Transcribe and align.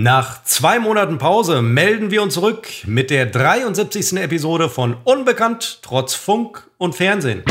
Nach 0.00 0.44
zwei 0.44 0.78
Monaten 0.78 1.18
Pause 1.18 1.60
melden 1.60 2.12
wir 2.12 2.22
uns 2.22 2.34
zurück 2.34 2.68
mit 2.86 3.10
der 3.10 3.26
73. 3.26 4.12
Episode 4.12 4.68
von 4.68 4.96
Unbekannt 5.02 5.80
trotz 5.82 6.14
Funk 6.14 6.70
und 6.78 6.94
Fernsehen. 6.94 7.42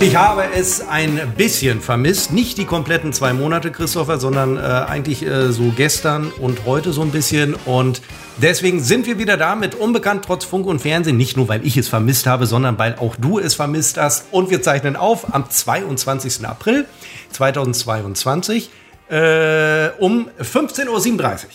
Ich 0.00 0.16
habe 0.16 0.44
es 0.54 0.86
ein 0.86 1.32
bisschen 1.34 1.80
vermisst. 1.80 2.34
Nicht 2.34 2.58
die 2.58 2.66
kompletten 2.66 3.14
zwei 3.14 3.32
Monate, 3.32 3.72
Christopher, 3.72 4.18
sondern 4.18 4.58
äh, 4.58 4.60
eigentlich 4.60 5.24
äh, 5.24 5.50
so 5.50 5.72
gestern 5.74 6.30
und 6.30 6.66
heute 6.66 6.92
so 6.92 7.00
ein 7.00 7.10
bisschen. 7.10 7.54
Und 7.64 8.02
deswegen 8.38 8.80
sind 8.82 9.06
wir 9.06 9.18
wieder 9.18 9.36
da 9.36 9.54
mit 9.54 9.74
Unbekannt 9.74 10.24
trotz 10.24 10.44
Funk 10.44 10.66
und 10.66 10.80
Fernsehen. 10.80 11.16
Nicht 11.16 11.36
nur, 11.36 11.48
weil 11.48 11.66
ich 11.66 11.76
es 11.76 11.88
vermisst 11.88 12.26
habe, 12.26 12.46
sondern 12.46 12.78
weil 12.78 12.96
auch 12.96 13.16
du 13.16 13.38
es 13.38 13.54
vermisst 13.54 13.98
hast. 13.98 14.26
Und 14.30 14.50
wir 14.50 14.62
zeichnen 14.62 14.96
auf 14.96 15.34
am 15.34 15.48
22. 15.48 16.46
April 16.46 16.86
2022 17.30 18.70
äh, 19.08 19.88
um 19.98 20.28
15.37 20.40 21.44
Uhr. 21.44 21.50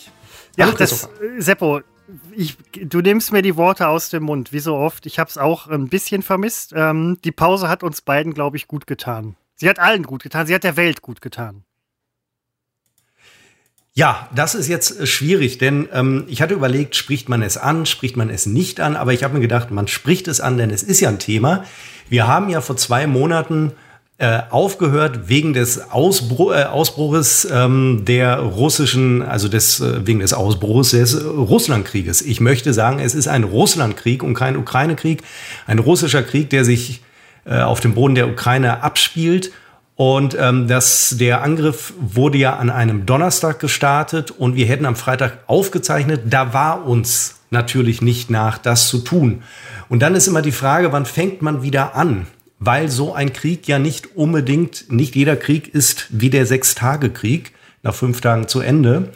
Ja, 0.58 0.72
das, 0.72 1.10
Seppo, 1.38 1.82
ich, 2.36 2.58
du 2.74 3.00
nimmst 3.00 3.32
mir 3.32 3.42
die 3.42 3.56
Worte 3.56 3.88
aus 3.88 4.10
dem 4.10 4.24
Mund, 4.24 4.52
wie 4.52 4.60
so 4.60 4.76
oft. 4.76 5.06
Ich 5.06 5.20
habe 5.20 5.30
es 5.30 5.38
auch 5.38 5.68
ein 5.68 5.88
bisschen 5.88 6.22
vermisst. 6.22 6.74
Ähm, 6.76 7.18
die 7.24 7.32
Pause 7.32 7.70
hat 7.70 7.84
uns 7.84 8.02
beiden, 8.02 8.34
glaube 8.34 8.58
ich, 8.58 8.68
gut 8.68 8.88
getan. 8.88 9.36
Sie 9.56 9.70
hat 9.70 9.80
allen 9.80 10.04
gut 10.04 10.24
getan. 10.24 10.48
Sie 10.48 10.56
hat 10.56 10.64
der 10.64 10.78
Welt 10.78 11.02
gut 11.02 11.22
getan. 11.22 11.64
Ja, 13.94 14.30
das 14.34 14.56
ist 14.56 14.70
jetzt 14.70 15.02
äh, 15.02 15.06
schwierig, 15.06 15.58
denn 15.58 15.90
ähm, 15.92 16.24
ich 16.28 16.42
hatte 16.42 16.54
überlegt, 16.54 16.96
spricht 16.96 17.28
man 17.28 17.42
es 17.42 17.58
an, 17.58 17.86
spricht 17.86 18.16
man 18.16 18.30
es 18.30 18.46
nicht 18.46 18.80
an, 18.80 18.96
aber 18.96 19.12
ich 19.12 19.24
habe 19.24 19.34
mir 19.34 19.42
gedacht, 19.42 19.70
man 19.70 19.88
spricht 19.88 20.30
es 20.30 20.40
an, 20.40 20.58
denn 20.58 20.70
es 20.70 20.82
ist 20.82 21.02
ja 21.02 21.10
ein 21.10 21.20
Thema. 21.20 21.66
Wir 22.08 22.26
haben 22.28 22.50
ja 22.50 22.62
vor 22.62 22.78
zwei 22.78 23.06
Monaten 23.06 23.74
äh, 24.18 24.44
aufgehört 24.50 25.28
wegen 25.28 25.52
des 25.52 25.92
Ausbruch, 25.92 26.54
äh, 26.54 26.64
Ausbruches 26.64 27.46
ähm, 27.52 28.04
der 28.06 28.40
russischen, 28.40 29.24
also 29.24 29.50
des, 29.50 29.82
äh, 29.82 30.08
wegen 30.08 30.20
des 30.20 30.32
Ausbruchs 30.32 30.92
des 30.92 31.26
Russlandkrieges. 31.26 32.22
Ich 32.22 32.40
möchte 32.40 32.74
sagen, 32.74 33.00
es 33.00 33.14
ist 33.14 33.28
ein 33.28 33.44
Russlandkrieg 33.44 34.24
und 34.24 34.36
kein 34.36 34.56
Ukraine-Krieg. 34.56 35.24
Ein 35.68 35.80
russischer 35.80 36.24
Krieg, 36.24 36.50
der 36.50 36.64
sich 36.64 37.02
äh, 37.46 37.60
auf 37.60 37.82
dem 37.82 37.94
Boden 37.96 38.16
der 38.16 38.30
Ukraine 38.30 38.84
abspielt. 38.84 39.52
Und 40.04 40.36
ähm, 40.40 40.68
das, 40.68 41.16
der 41.20 41.44
Angriff 41.44 41.94
wurde 42.00 42.40
ja 42.40 42.56
an 42.56 42.72
einem 42.72 43.06
Donnerstag 43.06 43.60
gestartet 43.60 44.32
und 44.32 44.56
wir 44.56 44.66
hätten 44.66 44.88
am 44.88 44.96
Freitag 44.96 45.44
aufgezeichnet. 45.46 46.22
Da 46.26 46.56
war 46.56 46.88
uns 46.88 47.42
natürlich 47.52 48.02
nicht 48.02 48.32
nach, 48.32 48.58
das 48.58 48.88
zu 48.88 48.98
tun. 48.98 49.44
Und 49.90 50.02
dann 50.02 50.16
ist 50.16 50.26
immer 50.26 50.42
die 50.42 50.52
Frage, 50.52 50.92
wann 50.92 51.06
fängt 51.06 51.44
man 51.44 51.62
wieder 51.62 51.96
an? 51.96 52.26
weil 52.64 52.90
so 52.90 53.14
ein 53.16 53.34
Krieg 53.34 53.68
ja 53.68 53.80
nicht 53.80 54.16
unbedingt, 54.16 54.92
nicht 54.92 55.16
jeder 55.16 55.36
Krieg 55.36 55.74
ist 55.74 56.06
wie 56.12 56.30
der 56.30 56.46
Sechstagekrieg 56.46 57.54
nach 57.82 57.96
fünf 57.96 58.22
Tagen 58.22 58.48
zu 58.48 58.60
Ende. 58.60 59.10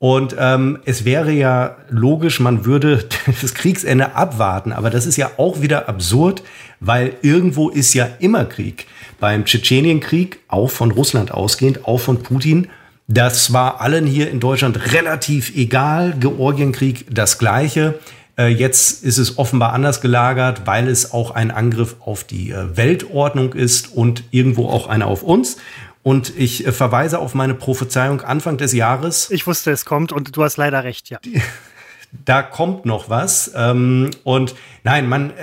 Und 0.00 0.36
ähm, 0.38 0.78
es 0.84 1.04
wäre 1.04 1.32
ja 1.32 1.76
logisch, 1.88 2.38
man 2.38 2.64
würde 2.64 3.04
das 3.40 3.54
Kriegsende 3.54 4.14
abwarten, 4.14 4.72
aber 4.72 4.90
das 4.90 5.06
ist 5.06 5.16
ja 5.16 5.32
auch 5.38 5.60
wieder 5.60 5.88
absurd, 5.88 6.42
weil 6.78 7.14
irgendwo 7.22 7.68
ist 7.68 7.94
ja 7.94 8.08
immer 8.20 8.44
Krieg. 8.44 8.86
Beim 9.18 9.44
Tschetschenienkrieg, 9.44 10.38
auch 10.46 10.70
von 10.70 10.92
Russland 10.92 11.32
ausgehend, 11.32 11.84
auch 11.84 11.98
von 11.98 12.22
Putin, 12.22 12.68
das 13.08 13.54
war 13.54 13.80
allen 13.80 14.06
hier 14.06 14.30
in 14.30 14.38
Deutschland 14.38 14.92
relativ 14.92 15.56
egal. 15.56 16.14
Georgienkrieg 16.20 17.06
das 17.10 17.38
gleiche. 17.38 17.98
Äh, 18.38 18.48
jetzt 18.48 19.02
ist 19.02 19.16
es 19.16 19.38
offenbar 19.38 19.72
anders 19.72 20.02
gelagert, 20.02 20.66
weil 20.66 20.86
es 20.88 21.12
auch 21.12 21.30
ein 21.30 21.50
Angriff 21.50 21.96
auf 22.00 22.24
die 22.24 22.50
äh, 22.50 22.76
Weltordnung 22.76 23.54
ist 23.54 23.94
und 23.94 24.24
irgendwo 24.30 24.68
auch 24.68 24.88
einer 24.88 25.06
auf 25.06 25.22
uns. 25.22 25.56
Und 26.02 26.32
ich 26.36 26.66
äh, 26.66 26.72
verweise 26.72 27.18
auf 27.18 27.34
meine 27.34 27.54
Prophezeiung 27.54 28.20
Anfang 28.20 28.56
des 28.56 28.72
Jahres. 28.72 29.30
Ich 29.30 29.46
wusste, 29.46 29.70
es 29.70 29.84
kommt 29.84 30.12
und 30.12 30.36
du 30.36 30.42
hast 30.42 30.56
leider 30.56 30.84
recht, 30.84 31.10
ja. 31.10 31.18
Da 32.24 32.40
kommt 32.40 32.86
noch 32.86 33.10
was. 33.10 33.52
Ähm, 33.54 34.10
und 34.24 34.54
nein, 34.82 35.10
man 35.10 35.34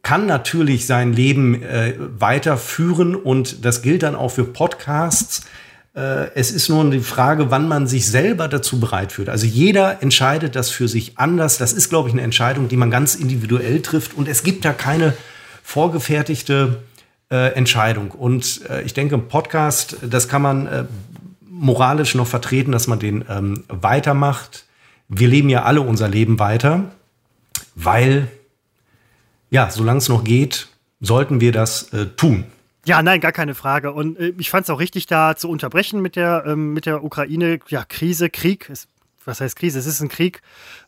kann 0.00 0.24
natürlich 0.24 0.86
sein 0.86 1.12
Leben 1.12 1.62
weiterführen 2.18 3.14
und 3.14 3.66
das 3.66 3.82
gilt 3.82 4.04
dann 4.04 4.14
auch 4.14 4.30
für 4.30 4.44
Podcasts. 4.44 5.42
Äh, 5.98 6.30
es 6.34 6.52
ist 6.52 6.68
nur 6.68 6.88
die 6.90 7.00
Frage, 7.00 7.50
wann 7.50 7.66
man 7.66 7.88
sich 7.88 8.06
selber 8.06 8.46
dazu 8.46 8.78
bereit 8.78 9.10
fühlt. 9.12 9.28
Also 9.28 9.46
jeder 9.46 10.02
entscheidet 10.02 10.54
das 10.54 10.70
für 10.70 10.86
sich 10.86 11.18
anders. 11.18 11.58
Das 11.58 11.72
ist, 11.72 11.88
glaube 11.88 12.08
ich, 12.08 12.14
eine 12.14 12.22
Entscheidung, 12.22 12.68
die 12.68 12.76
man 12.76 12.90
ganz 12.90 13.16
individuell 13.16 13.82
trifft. 13.82 14.14
Und 14.14 14.28
es 14.28 14.44
gibt 14.44 14.64
da 14.64 14.72
keine 14.72 15.14
vorgefertigte 15.64 16.82
äh, 17.30 17.52
Entscheidung. 17.54 18.10
Und 18.10 18.62
äh, 18.68 18.82
ich 18.82 18.94
denke, 18.94 19.14
im 19.14 19.28
Podcast, 19.28 19.96
das 20.02 20.28
kann 20.28 20.42
man 20.42 20.66
äh, 20.66 20.84
moralisch 21.48 22.14
noch 22.14 22.26
vertreten, 22.26 22.72
dass 22.72 22.86
man 22.86 22.98
den 22.98 23.24
ähm, 23.28 23.64
weitermacht. 23.68 24.64
Wir 25.08 25.28
leben 25.28 25.48
ja 25.48 25.64
alle 25.64 25.80
unser 25.80 26.08
Leben 26.08 26.38
weiter, 26.38 26.84
weil, 27.74 28.28
ja, 29.50 29.70
solange 29.70 29.98
es 29.98 30.08
noch 30.08 30.24
geht, 30.24 30.68
sollten 31.00 31.40
wir 31.40 31.52
das 31.52 31.92
äh, 31.92 32.06
tun. 32.06 32.44
Ja, 32.84 33.02
nein, 33.02 33.20
gar 33.20 33.32
keine 33.32 33.54
Frage. 33.54 33.92
Und 33.92 34.18
äh, 34.18 34.32
ich 34.38 34.50
fand 34.50 34.64
es 34.64 34.70
auch 34.70 34.80
richtig, 34.80 35.06
da 35.06 35.36
zu 35.36 35.50
unterbrechen 35.50 36.00
mit 36.00 36.16
der, 36.16 36.44
ähm, 36.46 36.72
mit 36.72 36.86
der 36.86 37.04
Ukraine. 37.04 37.58
Ja, 37.68 37.84
Krieg. 37.84 38.70
Es, 38.70 38.88
was 39.28 39.40
heißt 39.40 39.56
Krise? 39.56 39.78
Es 39.78 39.86
ist 39.86 40.00
ein 40.00 40.08
Krieg. 40.08 40.42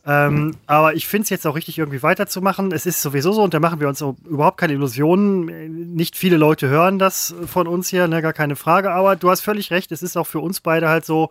Ähm. 0.05 0.56
Aber 0.67 0.95
ich 0.95 1.06
finde 1.06 1.25
es 1.25 1.31
jetzt 1.31 1.47
auch 1.47 1.55
richtig, 1.55 1.78
irgendwie 1.78 2.03
weiterzumachen. 2.03 2.73
Es 2.73 2.87
ist 2.87 3.03
sowieso 3.03 3.33
so, 3.33 3.43
und 3.43 3.55
da 3.55 3.61
machen 3.61 3.78
wir 3.81 3.89
uns 3.89 4.01
überhaupt 4.01 4.59
keine 4.59 4.73
Illusionen. 4.73 5.95
Nicht 5.95 6.17
viele 6.17 6.37
Leute 6.37 6.69
hören 6.69 6.99
das 6.99 7.34
von 7.47 7.69
uns 7.69 7.89
hier, 7.89 8.09
ne, 8.09 8.23
gar 8.23 8.33
keine 8.33 8.56
Frage. 8.56 8.91
Aber 8.91 9.15
du 9.15 9.31
hast 9.31 9.43
völlig 9.43 9.71
recht, 9.71 9.93
es 9.93 10.03
ist 10.03 10.17
auch 10.17 10.27
für 10.27 10.41
uns 10.41 10.61
beide 10.61 10.89
halt 10.89 11.05
so, 11.05 11.31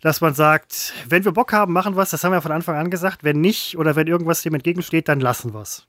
dass 0.00 0.20
man 0.20 0.34
sagt, 0.34 0.94
wenn 1.08 1.24
wir 1.24 1.32
Bock 1.32 1.52
haben, 1.52 1.72
machen 1.72 1.96
wir 1.96 2.02
es. 2.02 2.10
Das 2.10 2.24
haben 2.24 2.32
wir 2.32 2.42
von 2.42 2.50
Anfang 2.50 2.76
an 2.76 2.90
gesagt. 2.90 3.22
Wenn 3.22 3.40
nicht 3.40 3.78
oder 3.78 3.94
wenn 3.94 4.08
irgendwas 4.08 4.42
dem 4.42 4.54
entgegensteht, 4.54 5.08
dann 5.08 5.20
lassen 5.20 5.54
wir 5.54 5.60
es. 5.60 5.86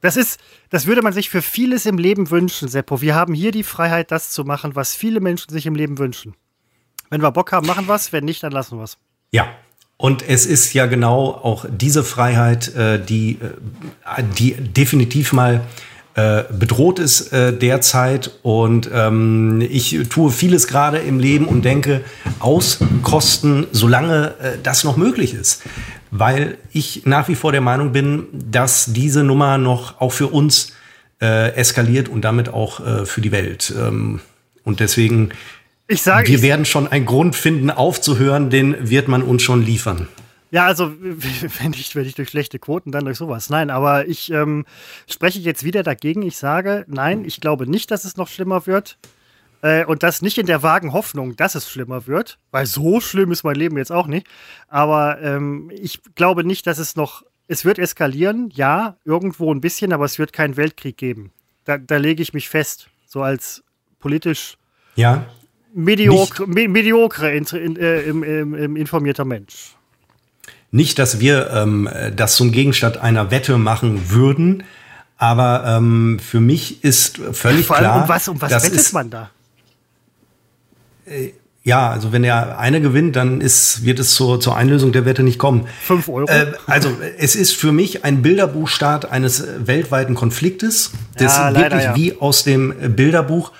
Das 0.00 0.16
ist, 0.16 0.40
das 0.70 0.86
würde 0.86 1.00
man 1.00 1.12
sich 1.12 1.30
für 1.30 1.42
vieles 1.42 1.86
im 1.86 1.96
Leben 1.96 2.30
wünschen, 2.30 2.66
Seppo. 2.66 3.00
Wir 3.00 3.14
haben 3.14 3.34
hier 3.34 3.52
die 3.52 3.62
Freiheit, 3.62 4.10
das 4.10 4.30
zu 4.30 4.42
machen, 4.42 4.74
was 4.74 4.96
viele 4.96 5.20
Menschen 5.20 5.52
sich 5.52 5.64
im 5.64 5.76
Leben 5.76 5.96
wünschen. 5.98 6.34
Wenn 7.08 7.22
wir 7.22 7.30
Bock 7.30 7.52
haben, 7.52 7.66
machen 7.68 7.86
wir 7.86 7.94
es. 7.94 8.12
Wenn 8.12 8.24
nicht, 8.24 8.42
dann 8.42 8.52
lassen 8.52 8.78
wir 8.78 8.84
es. 8.84 8.98
Ja. 9.30 9.46
Und 10.02 10.28
es 10.28 10.46
ist 10.46 10.72
ja 10.74 10.86
genau 10.86 11.26
auch 11.28 11.64
diese 11.70 12.02
Freiheit, 12.02 12.74
äh, 12.74 12.98
die, 13.00 13.38
äh, 13.40 14.24
die 14.36 14.54
definitiv 14.54 15.32
mal 15.32 15.60
äh, 16.16 16.42
bedroht 16.50 16.98
ist 16.98 17.30
derzeit. 17.30 18.32
Und 18.42 18.90
ähm, 18.92 19.60
ich 19.60 19.96
tue 20.10 20.32
vieles 20.32 20.66
gerade 20.66 20.98
im 20.98 21.20
Leben 21.20 21.44
und 21.46 21.64
denke, 21.64 22.00
auskosten, 22.40 23.68
solange 23.70 24.34
das 24.64 24.82
noch 24.82 24.96
möglich 24.96 25.34
ist 25.34 25.62
weil 26.14 26.58
ich 26.72 27.06
nach 27.06 27.28
wie 27.28 27.34
vor 27.34 27.52
der 27.52 27.62
Meinung 27.62 27.92
bin, 27.92 28.26
dass 28.32 28.92
diese 28.92 29.24
Nummer 29.24 29.56
noch 29.56 29.98
auch 29.98 30.12
für 30.12 30.26
uns 30.26 30.74
eskaliert 31.18 32.10
und 32.10 32.20
damit 32.20 32.50
auch 32.50 33.06
für 33.06 33.22
die 33.22 33.32
Welt. 33.32 33.72
Ähm, 33.74 34.20
und 34.62 34.80
deswegen, 34.80 35.30
ich 35.92 36.02
sage, 36.02 36.28
wir 36.28 36.42
werden 36.42 36.64
schon 36.64 36.88
einen 36.88 37.06
Grund 37.06 37.36
finden, 37.36 37.70
aufzuhören, 37.70 38.50
den 38.50 38.90
wird 38.90 39.08
man 39.08 39.22
uns 39.22 39.42
schon 39.42 39.64
liefern. 39.64 40.08
Ja, 40.50 40.66
also 40.66 40.92
wenn 41.00 41.72
ich, 41.72 41.94
wenn 41.94 42.04
ich 42.04 42.14
durch 42.14 42.28
schlechte 42.28 42.58
Quoten, 42.58 42.92
dann 42.92 43.04
durch 43.04 43.18
sowas. 43.18 43.50
Nein, 43.50 43.70
aber 43.70 44.06
ich 44.06 44.30
ähm, 44.30 44.64
spreche 45.08 45.40
jetzt 45.40 45.64
wieder 45.64 45.82
dagegen. 45.82 46.22
Ich 46.22 46.36
sage, 46.36 46.84
nein, 46.88 47.24
ich 47.24 47.40
glaube 47.40 47.66
nicht, 47.66 47.90
dass 47.90 48.04
es 48.04 48.16
noch 48.16 48.28
schlimmer 48.28 48.66
wird. 48.66 48.98
Äh, 49.62 49.84
und 49.86 50.02
das 50.02 50.22
nicht 50.22 50.38
in 50.38 50.46
der 50.46 50.62
vagen 50.62 50.92
Hoffnung, 50.92 51.36
dass 51.36 51.54
es 51.54 51.70
schlimmer 51.70 52.06
wird, 52.06 52.38
weil 52.50 52.66
so 52.66 53.00
schlimm 53.00 53.32
ist 53.32 53.44
mein 53.44 53.54
Leben 53.54 53.78
jetzt 53.78 53.92
auch 53.92 54.06
nicht. 54.06 54.26
Aber 54.68 55.20
ähm, 55.22 55.70
ich 55.74 56.00
glaube 56.14 56.44
nicht, 56.44 56.66
dass 56.66 56.78
es 56.78 56.96
noch, 56.96 57.22
es 57.48 57.64
wird 57.64 57.78
eskalieren, 57.78 58.50
ja, 58.52 58.96
irgendwo 59.04 59.52
ein 59.54 59.60
bisschen, 59.60 59.92
aber 59.92 60.04
es 60.04 60.18
wird 60.18 60.32
keinen 60.32 60.56
Weltkrieg 60.56 60.96
geben. 60.96 61.32
Da, 61.64 61.78
da 61.78 61.96
lege 61.96 62.22
ich 62.22 62.34
mich 62.34 62.48
fest, 62.48 62.88
so 63.06 63.22
als 63.22 63.62
politisch 64.00 64.58
ja, 64.96 65.26
mediokre, 65.74 66.46
me, 66.46 66.68
mediokre 66.68 67.34
in, 67.34 67.44
in, 67.44 67.76
äh, 67.76 68.02
im, 68.02 68.22
im, 68.22 68.54
im 68.54 68.76
informierter 68.76 69.24
Mensch. 69.24 69.76
Nicht, 70.70 70.98
dass 70.98 71.20
wir 71.20 71.50
ähm, 71.50 71.88
das 72.16 72.36
zum 72.36 72.50
Gegenstand 72.50 72.96
einer 72.96 73.30
Wette 73.30 73.58
machen 73.58 74.10
würden, 74.10 74.64
aber 75.18 75.64
ähm, 75.66 76.18
für 76.18 76.40
mich 76.40 76.82
ist 76.82 77.18
völlig 77.32 77.66
Vor 77.66 77.76
allem, 77.76 77.84
klar. 77.84 78.02
Um 78.02 78.08
was, 78.08 78.28
um 78.28 78.40
was 78.40 78.64
wettet 78.64 78.92
man 78.92 79.10
da? 79.10 79.30
Äh, 81.04 81.32
ja, 81.64 81.90
also 81.90 82.10
wenn 82.10 82.22
der 82.22 82.58
eine 82.58 82.80
gewinnt, 82.80 83.14
dann 83.14 83.40
ist, 83.40 83.84
wird 83.84 84.00
es 84.00 84.14
zur, 84.14 84.40
zur 84.40 84.56
Einlösung 84.56 84.90
der 84.90 85.04
Wette 85.04 85.22
nicht 85.22 85.38
kommen. 85.38 85.68
Fünf 85.80 86.08
Euro. 86.08 86.26
Äh, 86.28 86.54
also 86.66 86.90
es 87.18 87.36
ist 87.36 87.54
für 87.54 87.70
mich 87.70 88.04
ein 88.04 88.22
Bilderbuchstart 88.22 89.12
eines 89.12 89.46
weltweiten 89.58 90.16
Konfliktes. 90.16 90.90
Das 91.16 91.36
ja, 91.36 91.50
ist 91.50 91.56
wirklich 91.56 91.84
ja. 91.84 91.94
wie 91.94 92.18
aus 92.18 92.42
dem 92.42 92.74
Bilderbuch. 92.96 93.52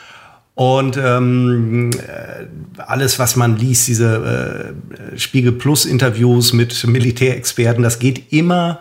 Und 0.54 0.98
ähm, 0.98 1.90
äh, 1.92 2.46
alles, 2.76 3.18
was 3.18 3.36
man 3.36 3.56
liest, 3.56 3.88
diese 3.88 4.74
äh, 5.14 5.18
Spiegel 5.18 5.52
Plus 5.52 5.86
Interviews 5.86 6.52
mit 6.52 6.86
Militärexperten, 6.86 7.82
das 7.82 7.98
geht 7.98 8.32
immer 8.32 8.80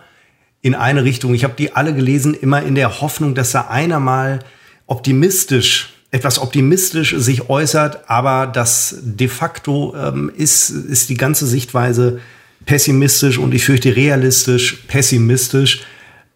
in 0.61 0.75
eine 0.75 1.03
Richtung. 1.03 1.33
Ich 1.33 1.43
habe 1.43 1.53
die 1.57 1.73
alle 1.75 1.93
gelesen, 1.93 2.33
immer 2.33 2.61
in 2.61 2.75
der 2.75 3.01
Hoffnung, 3.01 3.35
dass 3.35 3.51
da 3.51 3.67
einer 3.67 3.99
mal 3.99 4.39
optimistisch, 4.85 5.93
etwas 6.11 6.39
optimistisch 6.39 7.15
sich 7.17 7.49
äußert, 7.49 8.09
aber 8.09 8.47
das 8.47 8.97
de 9.01 9.29
facto 9.29 9.95
ähm, 9.95 10.29
ist, 10.35 10.69
ist 10.69 11.09
die 11.09 11.15
ganze 11.15 11.47
Sichtweise 11.47 12.19
pessimistisch 12.65 13.37
und 13.37 13.53
ich 13.53 13.63
fürchte 13.63 13.95
realistisch 13.95 14.83
pessimistisch. 14.87 15.83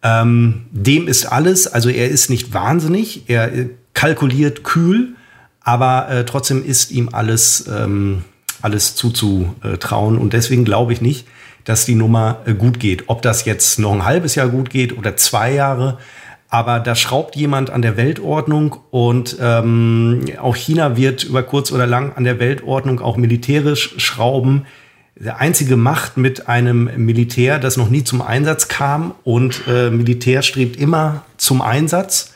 Ähm, 0.02 0.64
dem 0.70 1.08
ist 1.08 1.26
alles, 1.26 1.66
also 1.66 1.90
er 1.90 2.08
ist 2.08 2.30
nicht 2.30 2.54
wahnsinnig, 2.54 3.24
er 3.28 3.50
kalkuliert 3.92 4.64
kühl, 4.64 5.14
aber 5.66 6.08
äh, 6.08 6.24
trotzdem 6.24 6.64
ist 6.64 6.92
ihm 6.92 7.08
alles, 7.10 7.66
ähm, 7.66 8.22
alles 8.62 8.94
zuzutrauen 8.94 10.16
und 10.16 10.32
deswegen 10.32 10.64
glaube 10.64 10.92
ich 10.92 11.00
nicht, 11.00 11.26
dass 11.64 11.84
die 11.84 11.96
Nummer 11.96 12.38
äh, 12.46 12.54
gut 12.54 12.78
geht. 12.78 13.08
Ob 13.08 13.20
das 13.20 13.44
jetzt 13.44 13.80
noch 13.80 13.92
ein 13.92 14.04
halbes 14.04 14.36
Jahr 14.36 14.48
gut 14.48 14.70
geht 14.70 14.96
oder 14.96 15.16
zwei 15.16 15.52
Jahre, 15.52 15.98
aber 16.48 16.78
da 16.78 16.94
schraubt 16.94 17.34
jemand 17.34 17.70
an 17.70 17.82
der 17.82 17.96
Weltordnung 17.96 18.76
und 18.92 19.38
ähm, 19.40 20.26
auch 20.40 20.54
China 20.54 20.96
wird 20.96 21.24
über 21.24 21.42
kurz 21.42 21.72
oder 21.72 21.88
lang 21.88 22.12
an 22.14 22.22
der 22.22 22.38
Weltordnung 22.38 23.00
auch 23.00 23.16
militärisch 23.16 23.94
schrauben. 23.96 24.66
Der 25.16 25.40
einzige 25.40 25.76
Macht 25.76 26.16
mit 26.16 26.46
einem 26.46 26.88
Militär, 27.04 27.58
das 27.58 27.76
noch 27.76 27.88
nie 27.88 28.04
zum 28.04 28.22
Einsatz 28.22 28.68
kam 28.68 29.16
und 29.24 29.62
äh, 29.66 29.90
Militär 29.90 30.42
strebt 30.42 30.76
immer 30.76 31.24
zum 31.38 31.60
Einsatz. 31.60 32.35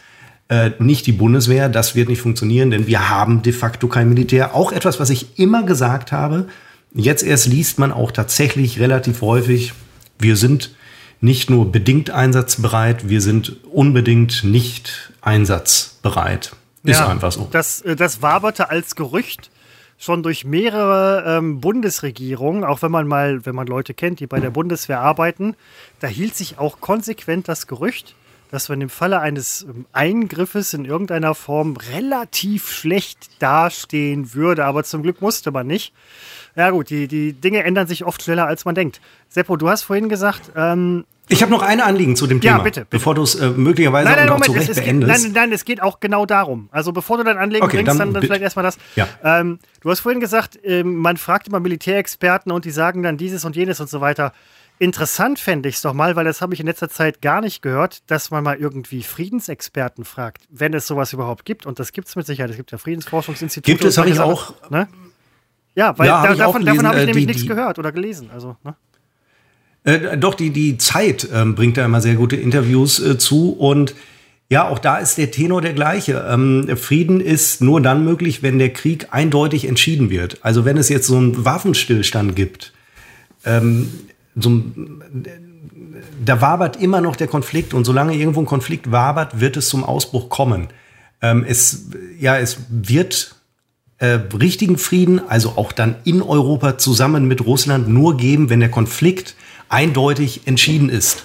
Äh, 0.50 0.72
nicht 0.78 1.06
die 1.06 1.12
Bundeswehr, 1.12 1.70
das 1.70 1.94
wird 1.94 2.10
nicht 2.10 2.20
funktionieren, 2.20 2.70
denn 2.70 2.86
wir 2.86 3.08
haben 3.08 3.40
de 3.40 3.52
facto 3.52 3.88
kein 3.88 4.08
Militär. 4.08 4.54
Auch 4.54 4.72
etwas, 4.72 5.00
was 5.00 5.08
ich 5.08 5.38
immer 5.38 5.62
gesagt 5.62 6.12
habe, 6.12 6.46
Jetzt 6.92 7.22
erst 7.22 7.46
liest 7.46 7.78
man 7.78 7.92
auch 7.92 8.10
tatsächlich 8.10 8.80
relativ 8.80 9.22
häufig, 9.22 9.72
wir 10.18 10.36
sind 10.36 10.74
nicht 11.20 11.50
nur 11.50 11.70
bedingt 11.70 12.10
einsatzbereit, 12.10 13.08
wir 13.08 13.20
sind 13.20 13.64
unbedingt 13.66 14.42
nicht 14.42 15.12
einsatzbereit. 15.20 16.56
Ist 16.82 16.98
ja, 16.98 17.08
einfach 17.08 17.30
so. 17.30 17.48
Das, 17.52 17.82
äh, 17.82 17.94
das 17.94 18.22
waberte 18.22 18.70
als 18.70 18.96
Gerücht 18.96 19.50
schon 19.98 20.22
durch 20.22 20.46
mehrere 20.46 21.24
ähm, 21.26 21.60
Bundesregierungen, 21.60 22.64
auch 22.64 22.80
wenn 22.80 22.90
man 22.90 23.06
mal, 23.06 23.44
wenn 23.44 23.54
man 23.54 23.66
Leute 23.66 23.92
kennt, 23.92 24.18
die 24.20 24.26
bei 24.26 24.40
der 24.40 24.48
Bundeswehr 24.50 25.00
arbeiten, 25.00 25.54
da 26.00 26.06
hielt 26.06 26.34
sich 26.34 26.58
auch 26.58 26.80
konsequent 26.80 27.48
das 27.48 27.66
Gerücht, 27.66 28.14
dass 28.50 28.68
man 28.68 28.80
im 28.80 28.88
Falle 28.88 29.20
eines 29.20 29.62
ähm, 29.62 29.86
Eingriffes 29.92 30.74
in 30.74 30.84
irgendeiner 30.84 31.34
Form 31.34 31.76
relativ 31.76 32.70
schlecht 32.70 33.30
dastehen 33.38 34.34
würde, 34.34 34.64
aber 34.64 34.84
zum 34.84 35.02
Glück 35.02 35.20
musste 35.20 35.50
man 35.50 35.66
nicht. 35.66 35.92
Ja 36.56 36.70
gut, 36.70 36.90
die, 36.90 37.06
die 37.06 37.32
Dinge 37.32 37.62
ändern 37.62 37.86
sich 37.86 38.04
oft 38.04 38.22
schneller, 38.22 38.46
als 38.46 38.64
man 38.64 38.74
denkt. 38.74 39.00
Seppo, 39.28 39.56
du 39.56 39.68
hast 39.68 39.84
vorhin 39.84 40.08
gesagt, 40.08 40.50
ähm, 40.56 41.04
ich 41.32 41.42
habe 41.42 41.52
noch 41.52 41.62
eine 41.62 41.84
Anliegen 41.84 42.16
zu 42.16 42.26
dem 42.26 42.40
Thema, 42.40 42.56
ja, 42.56 42.62
bitte, 42.62 42.80
bitte. 42.80 42.90
bevor 42.90 43.14
du 43.14 43.22
es 43.22 43.36
äh, 43.36 43.50
möglicherweise 43.50 44.08
nein, 44.08 44.18
nein, 44.18 44.28
auch 44.30 44.38
Moment, 44.38 44.46
zu 44.46 44.52
Recht 44.52 44.74
beendest. 44.74 45.22
Geht, 45.22 45.32
nein, 45.32 45.32
nein, 45.32 45.52
es 45.52 45.64
geht 45.64 45.80
auch 45.80 46.00
genau 46.00 46.26
darum. 46.26 46.68
Also 46.72 46.92
bevor 46.92 47.18
du 47.18 47.22
dein 47.24 47.38
Anliegen 47.38 47.64
okay, 47.64 47.82
bringst, 47.82 48.00
dann, 48.00 48.12
dann 48.12 48.22
vielleicht 48.22 48.42
erstmal 48.42 48.64
das. 48.64 48.78
Ja. 48.96 49.06
Ähm, 49.22 49.60
du 49.80 49.90
hast 49.90 50.00
vorhin 50.00 50.20
gesagt, 50.20 50.58
ähm, 50.64 50.96
man 50.96 51.16
fragt 51.16 51.46
immer 51.46 51.60
Militärexperten 51.60 52.50
und 52.50 52.64
die 52.64 52.72
sagen 52.72 53.04
dann 53.04 53.16
dieses 53.16 53.44
und 53.44 53.54
jenes 53.54 53.80
und 53.80 53.88
so 53.88 54.00
weiter. 54.00 54.32
Interessant 54.82 55.38
fände 55.38 55.68
ich 55.68 55.74
es 55.74 55.82
doch 55.82 55.92
mal, 55.92 56.16
weil 56.16 56.24
das 56.24 56.40
habe 56.40 56.54
ich 56.54 56.60
in 56.60 56.64
letzter 56.64 56.88
Zeit 56.88 57.20
gar 57.20 57.42
nicht 57.42 57.60
gehört, 57.60 57.98
dass 58.10 58.30
man 58.30 58.42
mal 58.42 58.56
irgendwie 58.56 59.02
Friedensexperten 59.02 60.06
fragt, 60.06 60.44
wenn 60.48 60.72
es 60.72 60.86
sowas 60.86 61.12
überhaupt 61.12 61.44
gibt. 61.44 61.66
Und 61.66 61.78
das 61.78 61.92
gibt 61.92 62.08
es 62.08 62.16
mit 62.16 62.24
Sicherheit. 62.24 62.50
Es 62.50 62.56
gibt 62.56 62.72
ja 62.72 62.78
Friedensforschungsinstitute. 62.78 63.70
Gibt 63.70 63.84
es, 63.84 63.98
habe 63.98 64.08
ich 64.08 64.18
auch. 64.18 64.54
Ne? 64.70 64.88
Ja, 65.74 65.98
weil 65.98 66.06
ja, 66.06 66.26
da, 66.26 66.34
davon, 66.34 66.64
davon 66.64 66.86
habe 66.86 66.96
ich 66.96 67.02
äh, 67.02 67.06
nämlich 67.08 67.26
die, 67.26 67.32
nichts 67.34 67.46
gehört 67.46 67.78
oder 67.78 67.92
gelesen. 67.92 68.30
Also, 68.32 68.56
ne? 68.64 68.74
Äh, 69.84 70.16
doch, 70.16 70.34
die, 70.34 70.48
die 70.48 70.78
Zeit 70.78 71.28
äh, 71.30 71.44
bringt 71.44 71.76
da 71.76 71.84
immer 71.84 72.00
sehr 72.00 72.14
gute 72.14 72.36
Interviews 72.36 73.00
äh, 73.00 73.18
zu 73.18 73.52
und 73.52 73.94
ja, 74.48 74.66
auch 74.66 74.78
da 74.78 74.96
ist 74.96 75.18
der 75.18 75.30
Tenor 75.30 75.60
der 75.60 75.74
gleiche. 75.74 76.26
Ähm, 76.26 76.74
Frieden 76.78 77.20
ist 77.20 77.60
nur 77.60 77.82
dann 77.82 78.02
möglich, 78.02 78.42
wenn 78.42 78.58
der 78.58 78.72
Krieg 78.72 79.08
eindeutig 79.10 79.68
entschieden 79.68 80.08
wird. 80.08 80.38
Also 80.40 80.64
wenn 80.64 80.78
es 80.78 80.88
jetzt 80.88 81.06
so 81.06 81.18
einen 81.18 81.44
Waffenstillstand 81.44 82.34
gibt, 82.34 82.72
ähm, 83.44 83.90
so 84.34 84.62
da 86.24 86.40
wabert 86.40 86.76
immer 86.76 87.00
noch 87.00 87.16
der 87.16 87.26
Konflikt 87.26 87.74
und 87.74 87.84
solange 87.84 88.14
irgendwo 88.14 88.40
ein 88.40 88.46
Konflikt 88.46 88.90
wabert, 88.90 89.40
wird 89.40 89.56
es 89.56 89.68
zum 89.68 89.84
Ausbruch 89.84 90.28
kommen. 90.28 90.68
Ähm, 91.22 91.44
es, 91.46 91.86
ja, 92.18 92.38
es 92.38 92.58
wird 92.70 93.34
äh, 93.98 94.18
richtigen 94.38 94.78
Frieden, 94.78 95.20
also 95.28 95.50
auch 95.56 95.72
dann 95.72 95.96
in 96.04 96.22
Europa 96.22 96.78
zusammen 96.78 97.26
mit 97.28 97.44
Russland, 97.44 97.88
nur 97.88 98.16
geben, 98.16 98.50
wenn 98.50 98.60
der 98.60 98.70
Konflikt 98.70 99.34
eindeutig 99.68 100.46
entschieden 100.46 100.88
ist. 100.88 101.24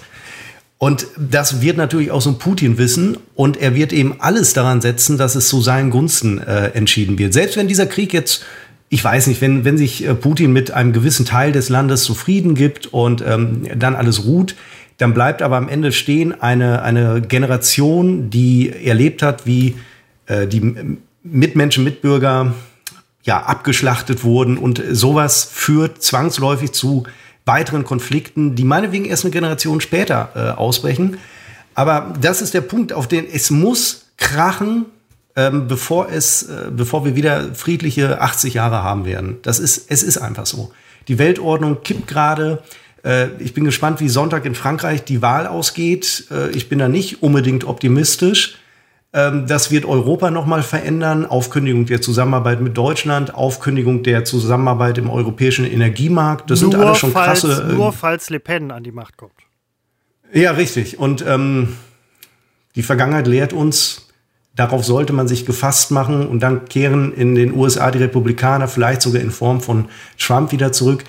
Und 0.78 1.06
das 1.16 1.62
wird 1.62 1.78
natürlich 1.78 2.10
auch 2.10 2.20
so 2.20 2.30
ein 2.30 2.38
Putin 2.38 2.76
wissen 2.76 3.16
und 3.34 3.56
er 3.56 3.74
wird 3.74 3.94
eben 3.94 4.16
alles 4.18 4.52
daran 4.52 4.82
setzen, 4.82 5.16
dass 5.16 5.34
es 5.34 5.48
zu 5.48 5.62
seinen 5.62 5.88
Gunsten 5.88 6.38
äh, 6.38 6.66
entschieden 6.72 7.18
wird. 7.18 7.32
Selbst 7.32 7.56
wenn 7.56 7.66
dieser 7.66 7.86
Krieg 7.86 8.12
jetzt, 8.12 8.44
ich 8.88 9.02
weiß 9.02 9.26
nicht, 9.26 9.40
wenn, 9.40 9.64
wenn 9.64 9.78
sich 9.78 10.06
äh, 10.06 10.14
Putin 10.14 10.52
mit 10.52 10.70
einem 10.70 10.92
gewissen 10.92 11.26
Teil 11.26 11.52
des 11.52 11.68
Landes 11.68 12.04
zufrieden 12.04 12.54
gibt 12.54 12.86
und 12.86 13.22
ähm, 13.26 13.66
dann 13.76 13.96
alles 13.96 14.24
ruht, 14.24 14.54
dann 14.98 15.12
bleibt 15.12 15.42
aber 15.42 15.56
am 15.56 15.68
Ende 15.68 15.92
stehen 15.92 16.40
eine, 16.40 16.82
eine 16.82 17.20
Generation, 17.20 18.30
die 18.30 18.70
erlebt 18.70 19.22
hat, 19.22 19.46
wie 19.46 19.76
äh, 20.26 20.46
die 20.46 20.96
Mitmenschen, 21.22 21.84
Mitbürger 21.84 22.54
ja 23.24 23.42
abgeschlachtet 23.42 24.22
wurden 24.22 24.56
und 24.56 24.82
sowas 24.92 25.48
führt 25.52 26.02
zwangsläufig 26.02 26.72
zu 26.72 27.04
weiteren 27.44 27.84
Konflikten, 27.84 28.54
die 28.54 28.64
meinetwegen 28.64 29.04
erst 29.04 29.24
eine 29.24 29.32
Generation 29.32 29.80
später 29.80 30.30
äh, 30.34 30.58
ausbrechen. 30.58 31.18
Aber 31.74 32.14
das 32.20 32.40
ist 32.40 32.54
der 32.54 32.60
Punkt, 32.60 32.92
auf 32.92 33.08
den 33.08 33.26
es 33.30 33.50
muss 33.50 34.06
krachen, 34.16 34.86
ähm, 35.36 35.68
bevor 35.68 36.08
es, 36.10 36.44
äh, 36.44 36.70
bevor 36.70 37.04
wir 37.04 37.14
wieder 37.14 37.54
friedliche 37.54 38.20
80 38.20 38.54
Jahre 38.54 38.82
haben 38.82 39.04
werden. 39.04 39.36
Das 39.42 39.58
ist, 39.58 39.90
es 39.90 40.02
ist 40.02 40.16
einfach 40.16 40.46
so. 40.46 40.72
Die 41.08 41.18
Weltordnung 41.18 41.82
kippt 41.82 42.08
gerade. 42.08 42.62
Äh, 43.04 43.28
ich 43.38 43.52
bin 43.52 43.64
gespannt, 43.64 44.00
wie 44.00 44.08
Sonntag 44.08 44.46
in 44.46 44.54
Frankreich 44.54 45.04
die 45.04 45.20
Wahl 45.20 45.46
ausgeht. 45.46 46.26
Äh, 46.30 46.50
ich 46.50 46.68
bin 46.70 46.78
da 46.78 46.88
nicht 46.88 47.22
unbedingt 47.22 47.64
optimistisch. 47.64 48.56
Ähm, 49.12 49.46
das 49.46 49.70
wird 49.70 49.84
Europa 49.84 50.30
nochmal 50.30 50.62
verändern. 50.62 51.26
Aufkündigung 51.26 51.84
der 51.84 52.00
Zusammenarbeit 52.00 52.62
mit 52.62 52.76
Deutschland, 52.76 53.34
Aufkündigung 53.34 54.02
der 54.02 54.24
Zusammenarbeit 54.24 54.96
im 54.96 55.10
europäischen 55.10 55.66
Energiemarkt. 55.66 56.50
Das 56.50 56.62
nur 56.62 56.72
sind 56.72 56.80
alles 56.80 56.98
schon 56.98 57.12
falls, 57.12 57.42
krasse. 57.42 57.68
Äh, 57.70 57.74
nur 57.74 57.92
falls 57.92 58.30
Le 58.30 58.40
Pen 58.40 58.70
an 58.70 58.82
die 58.82 58.92
Macht 58.92 59.18
kommt. 59.18 59.32
Ja, 60.32 60.52
richtig. 60.52 60.98
Und 60.98 61.24
ähm, 61.26 61.76
die 62.74 62.82
Vergangenheit 62.82 63.26
lehrt 63.26 63.52
uns, 63.52 64.05
darauf 64.56 64.84
sollte 64.84 65.12
man 65.12 65.28
sich 65.28 65.46
gefasst 65.46 65.90
machen 65.90 66.26
und 66.26 66.40
dann 66.40 66.64
kehren 66.64 67.12
in 67.12 67.34
den 67.34 67.54
USA 67.54 67.90
die 67.90 67.98
Republikaner 67.98 68.66
vielleicht 68.66 69.02
sogar 69.02 69.22
in 69.22 69.30
Form 69.30 69.60
von 69.60 69.86
Trump 70.18 70.50
wieder 70.50 70.72
zurück. 70.72 71.04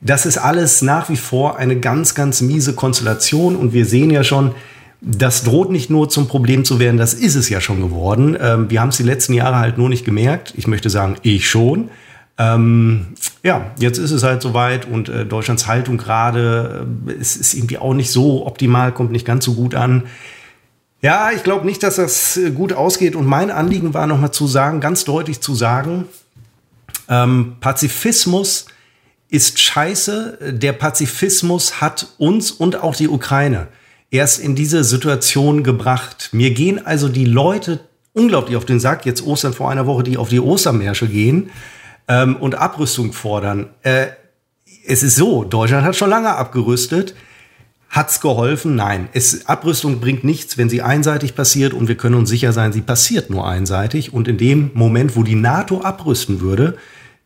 Das 0.00 0.24
ist 0.24 0.38
alles 0.38 0.82
nach 0.82 1.10
wie 1.10 1.16
vor 1.16 1.58
eine 1.58 1.78
ganz, 1.78 2.14
ganz 2.14 2.40
miese 2.40 2.74
Konstellation 2.74 3.56
und 3.56 3.72
wir 3.72 3.84
sehen 3.84 4.10
ja 4.10 4.24
schon, 4.24 4.52
das 5.00 5.42
droht 5.42 5.70
nicht 5.70 5.90
nur 5.90 6.08
zum 6.08 6.28
Problem 6.28 6.64
zu 6.64 6.78
werden, 6.78 6.96
das 6.96 7.12
ist 7.12 7.34
es 7.34 7.48
ja 7.48 7.60
schon 7.60 7.80
geworden. 7.80 8.36
Ähm, 8.40 8.70
wir 8.70 8.80
haben 8.80 8.90
es 8.90 8.96
die 8.96 9.02
letzten 9.02 9.34
Jahre 9.34 9.56
halt 9.56 9.78
nur 9.78 9.88
nicht 9.88 10.04
gemerkt. 10.04 10.54
Ich 10.56 10.68
möchte 10.68 10.90
sagen, 10.90 11.16
ich 11.22 11.48
schon. 11.48 11.90
Ähm, 12.38 13.08
ja, 13.42 13.72
jetzt 13.78 13.98
ist 13.98 14.12
es 14.12 14.22
halt 14.22 14.42
soweit 14.42 14.86
und 14.86 15.08
äh, 15.08 15.26
Deutschlands 15.26 15.66
Haltung 15.66 15.98
gerade 15.98 16.86
äh, 17.08 17.12
ist, 17.12 17.36
ist 17.36 17.54
irgendwie 17.54 17.78
auch 17.78 17.94
nicht 17.94 18.10
so 18.10 18.46
optimal, 18.46 18.92
kommt 18.92 19.10
nicht 19.10 19.26
ganz 19.26 19.44
so 19.44 19.54
gut 19.54 19.74
an. 19.74 20.04
Ja, 21.02 21.32
ich 21.32 21.42
glaube 21.42 21.66
nicht, 21.66 21.82
dass 21.82 21.96
das 21.96 22.36
äh, 22.36 22.52
gut 22.52 22.72
ausgeht. 22.72 23.16
Und 23.16 23.26
mein 23.26 23.50
Anliegen 23.50 23.92
war 23.92 24.06
nochmal 24.06 24.30
zu 24.30 24.46
sagen, 24.46 24.80
ganz 24.80 25.04
deutlich 25.04 25.40
zu 25.40 25.54
sagen, 25.54 26.06
ähm, 27.08 27.56
Pazifismus 27.60 28.66
ist 29.28 29.60
scheiße. 29.60 30.38
Der 30.52 30.72
Pazifismus 30.72 31.80
hat 31.80 32.06
uns 32.18 32.52
und 32.52 32.76
auch 32.76 32.94
die 32.94 33.08
Ukraine 33.08 33.66
erst 34.12 34.38
in 34.38 34.54
diese 34.54 34.84
Situation 34.84 35.64
gebracht. 35.64 36.28
Mir 36.32 36.52
gehen 36.52 36.86
also 36.86 37.08
die 37.08 37.24
Leute 37.24 37.80
unglaublich 38.12 38.56
auf 38.56 38.64
den 38.64 38.78
Sack, 38.78 39.04
jetzt 39.04 39.26
Ostern 39.26 39.54
vor 39.54 39.70
einer 39.70 39.86
Woche, 39.86 40.04
die 40.04 40.16
auf 40.16 40.28
die 40.28 40.38
Ostermärsche 40.38 41.08
gehen 41.08 41.50
ähm, 42.06 42.36
und 42.36 42.54
Abrüstung 42.54 43.12
fordern. 43.12 43.70
Äh, 43.82 44.08
es 44.86 45.02
ist 45.02 45.16
so, 45.16 45.42
Deutschland 45.42 45.84
hat 45.84 45.96
schon 45.96 46.10
lange 46.10 46.30
abgerüstet. 46.30 47.14
Hat's 47.92 48.22
geholfen? 48.22 48.74
Nein. 48.74 49.10
Es, 49.12 49.46
Abrüstung 49.46 50.00
bringt 50.00 50.24
nichts, 50.24 50.56
wenn 50.56 50.70
sie 50.70 50.80
einseitig 50.80 51.34
passiert 51.34 51.74
und 51.74 51.88
wir 51.88 51.96
können 51.98 52.14
uns 52.14 52.30
sicher 52.30 52.54
sein, 52.54 52.72
sie 52.72 52.80
passiert 52.80 53.28
nur 53.28 53.46
einseitig. 53.46 54.14
Und 54.14 54.28
in 54.28 54.38
dem 54.38 54.70
Moment, 54.72 55.14
wo 55.14 55.22
die 55.22 55.34
NATO 55.34 55.82
abrüsten 55.82 56.40
würde, 56.40 56.78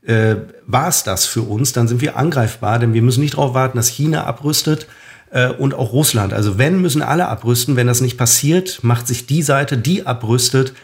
äh, 0.04 0.34
war 0.66 0.88
es 0.88 1.04
das 1.04 1.24
für 1.24 1.42
uns. 1.42 1.72
Dann 1.72 1.86
sind 1.86 2.00
wir 2.00 2.16
angreifbar, 2.16 2.80
denn 2.80 2.94
wir 2.94 3.02
müssen 3.02 3.20
nicht 3.20 3.34
darauf 3.34 3.54
warten, 3.54 3.76
dass 3.76 3.86
China 3.86 4.24
abrüstet 4.24 4.88
äh, 5.30 5.50
und 5.50 5.72
auch 5.72 5.92
Russland. 5.92 6.32
Also 6.32 6.58
wenn, 6.58 6.80
müssen 6.80 7.00
alle 7.00 7.28
abrüsten. 7.28 7.76
Wenn 7.76 7.86
das 7.86 8.00
nicht 8.00 8.18
passiert, 8.18 8.82
macht 8.82 9.06
sich 9.06 9.26
die 9.26 9.42
Seite, 9.42 9.78
die 9.78 10.04
abrüstet, 10.04 10.74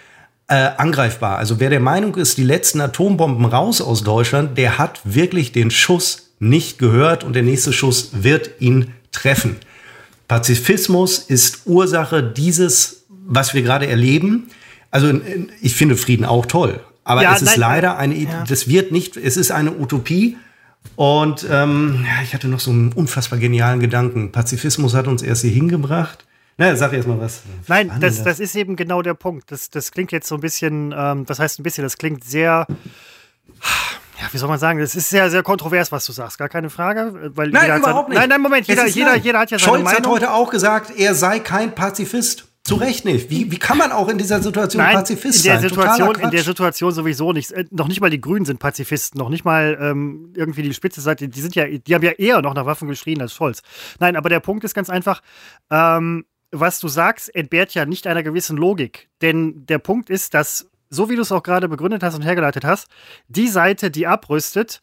äh, 0.46 0.70
angreifbar. 0.76 1.38
Also 1.38 1.58
wer 1.58 1.70
der 1.70 1.80
Meinung 1.80 2.14
ist, 2.14 2.38
die 2.38 2.44
letzten 2.44 2.80
Atombomben 2.80 3.46
raus 3.46 3.80
aus 3.80 4.04
Deutschland, 4.04 4.56
der 4.56 4.78
hat 4.78 5.00
wirklich 5.02 5.50
den 5.50 5.72
Schuss 5.72 6.34
nicht 6.38 6.78
gehört 6.78 7.24
und 7.24 7.34
der 7.34 7.42
nächste 7.42 7.72
Schuss 7.72 8.10
wird 8.12 8.60
ihn 8.60 8.92
treffen. 9.10 9.56
Pazifismus 10.32 11.18
ist 11.18 11.66
Ursache 11.66 12.22
dieses, 12.22 13.04
was 13.10 13.52
wir 13.52 13.60
gerade 13.60 13.86
erleben. 13.86 14.48
Also 14.90 15.12
ich 15.60 15.76
finde 15.76 15.94
Frieden 15.94 16.24
auch 16.24 16.46
toll, 16.46 16.80
aber 17.04 17.22
ja, 17.22 17.34
es 17.34 17.42
ist 17.42 17.50
nein, 17.50 17.60
leider 17.60 17.98
eine, 17.98 18.14
ja. 18.14 18.42
das 18.48 18.66
wird 18.66 18.92
nicht, 18.92 19.18
es 19.18 19.36
ist 19.36 19.50
eine 19.50 19.72
Utopie. 19.72 20.38
Und 20.96 21.46
ähm, 21.50 22.06
ich 22.24 22.32
hatte 22.32 22.48
noch 22.48 22.60
so 22.60 22.70
einen 22.70 22.94
unfassbar 22.94 23.38
genialen 23.38 23.78
Gedanken. 23.78 24.32
Pazifismus 24.32 24.94
hat 24.94 25.06
uns 25.06 25.20
erst 25.20 25.42
hier 25.42 25.50
hingebracht. 25.50 26.24
Na, 26.56 26.74
sag 26.76 26.94
erst 26.94 27.08
mal 27.08 27.20
was. 27.20 27.42
Nein, 27.68 27.92
das, 28.00 28.24
das 28.24 28.40
ist 28.40 28.56
eben 28.56 28.74
genau 28.74 29.02
der 29.02 29.12
Punkt. 29.12 29.52
Das, 29.52 29.68
das 29.68 29.92
klingt 29.92 30.12
jetzt 30.12 30.28
so 30.28 30.36
ein 30.36 30.40
bisschen, 30.40 30.94
ähm, 30.96 31.26
das 31.26 31.40
heißt 31.40 31.60
ein 31.60 31.62
bisschen, 31.62 31.84
das 31.84 31.98
klingt 31.98 32.24
sehr 32.24 32.66
ja, 34.22 34.28
wie 34.32 34.38
soll 34.38 34.48
man 34.48 34.58
sagen, 34.58 34.78
das 34.78 34.94
ist 34.94 35.10
sehr, 35.10 35.30
sehr 35.30 35.42
kontrovers, 35.42 35.90
was 35.90 36.06
du 36.06 36.12
sagst, 36.12 36.38
gar 36.38 36.48
keine 36.48 36.70
Frage. 36.70 37.32
Weil 37.34 37.50
nein, 37.50 37.78
überhaupt 37.78 38.08
nicht. 38.08 38.18
Nein, 38.18 38.28
nein, 38.28 38.40
Moment, 38.40 38.68
jeder, 38.68 38.86
jeder, 38.86 39.16
jeder 39.16 39.40
hat 39.40 39.50
ja 39.50 39.58
seine 39.58 39.68
Scholz 39.68 39.84
Meinung. 39.84 39.98
hat 39.98 40.06
heute 40.06 40.32
auch 40.32 40.50
gesagt, 40.50 40.92
er 40.96 41.14
sei 41.14 41.40
kein 41.40 41.74
Pazifist. 41.74 42.46
Zu 42.64 42.76
Recht 42.76 43.04
nicht. 43.04 43.28
Wie, 43.28 43.50
wie 43.50 43.58
kann 43.58 43.76
man 43.76 43.90
auch 43.90 44.06
in 44.06 44.18
dieser 44.18 44.40
Situation 44.40 44.84
Nein, 44.84 44.94
Pazifist 44.94 45.38
in 45.38 45.50
der 45.50 45.58
sein? 45.58 45.68
Situation, 45.68 46.14
in 46.14 46.30
der 46.30 46.44
Situation 46.44 46.92
sowieso 46.92 47.32
nicht. 47.32 47.50
Äh, 47.50 47.64
noch 47.72 47.88
nicht 47.88 48.00
mal 48.00 48.08
die 48.08 48.20
Grünen 48.20 48.44
sind 48.44 48.60
Pazifisten, 48.60 49.18
noch 49.18 49.30
nicht 49.30 49.44
mal 49.44 49.76
ähm, 49.80 50.32
irgendwie 50.36 50.62
die 50.62 50.72
Spitze 50.72 51.00
Seite. 51.00 51.28
Die 51.28 51.40
sind 51.40 51.56
ja, 51.56 51.66
die 51.66 51.92
haben 51.92 52.04
ja 52.04 52.12
eher 52.12 52.40
noch 52.40 52.54
nach 52.54 52.64
Waffen 52.64 52.86
geschrien 52.86 53.20
als 53.20 53.34
Scholz. 53.34 53.62
Nein, 53.98 54.14
aber 54.14 54.28
der 54.28 54.38
Punkt 54.38 54.62
ist 54.62 54.74
ganz 54.74 54.90
einfach. 54.90 55.22
Ähm, 55.70 56.24
was 56.52 56.78
du 56.78 56.86
sagst, 56.86 57.34
entbehrt 57.34 57.74
ja 57.74 57.84
nicht 57.84 58.06
einer 58.06 58.22
gewissen 58.22 58.56
Logik. 58.56 59.08
Denn 59.22 59.66
der 59.66 59.78
Punkt 59.78 60.08
ist, 60.08 60.34
dass 60.34 60.70
so 60.92 61.08
wie 61.08 61.16
du 61.16 61.22
es 61.22 61.32
auch 61.32 61.42
gerade 61.42 61.68
begründet 61.68 62.02
hast 62.02 62.14
und 62.14 62.22
hergeleitet 62.22 62.64
hast, 62.64 62.88
die 63.28 63.49
Seite, 63.49 63.90
die 63.90 64.06
abrüstet, 64.06 64.82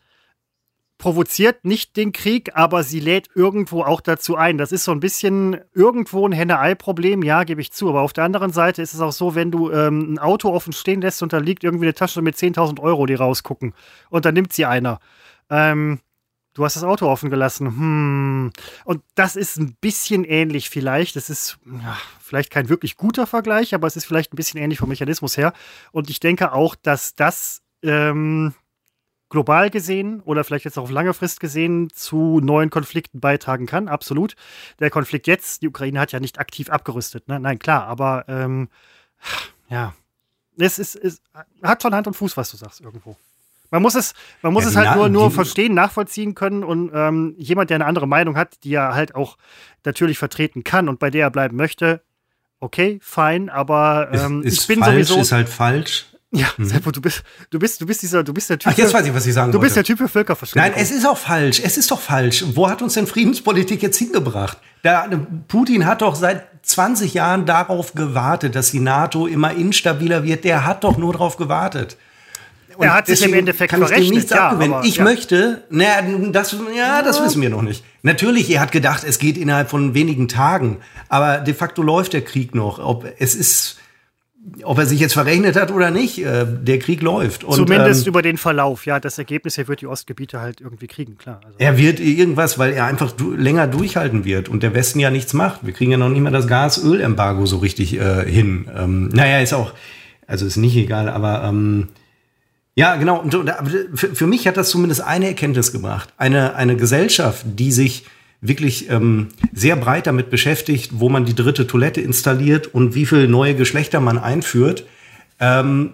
provoziert 0.98 1.64
nicht 1.64 1.96
den 1.96 2.12
Krieg, 2.12 2.52
aber 2.56 2.84
sie 2.84 3.00
lädt 3.00 3.30
irgendwo 3.34 3.84
auch 3.84 4.02
dazu 4.02 4.36
ein. 4.36 4.58
Das 4.58 4.72
ist 4.72 4.84
so 4.84 4.92
ein 4.92 5.00
bisschen 5.00 5.62
irgendwo 5.74 6.28
ein 6.28 6.34
Henne-Ei-Problem, 6.34 7.24
ja, 7.24 7.44
gebe 7.44 7.62
ich 7.62 7.72
zu. 7.72 7.90
Aber 7.90 8.02
auf 8.02 8.12
der 8.12 8.26
anderen 8.26 8.52
Seite 8.52 8.82
ist 8.82 8.94
es 8.94 9.00
auch 9.00 9.14
so, 9.14 9.34
wenn 9.36 9.52
du 9.52 9.72
ähm, 9.72 10.14
ein 10.14 10.20
Auto 10.20 10.52
offen 10.52 10.74
stehen 10.74 11.02
lässt 11.02 11.24
und 11.24 11.32
da 11.32 11.38
liegt 11.38 11.64
irgendwie 11.64 11.86
eine 11.86 11.94
Tasche 11.94 12.22
mit 12.22 12.36
10.000 12.36 12.82
Euro, 12.82 13.06
die 13.06 13.14
rausgucken 13.14 13.74
und 14.10 14.26
dann 14.26 14.34
nimmt 14.34 14.52
sie 14.52 14.66
einer. 14.66 15.00
Ähm, 15.50 16.00
du 16.60 16.66
hast 16.66 16.76
das 16.76 16.84
Auto 16.84 17.08
offen 17.08 17.30
gelassen. 17.30 17.68
Hm. 17.68 18.52
Und 18.84 19.02
das 19.16 19.38
ist 19.38 19.58
ein 19.58 19.76
bisschen 19.80 20.26
ähnlich 20.26 20.70
vielleicht. 20.70 21.16
Das 21.16 21.30
ist 21.30 21.58
ja, 21.66 21.98
vielleicht 22.20 22.52
kein 22.52 22.68
wirklich 22.68 22.98
guter 22.98 23.26
Vergleich, 23.26 23.74
aber 23.74 23.88
es 23.88 23.96
ist 23.96 24.04
vielleicht 24.06 24.34
ein 24.34 24.36
bisschen 24.36 24.60
ähnlich 24.60 24.80
vom 24.80 24.90
Mechanismus 24.90 25.38
her. 25.38 25.54
Und 25.94 26.10
ich 26.10 26.20
denke 26.20 26.52
auch, 26.52 26.76
dass 26.76 27.16
das 27.16 27.62
ähm, 27.82 28.54
global 29.30 29.70
gesehen 29.70 30.20
oder 30.22 30.44
vielleicht 30.44 30.66
jetzt 30.66 30.78
auch 30.78 30.84
auf 30.84 30.92
lange 30.92 31.14
Frist 31.14 31.40
gesehen 31.40 31.90
zu 31.94 32.42
neuen 32.42 32.70
Konflikten 32.70 33.22
beitragen 33.22 33.66
kann. 33.66 33.88
Absolut. 33.88 34.36
Der 34.80 34.90
Konflikt 34.90 35.28
jetzt, 35.28 35.62
die 35.62 35.70
Ukraine 35.70 35.98
hat 36.02 36.12
ja 36.12 36.20
nicht 36.20 36.40
aktiv 36.40 36.70
abgerüstet. 36.70 37.30
Ne? 37.30 37.40
Nein, 37.40 37.60
klar, 37.60 37.86
aber 37.86 38.26
ähm, 38.28 38.68
ja, 39.70 39.94
es, 40.58 40.78
ist, 40.78 40.96
es 40.96 41.22
hat 41.64 41.82
schon 41.82 41.96
Hand 41.96 42.08
und 42.08 42.16
Fuß, 42.16 42.36
was 42.36 42.52
du 42.52 42.58
sagst 42.58 42.82
irgendwo. 42.82 43.16
Man 43.72 43.82
muss 43.82 43.96
es, 43.96 44.14
man 44.42 44.54
muss 44.54 44.64
ja, 44.64 44.70
es 44.70 44.76
halt 44.76 44.96
nur, 44.96 45.10
nur 45.10 45.32
verstehen, 45.32 45.74
nachvollziehen 45.74 46.36
können 46.36 46.64
und 46.64 46.92
ähm, 46.94 47.36
jemand, 47.38 47.70
der 47.70 47.76
eine 47.76 47.86
andere 47.86 48.08
Meinung 48.08 48.36
hat, 48.36 48.64
die 48.64 48.74
er 48.74 48.96
halt 48.96 49.16
auch 49.16 49.38
natürlich 49.84 50.18
vertreten 50.18 50.64
kann 50.64 50.90
und 50.90 51.00
bei 51.00 51.10
der 51.10 51.26
er 51.28 51.32
bleiben 51.32 51.56
möchte, 51.56 52.02
okay, 52.60 53.00
fein, 53.02 53.50
aber 53.50 54.10
ähm, 54.12 54.42
ist, 54.42 54.54
ist 54.54 54.62
ich 54.62 54.68
bin 54.68 54.80
falsch, 54.80 55.08
sowieso. 55.08 55.22
Ist 55.22 55.32
halt 55.32 55.50
falsch. 55.50 56.06
Ja, 56.32 56.48
mhm. 56.58 56.66
Seppo, 56.66 56.92
du 56.92 57.02
bist, 57.02 57.24
du 57.50 57.58
bist, 57.58 57.82
du 57.82 57.88
bist 57.88 58.04
dieser, 58.04 58.24
du 58.24 58.34
bist 58.34 58.50
der 58.52 58.60
Typ. 58.60 58.72
Ach, 58.72 58.78
jetzt 58.78 58.94
weiß 58.94 59.06
ich, 59.06 59.14
was 59.14 59.26
ich 59.26 59.34
sagen 59.34 59.52
Du 59.52 59.58
wollte. 59.58 59.66
bist 59.66 59.76
der 59.78 59.84
Typ 59.84 59.98
für 59.98 60.08
Völkerverschwörung. 60.08 60.70
Nein, 60.70 60.80
es 60.80 60.92
ist 60.92 61.08
auch 61.08 61.18
falsch. 61.18 61.60
Es 61.64 61.78
ist 61.78 61.90
doch 61.90 62.00
falsch. 62.00 62.46
Wo 62.54 62.70
hat 62.70 62.84
uns 62.84 62.94
denn 62.94 63.08
Friedenspolitik 63.08 63.82
jetzt 63.82 63.98
hingebracht? 63.98 64.60
Der, 64.84 65.10
Putin 65.48 65.88
hat 65.88 66.04
doch 66.04 66.14
seit 66.14 66.46
20 66.62 67.16
Jahren 67.16 67.48
darauf 67.48 67.96
gewartet, 67.96 68.54
dass 68.54 68.70
die 68.70 68.80
NATO 68.80 69.26
immer 69.26 69.54
instabiler 69.54 70.24
wird. 70.24 70.44
Der 70.44 70.66
hat 70.66 70.84
doch 70.84 70.98
nur 70.98 71.14
darauf 71.14 71.38
gewartet. 71.38 71.98
Und 72.80 72.86
er 72.86 72.94
hat 72.94 73.08
sich 73.08 73.22
im 73.26 73.34
Endeffekt 73.34 73.72
kann 73.72 73.82
verrechnet. 73.82 74.06
Ich 74.06 74.12
nichts 74.14 74.30
ja, 74.32 74.52
aber, 74.52 74.84
ich 74.86 74.96
ja. 74.96 75.04
möchte, 75.04 75.64
naja, 75.70 76.02
das, 76.32 76.56
ja, 76.74 77.02
das 77.02 77.22
wissen 77.22 77.42
wir 77.42 77.50
noch 77.50 77.62
nicht. 77.62 77.84
Natürlich, 78.04 78.50
er 78.50 78.62
hat 78.62 78.72
gedacht, 78.72 79.04
es 79.06 79.20
geht 79.20 79.38
innerhalb 79.38 79.70
von 79.70 79.94
wenigen 79.96 80.30
Tagen, 80.30 80.78
aber 81.10 81.40
de 81.40 81.54
facto 81.54 81.82
läuft 81.82 82.14
der 82.14 82.22
Krieg 82.22 82.56
noch. 82.56 82.80
Ob 82.80 83.06
es 83.20 83.36
ist, 83.36 83.80
ob 84.64 84.78
er 84.78 84.86
sich 84.86 85.02
jetzt 85.02 85.12
verrechnet 85.12 85.58
hat 85.58 85.72
oder 85.72 85.92
nicht, 85.92 86.24
äh, 86.24 86.46
der 86.48 86.80
Krieg 86.80 87.02
läuft. 87.02 87.44
Und, 87.44 87.56
Zumindest 87.56 88.06
ähm, 88.06 88.12
über 88.12 88.22
den 88.22 88.38
Verlauf, 88.38 88.86
ja. 88.86 89.02
Das 89.02 89.18
Ergebnis, 89.18 89.58
er 89.58 89.68
wird 89.68 89.82
die 89.82 89.88
Ostgebiete 89.88 90.40
halt 90.40 90.62
irgendwie 90.62 90.88
kriegen, 90.88 91.18
klar. 91.18 91.42
Also. 91.44 91.58
Er 91.58 91.78
wird 91.78 92.00
irgendwas, 92.00 92.58
weil 92.60 92.72
er 92.72 92.86
einfach 92.86 93.12
du 93.12 93.34
länger 93.34 93.68
durchhalten 93.68 94.24
wird 94.24 94.48
und 94.48 94.64
der 94.64 94.74
Westen 94.74 95.02
ja 95.02 95.12
nichts 95.12 95.34
macht. 95.34 95.66
Wir 95.66 95.74
kriegen 95.74 95.92
ja 95.92 95.98
noch 95.98 96.08
nicht 96.08 96.22
mal 96.22 96.32
das 96.32 96.48
Gas-Öl-Embargo 96.48 97.46
so 97.46 97.58
richtig 97.58 98.00
äh, 98.00 98.24
hin. 98.24 98.70
Ähm, 98.74 99.10
naja, 99.10 99.42
ist 99.42 99.54
auch, 99.54 99.74
also 100.28 100.46
ist 100.46 100.56
nicht 100.56 100.78
egal, 100.78 101.10
aber 101.10 101.44
ähm, 101.44 101.90
ja, 102.80 102.96
genau. 102.96 103.20
Und 103.20 103.36
für, 103.94 104.26
mich 104.26 104.48
hat 104.48 104.56
das 104.56 104.70
zumindest 104.70 105.02
eine 105.02 105.28
Erkenntnis 105.28 105.74
gebracht. 105.74 106.14
Eine, 106.16 106.56
eine 106.56 106.78
Gesellschaft, 106.78 107.46
die 107.46 107.74
sich 107.74 108.06
wirklich 108.40 108.90
ähm, 108.90 109.28
sehr 109.52 109.76
breit 109.76 110.08
damit 110.08 110.30
beschäftigt, 110.30 110.92
wo 110.94 111.10
man 111.10 111.26
die 111.26 111.36
dritte 111.36 111.68
Toilette 111.68 112.00
installiert 112.00 112.68
und 112.68 112.96
wie 112.96 113.06
viele 113.06 113.28
neue 113.28 113.54
Geschlechter 113.56 114.00
man 114.00 114.18
einführt. 114.18 114.86
Ähm, 115.42 115.92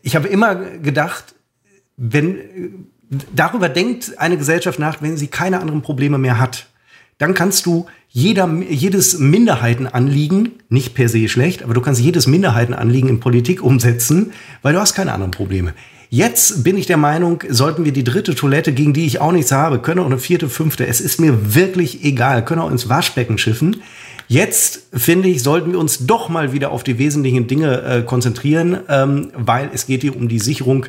ich 0.00 0.16
habe 0.16 0.28
immer 0.28 0.54
gedacht, 0.54 1.34
wenn 1.98 2.86
darüber 3.34 3.68
denkt 3.68 4.18
eine 4.18 4.38
Gesellschaft 4.38 4.78
nach, 4.78 5.02
wenn 5.02 5.18
sie 5.18 5.26
keine 5.26 5.60
anderen 5.60 5.82
Probleme 5.82 6.16
mehr 6.16 6.38
hat, 6.38 6.68
dann 7.20 7.34
kannst 7.34 7.66
du 7.66 7.86
jeder, 8.08 8.50
jedes 8.68 9.18
Minderheitenanliegen, 9.18 10.52
nicht 10.68 10.94
per 10.94 11.08
se 11.08 11.28
schlecht, 11.28 11.62
aber 11.62 11.74
du 11.74 11.80
kannst 11.80 12.00
jedes 12.00 12.26
Minderheitenanliegen 12.26 13.08
in 13.08 13.20
Politik 13.20 13.62
umsetzen, 13.62 14.32
weil 14.62 14.72
du 14.72 14.80
hast 14.80 14.94
keine 14.94 15.12
anderen 15.12 15.30
Probleme. 15.30 15.74
Jetzt 16.08 16.64
bin 16.64 16.76
ich 16.76 16.86
der 16.86 16.96
Meinung, 16.96 17.44
sollten 17.48 17.84
wir 17.84 17.92
die 17.92 18.02
dritte 18.02 18.34
Toilette, 18.34 18.72
gegen 18.72 18.94
die 18.94 19.06
ich 19.06 19.20
auch 19.20 19.30
nichts 19.30 19.52
habe, 19.52 19.78
können 19.78 20.00
auch 20.00 20.06
eine 20.06 20.18
vierte, 20.18 20.48
fünfte, 20.48 20.86
es 20.86 21.00
ist 21.00 21.20
mir 21.20 21.54
wirklich 21.54 22.02
egal, 22.02 22.44
können 22.44 22.62
auch 22.62 22.70
ins 22.70 22.88
Waschbecken 22.88 23.38
schiffen. 23.38 23.82
Jetzt, 24.26 24.88
finde 24.92 25.28
ich, 25.28 25.42
sollten 25.42 25.72
wir 25.72 25.78
uns 25.78 26.06
doch 26.06 26.28
mal 26.28 26.52
wieder 26.52 26.72
auf 26.72 26.82
die 26.82 26.98
wesentlichen 26.98 27.46
Dinge 27.48 27.82
äh, 27.82 28.02
konzentrieren, 28.02 28.78
ähm, 28.88 29.30
weil 29.36 29.70
es 29.74 29.86
geht 29.86 30.00
hier 30.00 30.16
um 30.16 30.28
die 30.28 30.38
Sicherung 30.38 30.86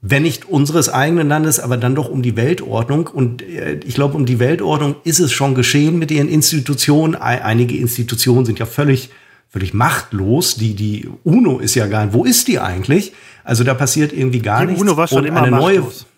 wenn 0.00 0.22
nicht 0.22 0.44
unseres 0.44 0.88
eigenen 0.88 1.28
Landes, 1.28 1.58
aber 1.58 1.76
dann 1.76 1.94
doch 1.94 2.08
um 2.08 2.22
die 2.22 2.36
Weltordnung. 2.36 3.06
Und 3.08 3.42
äh, 3.42 3.80
ich 3.84 3.94
glaube, 3.94 4.16
um 4.16 4.26
die 4.26 4.38
Weltordnung 4.38 4.96
ist 5.04 5.18
es 5.18 5.32
schon 5.32 5.54
geschehen 5.54 5.98
mit 5.98 6.10
ihren 6.10 6.28
Institutionen. 6.28 7.14
Einige 7.14 7.76
Institutionen 7.76 8.44
sind 8.46 8.58
ja 8.58 8.66
völlig, 8.66 9.10
völlig 9.48 9.74
machtlos. 9.74 10.54
Die, 10.54 10.74
die 10.74 11.08
UNO 11.24 11.58
ist 11.58 11.74
ja 11.74 11.86
gar 11.86 12.04
nicht, 12.04 12.14
wo 12.14 12.24
ist 12.24 12.48
die 12.48 12.60
eigentlich? 12.60 13.12
Also 13.44 13.64
da 13.64 13.74
passiert 13.74 14.12
irgendwie 14.12 14.40
gar 14.40 14.60
die 14.60 14.66
nichts. 14.66 14.82
Die 14.82 14.88
UNO 14.88 14.96
war 14.96 15.08
schon 15.08 15.24
immer 15.24 15.42
eine 15.42 15.50
machtlos. 15.50 15.74
neue. 15.74 16.08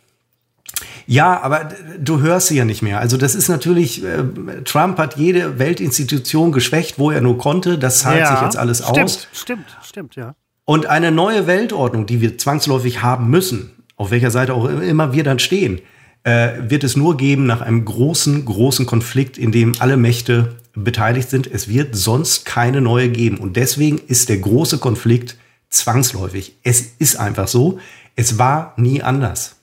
Ja, 1.06 1.40
aber 1.40 1.70
du 1.98 2.20
hörst 2.20 2.48
sie 2.48 2.56
ja 2.56 2.64
nicht 2.64 2.82
mehr. 2.82 3.00
Also 3.00 3.16
das 3.16 3.34
ist 3.34 3.48
natürlich, 3.48 4.04
äh, 4.04 4.22
Trump 4.64 4.98
hat 4.98 5.16
jede 5.16 5.58
Weltinstitution 5.58 6.52
geschwächt, 6.52 6.98
wo 7.00 7.10
er 7.10 7.20
nur 7.20 7.36
konnte. 7.36 7.78
Das 7.78 8.00
zahlt 8.00 8.20
ja, 8.20 8.30
sich 8.30 8.42
jetzt 8.42 8.56
alles 8.56 8.78
stimmt, 8.78 8.98
aus. 8.98 9.28
Stimmt, 9.32 9.78
stimmt, 9.82 10.16
ja. 10.16 10.34
Und 10.70 10.86
eine 10.86 11.10
neue 11.10 11.48
Weltordnung, 11.48 12.06
die 12.06 12.20
wir 12.20 12.38
zwangsläufig 12.38 13.02
haben 13.02 13.28
müssen, 13.28 13.72
auf 13.96 14.12
welcher 14.12 14.30
Seite 14.30 14.54
auch 14.54 14.66
immer 14.66 15.12
wir 15.12 15.24
dann 15.24 15.40
stehen, 15.40 15.80
äh, 16.22 16.50
wird 16.60 16.84
es 16.84 16.96
nur 16.96 17.16
geben 17.16 17.44
nach 17.44 17.60
einem 17.60 17.84
großen, 17.84 18.44
großen 18.44 18.86
Konflikt, 18.86 19.36
in 19.36 19.50
dem 19.50 19.72
alle 19.80 19.96
Mächte 19.96 20.54
beteiligt 20.72 21.28
sind. 21.28 21.48
Es 21.48 21.66
wird 21.66 21.96
sonst 21.96 22.44
keine 22.44 22.80
neue 22.80 23.08
geben. 23.08 23.38
Und 23.38 23.56
deswegen 23.56 23.98
ist 23.98 24.28
der 24.28 24.38
große 24.38 24.78
Konflikt 24.78 25.36
zwangsläufig. 25.70 26.54
Es 26.62 26.92
ist 27.00 27.16
einfach 27.16 27.48
so. 27.48 27.80
Es 28.14 28.38
war 28.38 28.74
nie 28.76 29.02
anders. 29.02 29.56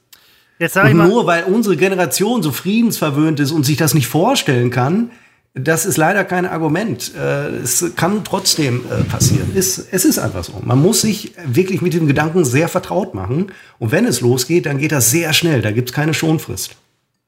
Jetzt 0.59 0.73
sag 0.73 0.87
ich 0.87 0.91
und 0.91 1.07
nur 1.07 1.25
weil 1.25 1.45
unsere 1.45 1.77
Generation 1.77 2.43
so 2.43 2.51
friedensverwöhnt 2.51 3.39
ist 3.39 3.51
und 3.51 3.65
sich 3.65 3.77
das 3.77 3.93
nicht 3.93 4.07
vorstellen 4.07 4.71
kann, 4.71 5.11
das 5.59 5.85
ist 5.85 5.97
leider 5.97 6.23
kein 6.23 6.45
Argument. 6.45 7.13
Äh, 7.15 7.47
es 7.57 7.95
kann 7.95 8.23
trotzdem 8.23 8.85
äh, 8.89 9.03
passieren. 9.03 9.51
Es, 9.55 9.77
ist 9.77 10.19
einfach 10.19 10.43
so. 10.43 10.61
Man 10.63 10.81
muss 10.81 11.01
sich 11.01 11.33
wirklich 11.45 11.81
mit 11.81 11.93
dem 11.93 12.07
Gedanken 12.07 12.45
sehr 12.45 12.67
vertraut 12.67 13.13
machen. 13.13 13.51
Und 13.79 13.91
wenn 13.91 14.05
es 14.05 14.21
losgeht, 14.21 14.65
dann 14.65 14.77
geht 14.77 14.91
das 14.91 15.11
sehr 15.11 15.33
schnell. 15.33 15.61
Da 15.61 15.71
gibt 15.71 15.89
es 15.89 15.95
keine 15.95 16.13
Schonfrist. 16.13 16.75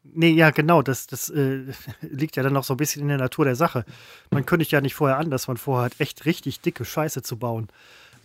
Nee, 0.03 0.31
ja, 0.31 0.51
genau. 0.51 0.81
Das, 0.81 1.07
das 1.07 1.29
äh, 1.29 1.61
liegt 2.01 2.35
ja 2.35 2.43
dann 2.43 2.53
noch 2.53 2.63
so 2.63 2.73
ein 2.73 2.77
bisschen 2.77 3.03
in 3.03 3.09
der 3.09 3.17
Natur 3.17 3.45
der 3.45 3.55
Sache. 3.55 3.85
Man 4.31 4.45
kündigt 4.45 4.71
ja 4.71 4.81
nicht 4.81 4.95
vorher 4.95 5.17
an, 5.17 5.29
dass 5.29 5.47
man 5.47 5.57
vorhat, 5.57 5.93
echt 5.99 6.25
richtig 6.25 6.61
dicke 6.61 6.85
Scheiße 6.85 7.21
zu 7.21 7.37
bauen. 7.37 7.67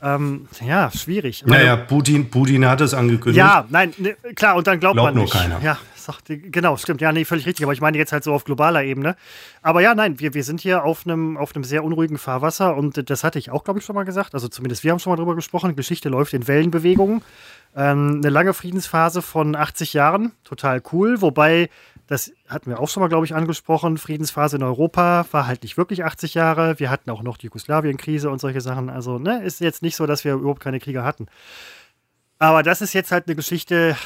Ähm, 0.04 0.48
ja, 0.60 0.90
schwierig. 0.90 1.44
Naja, 1.46 1.76
Putin, 1.76 2.28
Putin 2.28 2.66
hat 2.66 2.82
es 2.82 2.92
angekündigt. 2.92 3.38
Ja, 3.38 3.64
nein, 3.70 3.94
ne, 3.96 4.14
klar, 4.34 4.56
und 4.56 4.66
dann 4.66 4.78
glaubt, 4.78 4.96
glaubt 4.96 5.14
man 5.14 5.24
nicht. 5.24 5.32
Nur 5.32 5.42
keiner. 5.42 5.60
Ja, 5.62 5.78
sagt, 5.96 6.24
genau, 6.26 6.76
stimmt. 6.76 7.00
Ja, 7.00 7.10
nee, 7.10 7.24
völlig 7.24 7.46
richtig. 7.46 7.64
Aber 7.64 7.72
ich 7.72 7.80
meine 7.80 7.96
jetzt 7.96 8.12
halt 8.12 8.22
so 8.22 8.34
auf 8.34 8.44
globaler 8.44 8.84
Ebene. 8.84 9.16
Aber 9.62 9.80
ja, 9.80 9.94
nein, 9.94 10.20
wir, 10.20 10.34
wir 10.34 10.44
sind 10.44 10.60
hier 10.60 10.84
auf 10.84 11.06
einem 11.06 11.38
auf 11.38 11.52
sehr 11.62 11.82
unruhigen 11.84 12.18
Fahrwasser 12.18 12.76
und 12.76 13.08
das 13.08 13.24
hatte 13.24 13.38
ich 13.38 13.50
auch, 13.50 13.64
glaube 13.64 13.80
ich, 13.80 13.86
schon 13.86 13.94
mal 13.94 14.04
gesagt. 14.04 14.34
Also 14.34 14.48
zumindest 14.48 14.84
wir 14.84 14.92
haben 14.92 14.98
schon 14.98 15.10
mal 15.10 15.16
drüber 15.16 15.34
gesprochen. 15.34 15.74
Geschichte 15.74 16.10
läuft 16.10 16.34
in 16.34 16.46
Wellenbewegungen. 16.46 17.22
Ähm, 17.74 18.20
eine 18.22 18.28
lange 18.28 18.52
Friedensphase 18.52 19.22
von 19.22 19.56
80 19.56 19.94
Jahren, 19.94 20.32
total 20.44 20.82
cool. 20.92 21.22
Wobei 21.22 21.70
Das 22.06 22.32
hatten 22.48 22.70
wir 22.70 22.80
auch 22.80 22.88
schon 22.88 23.00
mal, 23.00 23.08
glaube 23.08 23.24
ich, 23.24 23.34
angesprochen. 23.34 23.96
Friedensphase 23.96 24.56
in 24.56 24.62
Europa 24.62 25.26
war 25.30 25.46
halt 25.46 25.62
nicht 25.62 25.76
wirklich 25.76 26.04
80 26.04 26.34
Jahre. 26.34 26.78
Wir 26.78 26.90
hatten 26.90 27.10
auch 27.10 27.22
noch 27.22 27.38
die 27.38 27.46
Jugoslawien-Krise 27.46 28.28
und 28.30 28.40
solche 28.40 28.60
Sachen. 28.60 28.90
Also, 28.90 29.18
ne, 29.18 29.42
ist 29.42 29.60
jetzt 29.60 29.82
nicht 29.82 29.96
so, 29.96 30.06
dass 30.06 30.24
wir 30.24 30.34
überhaupt 30.34 30.60
keine 30.60 30.80
Kriege 30.80 31.02
hatten. 31.02 31.26
Aber 32.38 32.62
das 32.62 32.82
ist 32.82 32.92
jetzt 32.92 33.10
halt 33.10 33.26
eine 33.26 33.36
Geschichte, 33.36 33.96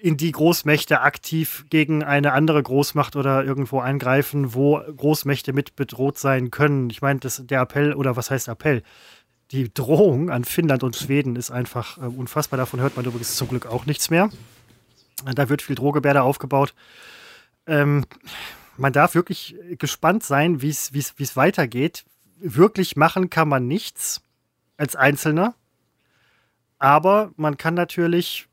in 0.00 0.16
die 0.16 0.32
Großmächte 0.32 1.02
aktiv 1.02 1.66
gegen 1.68 2.02
eine 2.02 2.32
andere 2.32 2.62
Großmacht 2.62 3.16
oder 3.16 3.44
irgendwo 3.44 3.80
eingreifen, 3.80 4.54
wo 4.54 4.80
Großmächte 4.80 5.52
mit 5.52 5.76
bedroht 5.76 6.18
sein 6.18 6.50
können. 6.50 6.88
Ich 6.90 7.02
meine, 7.02 7.20
der 7.20 7.60
Appell, 7.60 7.94
oder 7.94 8.16
was 8.16 8.30
heißt 8.30 8.48
Appell? 8.48 8.82
Die 9.50 9.72
Drohung 9.72 10.30
an 10.30 10.44
Finnland 10.44 10.82
und 10.84 10.96
Schweden 10.96 11.36
ist 11.36 11.50
einfach 11.50 11.98
äh, 11.98 12.02
unfassbar. 12.02 12.56
Davon 12.56 12.80
hört 12.80 12.96
man 12.96 13.04
übrigens 13.04 13.36
zum 13.36 13.48
Glück 13.48 13.66
auch 13.66 13.84
nichts 13.84 14.08
mehr. 14.08 14.30
Da 15.34 15.48
wird 15.48 15.60
viel 15.60 15.76
Drohgebärde 15.76 16.22
aufgebaut. 16.22 16.72
Ähm, 17.70 18.04
man 18.76 18.92
darf 18.92 19.14
wirklich 19.14 19.54
gespannt 19.78 20.24
sein, 20.24 20.60
wie 20.60 20.68
es 20.68 21.36
weitergeht. 21.36 22.04
Wirklich 22.38 22.96
machen 22.96 23.30
kann 23.30 23.48
man 23.48 23.66
nichts 23.66 24.22
als 24.76 24.96
Einzelner. 24.96 25.54
Aber 26.78 27.32
man 27.36 27.56
kann 27.58 27.74
natürlich 27.74 28.48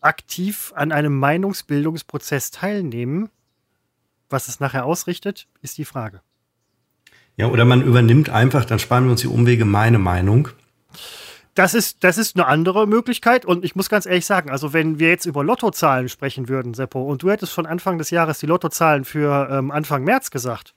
aktiv 0.00 0.72
an 0.74 0.92
einem 0.92 1.18
Meinungsbildungsprozess 1.18 2.50
teilnehmen. 2.50 3.30
Was 4.28 4.48
es 4.48 4.60
nachher 4.60 4.84
ausrichtet, 4.84 5.46
ist 5.62 5.78
die 5.78 5.84
Frage. 5.84 6.20
Ja, 7.36 7.46
oder 7.46 7.64
man 7.64 7.82
übernimmt 7.82 8.28
einfach, 8.28 8.64
dann 8.64 8.78
sparen 8.78 9.04
wir 9.04 9.12
uns 9.12 9.22
die 9.22 9.28
Umwege, 9.28 9.64
meine 9.64 9.98
Meinung. 9.98 10.48
Das 11.54 11.74
ist, 11.74 12.02
das 12.02 12.16
ist 12.16 12.36
eine 12.36 12.46
andere 12.46 12.86
Möglichkeit 12.86 13.44
und 13.44 13.64
ich 13.64 13.76
muss 13.76 13.90
ganz 13.90 14.06
ehrlich 14.06 14.24
sagen, 14.24 14.50
also 14.50 14.72
wenn 14.72 14.98
wir 14.98 15.10
jetzt 15.10 15.26
über 15.26 15.44
Lottozahlen 15.44 16.08
sprechen 16.08 16.48
würden, 16.48 16.72
Seppo, 16.72 17.02
und 17.02 17.22
du 17.22 17.30
hättest 17.30 17.52
schon 17.52 17.66
Anfang 17.66 17.98
des 17.98 18.10
Jahres 18.10 18.38
die 18.38 18.46
Lottozahlen 18.46 19.04
für 19.04 19.48
ähm, 19.50 19.70
Anfang 19.70 20.02
März 20.04 20.30
gesagt, 20.30 20.74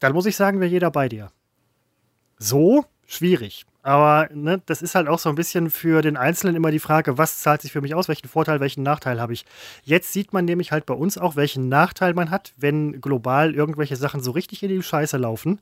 dann 0.00 0.12
muss 0.12 0.26
ich 0.26 0.34
sagen, 0.34 0.58
wäre 0.58 0.70
jeder 0.70 0.90
bei 0.90 1.08
dir. 1.08 1.30
So 2.38 2.84
schwierig. 3.06 3.64
Aber 3.82 4.28
ne, 4.32 4.62
das 4.66 4.80
ist 4.80 4.94
halt 4.94 5.08
auch 5.08 5.18
so 5.18 5.28
ein 5.28 5.34
bisschen 5.34 5.68
für 5.68 6.02
den 6.02 6.16
Einzelnen 6.16 6.54
immer 6.54 6.70
die 6.70 6.78
Frage, 6.78 7.18
was 7.18 7.40
zahlt 7.40 7.62
sich 7.62 7.72
für 7.72 7.80
mich 7.80 7.94
aus, 7.94 8.08
welchen 8.08 8.28
Vorteil, 8.28 8.60
welchen 8.60 8.84
Nachteil 8.84 9.20
habe 9.20 9.32
ich. 9.32 9.44
Jetzt 9.82 10.12
sieht 10.12 10.32
man 10.32 10.44
nämlich 10.44 10.70
halt 10.70 10.86
bei 10.86 10.94
uns 10.94 11.18
auch, 11.18 11.34
welchen 11.34 11.68
Nachteil 11.68 12.14
man 12.14 12.30
hat, 12.30 12.54
wenn 12.56 13.00
global 13.00 13.54
irgendwelche 13.54 13.96
Sachen 13.96 14.22
so 14.22 14.30
richtig 14.30 14.62
in 14.62 14.68
die 14.68 14.82
Scheiße 14.82 15.16
laufen, 15.16 15.60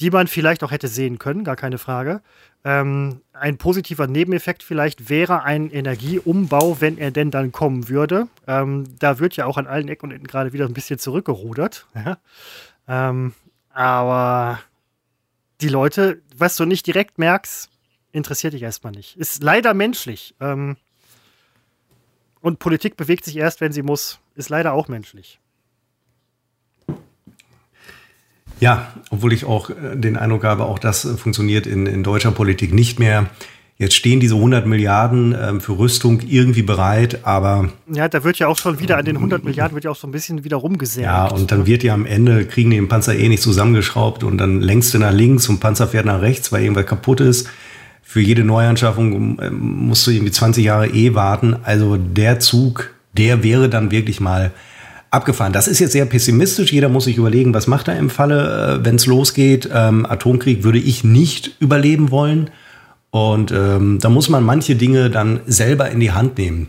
die 0.00 0.10
man 0.10 0.26
vielleicht 0.26 0.64
auch 0.64 0.70
hätte 0.70 0.88
sehen 0.88 1.18
können, 1.18 1.44
gar 1.44 1.56
keine 1.56 1.78
Frage. 1.78 2.22
Ähm, 2.64 3.20
ein 3.32 3.58
positiver 3.58 4.06
Nebeneffekt 4.06 4.62
vielleicht 4.62 5.08
wäre 5.08 5.42
ein 5.42 5.70
Energieumbau, 5.70 6.80
wenn 6.80 6.98
er 6.98 7.10
denn 7.10 7.30
dann 7.30 7.52
kommen 7.52 7.88
würde. 7.88 8.28
Ähm, 8.46 8.84
da 8.98 9.18
wird 9.18 9.36
ja 9.36 9.46
auch 9.46 9.58
an 9.58 9.66
allen 9.66 9.88
Ecken 9.88 10.06
und 10.06 10.12
Enden 10.12 10.26
gerade 10.26 10.52
wieder 10.52 10.66
ein 10.66 10.74
bisschen 10.74 10.98
zurückgerudert. 10.98 11.86
Ähm, 12.88 13.34
aber 13.72 14.58
die 15.60 15.68
Leute, 15.68 16.20
was 16.36 16.56
du 16.56 16.64
nicht 16.64 16.88
direkt 16.88 17.18
merkst, 17.18 17.70
interessiert 18.10 18.52
dich 18.52 18.62
erstmal 18.62 18.92
nicht. 18.92 19.16
Ist 19.16 19.44
leider 19.44 19.74
menschlich. 19.74 20.34
Ähm, 20.40 20.76
und 22.40 22.58
Politik 22.58 22.96
bewegt 22.96 23.24
sich 23.24 23.36
erst, 23.36 23.60
wenn 23.60 23.72
sie 23.72 23.82
muss. 23.82 24.18
Ist 24.34 24.48
leider 24.48 24.72
auch 24.72 24.88
menschlich. 24.88 25.39
Ja, 28.60 28.92
obwohl 29.10 29.32
ich 29.32 29.44
auch 29.44 29.70
äh, 29.70 29.96
den 29.96 30.16
Eindruck 30.16 30.44
habe, 30.44 30.64
auch 30.64 30.78
das 30.78 31.04
äh, 31.04 31.16
funktioniert 31.16 31.66
in, 31.66 31.86
in 31.86 32.02
deutscher 32.02 32.30
Politik 32.30 32.72
nicht 32.72 32.98
mehr. 32.98 33.26
Jetzt 33.80 33.94
stehen 33.94 34.20
diese 34.20 34.34
100 34.34 34.66
Milliarden 34.66 35.34
ähm, 35.40 35.60
für 35.62 35.78
Rüstung 35.78 36.20
irgendwie 36.28 36.60
bereit, 36.60 37.20
aber. 37.24 37.70
Ja, 37.90 38.08
da 38.08 38.24
wird 38.24 38.38
ja 38.38 38.46
auch 38.46 38.58
schon 38.58 38.78
wieder 38.78 38.98
an 38.98 39.06
den 39.06 39.16
100 39.16 39.42
Milliarden 39.42 39.74
wird 39.74 39.84
ja 39.84 39.90
auch 39.90 39.96
so 39.96 40.06
ein 40.06 40.10
bisschen 40.10 40.44
wieder 40.44 40.58
rumgesägt. 40.58 41.06
Ja, 41.06 41.28
und 41.28 41.50
dann 41.50 41.64
wird 41.66 41.82
ja 41.82 41.94
am 41.94 42.04
Ende, 42.04 42.44
kriegen 42.44 42.68
die 42.68 42.76
den 42.76 42.88
Panzer 42.88 43.16
eh 43.16 43.26
nicht 43.30 43.42
zusammengeschraubt 43.42 44.22
und 44.22 44.36
dann 44.36 44.60
längst 44.60 44.92
du 44.92 44.98
nach 44.98 45.12
links 45.12 45.48
und 45.48 45.60
Panzer 45.60 45.88
fährt 45.88 46.04
nach 46.04 46.20
rechts, 46.20 46.52
weil 46.52 46.62
irgendwas 46.62 46.84
kaputt 46.84 47.20
ist. 47.20 47.48
Für 48.02 48.20
jede 48.20 48.44
Neuanschaffung 48.44 49.38
ähm, 49.40 49.86
musst 49.86 50.06
du 50.06 50.10
irgendwie 50.10 50.32
20 50.32 50.62
Jahre 50.62 50.88
eh 50.88 51.14
warten. 51.14 51.56
Also 51.62 51.96
der 51.96 52.38
Zug, 52.38 52.90
der 53.16 53.42
wäre 53.42 53.70
dann 53.70 53.90
wirklich 53.90 54.20
mal 54.20 54.50
abgefahren. 55.10 55.52
Das 55.52 55.68
ist 55.68 55.78
jetzt 55.78 55.92
sehr 55.92 56.06
pessimistisch. 56.06 56.72
Jeder 56.72 56.88
muss 56.88 57.04
sich 57.04 57.16
überlegen, 57.16 57.52
was 57.52 57.66
macht 57.66 57.88
er 57.88 57.98
im 57.98 58.10
Falle, 58.10 58.80
äh, 58.80 58.84
wenn 58.84 58.96
es 58.96 59.06
losgeht. 59.06 59.68
Ähm, 59.72 60.06
Atomkrieg 60.06 60.62
würde 60.62 60.78
ich 60.78 61.04
nicht 61.04 61.56
überleben 61.60 62.10
wollen. 62.10 62.50
Und 63.10 63.50
ähm, 63.50 63.98
da 64.00 64.08
muss 64.08 64.28
man 64.28 64.44
manche 64.44 64.76
Dinge 64.76 65.10
dann 65.10 65.40
selber 65.46 65.90
in 65.90 65.98
die 65.98 66.12
Hand 66.12 66.38
nehmen. 66.38 66.68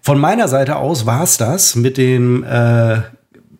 Von 0.00 0.18
meiner 0.18 0.48
Seite 0.48 0.76
aus 0.76 1.06
war 1.06 1.24
es 1.24 1.38
das 1.38 1.74
mit 1.74 1.96
dem 1.96 2.44
äh, 2.44 3.02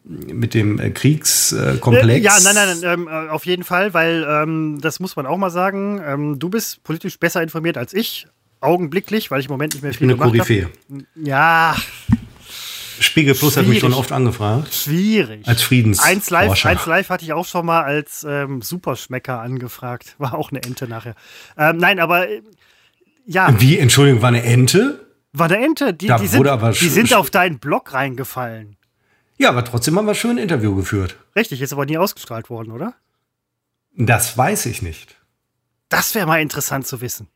mit 0.05 0.55
dem 0.55 0.79
äh, 0.79 0.91
Kriegskomplex. 0.91 2.25
Ja, 2.25 2.39
nein, 2.43 2.55
nein, 2.55 2.79
nein 2.81 3.01
ähm, 3.01 3.09
äh, 3.09 3.29
auf 3.31 3.47
jeden 3.47 3.65
Fall, 3.65 3.95
weil 3.95 4.27
ähm, 4.29 4.79
das 4.81 5.01
muss 5.01 5.17
man 5.17 5.27
auch 5.27 5.39
mal 5.39 5.51
sagen. 5.51 6.01
Ähm, 6.05 6.39
du 6.39 6.49
bist 6.49 6.83
politisch 6.85 7.19
besser 7.19 7.43
informiert 7.43 7.79
als 7.79 7.95
ich, 7.95 8.27
augenblicklich, 8.61 9.31
weil 9.31 9.41
ich 9.41 9.47
im 9.47 9.53
Moment 9.53 9.75
nicht 9.75 9.83
mehr 9.83 9.93
viel 9.93 10.11
ich 10.11 10.17
bin 10.17 10.23
eine 10.23 10.31
Koryphäe. 10.31 10.69
Ja, 11.17 11.77
Spiegel 13.03 13.35
Plus 13.35 13.53
Schwierig. 13.53 13.67
hat 13.67 13.71
mich 13.71 13.81
schon 13.81 13.93
oft 13.93 14.13
angefragt. 14.13 14.75
Schwierig. 14.75 15.47
Als 15.47 15.63
Friedens. 15.63 16.01
Eins 16.01 16.31
live, 16.31 16.65
eins 16.65 16.87
live 16.87 17.09
hatte 17.09 17.25
ich 17.25 17.33
auch 17.33 17.47
schon 17.47 17.67
mal 17.67 17.83
als 17.83 18.25
ähm, 18.29 18.63
Superschmecker 18.63 19.41
angefragt. 19.41 20.15
War 20.19 20.35
auch 20.35 20.51
eine 20.51 20.63
Ente 20.63 20.89
nachher. 20.89 21.15
Ähm, 21.57 21.79
nein, 21.79 22.01
aber 22.01 22.29
äh, 22.29 22.43
ja. 23.27 23.61
Wie, 23.61 23.79
Entschuldigung, 23.79 24.23
war 24.23 24.29
eine 24.29 24.43
Ente? 24.43 25.07
War 25.33 25.51
eine 25.51 25.65
Ente. 25.65 25.95
Die, 25.95 26.09
die 26.09 26.27
sind, 26.27 26.47
die 26.81 26.89
sind 26.89 27.15
auf 27.15 27.31
deinen 27.31 27.59
Blog 27.59 27.93
reingefallen. 27.93 28.77
Ja, 29.39 29.49
aber 29.49 29.65
trotzdem 29.65 29.97
haben 29.97 30.07
wir 30.07 30.15
schön 30.15 30.33
ein 30.33 30.39
Interview 30.39 30.75
geführt. 30.75 31.17
Richtig, 31.35 31.61
ist 31.61 31.73
aber 31.73 31.87
nie 31.87 31.99
ausgestrahlt 31.99 32.51
worden, 32.51 32.73
oder? 32.73 32.95
Das 33.97 34.37
weiß 34.37 34.67
ich 34.67 34.83
nicht. 34.83 35.17
Das 35.89 36.15
wäre 36.15 36.27
mal 36.27 36.41
interessant 36.41 36.87
zu 36.87 37.01
wissen. 37.01 37.29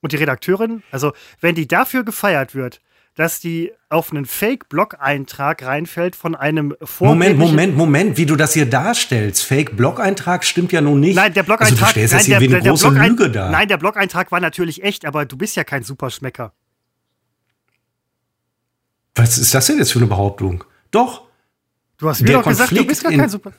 Und 0.00 0.12
die 0.12 0.16
Redakteurin, 0.16 0.82
also 0.90 1.12
wenn 1.40 1.54
die 1.54 1.66
dafür 1.66 2.04
gefeiert 2.04 2.54
wird, 2.54 2.80
dass 3.18 3.40
die 3.40 3.72
auf 3.88 4.12
einen 4.12 4.26
Fake-Blog-Eintrag 4.26 5.64
reinfällt 5.64 6.14
von 6.14 6.36
einem 6.36 6.76
Moment, 7.00 7.36
Moment, 7.36 7.76
Moment, 7.76 8.16
wie 8.16 8.26
du 8.26 8.36
das 8.36 8.54
hier 8.54 8.64
darstellst. 8.64 9.44
Fake-Blog-Eintrag 9.44 10.44
stimmt 10.44 10.70
ja 10.70 10.80
nun 10.80 11.00
nicht. 11.00 11.16
Nein, 11.16 11.34
der 11.34 11.42
Blog-Eintrag 11.42 11.96
also, 11.96 12.16
nein, 12.16 12.26
der, 12.26 12.38
der, 12.38 12.60
der 12.60 12.70
große 12.70 12.90
Lüge 12.90 13.28
da. 13.28 13.50
Nein, 13.50 13.66
der 13.66 13.76
Blog-Eintrag 13.76 14.30
war 14.30 14.38
natürlich 14.38 14.84
echt, 14.84 15.04
aber 15.04 15.26
du 15.26 15.36
bist 15.36 15.56
ja 15.56 15.64
kein 15.64 15.82
Superschmecker. 15.82 16.52
Was 19.16 19.36
ist 19.36 19.52
das 19.52 19.66
denn 19.66 19.78
jetzt 19.78 19.92
für 19.92 19.98
eine 19.98 20.06
Behauptung? 20.06 20.62
Doch. 20.92 21.22
Du 21.98 22.08
hast 22.08 22.22
mir 22.22 22.34
doch 22.34 22.44
gesagt, 22.44 22.70
du 22.70 22.86
bist 22.86 23.02
gar 23.02 23.10
kein 23.10 23.28
Super. 23.28 23.52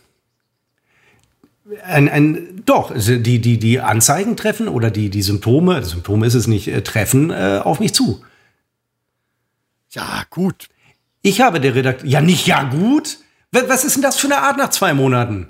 Ein, 1.84 2.08
ein, 2.08 2.64
doch, 2.66 2.92
also 2.92 3.18
die, 3.18 3.40
die, 3.40 3.60
die 3.60 3.82
Anzeigen 3.82 4.38
treffen 4.38 4.70
oder 4.70 4.90
die, 4.90 5.10
die 5.10 5.22
Symptome, 5.22 5.84
Symptome 5.84 6.26
ist 6.26 6.36
es 6.36 6.48
nicht, 6.48 6.70
äh, 6.70 6.82
treffen 6.82 7.30
äh, 7.30 7.60
auf 7.62 7.82
mich 7.82 7.94
zu. 7.94 8.24
Ja, 9.92 10.24
gut. 10.30 10.70
Ich 11.22 11.42
habe 11.42 11.60
der 11.60 11.76
Redakteur. 11.76 12.10
Ja, 12.10 12.22
nicht 12.22 12.48
ja 12.48 12.64
gut? 12.64 13.18
Was 13.52 13.84
ist 13.84 13.96
denn 13.96 14.04
das 14.04 14.20
für 14.20 14.28
eine 14.28 14.38
Art 14.38 14.58
nach 14.58 14.70
zwei 14.70 14.94
Monaten? 14.94 15.50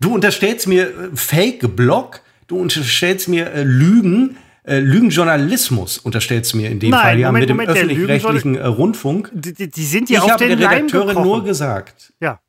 Du 0.00 0.14
unterstellst 0.14 0.66
mir 0.66 0.88
äh, 0.88 0.92
Fake-Blog, 1.14 2.22
du 2.46 2.58
unterstellst 2.58 3.28
mir 3.28 3.52
äh, 3.52 3.62
Lügen, 3.62 4.36
äh, 4.64 4.80
Lügenjournalismus 4.80 5.98
unterstellst 5.98 6.54
mir 6.54 6.70
in 6.70 6.80
dem 6.80 6.90
Nein, 6.90 7.00
Fall 7.00 7.18
ja 7.18 7.28
Moment, 7.28 7.48
mit 7.48 7.68
dem 7.68 7.68
öffentlich-rechtlichen 7.68 8.56
Rundfunk. 8.56 9.30
Die, 9.34 9.70
die, 9.70 9.84
sind 9.84 10.08
ja 10.10 10.18
ich 10.18 10.24
auf 10.24 10.30
habe 10.32 10.46
den 10.46 10.58
der 10.58 10.70
Redakteurin 10.70 11.22
nur 11.22 11.44
gesagt. 11.44 12.12
Ja. 12.20 12.40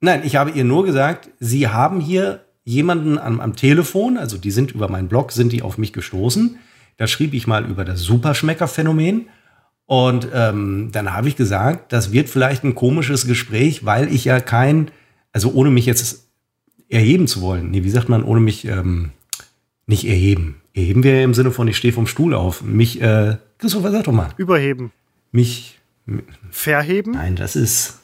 Nein, 0.00 0.22
ich 0.24 0.36
habe 0.36 0.50
ihr 0.50 0.64
nur 0.64 0.84
gesagt, 0.84 1.30
sie 1.40 1.68
haben 1.68 2.00
hier 2.00 2.44
jemanden 2.64 3.18
am, 3.18 3.40
am 3.40 3.54
Telefon, 3.54 4.16
also 4.16 4.38
die 4.38 4.50
sind 4.50 4.72
über 4.72 4.88
meinen 4.88 5.08
Blog, 5.08 5.32
sind 5.32 5.52
die 5.52 5.62
auf 5.62 5.78
mich 5.78 5.92
gestoßen. 5.92 6.58
Da 6.96 7.06
schrieb 7.06 7.34
ich 7.34 7.46
mal 7.46 7.64
über 7.66 7.84
das 7.84 8.00
Superschmecker-Phänomen. 8.00 9.28
Und 9.86 10.28
ähm, 10.32 10.90
dann 10.92 11.12
habe 11.12 11.28
ich 11.28 11.36
gesagt, 11.36 11.92
das 11.92 12.12
wird 12.12 12.28
vielleicht 12.28 12.64
ein 12.64 12.74
komisches 12.74 13.26
Gespräch, 13.26 13.84
weil 13.84 14.12
ich 14.12 14.24
ja 14.24 14.40
kein, 14.40 14.90
also 15.32 15.52
ohne 15.52 15.70
mich 15.70 15.86
jetzt 15.86 16.28
erheben 16.88 17.26
zu 17.26 17.42
wollen, 17.42 17.70
nee, 17.70 17.84
wie 17.84 17.90
sagt 17.90 18.08
man, 18.08 18.24
ohne 18.24 18.40
mich 18.40 18.64
ähm, 18.66 19.10
nicht 19.86 20.06
erheben. 20.06 20.60
Erheben 20.72 21.02
wir 21.02 21.22
im 21.22 21.34
Sinne 21.34 21.50
von, 21.50 21.68
ich 21.68 21.76
stehe 21.76 21.92
vom 21.92 22.06
Stuhl 22.06 22.34
auf. 22.34 22.62
Mich, 22.62 23.00
äh, 23.00 23.36
Christopher, 23.58 23.90
sag 23.90 24.04
doch 24.04 24.12
mal. 24.12 24.30
Überheben. 24.36 24.92
Mich. 25.30 25.80
Verheben? 26.50 27.12
Nein, 27.12 27.36
das 27.36 27.56
ist. 27.56 28.00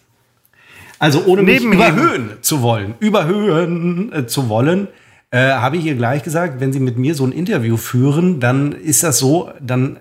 Also 0.99 1.25
ohne 1.25 1.43
mich 1.43 1.63
überhöhen 1.63 2.31
zu 2.43 2.61
wollen, 2.61 2.95
überhöhen 2.99 4.13
äh, 4.13 4.27
zu 4.27 4.49
wollen, 4.49 4.89
äh, 5.31 5.53
habe 5.53 5.79
ich 5.79 5.85
ihr 5.87 5.95
gleich 5.95 6.23
gesagt, 6.23 6.61
wenn 6.61 6.73
Sie 6.73 6.81
mit 6.81 6.99
mir 6.99 7.15
so 7.15 7.25
ein 7.25 7.33
Interview 7.33 7.77
führen, 7.77 8.41
dann 8.41 8.73
ist 8.73 9.03
das 9.03 9.19
so, 9.19 9.51
dann 9.61 9.99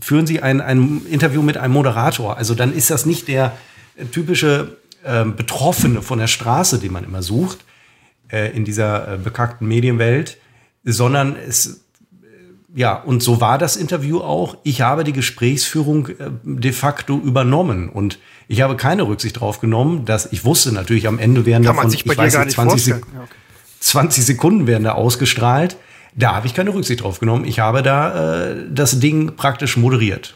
führen 0.00 0.26
Sie 0.26 0.42
ein, 0.42 0.60
ein 0.60 1.02
Interview 1.10 1.42
mit 1.42 1.56
einem 1.56 1.72
Moderator. 1.72 2.36
Also 2.36 2.54
dann 2.54 2.72
ist 2.72 2.90
das 2.90 3.06
nicht 3.06 3.28
der 3.28 3.56
typische 4.12 4.76
äh, 5.04 5.24
Betroffene 5.24 6.02
von 6.02 6.18
der 6.18 6.26
Straße, 6.26 6.78
den 6.78 6.92
man 6.92 7.04
immer 7.04 7.22
sucht 7.22 7.58
äh, 8.30 8.54
in 8.54 8.64
dieser 8.64 9.14
äh, 9.14 9.16
bekackten 9.18 9.66
Medienwelt, 9.66 10.38
sondern 10.84 11.36
es, 11.36 11.84
äh, 12.22 12.26
ja, 12.74 12.94
und 12.94 13.22
so 13.22 13.40
war 13.40 13.58
das 13.58 13.76
Interview 13.76 14.20
auch. 14.20 14.56
Ich 14.62 14.80
habe 14.80 15.04
die 15.04 15.12
Gesprächsführung 15.12 16.08
äh, 16.08 16.14
de 16.42 16.72
facto 16.72 17.18
übernommen 17.18 17.88
und 17.88 18.18
ich 18.46 18.62
habe 18.62 18.76
keine 18.76 19.06
Rücksicht 19.06 19.36
darauf 19.36 19.60
genommen, 19.60 20.04
dass 20.04 20.32
ich 20.32 20.44
wusste 20.44 20.72
natürlich 20.72 21.06
am 21.06 21.18
Ende 21.18 21.44
werden 21.44 21.64
Kann 21.64 21.76
davon, 21.76 21.92
ich 21.92 22.06
weiß 22.06 22.34
nicht, 22.34 22.46
nicht 22.46 22.54
20, 22.54 22.84
Sek. 22.84 22.94
Ja, 23.14 23.22
okay. 23.22 23.34
20 23.80 24.24
Sekunden 24.24 24.66
werden 24.66 24.84
da 24.84 24.92
ausgestrahlt. 24.92 25.76
Da 26.14 26.34
habe 26.34 26.46
ich 26.46 26.54
keine 26.54 26.72
Rücksicht 26.74 27.02
drauf 27.02 27.20
genommen. 27.20 27.44
Ich 27.44 27.60
habe 27.60 27.82
da 27.82 28.46
äh, 28.50 28.56
das 28.70 29.00
Ding 29.00 29.36
praktisch 29.36 29.76
moderiert. 29.76 30.34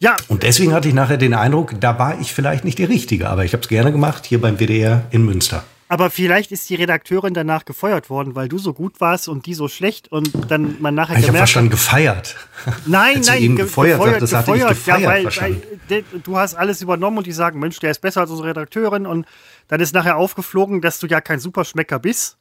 ja, 0.00 0.16
Und 0.28 0.42
deswegen 0.42 0.72
hatte 0.72 0.88
ich 0.88 0.94
nachher 0.94 1.16
den 1.16 1.34
Eindruck, 1.34 1.74
da 1.80 1.98
war 1.98 2.20
ich 2.20 2.32
vielleicht 2.34 2.64
nicht 2.64 2.78
die 2.78 2.84
Richtige, 2.84 3.28
aber 3.28 3.44
ich 3.44 3.52
habe 3.52 3.62
es 3.62 3.68
gerne 3.68 3.92
gemacht 3.92 4.26
hier 4.26 4.40
beim 4.40 4.56
WDR 4.58 5.04
in 5.10 5.24
Münster. 5.24 5.64
aber 5.88 6.10
vielleicht 6.10 6.50
ist 6.50 6.68
die 6.68 6.74
Redakteurin 6.74 7.32
danach 7.32 7.64
gefeuert 7.64 8.10
worden, 8.10 8.34
weil 8.34 8.48
du 8.48 8.58
so 8.58 8.72
gut 8.72 9.00
warst 9.00 9.28
und 9.28 9.46
die 9.46 9.54
so 9.54 9.68
schlecht 9.68 10.10
und 10.10 10.30
dann 10.50 10.76
man 10.80 10.94
nachher 10.96 11.16
Ich 11.18 11.28
habe 11.28 11.38
verstanden, 11.38 11.70
gefeiert. 11.70 12.34
Nein, 12.86 13.20
nein, 13.24 13.40
eben 13.42 13.56
ge- 13.56 13.64
gefeuert 13.66 14.00
sagtest, 14.20 14.34
hatte 14.34 14.56
ich 14.56 14.66
gefeiert 14.66 15.00
ja, 15.02 15.08
weil, 15.08 15.24
weil 15.26 15.62
de- 15.88 16.04
du 16.24 16.36
hast 16.36 16.54
alles 16.56 16.82
übernommen 16.82 17.18
und 17.18 17.26
die 17.26 17.32
sagen, 17.32 17.60
Mensch, 17.60 17.78
der 17.78 17.92
ist 17.92 18.00
besser 18.00 18.22
als 18.22 18.30
unsere 18.30 18.48
Redakteurin 18.48 19.06
und 19.06 19.26
dann 19.68 19.80
ist 19.80 19.94
nachher 19.94 20.16
aufgeflogen, 20.16 20.80
dass 20.80 20.98
du 20.98 21.06
ja 21.06 21.20
kein 21.20 21.38
Superschmecker 21.38 22.00
bist. 22.00 22.36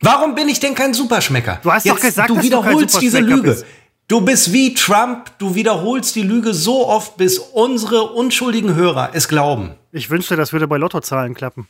Warum 0.00 0.34
bin 0.34 0.48
ich 0.48 0.60
denn 0.60 0.74
kein 0.74 0.94
Superschmecker? 0.94 1.60
Du 1.62 1.72
hast 1.72 1.88
doch 1.88 2.00
gesagt, 2.00 2.30
du 2.30 2.34
dass 2.34 2.42
du 2.42 2.46
wiederholst 2.46 3.00
diese 3.00 3.20
Lüge. 3.20 3.42
bist. 3.42 3.66
Du 4.08 4.20
bist 4.20 4.52
wie 4.52 4.74
Trump, 4.74 5.30
du 5.38 5.54
wiederholst 5.54 6.14
die 6.16 6.22
Lüge 6.22 6.52
so 6.52 6.86
oft, 6.86 7.16
bis 7.16 7.38
unsere 7.38 8.10
unschuldigen 8.10 8.74
Hörer 8.74 9.10
es 9.14 9.28
glauben. 9.28 9.70
Ich 9.90 10.10
wünschte, 10.10 10.36
das 10.36 10.52
würde 10.52 10.68
bei 10.68 10.76
Lottozahlen 10.76 11.34
klappen. 11.34 11.66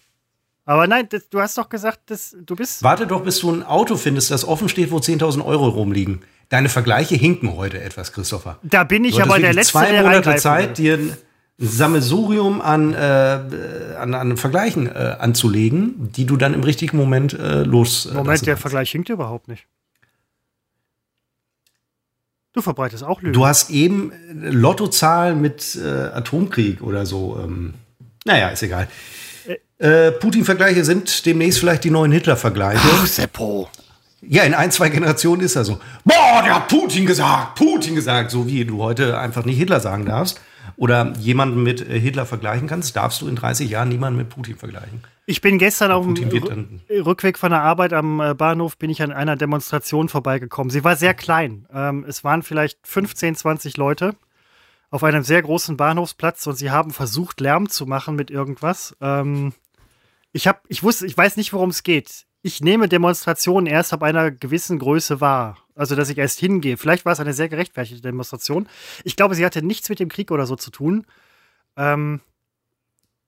Aber 0.65 0.87
nein, 0.87 1.09
das, 1.11 1.29
du 1.29 1.41
hast 1.41 1.59
doch 1.59 1.69
gesagt, 1.69 2.11
dass 2.11 2.37
du 2.41 2.57
bist. 2.57 2.83
Warte 2.83 3.07
doch, 3.07 3.23
bis 3.23 3.41
du 3.41 3.51
ein 3.51 3.63
Auto 3.65 3.97
findest, 3.97 4.31
das 4.31 4.47
offen 4.47 4.69
steht, 4.69 4.91
wo 4.91 4.99
10.000 4.99 5.45
Euro 5.45 5.69
rumliegen. 5.69 6.23
Deine 6.49 6.69
Vergleiche 6.69 7.15
hinken 7.15 7.57
heute 7.57 7.81
etwas, 7.81 8.13
Christopher. 8.13 8.59
Da 8.63 8.85
bin 8.85 9.05
ich 9.05 9.21
aber 9.23 9.39
der 9.39 9.55
Letzte, 9.55 9.73
zwei 9.73 9.91
der 9.91 10.03
Monate 10.03 10.17
eingreifen 10.31 10.41
Zeit, 10.41 10.79
dir 10.79 11.17
Sammelsurium 11.59 12.61
an, 12.61 12.95
äh, 12.95 12.99
an, 13.99 14.15
an 14.15 14.37
Vergleichen 14.37 14.87
äh, 14.87 15.17
anzulegen, 15.19 16.11
die 16.13 16.25
du 16.25 16.37
dann 16.37 16.55
im 16.55 16.63
richtigen 16.63 16.97
Moment 16.97 17.35
äh, 17.35 17.63
los. 17.63 18.07
äh, 18.07 18.15
Moment, 18.15 18.45
der 18.47 18.55
kannst. 18.55 18.63
Vergleich 18.63 18.91
hinkt 18.91 19.09
überhaupt 19.11 19.49
nicht. 19.49 19.67
Du 22.53 22.61
verbreitest 22.61 23.05
auch 23.05 23.23
Lügen. 23.23 23.33
Du 23.33 23.47
hast 23.47 23.71
eben 23.71 24.13
äh, 24.13 24.51
Lottozahlen 24.51 25.41
mit 25.41 25.77
äh, 25.77 25.89
Atomkrieg 25.89 26.83
oder 26.83 27.07
so. 27.07 27.39
Ähm, 27.43 27.75
naja, 28.25 28.49
ist 28.49 28.63
egal. 28.63 28.89
Äh, 29.79 30.13
Putin-Vergleiche 30.13 30.85
sind 30.85 31.27
demnächst 31.27 31.59
vielleicht 31.59 31.85
die 31.85 31.91
neuen 31.91 32.13
Hitler-Vergleiche. 32.13 32.81
Ach, 32.83 33.07
Seppo. 33.07 33.69
Ja, 34.21 34.45
in 34.45 34.55
ein, 34.55 34.71
zwei 34.71 34.89
Generationen 34.89 35.43
ist 35.43 35.57
er 35.57 35.65
so. 35.65 35.81
Boah, 36.05 36.43
der 36.45 36.55
hat 36.55 36.69
Putin 36.69 37.07
gesagt, 37.07 37.57
Putin 37.57 37.95
gesagt. 37.97 38.31
So 38.31 38.47
wie 38.47 38.65
du 38.65 38.81
heute 38.81 39.19
einfach 39.19 39.45
nicht 39.45 39.59
Hitler 39.59 39.81
sagen 39.81 40.07
darfst 40.07 40.41
oder 40.83 41.13
jemanden 41.17 41.63
mit 41.63 41.81
äh, 41.81 42.01
Hitler 42.01 42.27
vergleichen 42.27 42.67
kannst, 42.67 42.97
darfst 42.97 43.23
du 43.23 43.29
in 43.29 43.37
30 43.37 43.71
Jahren 43.71 43.89
niemanden 43.89 44.19
mit 44.19 44.31
Putin 44.31 44.57
vergleichen. 44.57 45.05
Ich 45.27 45.41
bin 45.41 45.59
gestern 45.59 45.93
auf 45.93 46.05
dem 46.13 46.29
Rückweg 46.91 47.39
von 47.39 47.53
der 47.53 47.61
Arbeit 47.61 47.93
am 47.93 48.19
äh, 48.19 48.35
Bahnhof 48.35 48.77
bin 48.79 48.91
ich 48.91 49.01
an 49.01 49.13
einer 49.13 49.37
Demonstration 49.37 50.09
vorbeigekommen. 50.09 50.71
Sie 50.73 50.83
war 50.83 50.97
sehr 50.97 51.15
klein. 51.15 51.69
Ähm, 51.73 52.05
es 52.09 52.25
waren 52.25 52.43
vielleicht 52.43 52.85
15, 52.85 53.37
20 53.37 53.77
Leute 53.77 54.17
auf 54.91 55.05
einem 55.05 55.23
sehr 55.23 55.41
großen 55.41 55.77
Bahnhofsplatz 55.77 56.49
und 56.49 56.57
sie 56.57 56.73
haben 56.73 56.91
versucht, 56.91 57.41
Lärm 57.41 57.69
zu 57.69 57.87
machen 57.87 58.17
mit 58.17 58.33
irgendwas. 58.33 58.97
Ähm, 59.01 59.53
ich 60.33 60.49
habe, 60.49 60.59
ich 60.67 60.83
wusste, 60.83 61.07
ich 61.07 61.17
weiß 61.17 61.37
nicht, 61.37 61.53
worum 61.53 61.71
es 61.71 61.85
geht. 61.85 62.27
Ich 62.43 62.61
nehme 62.61 62.89
Demonstrationen 62.89 63.67
erst 63.67 63.93
ab 63.93 64.03
einer 64.03 64.33
gewissen 64.33 64.81
Größe 64.81 65.21
wahr. 65.21 65.59
Also, 65.75 65.95
dass 65.95 66.11
ich 66.11 66.19
erst 66.19 66.41
hingehe. 66.41 66.77
Vielleicht 66.77 67.05
war 67.05 67.13
es 67.13 67.21
eine 67.21 67.35
sehr 67.35 67.49
gerechtfertigte 67.49 68.03
Demonstration. 68.03 68.69
Ich 69.05 69.17
glaube, 69.17 69.37
sie 69.37 69.45
hatte 69.45 69.63
nichts 69.63 69.89
mit 69.89 70.01
dem 70.01 70.09
Krieg 70.09 70.31
oder 70.31 70.47
so 70.47 70.57
zu 70.57 70.71
tun. 70.71 71.07
Ähm, 71.77 72.21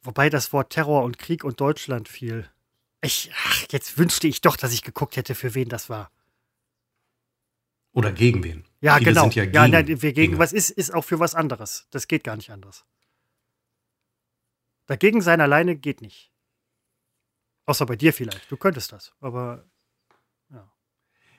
wobei 0.03 0.29
das 0.31 0.53
Wort 0.53 0.71
Terror 0.71 1.05
und 1.05 1.19
Krieg 1.19 1.45
und 1.45 1.61
Deutschland 1.61 2.09
fiel. 2.09 2.51
Ich, 3.01 3.31
ach, 3.47 3.65
jetzt 3.71 3.99
wünschte 3.99 4.27
ich 4.27 4.41
doch, 4.41 4.57
dass 4.57 4.73
ich 4.73 4.83
geguckt 4.83 5.17
hätte, 5.17 5.35
für 5.35 5.55
wen 5.55 5.69
das 5.69 5.89
war. 5.89 6.11
Oder 7.93 8.13
gegen 8.13 8.43
wen? 8.43 8.65
Ja, 8.81 8.97
Viele 8.97 9.11
genau. 9.11 9.23
Sind 9.23 9.37
ja, 9.37 9.45
ja, 9.45 9.63
gegen 9.63 9.73
nein, 9.73 9.87
wir 9.87 9.97
gegen 9.97 10.33
Dinge. 10.33 10.39
was 10.39 10.53
ist, 10.53 10.71
ist 10.71 10.93
auch 10.93 11.05
für 11.05 11.21
was 11.21 11.35
anderes. 11.35 11.87
Das 11.91 12.09
geht 12.09 12.25
gar 12.25 12.37
nicht 12.37 12.51
anders. 12.51 12.85
Dagegen 14.87 15.23
sein 15.23 15.41
alleine 15.41 15.77
geht 15.77 16.03
nicht. 16.03 16.34
Außer 17.67 17.87
bei 17.87 17.97
dir 17.97 18.13
vielleicht. 18.13 18.51
Du 18.51 18.57
könntest 18.57 18.93
das, 18.93 19.13
aber 19.21 19.65
ja. 20.53 20.69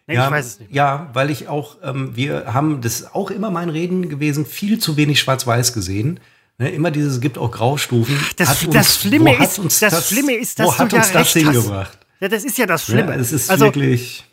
Nee, 0.07 0.15
ja, 0.15 0.25
ich 0.25 0.31
weiß 0.31 0.45
es 0.45 0.59
nicht. 0.59 0.73
Ja, 0.73 1.09
weil 1.13 1.29
ich 1.29 1.47
auch, 1.47 1.77
ähm, 1.83 2.15
wir 2.15 2.53
haben, 2.53 2.81
das 2.81 3.01
ist 3.01 3.15
auch 3.15 3.29
immer 3.31 3.51
mein 3.51 3.69
Reden 3.69 4.09
gewesen, 4.09 4.45
viel 4.45 4.79
zu 4.79 4.97
wenig 4.97 5.19
Schwarz-Weiß 5.19 5.73
gesehen. 5.73 6.19
Ne, 6.57 6.69
immer 6.71 6.89
dieses, 6.89 7.15
es 7.15 7.21
gibt 7.21 7.37
auch 7.37 7.51
Graustufen. 7.51 8.17
Das, 8.37 8.47
Hat 8.49 8.73
das 8.73 8.87
uns- 8.87 9.01
Schlimme 9.01 9.31
wo 9.31 9.39
hat 9.39 9.49
ist, 9.49 9.59
uns 9.59 9.79
das, 9.79 10.07
Schlimme 10.09 10.33
ist, 10.35 10.57
dass 10.57 10.67
wo 10.67 10.71
du 10.71 10.77
hat 10.79 10.91
ja 10.93 10.97
uns 10.99 11.11
das 11.11 11.35
recht 11.35 11.45
hast. 11.47 11.53
hingebracht? 11.53 11.97
Ja, 12.21 12.27
das 12.29 12.43
ist 12.45 12.57
ja 12.57 12.65
das 12.65 12.85
Schlimme. 12.85 13.11
Ja, 13.13 13.19
es 13.19 13.31
ist 13.33 13.49
also, 13.49 13.65
wirklich. 13.65 14.23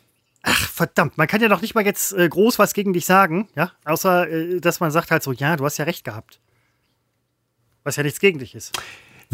ach, 0.41 0.69
verdammt, 0.69 1.17
man 1.17 1.27
kann 1.27 1.41
ja 1.41 1.49
doch 1.49 1.61
nicht 1.61 1.75
mal 1.75 1.85
jetzt 1.85 2.13
äh, 2.13 2.29
groß 2.29 2.59
was 2.59 2.73
gegen 2.73 2.93
dich 2.93 3.05
sagen, 3.05 3.49
ja, 3.55 3.73
außer, 3.83 4.29
äh, 4.29 4.59
dass 4.61 4.79
man 4.79 4.89
sagt 4.89 5.11
halt 5.11 5.21
so, 5.21 5.33
ja, 5.33 5.57
du 5.57 5.65
hast 5.65 5.77
ja 5.77 5.83
recht 5.85 6.05
gehabt. 6.05 6.39
Was 7.83 7.97
ja 7.97 8.03
nichts 8.03 8.21
gegen 8.21 8.39
dich 8.39 8.55
ist. 8.55 8.71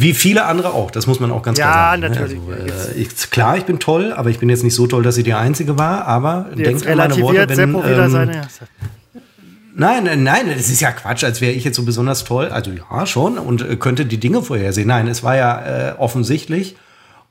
Wie 0.02 0.14
viele 0.14 0.46
andere 0.46 0.74
auch, 0.74 0.92
das 0.92 1.08
muss 1.08 1.20
man 1.20 1.30
auch 1.32 1.44
ganz 1.44 1.58
Ja, 1.58 1.66
klar 1.66 1.90
sagen. 1.90 2.02
ne? 2.02 2.10
natürlich. 2.10 2.40
Also, 2.72 2.92
äh, 2.92 3.02
ich, 3.02 3.30
klar, 3.32 3.58
ich 3.58 3.66
bin 3.66 3.80
toll, 3.80 4.14
aber 4.14 4.30
ich 4.30 4.40
bin 4.40 4.48
jetzt 4.50 4.64
nicht 4.64 4.76
so 4.76 4.88
toll, 4.88 5.04
dass 5.04 5.18
ich 5.18 5.26
die 5.26 5.34
Einzige 5.34 5.78
war. 5.78 6.06
Aber 6.06 6.48
Jetzt 6.56 6.66
denkt 6.66 6.88
an 6.88 6.98
meine 6.98 7.20
Worte, 7.22 7.50
wenn, 7.50 7.56
Seppo 7.56 7.84
wieder 7.84 8.06
ähm, 8.06 8.12
seine. 8.12 8.48
Nein, 9.76 10.04
nein, 10.06 10.24
nein, 10.24 10.48
das 10.56 10.70
ist 10.70 10.82
ja 10.82 10.92
Quatsch, 10.92 11.24
als 11.24 11.42
wäre 11.42 11.52
ich 11.54 11.64
jetzt 11.64 11.76
so 11.76 11.84
besonders 11.84 12.24
toll. 12.24 12.48
Also 12.48 12.72
ja, 12.72 13.06
schon 13.06 13.38
und 13.38 13.62
äh, 13.62 13.76
könnte 13.76 14.06
die 14.06 14.18
Dinge 14.20 14.42
vorhersehen. 14.42 14.88
Nein, 14.88 15.08
es 15.08 15.24
war 15.24 15.36
ja 15.36 15.90
äh, 15.90 15.94
offensichtlich. 15.98 16.76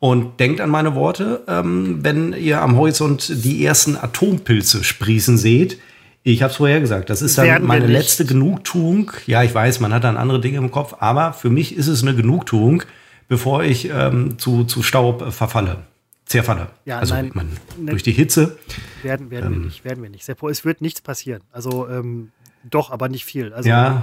Und 0.00 0.38
denkt 0.38 0.61
an 0.61 0.70
meine 0.70 0.94
Worte, 0.94 1.42
ähm, 1.48 1.98
wenn 2.02 2.33
ihr 2.33 2.61
am 2.62 2.76
Horizont 2.76 3.44
die 3.44 3.64
ersten 3.64 3.96
Atompilze 3.96 4.85
sprießen 4.85 5.37
seht. 5.38 5.78
Ich 6.22 6.42
habe 6.42 6.50
es 6.50 6.57
vorher 6.57 6.81
gesagt, 6.81 7.11
das 7.11 7.22
ist 7.22 7.38
dann 7.38 7.64
meine 7.64 7.87
letzte 7.87 8.24
Genugtuung. 8.26 9.12
Ja, 9.26 9.42
ich 9.42 9.54
weiß, 9.54 9.81
man 9.81 9.94
hat 9.94 10.04
dann 10.04 10.16
andere 10.16 10.40
Dinge 10.40 10.59
im 10.59 10.70
Kopf, 10.70 10.96
aber 10.98 11.33
für 11.33 11.48
mich 11.48 11.76
ist 11.76 11.87
es 11.87 12.02
eine 12.02 12.14
Genugtuung, 12.14 12.83
bevor 13.28 13.62
ich 13.62 13.88
ähm, 13.90 14.38
zu, 14.38 14.64
zu 14.64 14.83
Staub 14.83 15.22
äh, 15.22 15.31
verfalle, 15.31 15.85
zerfalle. 16.26 16.68
Ja, 16.85 16.98
also 16.98 17.14
nein, 17.14 17.31
man, 17.35 17.48
nein. 17.76 17.87
durch 17.87 18.02
die 18.02 18.12
Hitze. 18.12 18.59
Werden, 19.02 19.31
werden 19.31 19.46
Ähm. 19.46 19.52
wir 19.61 19.66
nicht, 19.66 19.85
werden 19.85 20.02
wir 20.02 20.11
nicht. 20.11 20.24
Seppo, 20.24 20.48
es 20.48 20.64
wird 20.64 20.81
nichts 20.81 21.00
passieren. 21.00 21.42
Also, 21.52 21.88
ähm, 21.88 22.31
doch, 22.68 22.90
aber 22.90 23.09
nicht 23.09 23.24
viel. 23.24 23.52
Also, 23.52 23.68
Ja, 23.68 24.02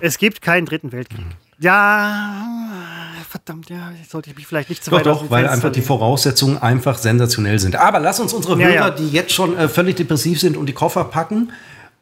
es 0.00 0.18
gibt 0.18 0.40
keinen 0.40 0.66
dritten 0.66 0.92
Weltkrieg. 0.92 1.26
Ja, 1.60 2.44
verdammt, 3.28 3.68
ja, 3.68 3.90
jetzt 3.98 4.10
sollte 4.10 4.30
ich 4.30 4.36
mich 4.36 4.46
vielleicht 4.46 4.68
nicht 4.68 4.84
zu 4.84 4.90
Doch, 4.90 4.98
weit 4.98 5.06
doch, 5.06 5.30
weil 5.30 5.48
einfach 5.48 5.72
die. 5.72 5.82
Voraussetzungen 5.82 6.58
einfach 6.58 6.98
sensationell 6.98 7.58
sind. 7.58 7.76
Aber 7.76 7.98
lass 7.98 8.20
uns 8.20 8.32
unsere 8.32 8.58
Ja, 8.60 8.68
Hörer, 8.68 8.74
ja. 8.74 8.90
die 8.90 9.08
jetzt 9.08 9.32
schon 9.32 9.56
äh, 9.56 9.68
völlig 9.68 9.96
depressiv 9.96 10.38
sind 10.40 10.56
und 10.56 10.66
die 10.66 10.72
Koffer 10.72 11.04
packen. 11.04 11.52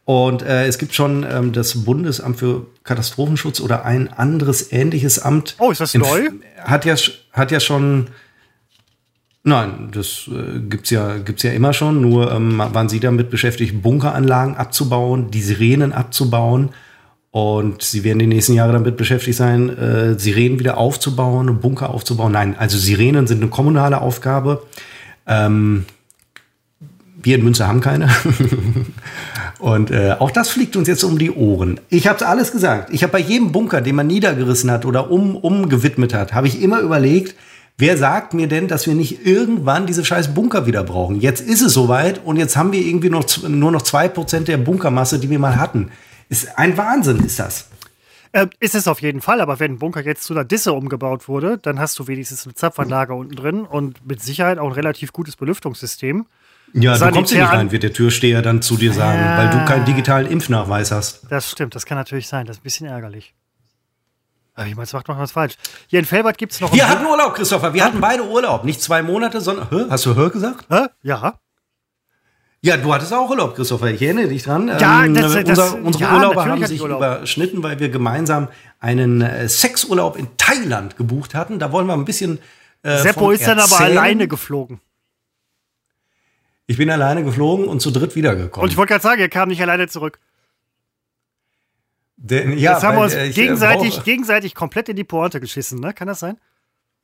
Und 0.05 0.43
äh, 0.43 0.67
es 0.67 0.79
gibt 0.79 0.95
schon 0.95 1.27
ähm, 1.29 1.53
das 1.53 1.85
Bundesamt 1.85 2.39
für 2.39 2.67
Katastrophenschutz 2.85 3.61
oder 3.61 3.85
ein 3.85 4.13
anderes 4.13 4.71
ähnliches 4.73 5.19
Amt. 5.19 5.57
Oh, 5.59 5.73
ist 5.73 5.81
das 5.81 5.95
neu? 5.95 6.31
Hat 6.63 6.85
ja, 6.85 6.95
hat 7.33 7.51
ja 7.51 7.59
schon. 7.59 8.09
Nein, 9.43 9.89
das 9.93 10.29
äh, 10.29 10.61
gibt's 10.61 10.91
ja, 10.91 11.19
gibt's 11.19 11.43
ja 11.43 11.53
immer 11.53 11.73
schon. 11.73 12.03
Nur 12.03 12.31
ähm, 12.31 12.59
waren 12.59 12.89
sie 12.89 13.01
damit 13.01 13.31
beschäftigt, 13.31 13.83
Bunkeranlagen 13.83 14.57
abzubauen, 14.57 15.31
die 15.31 15.43
Sirenen 15.43 15.93
abzubauen. 15.93 16.71
Und 17.37 17.83
sie 17.83 18.03
werden 18.03 18.19
die 18.19 18.27
nächsten 18.27 18.55
Jahre 18.55 18.73
damit 18.73 18.97
beschäftigt 18.97 19.37
sein, 19.37 19.69
äh, 19.69 20.19
Sirenen 20.19 20.59
wieder 20.59 20.79
aufzubauen, 20.79 21.61
Bunker 21.61 21.91
aufzubauen. 21.91 22.33
Nein, 22.33 22.57
also 22.59 22.79
Sirenen 22.79 23.27
sind 23.27 23.43
eine 23.43 23.51
kommunale 23.51 24.01
Aufgabe. 24.01 24.63
Ähm, 25.27 25.85
wir 27.23 27.37
in 27.37 27.45
Münster 27.45 27.69
haben 27.69 27.83
keine. 27.83 28.09
Und 29.59 29.91
äh, 29.91 30.17
auch 30.19 30.31
das 30.31 30.49
fliegt 30.49 30.77
uns 30.77 30.89
jetzt 30.89 31.05
um 31.05 31.19
die 31.19 31.31
Ohren. 31.31 31.79
Ich 31.91 32.07
habe 32.07 32.17
es 32.17 32.23
alles 32.23 32.53
gesagt. 32.53 32.89
Ich 32.91 33.03
habe 33.03 33.13
bei 33.13 33.19
jedem 33.19 33.53
Bunker, 33.53 33.83
den 33.83 33.97
man 33.97 34.07
niedergerissen 34.07 34.71
hat 34.71 34.87
oder 34.87 35.11
um, 35.11 35.37
umgewidmet 35.37 36.15
hat, 36.15 36.33
habe 36.33 36.47
ich 36.47 36.63
immer 36.63 36.81
überlegt, 36.81 37.35
wer 37.77 37.99
sagt 37.99 38.33
mir 38.33 38.47
denn, 38.47 38.67
dass 38.67 38.87
wir 38.87 38.95
nicht 38.95 39.27
irgendwann 39.27 39.85
diese 39.85 40.07
scheiß 40.07 40.33
Bunker 40.33 40.65
wieder 40.65 40.85
brauchen? 40.85 41.21
Jetzt 41.21 41.47
ist 41.47 41.61
es 41.61 41.75
soweit 41.75 42.25
und 42.25 42.37
jetzt 42.37 42.57
haben 42.57 42.73
wir 42.73 42.81
irgendwie 42.81 43.11
noch, 43.11 43.27
nur 43.47 43.73
noch 43.73 43.83
zwei 43.83 44.09
Prozent 44.09 44.49
der 44.49 44.57
Bunkermasse, 44.57 45.19
die 45.19 45.29
wir 45.29 45.39
mal 45.39 45.57
hatten. 45.57 45.91
Ist 46.29 46.59
ein 46.59 46.77
Wahnsinn, 46.77 47.25
ist 47.25 47.39
das. 47.39 47.69
Äh, 48.33 48.49
ist 48.61 48.75
es 48.75 48.89
auf 48.89 49.01
jeden 49.01 49.21
Fall, 49.21 49.41
aber 49.41 49.61
wenn 49.61 49.73
ein 49.75 49.79
Bunker 49.79 50.05
jetzt 50.05 50.25
zu 50.25 50.35
einer 50.35 50.45
Disse 50.45 50.73
umgebaut 50.73 51.29
wurde, 51.29 51.59
dann 51.59 51.79
hast 51.79 51.99
du 51.99 52.07
wenigstens 52.09 52.45
eine 52.45 52.55
Zapfanlage 52.55 53.15
unten 53.15 53.35
drin 53.37 53.61
und 53.65 54.05
mit 54.07 54.21
Sicherheit 54.23 54.59
auch 54.59 54.67
ein 54.67 54.73
relativ 54.73 55.13
gutes 55.13 55.37
Belüftungssystem. 55.37 56.27
Ja, 56.73 56.99
du 56.99 57.11
kommst 57.11 57.31
hier 57.33 57.41
nicht 57.43 57.49
Sanitär- 57.49 57.59
rein, 57.59 57.71
wird 57.71 57.83
der 57.85 57.93
Türsteher 57.93 58.43
dann 58.43 58.61
zu 58.61 58.77
dir 58.77 58.93
sagen, 58.93 59.21
Ja. 59.21 59.39
weil 59.39 59.51
du 59.51 59.65
keinen 59.65 59.85
digitalen 59.85 60.27
Impfnachweis 60.27 60.91
hast. 60.91 61.23
Das 61.31 61.51
stimmt, 61.51 61.75
das 61.77 61.87
kann 61.87 61.97
natürlich 61.97 62.27
sein. 62.29 62.45
Das 62.45 62.57
ist 62.57 62.61
ein 62.61 62.65
bisschen 62.65 62.87
ärgerlich. 62.87 63.35
Aber 64.55 64.67
ich 64.67 64.75
meine, 64.75 64.85
es 64.85 64.93
macht 64.93 65.07
noch 65.09 65.19
was 65.19 65.33
falsch. 65.33 65.55
Hier 65.87 65.99
in 66.01 66.05
Felbert 66.07 66.39
gibt 66.39 66.53
es 66.53 66.61
noch. 66.61 66.73
Wir 66.75 66.89
hatten 66.89 67.07
Urlaub, 67.07 67.35
Christopher. 67.35 67.73
Wir 67.75 67.85
hatten 67.85 68.01
beide 68.01 68.25
Urlaub. 68.25 68.65
Nicht 68.65 68.83
zwei 68.83 69.03
Monate, 69.03 69.41
sondern. 69.41 69.69
Hä? 69.71 69.85
Hast 69.91 70.05
du 70.07 70.15
Hör 70.15 70.31
gesagt? 70.31 70.65
Hä? 70.71 70.87
Ja. 71.03 71.39
Ja, 72.67 72.77
du 72.77 72.93
hattest 72.93 73.13
auch 73.15 73.31
Urlaub, 73.31 73.55
Christopher. 73.55 73.93
Ich 73.93 74.03
erinnere 74.03 74.27
dich 74.27 74.43
dran. 74.43 74.67
Ja, 74.67 75.05
ähm, 75.05 75.15
das, 75.15 75.35
das, 75.35 75.45
unser, 75.45 75.85
unsere 75.85 76.05
ja, 76.05 76.15
Urlaube 76.17 76.45
haben 76.45 76.67
sich 76.67 76.83
Urlaub. 76.83 76.99
überschnitten, 76.99 77.63
weil 77.63 77.79
wir 77.79 77.91
gemeinsam 77.91 78.49
einen 78.81 79.21
äh, 79.21 79.49
Sexurlaub 79.49 80.19
in 80.19 80.27
Thailand 80.37 80.97
gebucht 80.97 81.37
hatten. 81.37 81.61
Da 81.61 81.71
wollen 81.71 81.87
wir 81.87 81.93
ein 81.93 82.05
bisschen. 82.05 82.41
Äh, 82.83 82.99
Seppo 82.99 83.31
ist 83.31 83.47
dann 83.47 83.61
aber 83.61 83.71
erzählen. 83.71 83.99
alleine 83.99 84.27
geflogen. 84.27 84.81
Ich 86.67 86.77
bin 86.77 86.91
alleine 86.91 87.23
geflogen 87.23 87.69
und 87.69 87.79
zu 87.79 87.93
dritt 87.93 88.17
wiedergekommen. 88.17 88.65
Und 88.65 88.73
ich 88.73 88.77
wollte 88.77 88.95
gerade 88.95 89.03
sagen, 89.03 89.21
er 89.21 89.29
kam 89.29 89.49
nicht 89.49 89.63
alleine 89.63 89.87
zurück. 89.87 90.19
Denn, 92.17 92.59
ja, 92.59 92.73
Jetzt 92.73 92.83
haben 92.83 92.97
wir 92.97 93.05
uns 93.05 93.15
äh, 93.15 93.29
äh, 93.29 93.31
gegenseitig, 93.31 94.03
gegenseitig 94.03 94.57
komplett 94.57 94.89
in 94.89 94.97
die 94.97 95.05
Pointe 95.05 95.39
geschissen, 95.39 95.79
ne? 95.79 95.95
Kann 95.95 96.09
das 96.09 96.19
sein? 96.19 96.37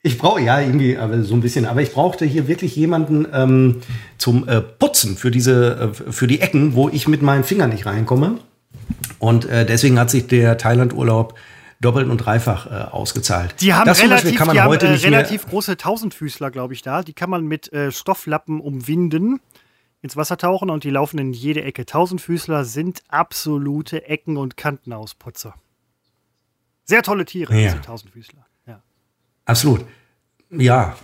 Ich 0.04 0.18
brauche 0.18 0.40
ja 0.40 0.60
irgendwie, 0.60 0.96
aber 0.98 1.22
so 1.22 1.34
ein 1.34 1.40
bisschen. 1.40 1.64
Aber 1.64 1.80
ich 1.80 1.92
brauchte 1.92 2.24
hier 2.24 2.48
wirklich 2.48 2.74
jemanden 2.74 3.26
ähm, 3.32 3.82
zum 4.18 4.48
äh, 4.48 4.60
Putzen 4.60 5.16
für 5.16 5.30
diese, 5.30 5.92
äh, 5.96 6.12
für 6.12 6.26
die 6.26 6.40
Ecken, 6.40 6.74
wo 6.74 6.88
ich 6.88 7.06
mit 7.06 7.22
meinen 7.22 7.44
Fingern 7.44 7.70
nicht 7.70 7.86
reinkomme. 7.86 8.38
Und 9.20 9.44
äh, 9.44 9.64
deswegen 9.64 9.98
hat 10.00 10.10
sich 10.10 10.26
der 10.26 10.58
Thailand-Urlaub 10.58 11.38
doppelt 11.80 12.08
und 12.08 12.18
dreifach 12.18 12.66
äh, 12.66 12.90
ausgezahlt. 12.90 13.54
Die 13.60 13.74
haben 13.74 13.86
das 13.86 14.02
relativ, 14.02 14.36
kann 14.36 14.48
man 14.48 14.54
die 14.56 14.60
haben, 14.60 14.70
heute 14.70 14.86
äh, 14.88 14.92
nicht 14.92 15.04
relativ 15.04 15.46
große 15.46 15.76
Tausendfüßler, 15.76 16.50
glaube 16.50 16.74
ich, 16.74 16.82
da. 16.82 17.02
Die 17.02 17.12
kann 17.12 17.30
man 17.30 17.44
mit 17.46 17.72
äh, 17.72 17.92
Stofflappen 17.92 18.60
umwinden, 18.60 19.40
ins 20.00 20.16
Wasser 20.16 20.36
tauchen 20.36 20.70
und 20.70 20.82
die 20.82 20.90
laufen 20.90 21.18
in 21.18 21.32
jede 21.32 21.62
Ecke. 21.62 21.86
Tausendfüßler 21.86 22.64
sind 22.64 23.02
absolute 23.08 24.08
Ecken- 24.08 24.36
und 24.36 24.56
Kantenausputzer. 24.56 25.54
Sehr 26.84 27.02
tolle 27.04 27.24
Tiere, 27.24 27.54
Ja. 27.54 27.70
diese 27.70 27.82
Tausendfüßler. 27.82 28.44
Absolut. 29.44 29.85
Ja, 30.50 30.96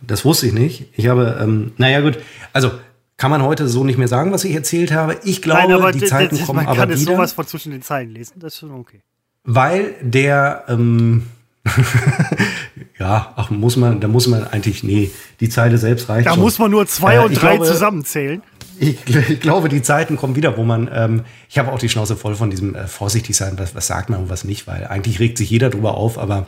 das 0.00 0.24
wusste 0.24 0.46
ich 0.46 0.52
nicht. 0.52 0.86
Ich 0.96 1.08
habe, 1.08 1.38
ähm, 1.40 1.72
naja 1.76 2.00
gut, 2.00 2.18
also 2.52 2.70
kann 3.16 3.30
man 3.30 3.42
heute 3.42 3.68
so 3.68 3.82
nicht 3.84 3.98
mehr 3.98 4.06
sagen, 4.08 4.30
was 4.32 4.44
ich 4.44 4.54
erzählt 4.54 4.92
habe. 4.92 5.16
Ich 5.24 5.42
glaube, 5.42 5.90
die 5.92 5.98
d- 6.00 6.06
Zeiten 6.06 6.36
das- 6.38 6.46
kommen 6.46 6.58
man 6.58 6.66
kann 6.66 6.78
aber 6.90 6.98
wieder. 6.98 7.12
sowas 7.12 7.32
von 7.32 7.46
zwischen 7.46 7.72
den 7.72 7.82
Zeilen 7.82 8.10
lesen. 8.10 8.34
Das 8.38 8.54
ist 8.54 8.60
schon 8.60 8.70
okay. 8.72 9.00
Weil 9.44 9.94
der, 10.02 10.64
ähm, 10.68 11.24
ja, 12.98 13.32
ach, 13.36 13.50
muss 13.50 13.76
man, 13.76 14.00
da 14.00 14.08
muss 14.08 14.26
man 14.26 14.46
eigentlich, 14.46 14.82
nee, 14.82 15.10
die 15.40 15.48
Zeile 15.48 15.78
selbst 15.78 16.08
reicht 16.08 16.26
Da 16.26 16.32
schon. 16.34 16.40
muss 16.42 16.58
man 16.58 16.70
nur 16.70 16.86
zwei 16.86 17.16
Äh, 17.16 17.24
und 17.24 17.34
drei 17.40 17.56
glaube- 17.56 17.70
zusammenzählen. 17.70 18.42
Ich, 18.80 18.96
ich 19.28 19.40
glaube, 19.40 19.68
die 19.68 19.82
Zeiten 19.82 20.16
kommen 20.16 20.36
wieder, 20.36 20.56
wo 20.56 20.62
man, 20.62 20.88
ähm, 20.92 21.24
ich 21.48 21.58
habe 21.58 21.72
auch 21.72 21.80
die 21.80 21.88
Schnauze 21.88 22.14
voll 22.16 22.36
von 22.36 22.48
diesem 22.50 22.76
äh, 22.76 22.86
vorsichtig 22.86 23.36
sein, 23.36 23.54
was, 23.58 23.74
was 23.74 23.88
sagt 23.88 24.08
man 24.08 24.20
und 24.20 24.30
was 24.30 24.44
nicht, 24.44 24.68
weil 24.68 24.86
eigentlich 24.86 25.18
regt 25.18 25.36
sich 25.36 25.50
jeder 25.50 25.68
drüber 25.68 25.94
auf, 25.94 26.16
aber 26.16 26.46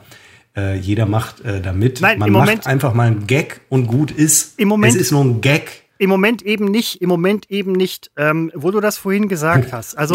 äh, 0.56 0.76
jeder 0.76 1.06
macht 1.06 1.40
äh, 1.42 1.60
damit. 1.60 2.00
Nein, 2.00 2.18
man 2.18 2.28
im 2.28 2.32
macht 2.34 2.46
Moment- 2.46 2.66
einfach 2.66 2.94
mal 2.94 3.06
einen 3.06 3.26
Gag 3.26 3.60
und 3.68 3.86
gut 3.86 4.10
ist. 4.10 4.58
Im 4.58 4.68
Moment- 4.68 4.94
es 4.94 5.00
ist 5.00 5.10
nur 5.12 5.24
ein 5.24 5.40
Gag. 5.40 5.84
Im 5.98 6.08
Moment 6.08 6.40
eben 6.42 6.64
nicht, 6.64 7.02
im 7.02 7.10
Moment 7.10 7.50
eben 7.50 7.72
nicht, 7.72 8.10
ähm, 8.16 8.50
wo 8.54 8.70
du 8.70 8.80
das 8.80 8.96
vorhin 8.96 9.28
gesagt 9.28 9.70
hast. 9.72 9.98
Also 9.98 10.14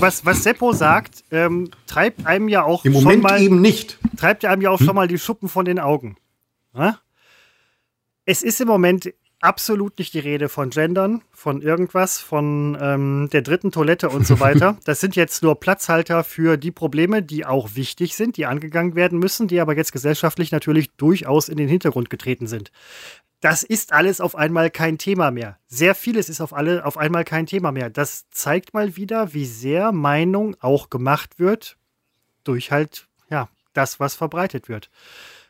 was, 0.00 0.24
was 0.24 0.42
Seppo 0.42 0.72
sagt, 0.72 1.24
ähm, 1.30 1.70
treibt 1.86 2.24
einem 2.26 2.48
ja 2.48 2.62
auch 2.64 2.86
Im 2.86 2.94
schon 2.94 3.02
Moment 3.04 3.22
mal, 3.22 3.42
eben 3.42 3.60
nicht. 3.60 3.98
treibt 4.16 4.46
einem 4.46 4.62
ja 4.62 4.70
auch 4.70 4.80
schon 4.80 4.94
mal 4.94 5.06
die 5.08 5.18
Schuppen 5.18 5.50
von 5.50 5.66
den 5.66 5.78
Augen. 5.78 6.16
Ja? 6.74 6.98
Es 8.24 8.42
ist 8.42 8.60
im 8.62 8.68
Moment 8.68 9.12
absolut 9.46 9.98
nicht 9.98 10.12
die 10.12 10.18
Rede 10.18 10.48
von 10.48 10.70
Gendern, 10.70 11.22
von 11.30 11.62
irgendwas, 11.62 12.18
von 12.18 12.76
ähm, 12.80 13.28
der 13.32 13.42
dritten 13.42 13.70
Toilette 13.70 14.10
und 14.10 14.26
so 14.26 14.40
weiter. 14.40 14.76
Das 14.84 15.00
sind 15.00 15.14
jetzt 15.14 15.42
nur 15.42 15.60
Platzhalter 15.60 16.24
für 16.24 16.56
die 16.56 16.72
Probleme, 16.72 17.22
die 17.22 17.46
auch 17.46 17.76
wichtig 17.76 18.16
sind, 18.16 18.36
die 18.36 18.46
angegangen 18.46 18.96
werden 18.96 19.18
müssen, 19.18 19.46
die 19.46 19.60
aber 19.60 19.76
jetzt 19.76 19.92
gesellschaftlich 19.92 20.50
natürlich 20.50 20.90
durchaus 20.96 21.48
in 21.48 21.56
den 21.56 21.68
Hintergrund 21.68 22.10
getreten 22.10 22.48
sind. 22.48 22.72
Das 23.40 23.62
ist 23.62 23.92
alles 23.92 24.20
auf 24.20 24.34
einmal 24.34 24.70
kein 24.70 24.98
Thema 24.98 25.30
mehr. 25.30 25.58
Sehr 25.68 25.94
vieles 25.94 26.28
ist 26.28 26.40
auf, 26.40 26.52
alle, 26.52 26.84
auf 26.84 26.98
einmal 26.98 27.22
kein 27.24 27.46
Thema 27.46 27.70
mehr. 27.70 27.88
Das 27.88 28.28
zeigt 28.30 28.74
mal 28.74 28.96
wieder, 28.96 29.32
wie 29.32 29.46
sehr 29.46 29.92
Meinung 29.92 30.56
auch 30.60 30.90
gemacht 30.90 31.38
wird 31.38 31.76
durch 32.42 32.72
halt, 32.72 33.06
ja, 33.30 33.48
das, 33.74 34.00
was 34.00 34.16
verbreitet 34.16 34.68
wird. 34.68 34.90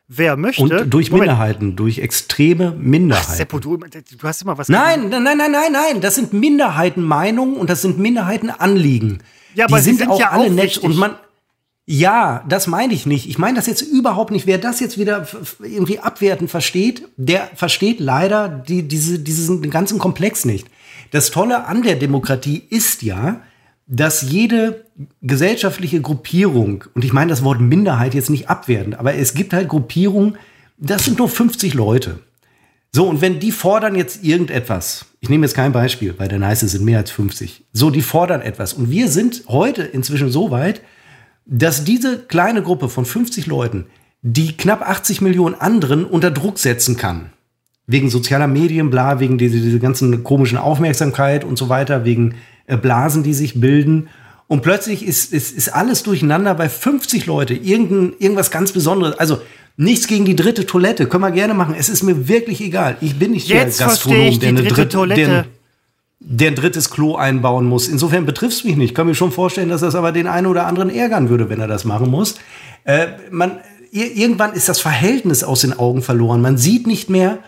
Wer 0.09 0.37
möchte. 0.37 0.63
Und 0.63 0.71
durch 0.93 1.11
Moment. 1.11 1.29
Minderheiten, 1.29 1.75
durch 1.75 1.99
extreme 1.99 2.71
Minderheiten. 2.71 3.35
Seppo, 3.35 3.59
du, 3.59 3.77
du 3.77 3.89
hast 4.23 4.43
immer 4.43 4.57
was. 4.57 4.69
Nein, 4.69 5.09
nein, 5.09 5.25
nein, 5.25 5.37
nein, 5.37 5.51
nein, 5.51 5.73
nein. 5.73 6.01
Das 6.01 6.15
sind 6.15 6.33
Minderheitenmeinungen 6.33 7.57
und 7.57 7.69
das 7.69 7.83
sind 7.83 7.99
Minderheitenanliegen. 7.99 9.23
Ja, 9.55 9.65
aber 9.65 9.79
die 9.79 9.83
sind, 9.83 9.99
sind 9.99 10.09
auch 10.09 10.21
ja 10.21 10.31
alle 10.31 10.47
auch 10.47 10.51
nett 10.51 10.79
und 10.79 10.97
man. 10.97 11.17
Ja, 11.89 12.45
das 12.49 12.67
meine 12.67 12.93
ich 12.95 13.07
nicht. 13.07 13.29
Ich 13.29 13.39
meine 13.39 13.57
das 13.57 13.67
jetzt 13.67 13.83
überhaupt 13.83 14.33
nicht. 14.33 14.47
Wer 14.47 14.59
das 14.59 14.81
jetzt 14.81 14.99
wieder 14.99 15.27
irgendwie 15.61 16.01
abwertend 16.01 16.51
versteht, 16.51 17.09
der 17.17 17.49
versteht 17.55 18.01
leider 18.01 18.49
die, 18.49 18.83
diese, 18.83 19.21
diesen 19.21 19.71
ganzen 19.71 19.99
Komplex 19.99 20.45
nicht. 20.45 20.67
Das 21.13 21.31
Tolle 21.31 21.67
an 21.67 21.83
der 21.83 21.95
Demokratie 21.95 22.63
ist 22.69 23.03
ja, 23.03 23.41
dass 23.87 24.23
jede 24.23 24.85
gesellschaftliche 25.23 26.01
Gruppierung, 26.01 26.85
und 26.95 27.05
ich 27.05 27.13
meine 27.13 27.31
das 27.31 27.45
Wort 27.45 27.61
Minderheit 27.61 28.15
jetzt 28.15 28.31
nicht 28.31 28.49
abwertend, 28.49 28.99
aber 28.99 29.15
es 29.15 29.35
gibt 29.35 29.53
halt 29.53 29.69
Gruppierungen, 29.69 30.37
das 30.77 31.05
sind 31.05 31.19
nur 31.19 31.29
50 31.29 31.75
Leute. 31.75 32.19
So, 32.93 33.09
und 33.09 33.21
wenn 33.21 33.41
die 33.41 33.53
fordern 33.53 33.95
jetzt 33.95 34.25
irgendetwas, 34.25 35.07
ich 35.21 35.29
nehme 35.29 35.45
jetzt 35.45 35.55
kein 35.55 35.73
Beispiel, 35.73 36.15
weil 36.19 36.29
der 36.29 36.39
Nice 36.39 36.61
sind 36.61 36.85
mehr 36.85 36.99
als 36.99 37.11
50. 37.11 37.65
So, 37.73 37.91
die 37.91 38.03
fordern 38.03 38.41
etwas. 38.41 38.73
Und 38.73 38.91
wir 38.91 39.09
sind 39.09 39.45
heute 39.49 39.83
inzwischen 39.83 40.31
so 40.31 40.51
weit, 40.51 40.81
dass 41.45 41.85
diese 41.85 42.19
kleine 42.19 42.63
Gruppe 42.63 42.89
von 42.89 43.05
50 43.05 43.47
Leuten 43.47 43.87
die 44.23 44.57
knapp 44.57 44.83
80 44.83 45.21
Millionen 45.21 45.55
anderen 45.55 46.05
unter 46.05 46.31
Druck 46.31 46.59
setzen 46.59 46.97
kann. 46.97 47.31
Wegen 47.87 48.11
sozialer 48.11 48.49
Medien, 48.49 48.91
bla, 48.91 49.21
wegen 49.21 49.39
diese, 49.39 49.61
diese 49.61 49.79
ganzen 49.79 50.25
komischen 50.25 50.59
Aufmerksamkeit 50.59 51.45
und 51.45 51.57
so 51.57 51.69
weiter, 51.69 52.05
wegen 52.05 52.35
Blasen, 52.67 53.23
die 53.23 53.35
sich 53.35 53.61
bilden. 53.61 54.09
Und 54.49 54.63
plötzlich 54.63 55.05
ist, 55.05 55.33
ist, 55.33 55.57
ist 55.57 55.69
alles 55.75 56.03
durcheinander 56.03 56.55
bei 56.55 56.69
50 56.69 57.27
Leute, 57.27 57.55
irgendein, 57.55 58.13
irgendwas 58.19 58.51
ganz 58.51 58.73
Besonderes. 58.73 59.19
Also 59.19 59.41
nichts 59.77 60.07
gegen 60.07 60.25
die 60.25 60.37
dritte 60.37 60.67
Toilette, 60.67 61.07
können 61.07 61.23
wir 61.23 61.31
gerne 61.33 61.55
machen. 61.55 61.75
Es 61.79 61.89
ist 61.89 62.03
mir 62.03 62.29
wirklich 62.29 62.61
egal. 62.61 62.97
Ich 63.01 63.19
bin 63.19 63.33
nicht 63.33 63.49
Jetzt 63.49 63.81
der 63.81 63.89
Gastronom, 63.89 64.21
ich 64.27 64.39
der 64.39 64.49
eine 64.51 64.61
dritte 64.63 64.75
dritte 64.75 64.89
Toilette. 64.97 65.21
Der, 65.21 65.45
der 66.21 66.49
ein 66.51 66.55
drittes 66.55 66.91
Klo 66.91 67.15
einbauen 67.17 67.67
muss. 67.67 67.89
Insofern 67.89 68.25
betrifft 68.25 68.57
es 68.59 68.65
mich 68.65 68.77
nicht. 68.77 68.91
Ich 68.91 68.95
kann 68.95 69.07
mir 69.07 69.15
schon 69.15 69.33
vorstellen, 69.33 69.69
dass 69.69 69.83
das 69.83 69.95
aber 69.95 70.13
den 70.13 70.27
einen 70.27 70.47
oder 70.47 70.67
anderen 70.67 70.91
ärgern 70.91 71.29
würde, 71.29 71.49
wenn 71.51 71.61
er 71.61 71.69
das 71.69 71.85
machen 71.85 72.09
muss. 72.11 72.37
Äh, 72.85 73.09
man, 73.31 73.59
ir- 73.93 74.13
irgendwann 74.17 74.53
ist 74.55 74.69
das 74.69 74.81
Verhältnis 74.81 75.45
aus 75.45 75.61
den 75.61 75.79
Augen 75.79 76.03
verloren. 76.03 76.41
Man 76.41 76.57
sieht 76.57 76.87
nicht 76.87 77.11
mehr, 77.11 77.39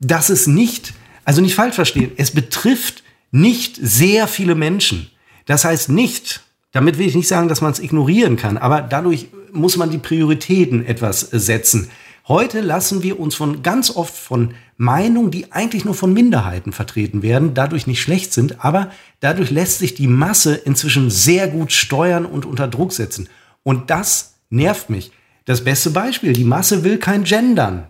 dass 0.00 0.28
es 0.28 0.46
nicht, 0.46 0.92
also 1.24 1.40
nicht 1.40 1.54
falsch 1.54 1.74
verstehen, 1.76 2.10
es 2.16 2.30
betrifft 2.32 3.04
nicht 3.36 3.76
sehr 3.80 4.26
viele 4.26 4.54
Menschen. 4.54 5.10
Das 5.44 5.64
heißt 5.64 5.90
nicht, 5.90 6.42
damit 6.72 6.98
will 6.98 7.06
ich 7.06 7.14
nicht 7.14 7.28
sagen, 7.28 7.48
dass 7.48 7.60
man 7.60 7.72
es 7.72 7.80
ignorieren 7.80 8.36
kann, 8.36 8.56
aber 8.56 8.80
dadurch 8.82 9.28
muss 9.52 9.76
man 9.76 9.90
die 9.90 9.98
Prioritäten 9.98 10.84
etwas 10.84 11.32
äh, 11.32 11.38
setzen. 11.38 11.90
Heute 12.28 12.60
lassen 12.60 13.02
wir 13.02 13.20
uns 13.20 13.36
von 13.36 13.62
ganz 13.62 13.94
oft 13.94 14.14
von 14.14 14.54
Meinungen, 14.76 15.30
die 15.30 15.52
eigentlich 15.52 15.84
nur 15.84 15.94
von 15.94 16.12
Minderheiten 16.12 16.72
vertreten 16.72 17.22
werden, 17.22 17.54
dadurch 17.54 17.86
nicht 17.86 18.02
schlecht 18.02 18.32
sind, 18.32 18.64
aber 18.64 18.90
dadurch 19.20 19.50
lässt 19.50 19.78
sich 19.78 19.94
die 19.94 20.08
Masse 20.08 20.54
inzwischen 20.54 21.08
sehr 21.08 21.46
gut 21.46 21.72
steuern 21.72 22.26
und 22.26 22.44
unter 22.44 22.66
Druck 22.66 22.92
setzen. 22.92 23.28
Und 23.62 23.90
das 23.90 24.34
nervt 24.50 24.90
mich. 24.90 25.12
Das 25.44 25.62
beste 25.62 25.90
Beispiel, 25.90 26.32
die 26.32 26.44
Masse 26.44 26.82
will 26.82 26.98
kein 26.98 27.22
Gendern. 27.22 27.86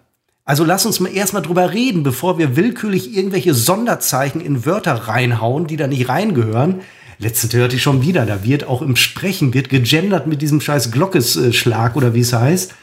Also 0.47 0.65
lass 0.65 0.87
uns 0.87 1.01
mal 1.01 1.13
erstmal 1.13 1.43
drüber 1.43 1.73
reden, 1.73 2.05
bevor 2.05 2.39
wir 2.39 2.55
willkürlich 2.55 3.17
irgendwelche 3.17 3.53
Sonderzeichen 3.53 4.41
in 4.41 4.65
Wörter 4.65 4.95
reinhauen, 4.95 5.67
die 5.67 5.77
da 5.77 5.89
nicht 5.89 6.09
reingehören. 6.09 6.83
Letztens 7.19 7.53
hörte 7.53 7.75
ich 7.75 7.83
schon 7.83 8.03
wieder, 8.03 8.25
da 8.27 8.45
wird 8.45 8.69
auch 8.69 8.81
im 8.81 8.95
Sprechen 8.95 9.55
wird 9.55 9.71
gegendert 9.71 10.29
mit 10.29 10.43
diesem 10.43 10.61
scheiß 10.61 10.93
Glockesschlag 10.93 11.97
oder 11.97 12.15
wie 12.15 12.21
es 12.21 12.33
heißt. 12.33 12.75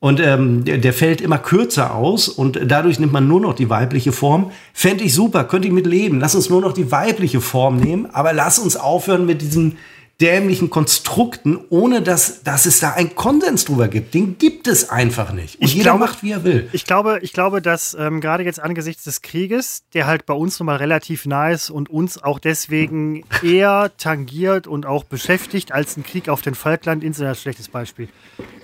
Und 0.00 0.20
ähm, 0.20 0.64
der, 0.64 0.92
fällt 0.92 1.22
immer 1.22 1.38
kürzer 1.38 1.94
aus 1.94 2.28
und 2.28 2.60
dadurch 2.66 3.00
nimmt 3.00 3.12
man 3.14 3.26
nur 3.26 3.40
noch 3.40 3.54
die 3.54 3.70
weibliche 3.70 4.12
Form. 4.12 4.52
Fände 4.74 5.02
ich 5.02 5.14
super, 5.14 5.44
könnte 5.44 5.66
ich 5.66 5.74
mit 5.74 5.86
leben. 5.86 6.20
Lass 6.20 6.34
uns 6.34 6.50
nur 6.50 6.60
noch 6.60 6.72
die 6.72 6.92
weibliche 6.92 7.40
Form 7.40 7.78
nehmen, 7.78 8.06
aber 8.12 8.34
lass 8.34 8.58
uns 8.58 8.76
aufhören 8.76 9.24
mit 9.24 9.40
diesen 9.40 9.78
dämlichen 10.20 10.68
Konstrukten, 10.68 11.58
ohne 11.70 12.02
dass, 12.02 12.42
dass 12.42 12.66
es 12.66 12.80
da 12.80 12.90
einen 12.94 13.14
Konsens 13.14 13.64
drüber 13.64 13.86
gibt. 13.86 14.14
Den 14.14 14.36
gibt 14.36 14.66
es 14.66 14.90
einfach 14.90 15.32
nicht. 15.32 15.56
Und 15.60 15.64
Ich 15.64 15.74
jeder 15.74 15.92
glaube- 15.92 16.00
macht, 16.00 16.22
wie 16.24 16.32
er 16.32 16.42
will. 16.42 16.68
Ich 16.72 16.84
glaube, 16.84 17.20
ich 17.22 17.32
glaube, 17.32 17.62
dass 17.62 17.94
ähm, 17.98 18.20
gerade 18.20 18.42
jetzt 18.42 18.58
angesichts 18.58 19.04
des 19.04 19.22
Krieges, 19.22 19.84
der 19.94 20.06
halt 20.08 20.26
bei 20.26 20.34
uns 20.34 20.58
nun 20.58 20.66
mal 20.66 20.76
relativ 20.76 21.24
nah 21.24 21.50
ist 21.50 21.70
und 21.70 21.88
uns 21.88 22.20
auch 22.20 22.40
deswegen 22.40 23.22
eher 23.44 23.92
tangiert 23.96 24.66
und 24.66 24.86
auch 24.86 25.04
beschäftigt 25.04 25.70
als 25.70 25.96
ein 25.96 26.02
Krieg 26.02 26.28
auf 26.28 26.42
den 26.42 26.56
Falklandinseln, 26.56 27.28
ein 27.28 27.36
schlechtes 27.36 27.68
Beispiel. 27.68 28.08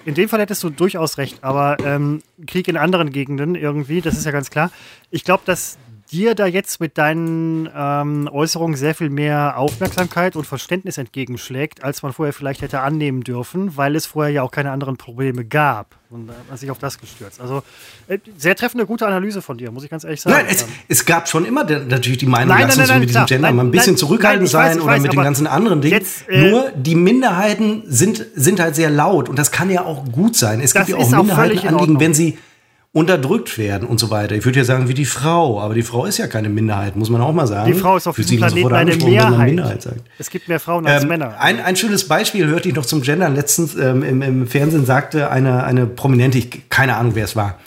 In 0.05 0.15
dem 0.15 0.29
Fall 0.29 0.41
hättest 0.41 0.63
du 0.65 0.71
durchaus 0.71 1.19
recht, 1.19 1.45
aber 1.45 1.77
ähm, 1.85 2.21
Krieg 2.49 2.67
in 2.67 2.77
anderen 2.77 3.11
Gegenden 3.13 3.55
irgendwie, 3.55 4.01
das 4.01 4.17
ist 4.19 4.27
ja 4.27 4.33
ganz 4.33 4.51
klar. 4.51 4.73
Ich 5.13 5.23
glaube, 5.23 5.45
dass 5.47 5.79
dir 6.11 6.35
da 6.35 6.47
jetzt 6.47 6.81
mit 6.81 6.99
deinen 6.99 7.69
ähm, 7.75 8.29
Äußerungen 8.31 8.77
sehr 8.77 8.95
viel 8.95 9.11
mehr 9.11 9.59
Aufmerksamkeit 9.59 10.37
und 10.37 10.47
Verständnis 10.47 10.99
entgegenschlägt, 10.99 11.83
als 11.83 12.03
man 12.03 12.13
vorher 12.13 12.33
vielleicht 12.33 12.63
hätte 12.63 12.81
annehmen 12.81 13.23
dürfen, 13.23 13.77
weil 13.77 13.97
es 13.97 14.07
vorher 14.07 14.33
ja 14.33 14.43
auch 14.43 14.51
keine 14.51 14.71
anderen 14.71 14.97
Probleme 14.97 15.45
gab. 15.45 15.97
Und 16.11 16.29
äh, 16.29 16.33
hat 16.51 16.59
sich 16.59 16.71
auf 16.71 16.79
das 16.79 16.99
gestürzt. 16.99 17.41
Also 17.41 17.63
äh, 18.07 18.19
sehr 18.37 18.55
treffende, 18.55 18.87
gute 18.87 19.07
Analyse 19.07 19.43
von 19.43 19.59
dir, 19.59 19.73
muss 19.73 19.83
ich 19.83 19.91
ganz 19.91 20.05
ehrlich 20.05 20.21
sagen. 20.21 20.37
Nein, 20.37 20.47
es, 20.49 20.67
es 20.89 21.05
gab 21.05 21.29
schon 21.29 21.45
immer 21.45 21.65
natürlich 21.65 22.19
die 22.19 22.27
Meinung, 22.27 22.57
nein, 22.57 22.69
dass 22.69 22.77
nein, 22.77 22.87
nein, 22.87 23.01
mit 23.01 23.09
diesem 23.09 23.27
Gender 23.27 23.53
mal 23.53 23.65
ein 23.65 23.71
bisschen 23.71 23.97
zurückhaltend 23.97 24.49
sein 24.49 24.77
weiß, 24.77 24.83
oder 24.83 24.93
weiß, 24.93 25.03
mit 25.03 25.13
den 25.13 25.23
ganzen 25.23 25.47
anderen 25.47 25.81
Dingen. 25.81 25.95
Jetzt, 25.95 26.29
äh, 26.29 26.51
Nur 26.51 26.71
die 26.77 26.95
Minderheiten 26.95 27.83
sind, 27.87 28.25
sind 28.35 28.61
halt 28.61 28.77
sehr 28.77 28.91
laut 28.91 29.29
und 29.29 29.39
das 29.39 29.51
kann 29.51 29.71
ja 29.71 29.85
auch 29.85 30.05
gut 30.13 30.37
sein. 30.37 30.61
Es 30.61 30.75
gibt 30.75 30.89
ja 30.89 30.97
auch 30.97 31.11
Minderheitenanliegen, 31.11 31.99
wenn 31.99 32.15
sie 32.15 32.39
unterdrückt 32.95 33.59
werden 33.59 33.89
und 33.89 33.99
so 33.99 34.11
weiter. 34.11 34.37
Ich 34.37 34.45
würde 34.45 34.61
ja 34.61 34.65
sagen, 34.65 34.87
wie 34.87 34.95
die 34.95 35.05
Frau, 35.05 35.61
aber 35.61 35.75
die 35.75 35.83
Frau 35.83 36.07
ist 36.07 36.19
ja 36.19 36.29
keine 36.29 36.49
Minderheit, 36.49 36.95
muss 36.95 37.11
man 37.11 37.21
auch 37.21 37.33
mal 37.33 37.49
sagen. 37.49 37.73
Die 37.73 37.77
Frau 37.77 37.97
ist 37.97 38.07
auf 38.07 38.15
diesem 38.15 38.39
Planeten 38.39 38.73
eine 38.73 38.95
Mehrheit. 38.95 39.47
Minderheit 39.49 39.89
Es 40.17 40.31
gibt 40.31 40.47
mehr 40.47 40.61
Frauen 40.61 40.87
als 40.87 41.03
ähm, 41.03 41.09
Männer. 41.09 41.35
Ein, 41.41 41.59
ein 41.61 41.75
schönes 41.75 42.07
Beispiel 42.07 42.47
hörte 42.47 42.69
ich 42.69 42.75
noch 42.77 42.87
zum 42.87 43.03
Gendern. 43.03 43.35
Letztens 43.35 43.75
ähm, 43.75 44.05
im, 44.05 44.23
im, 44.23 44.47
Fernsehen 44.47 44.87
sagte 44.87 45.29
eine, 45.29 45.65
eine 45.65 45.87
Prominente, 45.87 46.39
ich, 46.39 46.71
keine 46.71 46.97
Ahnung, 46.97 47.17
wer 47.17 47.25
es 47.25 47.35
war, 47.35 47.59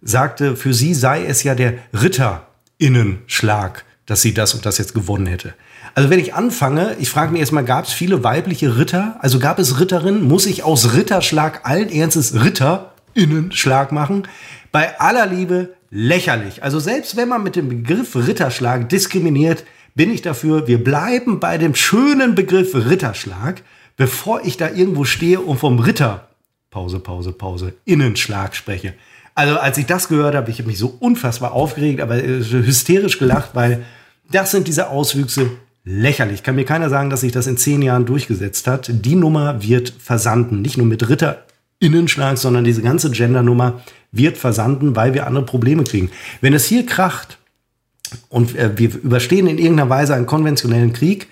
sagte, 0.00 0.56
für 0.56 0.72
sie 0.72 0.94
sei 0.94 1.26
es 1.26 1.42
ja 1.42 1.54
der 1.54 1.74
Ritterinnenschlag, 1.92 3.84
dass 4.06 4.22
sie 4.22 4.32
das 4.32 4.54
und 4.54 4.64
das 4.64 4.78
jetzt 4.78 4.94
gewonnen 4.94 5.26
hätte. 5.26 5.52
Also 5.94 6.08
wenn 6.08 6.20
ich 6.20 6.32
anfange, 6.32 6.96
ich 6.98 7.10
frage 7.10 7.32
mich 7.32 7.40
erstmal, 7.40 7.64
gab 7.66 7.84
es 7.84 7.92
viele 7.92 8.24
weibliche 8.24 8.78
Ritter? 8.78 9.16
Also 9.20 9.40
gab 9.40 9.58
es 9.58 9.78
Ritterinnen? 9.78 10.26
Muss 10.26 10.46
ich 10.46 10.62
aus 10.62 10.94
Ritterschlag 10.94 11.68
allen 11.68 11.90
Ernstes 11.90 12.32
Ritterinnenschlag 12.42 13.92
machen? 13.92 14.22
Bei 14.72 14.98
aller 15.00 15.26
Liebe 15.26 15.74
lächerlich. 15.90 16.62
Also 16.62 16.78
selbst 16.78 17.16
wenn 17.16 17.28
man 17.28 17.42
mit 17.42 17.56
dem 17.56 17.68
Begriff 17.68 18.14
Ritterschlag 18.14 18.88
diskriminiert, 18.88 19.64
bin 19.94 20.10
ich 20.10 20.22
dafür, 20.22 20.66
wir 20.66 20.82
bleiben 20.82 21.40
bei 21.40 21.58
dem 21.58 21.74
schönen 21.74 22.34
Begriff 22.34 22.74
Ritterschlag, 22.74 23.62
bevor 23.96 24.44
ich 24.44 24.56
da 24.56 24.70
irgendwo 24.70 25.04
stehe 25.04 25.40
und 25.40 25.58
vom 25.58 25.78
Ritter, 25.80 26.28
Pause, 26.70 27.00
Pause, 27.00 27.32
Pause, 27.32 27.74
Innenschlag 27.84 28.54
spreche. 28.54 28.94
Also 29.34 29.58
als 29.58 29.78
ich 29.78 29.86
das 29.86 30.08
gehört 30.08 30.34
habe, 30.34 30.50
ich 30.50 30.58
habe 30.58 30.68
mich 30.68 30.78
so 30.78 30.96
unfassbar 31.00 31.52
aufgeregt, 31.52 32.00
aber 32.00 32.16
hysterisch 32.16 33.18
gelacht, 33.18 33.50
weil 33.54 33.84
das 34.30 34.52
sind 34.52 34.68
diese 34.68 34.90
Auswüchse 34.90 35.50
lächerlich. 35.84 36.42
Kann 36.42 36.54
mir 36.54 36.64
keiner 36.64 36.88
sagen, 36.88 37.10
dass 37.10 37.22
sich 37.22 37.32
das 37.32 37.46
in 37.46 37.56
zehn 37.56 37.82
Jahren 37.82 38.06
durchgesetzt 38.06 38.66
hat. 38.66 38.90
Die 38.92 39.16
Nummer 39.16 39.62
wird 39.62 39.92
versanden, 39.98 40.62
nicht 40.62 40.76
nur 40.76 40.86
mit 40.86 41.08
Ritterinnenschlag, 41.82 42.38
sondern 42.38 42.64
diese 42.64 42.82
ganze 42.82 43.10
Gendernummer 43.10 43.80
wird 44.12 44.36
versanden, 44.36 44.96
weil 44.96 45.14
wir 45.14 45.26
andere 45.26 45.44
Probleme 45.44 45.84
kriegen. 45.84 46.10
Wenn 46.40 46.52
es 46.52 46.66
hier 46.66 46.84
kracht 46.84 47.38
und 48.28 48.56
äh, 48.56 48.76
wir 48.76 48.94
überstehen 48.94 49.46
in 49.46 49.58
irgendeiner 49.58 49.88
Weise 49.88 50.14
einen 50.14 50.26
konventionellen 50.26 50.92
Krieg, 50.92 51.28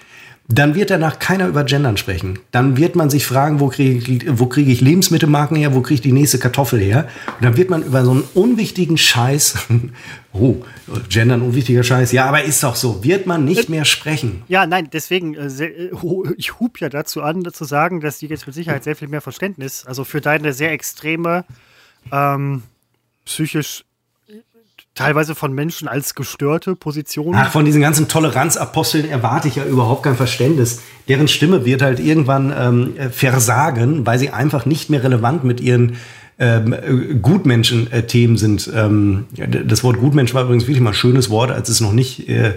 dann 0.50 0.74
wird 0.74 0.88
danach 0.88 1.18
keiner 1.18 1.46
über 1.46 1.62
Gendern 1.64 1.98
sprechen. 1.98 2.38
Dann 2.52 2.78
wird 2.78 2.96
man 2.96 3.10
sich 3.10 3.26
fragen, 3.26 3.60
wo 3.60 3.68
kriege 3.68 3.98
ich, 3.98 4.38
wo 4.38 4.46
kriege 4.46 4.72
ich 4.72 4.80
Lebensmittelmarken 4.80 5.58
her, 5.58 5.74
wo 5.74 5.82
kriege 5.82 5.96
ich 5.96 6.00
die 6.00 6.12
nächste 6.12 6.38
Kartoffel 6.38 6.80
her? 6.80 7.06
Und 7.36 7.44
dann 7.44 7.56
wird 7.58 7.68
man 7.68 7.82
über 7.82 8.02
so 8.02 8.12
einen 8.12 8.24
unwichtigen 8.32 8.96
Scheiß, 8.96 9.68
oh, 10.32 10.56
Gendern 11.10 11.42
unwichtiger 11.42 11.82
Scheiß, 11.82 12.12
ja, 12.12 12.24
aber 12.24 12.44
ist 12.44 12.62
doch 12.62 12.76
so, 12.76 13.04
wird 13.04 13.26
man 13.26 13.44
nicht 13.44 13.68
mehr 13.68 13.84
sprechen. 13.84 14.42
Ja, 14.48 14.64
nein, 14.66 14.88
deswegen, 14.90 15.34
äh, 15.34 15.48
äh 15.48 15.90
ich 16.38 16.58
hub 16.58 16.80
ja 16.80 16.88
dazu 16.88 17.20
an, 17.20 17.44
zu 17.52 17.64
sagen, 17.64 18.00
dass 18.00 18.18
die 18.18 18.26
jetzt 18.26 18.46
mit 18.46 18.54
Sicherheit 18.54 18.84
sehr 18.84 18.96
viel 18.96 19.08
mehr 19.08 19.20
Verständnis, 19.20 19.84
also 19.84 20.04
für 20.04 20.22
deine 20.22 20.54
sehr 20.54 20.72
extreme 20.72 21.44
ähm, 22.10 22.62
psychisch 23.26 23.84
teilweise 24.98 25.34
von 25.34 25.52
Menschen 25.52 25.88
als 25.88 26.14
gestörte 26.14 26.74
Position. 26.74 27.34
Ach, 27.36 27.50
von 27.50 27.64
diesen 27.64 27.80
ganzen 27.80 28.08
Toleranzaposteln 28.08 29.08
erwarte 29.08 29.48
ich 29.48 29.56
ja 29.56 29.64
überhaupt 29.64 30.02
kein 30.02 30.16
Verständnis. 30.16 30.80
Deren 31.08 31.28
Stimme 31.28 31.64
wird 31.64 31.82
halt 31.82 32.00
irgendwann 32.00 32.52
ähm, 32.56 32.94
versagen, 33.12 34.06
weil 34.06 34.18
sie 34.18 34.30
einfach 34.30 34.66
nicht 34.66 34.90
mehr 34.90 35.02
relevant 35.04 35.44
mit 35.44 35.60
ihren 35.60 35.96
ähm, 36.40 36.74
Gutmenschen-Themen 37.22 38.36
sind. 38.36 38.70
Ähm, 38.74 39.26
das 39.36 39.84
Wort 39.84 39.98
Gutmensch 39.98 40.34
war 40.34 40.44
übrigens 40.44 40.64
wirklich 40.64 40.80
mal 40.80 40.90
ein 40.90 40.94
schönes 40.94 41.30
Wort, 41.30 41.50
als 41.50 41.68
es 41.68 41.80
noch 41.80 41.92
nicht 41.92 42.28
äh, 42.28 42.54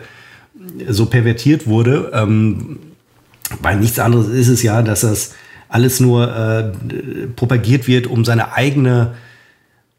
so 0.89 1.05
pervertiert 1.05 1.67
wurde. 1.67 2.11
Ähm, 2.13 2.79
weil 3.61 3.77
nichts 3.77 3.99
anderes 3.99 4.29
ist 4.29 4.47
es 4.47 4.63
ja, 4.63 4.81
dass 4.81 5.01
das 5.01 5.33
alles 5.69 5.99
nur 5.99 6.35
äh, 6.35 6.71
propagiert 7.35 7.87
wird, 7.87 8.07
um 8.07 8.25
seine 8.25 8.53
eigene 8.53 9.13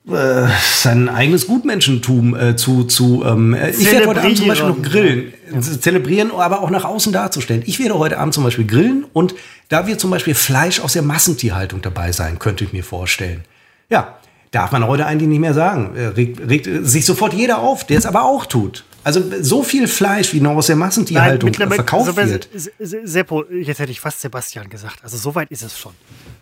äh, 0.08 0.48
sein 0.74 1.08
eigenes 1.08 1.46
Gutmenschentum 1.46 2.34
äh, 2.34 2.56
zu, 2.56 2.84
zu 2.84 3.24
ähm, 3.24 3.54
äh, 3.54 3.70
ich 3.70 3.90
werde 3.90 4.08
heute 4.08 4.20
Abend 4.22 4.36
zum 4.36 4.48
Beispiel 4.48 4.68
noch 4.68 4.82
grillen, 4.82 5.32
ja. 5.52 5.60
zelebrieren, 5.60 6.32
aber 6.32 6.60
auch 6.60 6.70
nach 6.70 6.84
außen 6.84 7.12
darzustellen. 7.12 7.62
Ich 7.66 7.78
werde 7.78 7.98
heute 7.98 8.18
Abend 8.18 8.34
zum 8.34 8.42
Beispiel 8.42 8.66
grillen 8.66 9.04
und 9.12 9.34
da 9.68 9.86
wird 9.86 10.00
zum 10.00 10.10
Beispiel 10.10 10.34
Fleisch 10.34 10.80
aus 10.80 10.94
der 10.94 11.02
Massentierhaltung 11.02 11.82
dabei 11.82 12.10
sein, 12.10 12.40
könnte 12.40 12.64
ich 12.64 12.72
mir 12.72 12.82
vorstellen. 12.82 13.44
Ja, 13.90 14.18
darf 14.50 14.72
man 14.72 14.86
heute 14.86 15.06
eigentlich 15.06 15.28
nicht 15.28 15.38
mehr 15.38 15.54
sagen. 15.54 15.94
Äh, 15.94 16.06
regt, 16.08 16.40
regt 16.48 16.68
sich 16.84 17.06
sofort 17.06 17.32
jeder 17.32 17.58
auf, 17.58 17.86
der 17.86 17.98
es 17.98 18.06
aber 18.06 18.24
auch 18.24 18.46
tut. 18.46 18.84
Also 19.04 19.22
so 19.40 19.62
viel 19.62 19.88
Fleisch, 19.88 20.32
wie 20.32 20.40
noch 20.40 20.56
aus 20.56 20.66
der 20.66 20.76
Massentierhaltung 20.76 21.50
Nein, 21.58 21.72
verkauft 21.72 22.16
wird. 22.16 22.48
Seppo, 22.78 23.44
jetzt 23.50 23.80
hätte 23.80 23.90
ich 23.90 24.00
fast 24.00 24.20
Sebastian 24.20 24.68
gesagt. 24.68 24.98
Also 25.02 25.16
so 25.16 25.34
weit 25.34 25.50
ist 25.50 25.62
es 25.62 25.76
schon. 25.76 25.92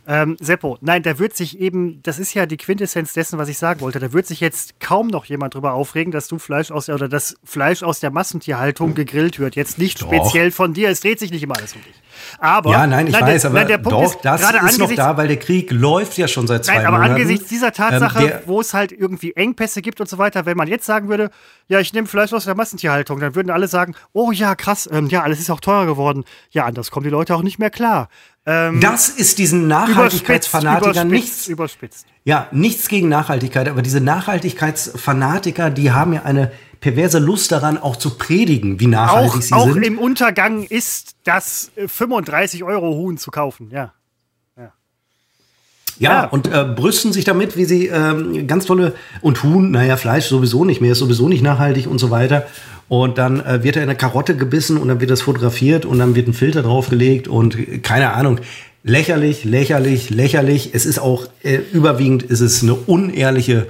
Ähm, 0.07 0.37
Seppo, 0.41 0.79
nein, 0.81 1.03
da 1.03 1.19
wird 1.19 1.37
sich 1.37 1.59
eben, 1.61 2.03
das 2.03 2.19
ist 2.19 2.35
ja 2.35 2.47
die 2.47 2.57
Quintessenz 2.57 3.13
dessen, 3.13 3.39
was 3.39 3.49
ich 3.49 3.59
sagen 3.59 3.81
wollte, 3.81 3.99
da 3.99 4.13
wird 4.13 4.27
sich 4.27 4.41
jetzt 4.41 4.81
kaum 4.81 5.09
noch 5.09 5.27
jemand 5.27 5.55
drüber 5.55 5.75
aufregen, 5.75 6.11
dass 6.11 6.27
du 6.27 6.39
Fleisch 6.39 6.71
aus 6.71 6.87
der, 6.87 6.95
oder 6.95 7.09
das 7.09 7.37
Fleisch 7.45 7.83
aus 7.83 8.01
der 8.01 8.11
Massentierhaltung 8.11 8.95
gegrillt 8.95 9.39
wird. 9.39 9.57
Jetzt 9.57 9.79
nicht 9.79 10.01
Doch. 10.01 10.07
speziell 10.07 10.51
von 10.51 10.75
dir, 10.75 10.89
es 10.89 11.01
dreht 11.01 11.19
sich 11.19 11.31
nicht 11.31 11.43
immer 11.43 11.57
alles 11.57 11.75
um 11.75 11.83
dich. 11.83 11.95
Aber, 12.39 12.71
ja, 12.71 12.87
nein, 12.87 13.07
ich 13.07 13.13
nein, 13.13 13.23
weiß, 13.23 13.43
der, 13.43 13.51
aber 13.51 13.59
nein, 13.61 13.69
der 13.69 13.79
Punkt 13.79 13.93
doch, 13.93 14.15
ist, 14.15 14.19
das 14.23 14.41
ist 14.73 14.79
noch 14.79 14.95
da, 14.95 15.17
weil 15.17 15.29
der 15.29 15.39
Krieg 15.39 15.71
läuft 15.71 16.19
ja 16.19 16.29
schon 16.29 16.47
seit 16.47 16.65
zwei 16.65 16.77
nein, 16.77 16.87
aber 16.87 16.99
Monaten. 16.99 17.15
angesichts 17.15 17.49
dieser 17.49 17.73
Tatsache, 17.73 18.25
ähm, 18.25 18.39
wo 18.47 18.61
es 18.61 18.75
halt 18.75 18.93
irgendwie 18.93 19.33
Engpässe 19.33 19.83
gibt 19.83 20.01
und 20.01 20.09
so 20.09 20.19
weiter, 20.19 20.47
wenn 20.47 20.57
man 20.57 20.69
jetzt 20.69 20.87
sagen 20.87 21.09
würde, 21.09 21.31
ja, 21.69 21.81
ich 21.81 21.93
nehme 21.93 22.07
Fleisch 22.07 22.33
aus 22.33 22.45
der 22.45 22.55
Massentierhaltung, 22.55 23.21
dann 23.21 23.35
würden 23.35 23.51
alle 23.51 23.69
sagen, 23.69 23.95
oh 24.13 24.33
ja, 24.33 24.55
krass, 24.55 24.89
ähm, 24.93 25.09
ja, 25.09 25.23
alles 25.23 25.41
ist 25.41 25.51
auch 25.51 25.61
teurer 25.61 25.87
geworden. 25.87 26.25
Ja, 26.51 26.65
anders 26.65 26.91
kommen 26.91 27.05
die 27.05 27.11
Leute 27.11 27.35
auch 27.35 27.43
nicht 27.43 27.59
mehr 27.59 27.71
klar. 27.71 28.09
Ähm, 28.47 28.81
das 28.81 29.09
ist 29.09 29.39
diesen 29.39 29.69
Nachhaltigkeitsfanatikern 29.69 31.09
nichts. 31.09 31.47
Überspitzt. 31.47 32.07
Ja, 32.25 32.49
nichts 32.53 32.89
gegen 32.89 33.09
Nachhaltigkeit, 33.09 33.69
aber 33.69 33.83
diese 33.83 34.01
Nachhaltigkeitsfanatiker, 34.01 35.71
die 35.71 35.93
haben 35.93 36.13
ja 36.13 36.23
eine 36.23 36.51
perverse 36.81 37.19
Lust 37.19 37.53
daran, 37.53 37.79
auch 37.79 37.97
zu 37.97 38.16
predigen, 38.16 38.81
wie 38.81 38.87
nachhaltig 38.87 39.31
auch, 39.31 39.43
sie 39.43 39.55
auch 39.55 39.64
sind. 39.66 39.85
Auch 39.85 39.87
im 39.87 39.99
Untergang 39.99 40.64
ist 40.64 41.14
das 41.25 41.71
35 41.87 42.64
Euro 42.64 42.95
Huhn 42.95 43.19
zu 43.19 43.31
kaufen, 43.31 43.71
ja. 43.71 43.93
Ja, 46.01 46.12
ja, 46.12 46.25
und 46.29 46.47
äh, 46.51 46.64
brüsten 46.64 47.12
sich 47.12 47.25
damit, 47.25 47.59
wie 47.59 47.66
sie 47.66 47.88
ähm, 47.88 48.47
ganz 48.47 48.64
tolle 48.64 48.95
und 49.21 49.43
Huhn, 49.43 49.71
naja, 49.71 49.99
Fleisch 49.99 50.25
sowieso 50.25 50.64
nicht 50.64 50.81
mehr, 50.81 50.93
ist 50.93 50.99
sowieso 50.99 51.29
nicht 51.29 51.43
nachhaltig 51.43 51.87
und 51.87 51.99
so 51.99 52.11
weiter. 52.11 52.47
Und 52.88 53.19
dann 53.19 53.45
äh, 53.45 53.62
wird 53.62 53.77
er 53.77 53.83
in 53.83 53.90
eine 53.90 53.99
Karotte 53.99 54.35
gebissen 54.35 54.79
und 54.79 54.88
dann 54.88 55.01
wird 55.01 55.11
das 55.11 55.21
fotografiert 55.21 55.85
und 55.85 55.99
dann 55.99 56.14
wird 56.14 56.27
ein 56.27 56.33
Filter 56.33 56.62
draufgelegt 56.62 57.29
und 57.29 57.55
äh, 57.57 57.79
keine 57.79 58.14
Ahnung. 58.14 58.40
Lächerlich, 58.83 59.45
lächerlich, 59.45 60.09
lächerlich. 60.09 60.71
Es 60.73 60.87
ist 60.87 60.99
auch 61.01 61.27
äh, 61.43 61.59
überwiegend 61.71 62.23
ist 62.23 62.40
es 62.40 62.62
eine 62.62 62.73
unehrliche 62.75 63.66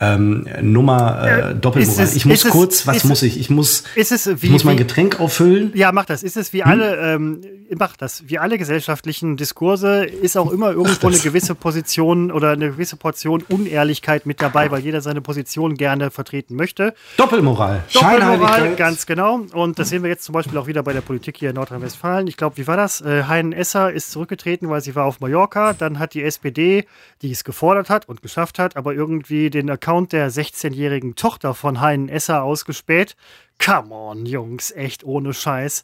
ähm, 0.00 0.46
Nummer 0.62 1.50
äh, 1.50 1.54
Doppelmoral. 1.54 2.04
Es, 2.04 2.16
ich 2.16 2.24
muss 2.24 2.48
kurz, 2.48 2.86
was 2.86 3.04
muss 3.04 3.22
ich? 3.22 3.38
Ich 3.38 3.50
muss, 3.50 3.84
es, 3.94 4.26
wie, 4.42 4.46
ich 4.46 4.52
muss 4.52 4.64
mein 4.64 4.78
Getränk 4.78 5.20
auffüllen. 5.20 5.72
Ja, 5.74 5.92
mach 5.92 6.06
das. 6.06 6.22
Ist 6.22 6.38
es 6.38 6.54
wie 6.54 6.64
hm? 6.64 6.70
alle, 6.70 6.96
ähm, 6.96 7.42
mach 7.78 7.96
das. 7.98 8.24
Wie 8.26 8.38
alle 8.38 8.56
gesellschaftlichen 8.56 9.36
Diskurse 9.36 10.04
ist 10.04 10.38
auch 10.38 10.50
immer 10.50 10.70
irgendwo 10.70 11.08
eine 11.08 11.18
gewisse 11.18 11.54
Position 11.54 12.32
oder 12.32 12.52
eine 12.52 12.70
gewisse 12.70 12.96
Portion 12.96 13.42
Unehrlichkeit 13.48 14.24
mit 14.24 14.40
dabei, 14.40 14.70
weil 14.70 14.80
jeder 14.80 15.02
seine 15.02 15.20
Position 15.20 15.76
gerne 15.76 16.10
vertreten 16.10 16.56
möchte. 16.56 16.94
Doppelmoral. 17.18 17.84
Doppelmoral, 17.92 18.76
ganz 18.76 19.04
genau. 19.04 19.40
Und 19.52 19.78
das 19.78 19.90
sehen 19.90 20.02
wir 20.02 20.08
jetzt 20.08 20.24
zum 20.24 20.32
Beispiel 20.32 20.56
auch 20.56 20.66
wieder 20.66 20.82
bei 20.82 20.94
der 20.94 21.02
Politik 21.02 21.36
hier 21.36 21.50
in 21.50 21.56
Nordrhein-Westfalen. 21.56 22.26
Ich 22.26 22.38
glaube, 22.38 22.56
wie 22.56 22.66
war 22.66 22.78
das? 22.78 23.02
Äh, 23.02 23.24
Heinen 23.24 23.52
Esser 23.52 23.92
ist 23.92 24.12
zurückgetreten, 24.12 24.70
weil 24.70 24.80
sie 24.80 24.94
war 24.94 25.04
auf 25.04 25.20
Mallorca. 25.20 25.74
Dann 25.74 25.98
hat 25.98 26.14
die 26.14 26.22
SPD, 26.22 26.86
die 27.20 27.32
es 27.32 27.44
gefordert 27.44 27.90
hat 27.90 28.08
und 28.08 28.22
geschafft 28.22 28.58
hat, 28.58 28.76
aber 28.76 28.94
irgendwie 28.94 29.50
den 29.50 29.68
Account 29.68 29.89
Account 29.90 30.12
der 30.12 30.30
16-jährigen 30.30 31.16
Tochter 31.16 31.52
von 31.52 31.80
Heinen 31.80 32.08
Esser 32.08 32.44
ausgespäht. 32.44 33.16
Come 33.58 33.92
on, 33.92 34.24
Jungs, 34.24 34.70
echt 34.70 35.02
ohne 35.02 35.34
Scheiß. 35.34 35.82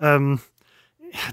Ähm, 0.00 0.38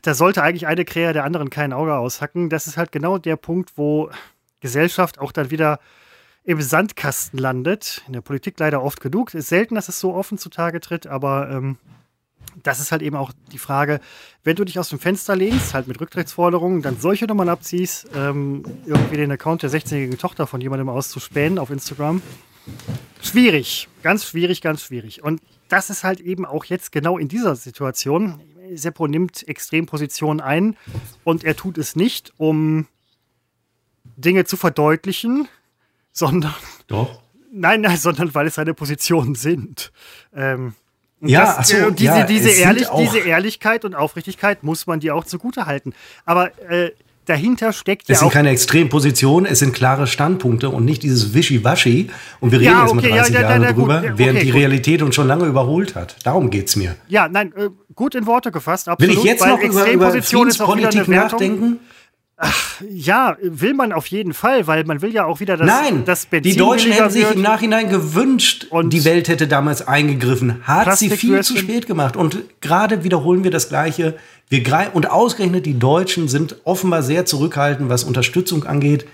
da 0.01 0.15
sollte 0.15 0.41
eigentlich 0.41 0.65
eine 0.65 0.85
Krähe 0.85 1.13
der 1.13 1.23
anderen 1.23 1.51
kein 1.51 1.71
Auge 1.71 1.93
aushacken. 1.93 2.49
Das 2.49 2.65
ist 2.65 2.77
halt 2.77 2.91
genau 2.91 3.19
der 3.19 3.35
Punkt, 3.35 3.73
wo 3.75 4.10
Gesellschaft 4.60 5.19
auch 5.19 5.31
dann 5.31 5.52
wieder 5.52 5.79
im 6.43 6.63
Sandkasten 6.63 7.37
landet. 7.37 8.02
In 8.08 8.13
der 8.13 8.21
Politik 8.21 8.58
leider 8.58 8.81
oft 8.81 9.02
genug. 9.02 9.35
Ist 9.35 9.50
selten, 9.50 9.75
dass 9.75 9.87
es 9.87 10.00
so 10.00 10.15
offen 10.15 10.39
zutage 10.39 10.79
tritt, 10.79 11.06
aber 11.06 11.52
ähm, 11.52 11.77
das 12.63 12.79
ist 12.79 12.91
halt 12.91 13.02
eben 13.02 13.15
auch 13.15 13.31
die 13.52 13.58
Frage, 13.58 14.00
wenn 14.43 14.56
du 14.56 14.63
dich 14.63 14.79
aus 14.79 14.89
dem 14.89 15.00
Fenster 15.00 15.35
lehnst, 15.35 15.73
halt 15.73 15.87
mit 15.87 16.00
Rücktrittsforderungen, 16.00 16.81
dann 16.81 17.00
solche 17.00 17.25
Nummern 17.25 17.50
abziehst, 17.50 18.08
ähm, 18.15 18.63
irgendwie 18.85 19.17
den 19.17 19.31
Account 19.31 19.63
der 19.63 19.69
16-jährigen 19.69 20.17
Tochter 20.17 20.48
von 20.48 20.62
jemandem 20.62 20.89
auszuspähen 20.89 21.60
auf 21.60 21.69
Instagram, 21.69 22.21
schwierig, 23.21 23.87
ganz 24.04 24.25
schwierig, 24.25 24.62
ganz 24.62 24.83
schwierig. 24.83 25.23
Und 25.23 25.41
das 25.69 25.89
ist 25.89 26.04
halt 26.04 26.19
eben 26.19 26.46
auch 26.46 26.65
jetzt 26.65 26.91
genau 26.91 27.17
in 27.17 27.27
dieser 27.27 27.56
Situation. 27.56 28.39
Seppo 28.73 29.08
nimmt 29.08 29.48
Extrempositionen 29.48 30.41
ein 30.41 30.75
und 31.23 31.43
er 31.43 31.56
tut 31.56 31.77
es 31.77 31.96
nicht, 31.96 32.33
um 32.37 32.87
Dinge 34.17 34.46
zu 34.46 34.58
verdeutlichen, 34.58 35.48
sondern. 36.12 36.56
Doch. 36.87 37.21
Nein, 37.52 37.81
nein, 37.81 37.98
sondern 37.98 38.33
weil 38.35 38.48
es 38.48 38.56
seine 38.56 38.73
Positionen 38.73 39.35
sind. 39.35 39.91
Ähm, 40.33 40.73
ja, 41.21 41.55
das, 41.57 41.69
so, 41.69 41.91
diese, 41.91 42.05
ja, 42.05 42.23
diese, 42.25 42.49
Ehrlich, 42.49 42.87
diese 42.97 43.19
Ehrlichkeit 43.19 43.85
und 43.85 43.95
Aufrichtigkeit 43.95 44.63
muss 44.63 44.87
man 44.87 44.99
dir 44.99 45.15
auch 45.15 45.23
zugute 45.23 45.65
halten. 45.65 45.93
Aber 46.25 46.51
äh, 46.69 46.91
dahinter 47.25 47.73
steckt 47.73 48.07
ja. 48.07 48.13
Es 48.13 48.19
sind 48.19 48.31
keine 48.31 48.49
Extrempositionen, 48.49 49.51
es 49.51 49.59
sind 49.59 49.73
klare 49.73 50.07
Standpunkte 50.07 50.69
und 50.69 50.85
nicht 50.85 51.03
dieses 51.03 51.33
Wischiwaschi. 51.33 52.09
Und 52.39 52.51
wir 52.51 52.59
reden 52.59 52.71
ja, 52.71 52.85
okay, 52.85 52.95
jetzt 52.95 53.11
mal 53.11 53.17
30 53.17 53.33
ja, 53.33 53.41
Jahre 53.41 53.73
drüber, 53.73 54.01
gut, 54.01 54.11
während 54.17 54.37
okay, 54.37 54.45
die 54.45 54.51
Realität 54.51 55.01
uns 55.01 55.15
schon 55.15 55.27
lange 55.27 55.45
überholt 55.45 55.95
hat. 55.95 56.15
Darum 56.23 56.49
geht 56.49 56.67
es 56.67 56.75
mir. 56.75 56.95
Ja, 57.07 57.27
nein, 57.27 57.53
äh, 57.55 57.69
gut 57.93 58.15
in 58.15 58.25
Worte 58.25 58.51
gefasst. 58.51 58.87
Absolut, 58.87 59.15
Will 59.15 59.19
ich 59.19 59.25
jetzt 59.25 59.45
noch 59.45 59.59
über, 59.59 59.91
über 59.91 60.21
Friedenspolitik 60.21 61.07
nachdenken? 61.07 61.79
Ach, 62.38 62.81
ja, 62.90 63.38
will 63.42 63.73
man 63.73 63.94
auf 63.94 64.08
jeden 64.08 64.33
Fall, 64.33 64.67
weil 64.67 64.83
man 64.83 65.02
will 65.02 65.13
ja 65.13 65.23
auch 65.25 65.40
wieder, 65.40 65.56
dass 65.56 65.67
Nein, 65.67 66.04
das 66.04 66.25
Benzin 66.25 66.52
die 66.52 66.58
Deutschen 66.58 66.92
hätten 66.92 67.10
sich 67.10 67.31
im 67.31 67.42
Nachhinein 67.42 67.90
gewünscht, 67.90 68.67
und 68.69 68.92
die 68.92 69.06
Welt 69.06 69.29
hätte 69.29 69.48
damals 69.48 69.88
eingegriffen. 69.88 70.62
Hat 70.63 70.98
sie 70.98 71.10
viel 71.10 71.42
zu 71.44 71.58
spät 71.58 71.88
gemacht. 71.88 72.17
Und 72.17 72.44
gerade 72.60 73.06
wiederholen 73.06 73.46
wir 73.46 73.52
das 73.52 73.69
Gleiche. 73.69 74.15
Wir 74.50 74.63
und 74.94 75.10
ausgerechnet 75.10 75.65
die 75.65 75.79
Deutschen 75.79 76.27
sind 76.27 76.58
offenbar 76.65 77.04
sehr 77.04 77.25
zurückhaltend, 77.25 77.90
was 77.90 78.04
Unterstützung 78.04 78.65
angeht. 78.65 79.06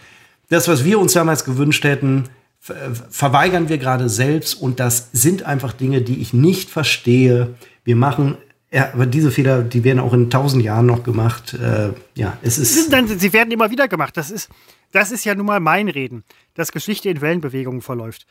Das, 0.50 0.68
was 0.68 0.84
wir 0.84 1.00
uns 1.00 1.14
damals 1.14 1.46
gewünscht 1.46 1.84
hätten, 1.84 2.26
verweigern 2.60 3.70
wir 3.70 3.78
gerade 3.78 4.10
selbst. 4.10 4.56
Und 4.56 4.80
das 4.80 5.10
sind 5.14 5.44
einfach 5.44 5.74
Dinge, 5.74 6.02
die 6.02 6.22
ich 6.22 6.34
nicht 6.34 6.72
verstehe. 6.72 7.56
Wir 7.84 7.96
machen 7.96 8.38
ja, 8.74 8.94
aber 8.94 9.06
diese 9.06 9.32
Fehler, 9.32 9.64
die 9.64 9.84
werden 9.84 10.00
auch 10.00 10.14
in 10.14 10.30
tausend 10.30 10.64
Jahren 10.64 10.86
noch 10.86 11.04
gemacht. 11.04 11.54
Äh, 11.54 11.92
ja, 12.16 12.38
es 12.42 12.58
ist. 12.58 12.90
Sie 12.90 13.34
werden 13.34 13.52
immer 13.52 13.70
wieder 13.70 13.90
gemacht. 13.90 14.16
Das 14.16 14.32
ist, 14.32 14.50
das 14.92 15.12
ist 15.12 15.26
ja 15.26 15.36
nun 15.36 15.46
mal 15.46 15.60
mein 15.60 15.90
Reden, 15.90 16.24
dass 16.54 16.72
Geschichte 16.72 17.10
in 17.10 17.20
Wellenbewegungen 17.20 17.82
verläuft. 17.82 18.26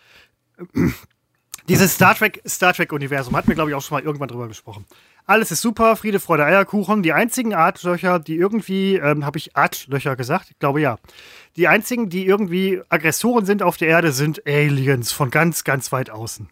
Dieses 1.69 1.95
Star 1.95 2.15
Trek, 2.15 2.41
Star 2.49 2.73
Trek-Universum 2.73 3.37
hatten 3.37 3.49
wir, 3.49 3.55
glaube 3.55 3.71
ich, 3.71 3.77
auch 3.77 3.83
schon 3.83 3.99
mal 3.99 4.03
irgendwann 4.03 4.29
drüber 4.29 4.49
gesprochen. 4.49 4.87
Alles 5.27 5.51
ist 5.53 5.61
super, 5.61 5.95
Friede, 5.95 6.19
Freude, 6.19 6.45
Eierkuchen. 6.45 7.03
Die 7.03 7.13
einzigen 7.13 7.55
Artlöcher, 7.55 8.19
die 8.19 8.37
irgendwie, 8.37 8.97
ähm, 8.97 9.27
habe 9.27 9.39
ich 9.39 9.57
Artlöcher 9.57 10.17
gesagt? 10.17 10.51
Ich 10.51 10.59
glaube 10.59 10.81
ja. 10.81 10.99
Die 11.57 11.69
einzigen, 11.69 12.09
die 12.09 12.25
irgendwie 12.25 12.81
Aggressoren 12.89 13.45
sind 13.45 13.63
auf 13.63 13.77
der 13.77 13.89
Erde, 13.89 14.13
sind 14.13 14.47
Aliens 14.47 15.13
von 15.13 15.31
ganz, 15.31 15.65
ganz 15.65 15.93
weit 15.93 16.09
außen. 16.09 16.49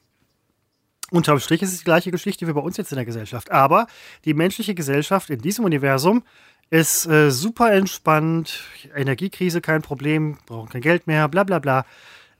Unterm 1.11 1.41
Strich 1.41 1.63
ist 1.63 1.73
es 1.73 1.79
die 1.79 1.85
gleiche 1.85 2.11
Geschichte 2.11 2.47
wie 2.47 2.53
bei 2.53 2.61
uns 2.61 2.77
jetzt 2.77 2.93
in 2.93 2.97
der 2.97 3.07
Gesellschaft. 3.07 3.51
Aber 3.51 3.87
die 4.25 4.35
menschliche 4.35 4.75
Gesellschaft 4.75 5.31
in 5.31 5.41
diesem 5.41 5.65
Universum 5.65 6.23
ist 6.71 7.07
äh, 7.07 7.31
super 7.31 7.73
entspannt, 7.73 8.61
Energiekrise 8.95 9.61
kein 9.61 9.81
Problem, 9.81 10.39
brauchen 10.47 10.69
kein 10.69 10.83
Geld 10.83 11.07
mehr, 11.07 11.29
bla 11.29 11.45
bla 11.45 11.59
bla. 11.59 11.87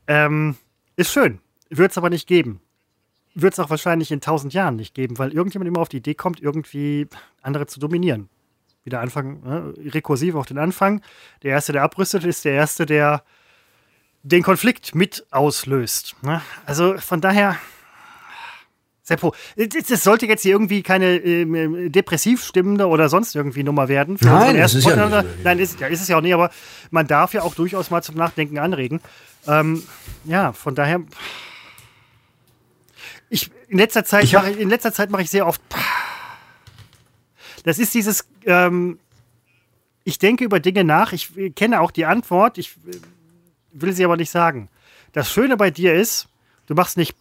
Ähm, 0.07 0.57
ist 0.97 1.13
schön, 1.13 1.39
wird 1.71 1.93
es 1.93 1.99
aber 1.99 2.11
nicht 2.11 2.27
geben. 2.27 2.61
Wird 3.35 3.55
es 3.55 3.59
auch 3.59 3.71
wahrscheinlich 3.71 4.11
in 4.11 4.21
tausend 4.21 4.53
Jahren 4.53 4.77
nicht 4.77 4.95
geben, 4.95 5.19
weil 5.19 5.33
irgendjemand 5.33 5.69
immer 5.69 5.81
auf 5.81 5.89
die 5.89 5.99
Idee 5.99 6.15
kommt, 6.15 6.41
irgendwie 6.43 7.07
andere 7.41 7.67
zu 7.67 7.81
dominieren. 7.81 8.29
Wieder 8.85 9.01
anfangen, 9.01 9.43
ne? 9.45 9.75
rekursiv 9.95 10.35
auf 10.35 10.47
den 10.47 10.59
Anfang. 10.59 11.03
Der 11.43 11.53
Erste, 11.53 11.73
der 11.73 11.83
abrüstet, 11.83 12.25
ist 12.25 12.45
der 12.45 12.53
Erste, 12.53 12.85
der 12.85 13.23
den 14.23 14.43
Konflikt 14.43 14.95
mit 14.95 15.27
auslöst. 15.31 16.17
Ne? 16.23 16.43
Also 16.67 16.99
von 16.99 17.21
daher, 17.21 17.57
Seppo, 19.09 19.35
das 19.57 20.05
sollte 20.05 20.27
jetzt 20.27 20.43
hier 20.43 20.53
irgendwie 20.53 20.83
keine 20.83 21.17
äh, 21.17 21.89
depressiv 21.89 22.45
stimmende 22.45 22.87
oder 22.87 23.09
sonst 23.09 23.35
irgendwie 23.35 23.63
Nummer 23.63 23.89
werden. 23.89 24.19
Nein, 24.21 24.57
das 24.57 24.75
ist 24.75 24.87
ja 24.87 25.09
nicht. 25.09 25.45
Nein, 25.45 25.59
ist, 25.59 25.81
ja, 25.81 25.87
ist 25.87 26.03
es 26.03 26.09
ja 26.09 26.19
auch 26.19 26.21
nicht, 26.21 26.35
aber 26.35 26.51
man 26.91 27.07
darf 27.07 27.33
ja 27.33 27.43
auch 27.43 27.55
durchaus 27.55 27.91
mal 27.91 28.03
zum 28.03 28.17
Nachdenken 28.17 28.59
anregen. 28.59 29.01
Ähm, 29.47 29.83
ja, 30.25 30.53
von 30.53 30.75
daher. 30.75 31.01
Ich, 33.31 33.51
in 33.69 33.79
letzter 33.79 34.05
Zeit 34.05 34.31
mache 34.33 34.51
ich, 34.51 34.61
in 34.61 34.69
letzter 34.69 34.93
Zeit 34.93 35.11
mache 35.11 35.23
ich 35.23 35.31
sehr 35.31 35.47
oft. 35.47 35.61
Das 37.65 37.79
ist 37.79 37.95
dieses. 37.95 38.27
Ähm, 38.45 38.99
ich 40.05 40.19
denke 40.19 40.45
über 40.45 40.61
Dinge 40.61 40.85
nach. 40.85 41.13
Ich 41.13 41.33
kenne 41.55 41.81
auch 41.81 41.91
die 41.91 42.07
Antwort. 42.07 42.59
Ich 42.59 42.77
will 43.73 43.93
sie 43.93 44.05
aber 44.05 44.17
nicht 44.17 44.31
sagen. 44.31 44.69
Das 45.13 45.31
Schöne 45.31 45.57
bei 45.57 45.71
dir 45.71 45.95
ist, 45.95 46.29
du 46.67 46.75
machst 46.75 46.97
nicht, 46.97 47.17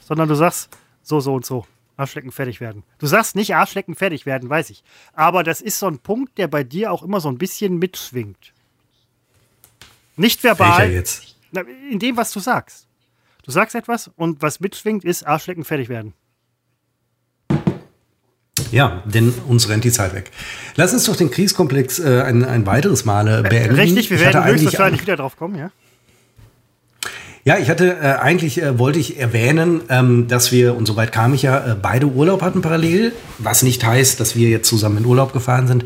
sondern 0.00 0.28
du 0.28 0.34
sagst 0.34 0.68
so, 1.02 1.20
so 1.20 1.34
und 1.34 1.44
so. 1.44 1.66
Arschlecken 1.96 2.32
fertig 2.32 2.60
werden. 2.60 2.84
Du 2.98 3.06
sagst 3.06 3.36
nicht 3.36 3.54
Arschlecken 3.54 3.94
fertig 3.94 4.26
werden, 4.26 4.48
weiß 4.48 4.70
ich. 4.70 4.82
Aber 5.12 5.42
das 5.44 5.60
ist 5.60 5.78
so 5.78 5.86
ein 5.86 5.98
Punkt, 5.98 6.38
der 6.38 6.48
bei 6.48 6.64
dir 6.64 6.90
auch 6.90 7.02
immer 7.02 7.20
so 7.20 7.28
ein 7.28 7.38
bisschen 7.38 7.78
mitschwingt. 7.78 8.52
Nicht 10.16 10.42
verbal. 10.42 10.78
Welcher 10.80 10.92
jetzt? 10.92 11.36
In 11.90 11.98
dem, 11.98 12.16
was 12.16 12.32
du 12.32 12.40
sagst. 12.40 12.86
Du 13.44 13.50
sagst 13.50 13.74
etwas 13.74 14.10
und 14.16 14.40
was 14.40 14.60
mitschwingt, 14.60 15.04
ist 15.04 15.26
Arschlecken 15.26 15.64
fertig 15.64 15.88
werden. 15.88 16.14
Ja, 18.70 19.02
denn 19.04 19.34
uns 19.48 19.68
rennt 19.68 19.84
die 19.84 19.92
Zeit 19.92 20.14
weg. 20.14 20.30
Lass 20.76 20.94
uns 20.94 21.04
doch 21.04 21.16
den 21.16 21.30
Kriegskomplex 21.30 21.98
äh, 21.98 22.22
ein, 22.22 22.44
ein 22.44 22.64
weiteres 22.64 23.04
Mal 23.04 23.42
beenden. 23.42 23.74
Richtig, 23.74 24.10
wir 24.10 24.18
werden 24.20 24.44
höchstwahrscheinlich 24.44 25.02
wieder 25.02 25.16
drauf 25.16 25.36
kommen, 25.36 25.56
ja. 25.56 25.70
Ja, 27.44 27.58
ich 27.58 27.68
hatte 27.68 27.96
äh, 28.00 28.20
eigentlich 28.20 28.62
äh, 28.62 28.78
wollte 28.78 29.00
ich 29.00 29.18
erwähnen, 29.18 29.80
ähm, 29.88 30.28
dass 30.28 30.52
wir 30.52 30.76
und 30.76 30.86
soweit 30.86 31.10
kam 31.10 31.34
ich 31.34 31.42
ja 31.42 31.72
äh, 31.72 31.74
beide 31.80 32.06
Urlaub 32.06 32.40
hatten 32.40 32.62
parallel, 32.62 33.12
was 33.38 33.64
nicht 33.64 33.84
heißt, 33.84 34.20
dass 34.20 34.36
wir 34.36 34.48
jetzt 34.48 34.68
zusammen 34.68 34.98
in 34.98 35.06
Urlaub 35.06 35.32
gefahren 35.32 35.66
sind. 35.66 35.84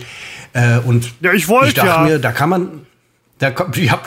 Äh, 0.53 0.79
und 0.81 1.15
ja, 1.23 1.33
ich 1.33 1.49
wollte 1.49 1.69
ich 1.69 1.75
dachte 1.75 1.89
ja. 1.89 2.03
mir, 2.03 2.19
da 2.19 2.33
kann 2.33 2.51
man 2.51 2.69
da, 3.39 3.55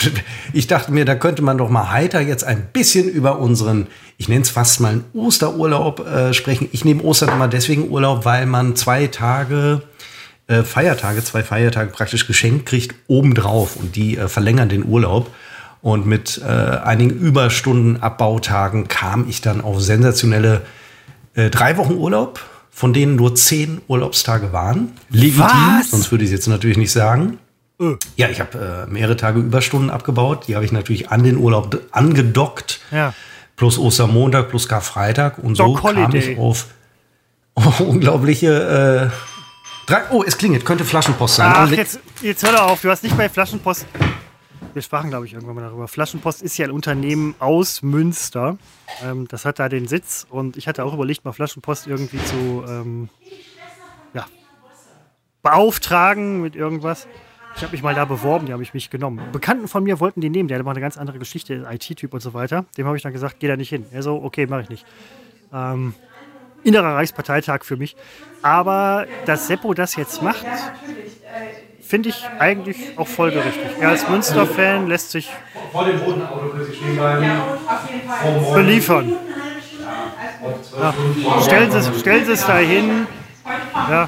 ich 0.54 0.68
dachte 0.68 0.92
mir, 0.92 1.06
da 1.06 1.16
könnte 1.16 1.42
man 1.42 1.58
doch 1.58 1.70
mal 1.70 1.92
heiter 1.92 2.20
jetzt 2.20 2.44
ein 2.44 2.68
bisschen 2.72 3.10
über 3.10 3.40
unseren, 3.40 3.88
ich 4.18 4.30
nenne 4.30 4.42
es 4.42 4.52
fast 4.52 4.80
mal 4.80 4.92
einen 4.92 5.06
Osterurlaub 5.14 6.06
äh, 6.06 6.34
sprechen. 6.34 6.70
Ich 6.72 6.86
nehme 6.86 7.02
Ostern 7.04 7.30
immer 7.30 7.48
deswegen 7.48 7.90
Urlaub, 7.90 8.26
weil 8.26 8.46
man 8.46 8.76
zwei 8.76 9.08
Tage 9.08 9.82
äh, 10.46 10.62
Feiertage, 10.62 11.24
zwei 11.24 11.44
Feiertage 11.44 11.90
praktisch 11.90 12.28
geschenkt 12.28 12.68
kriegt 12.68 12.96
obendrauf 13.08 13.76
und 13.76 13.96
die 13.96 14.18
verlängern 14.18 14.70
den 14.70 14.86
Urlaub. 14.86 15.32
Und 15.82 16.06
mit 16.06 16.42
äh, 16.44 16.50
einigen 16.50 17.12
Überstunden 17.12 18.02
Abbautagen 18.02 18.88
kam 18.88 19.30
ich 19.30 19.42
dann 19.42 19.62
auf 19.62 19.82
sensationelle 19.82 20.62
äh, 21.36 21.50
drei 21.50 21.78
Wochen 21.78 21.94
Urlaub, 21.94 22.42
von 22.70 22.92
denen 22.92 23.16
nur 23.16 23.36
zehn 23.36 23.82
Urlaubstage 23.88 24.52
waren. 24.52 24.94
Legitim, 25.10 25.46
Was? 25.46 25.92
sonst 25.92 26.12
würde 26.12 26.26
ich 26.26 26.30
es 26.30 26.34
jetzt 26.34 26.48
natürlich 26.48 26.78
nicht 26.78 26.92
sagen. 26.92 27.38
Äh. 27.80 27.96
Ja, 28.18 28.28
ich 28.28 28.42
habe 28.42 28.88
äh, 28.88 28.92
mehrere 28.92 29.16
Tage 29.16 29.40
Überstunden 29.40 29.90
abgebaut. 29.90 30.48
Die 30.48 30.56
habe 30.56 30.66
ich 30.66 30.72
natürlich 30.74 31.12
an 31.12 31.24
den 31.24 31.38
Urlaub 31.38 31.80
angedockt. 31.92 32.82
Ja. 32.92 33.14
Plus 33.56 33.78
Ostermontag, 33.78 34.50
plus 34.50 34.68
Karfreitag. 34.68 35.38
Und 35.38 35.56
so 35.56 35.74
kam 35.74 36.14
ich 36.14 36.38
auf 36.38 36.68
unglaubliche. 37.80 39.12
Äh, 39.12 39.90
drei, 39.90 40.02
oh, 40.12 40.24
es 40.26 40.38
klingelt. 40.38 40.66
Könnte 40.66 40.84
Flaschenpost 40.84 41.36
sein. 41.36 41.52
Ach, 41.54 41.72
jetzt, 41.72 42.00
jetzt 42.22 42.44
hör 42.44 42.52
doch 42.52 42.72
auf. 42.72 42.82
Du 42.82 42.90
hast 42.90 43.04
nicht 43.04 43.18
bei 43.18 43.30
Flaschenpost 43.30 43.86
wir 44.74 44.82
sprachen, 44.82 45.10
glaube 45.10 45.26
ich, 45.26 45.34
irgendwann 45.34 45.56
mal 45.56 45.62
darüber. 45.62 45.88
Flaschenpost 45.88 46.42
ist 46.42 46.58
ja 46.58 46.66
ein 46.66 46.72
Unternehmen 46.72 47.36
aus 47.40 47.82
Münster. 47.82 48.58
Ähm, 49.04 49.28
das 49.28 49.46
hat 49.46 49.60
da 49.60 49.70
den 49.70 49.88
Sitz 49.88 50.26
und 50.30 50.58
ich 50.58 50.68
hatte 50.68 50.84
auch 50.84 50.94
überlegt, 50.94 51.26
mal 51.26 51.32
Flaschenpost 51.32 51.88
irgendwie 51.88 52.24
zu 52.26 52.64
ähm, 52.68 53.10
ja, 54.14 54.26
beauftragen 55.42 56.42
mit 56.42 56.56
irgendwas. 56.56 57.08
Ich 57.56 57.64
habe 57.64 57.72
mich 57.72 57.84
mal 57.84 57.96
da 57.96 58.06
beworben, 58.06 58.46
die 58.46 58.54
habe 58.54 58.64
ich 58.64 58.74
mich 58.74 58.90
genommen. 58.90 59.22
Bekannten 59.32 59.68
von 59.68 59.84
mir 59.84 60.00
wollten 60.00 60.22
die 60.22 60.30
nehmen, 60.30 60.48
der 60.48 60.56
hat 60.56 60.62
immer 60.62 60.72
eine 60.72 60.82
ganz 60.82 60.98
andere 60.98 61.20
Geschichte, 61.20 61.68
IT-Typ 61.70 62.14
und 62.14 62.22
so 62.22 62.34
weiter. 62.34 62.66
Dem 62.78 62.86
habe 62.86 62.96
ich 62.96 63.04
dann 63.04 63.12
gesagt, 63.12 63.38
geh 63.40 63.48
da 63.48 63.58
nicht 63.58 63.70
hin. 63.70 63.86
Er 63.92 64.04
so, 64.04 64.22
okay, 64.24 64.46
mache 64.48 64.62
ich 64.62 64.70
nicht. 64.70 64.86
Ähm, 65.52 65.94
innerer 66.64 66.96
Reichsparteitag 66.96 67.64
für 67.64 67.76
mich. 67.76 67.96
Aber 68.42 69.08
dass 69.26 69.48
Seppo 69.48 69.74
das 69.74 69.96
jetzt 69.96 70.22
macht, 70.22 70.46
finde 71.90 72.10
ich 72.10 72.24
eigentlich 72.38 72.78
auch 72.98 73.08
folgerichtig. 73.08 73.64
Er 73.82 73.90
als 73.90 74.08
Münster-Fan 74.08 74.86
lässt 74.86 75.10
sich 75.10 75.28
beliefern. 78.54 79.14
Ja. 80.80 80.94
Stellen, 81.42 81.72
Sie, 81.72 82.00
stellen 82.00 82.26
Sie 82.26 82.34
es 82.34 82.46
da 82.46 82.60
hin. 82.60 83.08
Ja. 83.74 84.08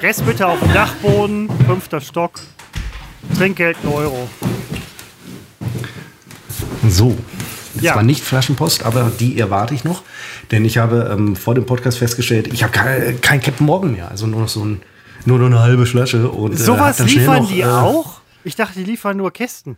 Rest 0.00 0.24
bitte 0.24 0.46
auf 0.46 0.58
dem 0.58 0.72
Dachboden, 0.72 1.50
fünfter 1.66 2.00
Stock. 2.00 2.40
Trinkgeld 3.36 3.76
1 3.84 3.94
Euro. 3.94 4.30
So. 6.88 7.14
Das 7.74 7.84
ja. 7.84 7.94
war 7.94 8.02
nicht 8.02 8.24
Flaschenpost, 8.24 8.84
aber 8.84 9.12
die 9.20 9.38
erwarte 9.38 9.74
ich 9.74 9.84
noch. 9.84 10.02
Denn 10.50 10.64
ich 10.64 10.78
habe 10.78 11.10
ähm, 11.12 11.36
vor 11.36 11.54
dem 11.54 11.66
Podcast 11.66 11.98
festgestellt, 11.98 12.48
ich 12.54 12.62
habe 12.62 12.72
kein, 12.72 13.20
kein 13.20 13.40
Captain 13.42 13.66
Morgan 13.66 13.92
mehr. 13.92 14.10
Also 14.10 14.26
nur 14.26 14.40
noch 14.40 14.48
so 14.48 14.64
ein 14.64 14.80
nur 15.24 15.38
noch 15.38 15.46
eine 15.46 15.60
halbe 15.60 15.86
Flasche. 15.86 16.28
Und, 16.28 16.52
äh, 16.52 16.56
Sowas 16.56 16.98
liefern 17.00 17.42
noch, 17.42 17.50
die 17.50 17.60
äh, 17.60 17.66
auch? 17.66 18.20
Ich 18.44 18.56
dachte, 18.56 18.78
die 18.78 18.84
liefern 18.84 19.16
nur 19.16 19.32
Kästen. 19.32 19.76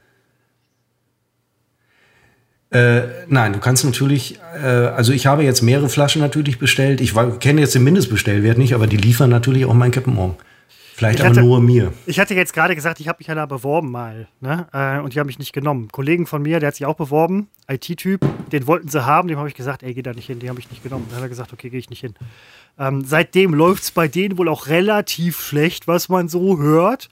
Äh, 2.71 3.03
nein, 3.27 3.53
du 3.53 3.59
kannst 3.59 3.85
natürlich, 3.85 4.39
äh, 4.63 4.67
also 4.67 5.13
ich 5.13 5.27
habe 5.27 5.43
jetzt 5.43 5.61
mehrere 5.61 5.89
Flaschen 5.89 6.23
natürlich 6.23 6.59
bestellt. 6.59 7.01
Ich 7.01 7.15
kenne 7.41 7.61
jetzt 7.61 7.75
den 7.75 7.83
Mindestbestellwert 7.83 8.59
nicht, 8.59 8.75
aber 8.75 8.87
die 8.87 8.97
liefern 8.97 9.29
natürlich 9.31 9.65
auch 9.65 9.75
mein 9.75 9.91
Captain 9.91 10.15
Morgan. 10.15 10.37
Vielleicht 11.01 11.21
Ich 11.21 11.25
aber 11.25 11.31
hatte- 11.37 11.41
nur 11.47 11.63
mir. 11.63 11.95
Ich 12.05 12.21
hatte 12.21 12.35
jetzt 12.35 12.53
gerade 12.53 12.75
gesagt, 12.75 13.01
ich 13.01 13.09
habe 13.09 13.17
mich 13.21 13.27
ja 13.29 13.35
da 13.35 13.47
beworben 13.47 13.91
mal, 13.91 14.29
ne? 14.43 14.67
Äh, 14.75 14.99
und 15.01 15.15
die 15.15 15.19
haben 15.19 15.29
mich 15.29 15.39
nicht 15.39 15.55
genommen. 15.55 15.85
Ein 15.85 15.89
Kollegen 15.93 16.27
von 16.27 16.43
mir, 16.43 16.61
der 16.61 16.67
hat 16.67 16.75
sich 16.75 16.85
auch 16.85 16.95
beworben, 16.95 17.49
IT-Typ, 17.71 18.21
den 18.53 18.67
wollten 18.67 18.89
sie 18.89 19.07
haben, 19.07 19.27
dem 19.29 19.39
habe 19.39 19.49
ich 19.49 19.55
gesagt, 19.55 19.83
ey, 19.83 19.95
geh 19.95 20.03
da 20.03 20.13
nicht 20.13 20.27
hin, 20.27 20.41
den 20.41 20.51
habe 20.51 20.61
ich 20.61 20.69
nicht 20.71 20.83
genommen. 20.83 21.07
Dann 21.09 21.17
hat 21.17 21.25
er 21.25 21.31
gesagt, 21.31 21.55
okay, 21.55 21.71
gehe 21.71 21.79
ich 21.79 21.89
nicht 21.89 22.01
hin. 22.01 22.13
Ähm, 22.79 23.03
seitdem 23.07 23.55
läuft 23.55 23.85
es 23.85 23.91
bei 23.93 24.09
denen 24.09 24.37
wohl 24.37 24.51
auch 24.51 24.67
relativ 24.67 25.41
schlecht, 25.41 25.89
was 25.89 26.11
man 26.11 26.29
so 26.29 26.59
hört. 26.59 27.09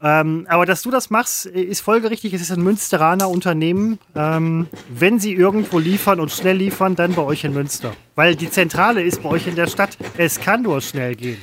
Ähm, 0.00 0.46
aber 0.48 0.64
dass 0.64 0.82
du 0.82 0.92
das 0.92 1.10
machst, 1.10 1.46
ist 1.46 1.80
folgerichtig. 1.80 2.34
Es 2.34 2.40
ist 2.40 2.52
ein 2.52 2.62
Münsteraner 2.62 3.28
Unternehmen. 3.28 3.98
Ähm, 4.14 4.68
wenn 4.90 5.18
sie 5.18 5.32
irgendwo 5.32 5.80
liefern 5.80 6.20
und 6.20 6.30
schnell 6.30 6.56
liefern, 6.58 6.94
dann 6.94 7.14
bei 7.14 7.22
euch 7.22 7.42
in 7.42 7.52
Münster. 7.52 7.94
Weil 8.14 8.36
die 8.36 8.48
Zentrale 8.50 9.02
ist 9.02 9.24
bei 9.24 9.30
euch 9.30 9.48
in 9.48 9.56
der 9.56 9.66
Stadt. 9.66 9.98
Es 10.16 10.38
kann 10.38 10.62
nur 10.62 10.80
schnell 10.80 11.16
gehen. 11.16 11.38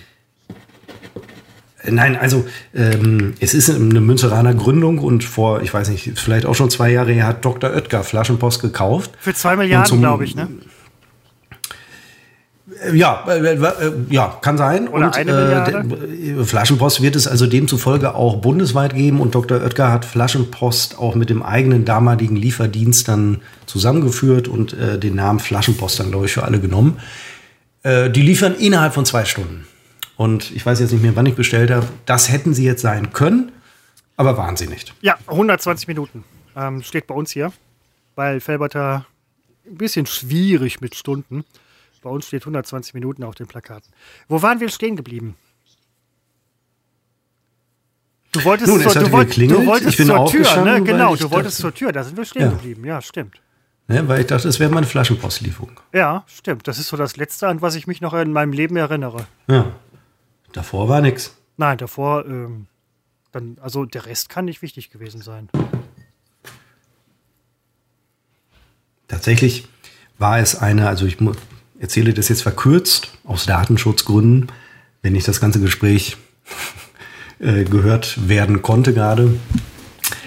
Nein, 1.90 2.16
also 2.16 2.46
ähm, 2.76 3.34
es 3.40 3.54
ist 3.54 3.70
eine 3.70 4.02
Münzeraner 4.02 4.54
Gründung 4.54 5.00
und 5.00 5.24
vor, 5.24 5.62
ich 5.64 5.74
weiß 5.74 5.90
nicht, 5.90 6.12
vielleicht 6.20 6.46
auch 6.46 6.54
schon 6.56 6.70
zwei 6.70 6.92
Jahre 6.92 7.12
her 7.12 7.26
hat 7.26 7.44
Dr. 7.44 7.72
Oetker 7.72 8.04
Flaschenpost 8.04 8.62
gekauft. 8.62 9.12
Für 9.20 9.34
zwei 9.34 9.56
Milliarden, 9.56 10.00
glaube 10.00 10.24
ich, 10.26 10.36
ne? 10.36 10.48
Äh, 12.88 12.96
Ja, 12.96 13.26
äh, 13.28 13.56
äh, 13.56 13.92
ja, 14.10 14.38
kann 14.42 14.58
sein. 14.58 14.88
Oder 14.88 15.08
und 15.08 15.16
eine 15.16 15.34
Milliarde? 15.34 15.84
d- 15.84 16.44
Flaschenpost 16.44 17.02
wird 17.02 17.16
es 17.16 17.28
also 17.28 17.48
demzufolge 17.48 18.14
auch 18.16 18.38
bundesweit 18.38 18.94
geben 18.96 19.20
und 19.20 19.36
Dr. 19.36 19.60
Oetker 19.62 19.92
hat 19.92 20.06
Flaschenpost 20.06 20.98
auch 21.00 21.16
mit 21.16 21.30
dem 21.30 21.42
eigenen 21.44 21.86
damaligen 21.86 22.36
Lieferdienst 22.36 23.08
dann 23.08 23.42
zusammengeführt 23.66 24.48
und 24.48 24.74
äh, 24.74 25.00
den 25.00 25.16
Namen 25.16 25.40
Flaschenpost 25.40 26.00
dann, 26.00 26.12
glaube 26.12 26.26
ich, 26.28 26.32
für 26.34 26.44
alle 26.44 26.60
genommen. 26.60 26.98
Äh, 27.84 28.10
die 28.10 28.22
liefern 28.22 28.54
innerhalb 28.56 28.94
von 28.94 29.06
zwei 29.06 29.26
Stunden. 29.26 29.66
Und 30.22 30.52
ich 30.52 30.64
weiß 30.64 30.80
jetzt 30.80 30.92
nicht 30.92 31.02
mehr, 31.02 31.16
wann 31.16 31.26
ich 31.26 31.34
bestellt 31.34 31.72
habe. 31.72 31.88
Das 32.06 32.32
hätten 32.32 32.54
sie 32.54 32.64
jetzt 32.64 32.84
sein 32.84 33.12
können, 33.12 33.52
aber 34.18 34.38
waren 34.38 34.56
sie 34.56 34.68
nicht. 34.68 34.94
Ja, 35.02 35.18
120 35.26 35.88
Minuten. 35.88 36.24
Ähm, 36.56 36.84
steht 36.84 37.08
bei 37.08 37.16
uns 37.16 37.32
hier. 37.32 37.52
Weil 38.14 38.40
Felberter 38.40 39.08
ein 39.66 39.78
bisschen 39.78 40.06
schwierig 40.06 40.80
mit 40.80 40.94
Stunden. 40.94 41.44
Bei 42.04 42.10
uns 42.12 42.28
steht 42.28 42.44
120 42.44 42.94
Minuten 42.94 43.24
auf 43.24 43.34
den 43.34 43.48
Plakaten. 43.48 43.90
Wo 44.28 44.44
waren 44.44 44.60
wir 44.60 44.70
stehen 44.70 44.96
geblieben? 44.96 45.34
Du 48.32 48.44
wolltest, 48.44 48.68
Nun, 48.70 48.80
es 48.82 48.94
zur, 48.94 49.02
du 49.02 49.12
wollt, 49.12 49.36
du 49.36 49.66
wolltest 49.66 49.90
Ich 49.90 49.98
bin 49.98 50.06
zur 50.06 50.16
Tür, 50.18 50.22
aufgestanden, 50.22 50.74
ne? 50.76 50.84
Genau, 50.84 51.16
du 51.16 51.32
wolltest 51.32 51.56
dachte- 51.58 51.62
zur 51.62 51.74
Tür, 51.74 51.92
da 51.92 52.04
sind 52.04 52.16
wir 52.16 52.26
stehen 52.26 52.44
Ja. 52.44 52.50
geblieben. 52.50 52.86
Ja, 52.86 53.02
stimmt. 53.02 53.42
Ne, 53.88 54.08
weil 54.08 54.22
ich 54.22 54.28
dachte, 54.28 54.48
das 54.48 54.60
wäre 54.60 54.72
meine 54.72 54.86
Flaschenpostlieferung. 54.86 55.72
Ja, 55.94 56.24
stimmt. 56.28 56.68
Das 56.68 56.78
ist 56.78 56.90
so 56.90 56.96
das 56.98 57.18
Letzte, 57.18 57.48
an 57.48 57.64
was 57.64 57.74
ich 57.74 57.88
mich 57.88 58.02
noch 58.02 58.14
in 58.14 58.32
meinem 58.32 58.54
Leben 58.54 58.76
erinnere. 58.78 59.26
Ja. 59.48 59.66
Davor 60.54 60.90
war 60.90 61.02
nichts. 61.02 61.36
Nein, 61.58 61.78
davor, 61.78 62.26
ähm, 62.26 62.68
dann, 63.32 63.58
also 63.62 63.86
der 63.86 64.06
Rest 64.06 64.30
kann 64.30 64.46
nicht 64.46 64.62
wichtig 64.62 64.90
gewesen 64.90 65.22
sein. 65.22 65.50
Tatsächlich 69.08 69.68
war 70.18 70.40
es 70.40 70.56
eine, 70.56 70.88
also 70.88 71.06
ich 71.06 71.18
erzähle 71.80 72.14
das 72.14 72.30
jetzt 72.30 72.44
verkürzt 72.44 73.18
aus 73.26 73.46
Datenschutzgründen, 73.46 74.52
wenn 75.02 75.14
nicht 75.14 75.28
das 75.28 75.42
ganze 75.42 75.60
Gespräch 75.60 76.18
äh, 77.40 77.64
gehört 77.64 78.28
werden 78.30 78.62
konnte 78.62 78.94
gerade. 78.94 79.38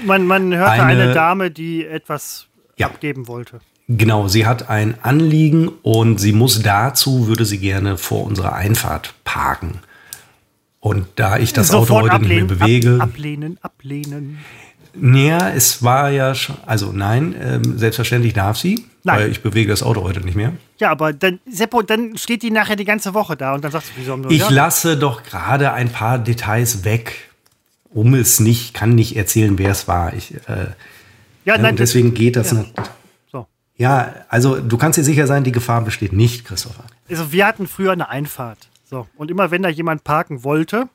Man, 0.05 0.27
man 0.27 0.55
hörte 0.55 0.73
Eine- 0.73 1.03
eine, 1.03 1.15
Dame, 1.15 1.51
die 1.51 1.87
etwas 1.87 2.47
Ja. 2.77 2.89
abgeben 2.89 3.27
wollte. 3.29 3.61
Genau, 3.87 4.29
sie 4.29 4.47
hat 4.47 4.71
ein 4.71 4.97
Anliegen 5.03 5.69
und 5.69 6.19
sie 6.19 6.33
muss 6.33 6.63
dazu, 6.63 7.27
würde 7.27 7.45
sie 7.45 7.59
gerne 7.59 7.99
vor 7.99 8.25
unserer 8.25 8.55
Einfahrt 8.55 9.15
parken. 9.25 9.81
Und 10.85 11.07
da 11.17 11.39
ich 11.39 11.55
das 11.55 11.71
Auto 11.73 11.95
heute 11.95 12.19
nicht 12.19 12.29
mehr 12.29 12.45
bewege, 12.45 12.97
Ab, 13.01 13.09
ablehnen, 13.09 13.57
ablehnen. 13.63 14.41
naja, 14.93 15.49
es 15.49 15.83
war 15.83 16.11
ja 16.11 16.35
schon, 16.35 16.57
also 16.67 16.93
nein, 16.93 17.35
ähm, 17.41 17.79
selbstverständlich 17.79 18.35
darf 18.35 18.59
sie, 18.59 18.85
Nein. 19.03 19.17
weil 19.17 19.31
ich 19.31 19.43
bewege 19.43 19.71
das 19.71 19.83
Auto 19.83 20.03
heute 20.03 20.21
nicht 20.21 20.35
mehr. 20.35 20.53
Ja, 20.79 20.91
aber 20.91 21.15
dann, 21.15 21.41
Seppo, 21.51 21.81
dann 21.81 22.19
steht 22.19 22.43
die 22.43 22.51
nachher 22.51 22.77
die 22.77 22.85
ganze 22.85 23.15
Woche 23.15 23.35
da 23.35 23.55
und 23.55 23.65
dann 23.65 23.73
sagst 23.73 23.89
du, 23.89 23.93
wieso 23.97 24.13
haben 24.13 24.25
wir 24.25 24.31
Ich 24.31 24.41
ja, 24.41 24.51
lasse 24.51 24.99
doch 24.99 25.23
gerade 25.23 25.73
ein 25.73 25.89
paar 25.89 26.19
Details 26.19 26.85
weg, 26.85 27.31
um 27.89 28.13
es 28.13 28.39
nicht, 28.39 28.75
kann 28.75 28.95
nicht 28.95 29.17
erzählen, 29.17 29.59
wer 29.59 29.71
es 29.71 29.89
war. 29.89 30.13
Ich, 30.13 30.35
äh, 30.35 30.39
ja, 30.47 30.67
ja, 31.47 31.59
nein, 31.63 31.71
und 31.71 31.79
deswegen 31.79 32.13
geht 32.13 32.37
das 32.37 32.51
ja. 32.51 32.59
nicht. 32.59 32.75
So. 33.33 33.47
Ja, 33.79 34.17
also 34.29 34.61
du 34.61 34.77
kannst 34.77 34.99
dir 34.99 35.05
sicher 35.05 35.27
sein, 35.27 35.45
die 35.45 35.53
Gefahr 35.53 35.81
besteht 35.81 36.13
nicht, 36.13 36.45
Christopher. 36.45 36.85
Also 37.09 37.33
wir 37.33 37.47
hatten 37.47 37.67
früher 37.67 37.93
eine 37.93 38.11
Einfahrt. 38.11 38.69
So. 38.95 39.09
Und 39.17 39.29
immer 39.29 39.51
wenn 39.51 39.63
da 39.63 39.69
jemand 39.69 40.05
parken 40.05 40.45
wollte, 40.45 40.89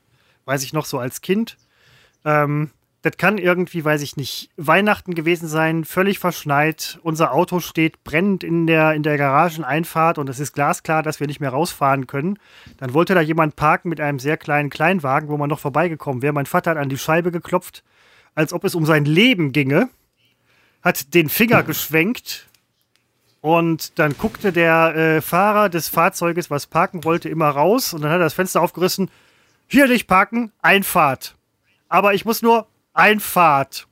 weiß 0.46 0.62
ich 0.62 0.72
noch 0.72 0.86
so 0.86 0.98
als 0.98 1.20
Kind, 1.20 1.58
ähm, 2.24 2.70
das 3.02 3.18
kann 3.18 3.36
irgendwie, 3.36 3.84
weiß 3.84 4.00
ich 4.00 4.16
nicht, 4.16 4.48
Weihnachten 4.56 5.14
gewesen 5.14 5.48
sein, 5.48 5.84
völlig 5.84 6.18
verschneit. 6.18 6.98
Unser 7.02 7.34
Auto 7.34 7.60
steht 7.60 8.02
brennend 8.02 8.42
in 8.42 8.66
der, 8.66 8.94
in 8.94 9.02
der 9.02 9.18
Garageneinfahrt 9.18 10.16
und 10.16 10.30
es 10.30 10.40
ist 10.40 10.54
glasklar, 10.54 11.02
dass 11.02 11.20
wir 11.20 11.26
nicht 11.26 11.40
mehr 11.40 11.50
rausfahren 11.50 12.06
können. 12.06 12.38
Dann 12.78 12.94
wollte 12.94 13.14
da 13.14 13.20
jemand 13.20 13.56
parken 13.56 13.90
mit 13.90 14.00
einem 14.00 14.18
sehr 14.18 14.38
kleinen 14.38 14.70
Kleinwagen, 14.70 15.28
wo 15.28 15.36
man 15.36 15.50
noch 15.50 15.60
vorbeigekommen 15.60 16.22
wäre. 16.22 16.32
Mein 16.32 16.46
Vater 16.46 16.70
hat 16.70 16.78
an 16.78 16.88
die 16.88 16.96
Scheibe 16.96 17.30
geklopft, 17.30 17.84
als 18.34 18.54
ob 18.54 18.64
es 18.64 18.74
um 18.74 18.86
sein 18.86 19.04
Leben 19.04 19.52
ginge, 19.52 19.90
hat 20.82 21.12
den 21.12 21.28
Finger 21.28 21.62
geschwenkt 21.62 22.49
und 23.40 23.98
dann 23.98 24.16
guckte 24.18 24.52
der 24.52 24.94
äh, 24.94 25.20
Fahrer 25.20 25.68
des 25.68 25.88
Fahrzeuges, 25.88 26.50
was 26.50 26.66
parken 26.66 27.04
wollte, 27.04 27.28
immer 27.28 27.48
raus 27.48 27.94
und 27.94 28.02
dann 28.02 28.10
hat 28.10 28.18
er 28.18 28.24
das 28.24 28.34
Fenster 28.34 28.60
aufgerissen. 28.60 29.10
Hier 29.66 29.86
nicht 29.86 30.06
parken, 30.06 30.52
Einfahrt. 30.60 31.36
Aber 31.88 32.14
ich 32.14 32.24
muss 32.24 32.42
nur 32.42 32.66
Einfahrt. 32.92 33.86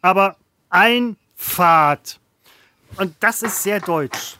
Aber 0.00 0.36
Einfahrt. 0.70 2.18
Und 2.96 3.14
das 3.20 3.42
ist 3.42 3.62
sehr 3.62 3.80
deutsch. 3.80 4.36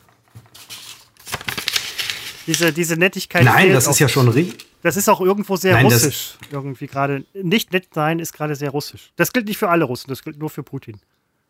Diese, 2.46 2.72
diese 2.72 2.96
Nettigkeit. 2.96 3.44
Nein, 3.44 3.72
das 3.72 3.86
ist 3.86 3.98
ja 3.98 4.09
schon 4.09 4.28
richtig. 4.28 4.66
Das 4.82 4.96
ist 4.96 5.09
auch 5.09 5.20
irgendwo 5.20 5.56
sehr 5.56 5.74
Nein, 5.74 5.86
russisch. 5.86 6.34
Irgendwie 6.50 6.86
gerade. 6.86 7.24
Nicht 7.34 7.72
nett 7.72 7.88
sein 7.92 8.20
ist 8.20 8.32
gerade 8.32 8.54
sehr 8.54 8.70
russisch. 8.70 9.12
Das 9.16 9.32
gilt 9.32 9.46
nicht 9.46 9.59
für 9.59 9.68
alle 9.68 9.84
Russen, 9.84 10.09
das 10.09 10.22
gilt 10.22 10.38
nur 10.38 10.50
für 10.50 10.62
Putin. 10.62 11.00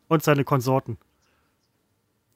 Und 0.08 0.24
seine 0.24 0.44
Konsorten. 0.44 0.96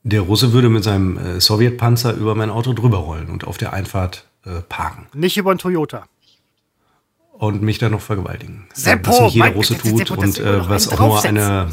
Der 0.05 0.21
Russe 0.21 0.53
würde 0.53 0.69
mit 0.69 0.83
seinem 0.85 1.17
äh, 1.17 1.41
Sowjetpanzer 1.41 2.15
über 2.15 2.35
mein 2.35 2.51
Auto 2.51 2.73
drüber 2.73 2.99
rollen 2.99 3.29
und 3.31 3.45
auf 3.47 3.57
der 3.57 3.73
Einfahrt 3.73 4.27
äh, 4.45 4.61
parken 4.69 5.07
Nicht 5.15 5.37
über 5.37 5.51
einen 5.51 5.59
Toyota. 5.59 6.07
und 7.33 7.63
mich 7.63 7.79
dann 7.79 7.93
noch 7.93 8.01
vergewaltigen. 8.01 8.67
Seppo, 8.75 9.11
was 9.13 9.21
nicht 9.21 9.35
jeder 9.35 9.51
Russe 9.53 9.75
Seppo, 9.75 9.99
tut 10.05 10.19
das 10.19 10.25
und 10.25 10.39
immer 10.39 10.53
noch 10.59 10.67
äh, 10.67 10.71
was 10.71 10.89
auch 10.89 10.99
nur 10.99 11.25
eine. 11.25 11.71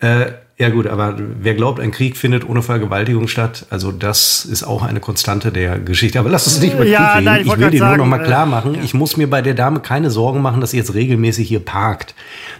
Äh, 0.00 0.32
ja 0.62 0.68
gut, 0.68 0.86
aber 0.86 1.16
wer 1.18 1.54
glaubt, 1.54 1.80
ein 1.80 1.90
Krieg 1.90 2.16
findet 2.16 2.48
ohne 2.48 2.62
Vergewaltigung 2.62 3.26
statt, 3.26 3.66
also 3.68 3.90
das 3.90 4.44
ist 4.44 4.62
auch 4.62 4.82
eine 4.84 5.00
Konstante 5.00 5.50
der 5.50 5.80
Geschichte. 5.80 6.20
Aber 6.20 6.30
lass 6.30 6.46
uns 6.46 6.60
nicht 6.60 6.74
über 6.74 6.84
Ja, 6.86 6.98
Krieg 6.98 7.14
reden. 7.16 7.24
nein, 7.24 7.40
ich 7.40 7.52
ich 7.52 7.58
will 7.58 7.70
dir 7.70 7.84
nur 7.84 7.96
noch 7.96 8.06
mal 8.06 8.20
äh, 8.20 8.24
klar 8.24 8.46
machen, 8.46 8.76
ja. 8.76 8.82
ich 8.84 8.94
muss 8.94 9.16
mir 9.16 9.28
bei 9.28 9.42
der 9.42 9.54
Dame 9.54 9.80
keine 9.80 10.08
Sorgen 10.08 10.40
machen, 10.40 10.60
dass 10.60 10.70
sie 10.70 10.76
jetzt 10.76 10.94
regelmäßig 10.94 11.48
hier 11.48 11.58
parkt. 11.58 12.14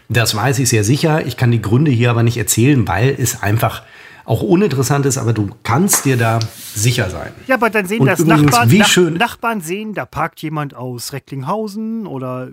Das 0.08 0.34
weiß 0.34 0.58
ich 0.58 0.68
sehr 0.68 0.82
sicher. 0.82 1.24
Ich 1.26 1.36
kann 1.36 1.52
die 1.52 1.62
Gründe 1.62 1.92
hier 1.92 2.10
aber 2.10 2.24
nicht 2.24 2.36
erzählen, 2.38 2.88
weil 2.88 3.14
es 3.16 3.40
einfach 3.42 3.82
auch 4.24 4.42
uninteressant 4.42 5.04
ist, 5.06 5.18
aber 5.18 5.32
du 5.32 5.50
kannst 5.62 6.04
dir 6.04 6.16
da 6.16 6.38
sicher 6.74 7.10
sein. 7.10 7.32
Ja, 7.46 7.56
aber 7.56 7.70
dann 7.70 7.86
sehen 7.86 8.00
Und 8.00 8.06
das 8.06 8.20
übrigens, 8.20 8.44
Nachbarn, 8.52 8.70
wie 8.70 8.78
Nach 8.78 8.86
schön- 8.88 9.14
Nachbarn 9.14 9.60
sehen, 9.60 9.94
da 9.94 10.06
parkt 10.06 10.40
jemand 10.42 10.74
aus 10.74 11.12
Recklinghausen 11.12 12.06
oder 12.06 12.48
äh, 12.48 12.50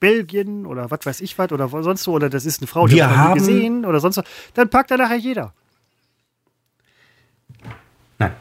Belgien 0.00 0.66
oder 0.66 0.90
was 0.90 1.00
weiß 1.04 1.20
ich 1.20 1.38
was 1.38 1.50
oder 1.52 1.72
wo- 1.72 1.82
sonst 1.82 2.06
wo, 2.06 2.12
oder 2.12 2.28
das 2.30 2.44
ist 2.46 2.60
eine 2.60 2.66
Frau, 2.66 2.86
die 2.86 2.96
Wir 2.96 3.04
hat 3.04 3.10
man 3.10 3.18
nie 3.18 3.28
haben- 3.30 3.38
gesehen 3.38 3.84
oder 3.86 4.00
sonst 4.00 4.16
was. 4.18 4.24
Dann 4.54 4.68
parkt 4.70 4.90
da 4.90 4.96
nachher 4.96 5.16
jeder. 5.16 5.52
Nein. 8.18 8.32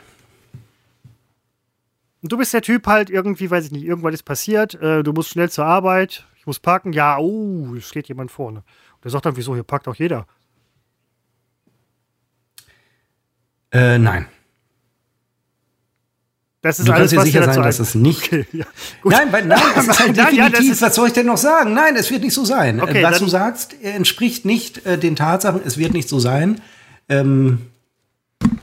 Und 2.24 2.32
du 2.32 2.38
bist 2.38 2.54
der 2.54 2.62
Typ 2.62 2.86
halt 2.86 3.10
irgendwie, 3.10 3.50
weiß 3.50 3.66
ich 3.66 3.72
nicht, 3.72 3.84
irgendwas 3.84 4.14
ist 4.14 4.24
passiert, 4.24 4.76
äh, 4.76 5.02
du 5.04 5.12
musst 5.14 5.30
schnell 5.30 5.50
zur 5.50 5.66
Arbeit, 5.66 6.26
ich 6.38 6.46
muss 6.46 6.60
parken, 6.60 6.94
ja, 6.94 7.18
oh, 7.18 7.74
es 7.76 7.88
steht 7.90 8.08
jemand 8.08 8.30
vorne. 8.32 8.60
Und 8.60 9.04
der 9.04 9.12
sagt 9.12 9.26
dann, 9.26 9.36
wieso, 9.38 9.56
hier 9.56 9.64
parkt 9.64 9.88
auch 9.88 9.96
jeder. 9.96 10.28
Äh, 13.72 13.98
nein. 13.98 14.28
Das 16.62 16.80
ist 16.80 16.88
Du 16.88 16.94
alles, 16.94 17.12
kannst 17.12 17.26
dir 17.26 17.32
sicher 17.32 17.52
sein, 17.52 17.64
dass 17.64 17.80
es 17.80 17.96
nicht 17.96 18.28
Okay, 18.32 18.46
ja. 18.52 18.66
Nein, 19.04 19.28
weil, 19.32 19.46
nein, 19.46 19.60
das 19.74 19.88
ist 19.88 20.00
halt 20.00 20.16
Nein, 20.16 20.36
ja, 20.36 20.46
definitiv. 20.50 20.74
ist- 20.74 20.82
was 20.84 20.94
soll 20.96 21.08
ich 21.08 21.14
denn 21.14 21.26
noch 21.26 21.38
sagen? 21.38 21.74
Nein, 21.74 21.96
es 21.96 22.12
wird 22.12 22.22
nicht 22.22 22.34
so 22.36 22.46
sein. 22.46 22.80
Okay, 22.82 23.02
was 23.02 23.18
du 23.20 23.28
sagst, 23.28 23.76
entspricht 23.82 24.46
nicht 24.46 24.86
äh, 24.86 24.98
den 24.98 25.16
Tatsachen. 25.16 25.62
Es 25.66 25.78
wird 25.80 25.94
nicht 25.94 26.08
so 26.08 26.20
sein. 26.20 26.62
Ähm, 27.10 27.62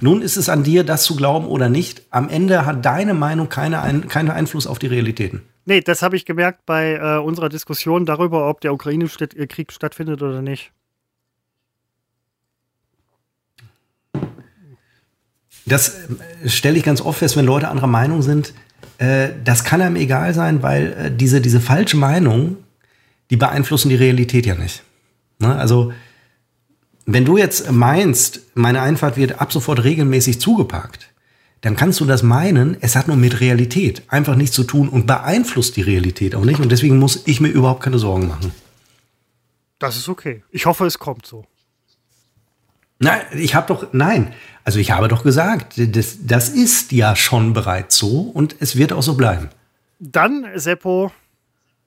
nun 0.01 0.23
ist 0.23 0.37
es 0.37 0.49
an 0.49 0.63
dir, 0.63 0.85
das 0.85 1.03
zu 1.03 1.17
glauben 1.17 1.47
oder 1.49 1.69
nicht. 1.69 2.03
Am 2.11 2.29
Ende 2.29 2.67
hat 2.67 2.85
deine 2.85 3.15
Meinung 3.15 3.49
keine 3.49 3.83
ein, 3.83 4.07
keinen 4.07 4.31
Einfluss 4.31 4.67
auf 4.69 4.79
die 4.79 4.87
Realitäten. 4.87 5.43
Nee, 5.65 5.81
das 5.81 6.03
habe 6.03 6.17
ich 6.17 6.25
gemerkt 6.25 6.67
bei 6.67 6.95
äh, 6.95 7.19
unserer 7.19 7.49
Diskussion 7.49 8.07
darüber, 8.07 8.49
ob 8.49 8.61
der 8.61 8.73
Ukraine-Krieg 8.73 9.73
stattfindet 9.73 10.23
oder 10.23 10.41
nicht. 10.41 10.71
Das 15.69 15.91
äh, 16.45 16.49
stelle 16.49 16.79
ich 16.79 16.85
ganz 16.85 17.01
oft 17.01 17.19
fest, 17.19 17.37
wenn 17.37 17.45
Leute 17.45 17.69
anderer 17.69 17.87
Meinung 17.87 18.23
sind. 18.23 18.55
Äh, 18.99 19.31
das 19.45 19.65
kann 19.65 19.81
einem 19.81 19.97
egal 19.97 20.35
sein, 20.35 20.63
weil 20.63 20.93
äh, 20.93 21.11
diese, 21.15 21.41
diese 21.41 21.61
falsche 21.61 21.97
Meinung, 21.97 22.57
die 23.31 23.37
beeinflussen 23.37 23.89
die 23.89 23.95
Realität 23.95 24.47
ja 24.47 24.55
nicht. 24.55 24.83
Ne? 25.39 25.55
Also, 25.55 25.93
wenn 27.07 27.25
du 27.25 27.39
jetzt 27.39 27.71
meinst, 27.71 28.43
meine 28.55 28.83
Einfahrt 28.83 29.17
wird 29.17 29.41
ab 29.41 29.53
sofort 29.53 29.83
regelmäßig 29.85 30.41
zugeparkt, 30.41 31.09
dann 31.63 31.75
kannst 31.75 32.01
du 32.01 32.05
das 32.05 32.23
meinen, 32.23 32.77
es 32.81 32.95
hat 32.95 33.09
nur 33.09 33.17
mit 33.17 33.41
Realität 33.41 34.03
einfach 34.09 34.37
nichts 34.37 34.55
zu 34.55 34.65
tun 34.65 34.89
und 34.89 35.07
beeinflusst 35.07 35.77
die 35.77 35.83
Realität 35.83 36.35
auch 36.35 36.45
nicht. 36.45 36.61
Und 36.61 36.71
deswegen 36.71 36.99
muss 36.99 37.23
ich 37.27 37.41
mir 37.41 37.49
überhaupt 37.49 37.83
keine 37.83 37.99
Sorgen 37.99 38.29
machen. 38.29 38.53
Das 39.79 39.97
ist 39.97 40.09
okay. 40.09 40.43
Ich 40.51 40.67
hoffe, 40.67 40.87
es 40.87 40.99
kommt 40.99 41.27
so. 41.27 41.45
Nein, 42.99 43.21
ich 43.33 43.55
habe 43.55 43.67
doch, 43.69 43.93
nein, 43.93 44.35
also 44.65 44.79
ich 44.79 44.91
habe 44.91 45.09
doch 45.09 45.23
gesagt, 45.23 45.75
das, 45.77 46.19
das 46.27 46.49
ist 46.49 46.93
ja 46.93 47.15
schon 47.15 47.53
bereits 47.53 47.97
so 47.97 48.23
und 48.23 48.57
es 48.59 48.77
wird 48.77 48.93
auch 48.93 49.03
so 49.03 49.15
bleiben. 49.15 49.49
Dann, 50.01 50.47
Seppo, 50.57 51.13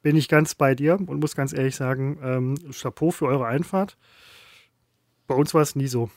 bin 0.01 0.16
ich 0.16 0.28
ganz 0.28 0.55
bei 0.55 0.74
dir 0.74 0.95
und 0.95 1.20
muss 1.20 1.36
ganz 1.36 1.53
ehrlich 1.53 1.76
sagen, 1.76 2.18
ähm, 2.24 2.55
Chapeau 2.72 3.12
für 3.12 3.26
eure 3.26 3.45
Einfahrt. 3.45 3.97
Bei 5.28 5.36
uns 5.36 5.53
war 5.53 5.62
es 5.62 5.76
nie 5.76 5.88
so. 5.88 6.09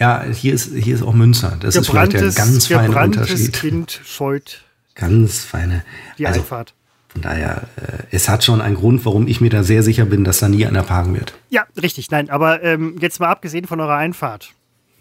Ja, 0.00 0.24
hier 0.24 0.54
ist, 0.54 0.74
hier 0.74 0.94
ist 0.94 1.02
auch 1.02 1.14
Münster. 1.14 1.56
Das 1.60 1.76
ist 1.76 1.88
vielleicht 1.88 2.16
ein 2.16 2.34
ganz 2.34 2.66
feiner 2.66 3.02
Unterschied. 3.02 3.52
Kind 3.52 4.00
scheut 4.04 4.64
ganz 4.94 5.44
feine. 5.44 5.84
Die 6.18 6.26
also, 6.26 6.40
Einfahrt. 6.40 6.74
Von 7.14 7.22
daher, 7.22 7.62
äh, 7.76 8.02
es 8.10 8.28
hat 8.28 8.44
schon 8.44 8.60
einen 8.60 8.74
Grund, 8.74 9.04
warum 9.04 9.26
ich 9.28 9.40
mir 9.40 9.48
da 9.48 9.62
sehr 9.62 9.82
sicher 9.82 10.04
bin, 10.04 10.24
dass 10.24 10.40
da 10.40 10.48
nie 10.48 10.66
einer 10.66 10.82
parken 10.82 11.14
wird. 11.14 11.32
Ja, 11.48 11.64
richtig. 11.80 12.10
Nein, 12.10 12.28
aber 12.28 12.62
ähm, 12.62 12.96
jetzt 13.00 13.20
mal 13.20 13.28
abgesehen 13.28 13.66
von 13.66 13.80
eurer 13.80 13.96
Einfahrt. 13.96 14.52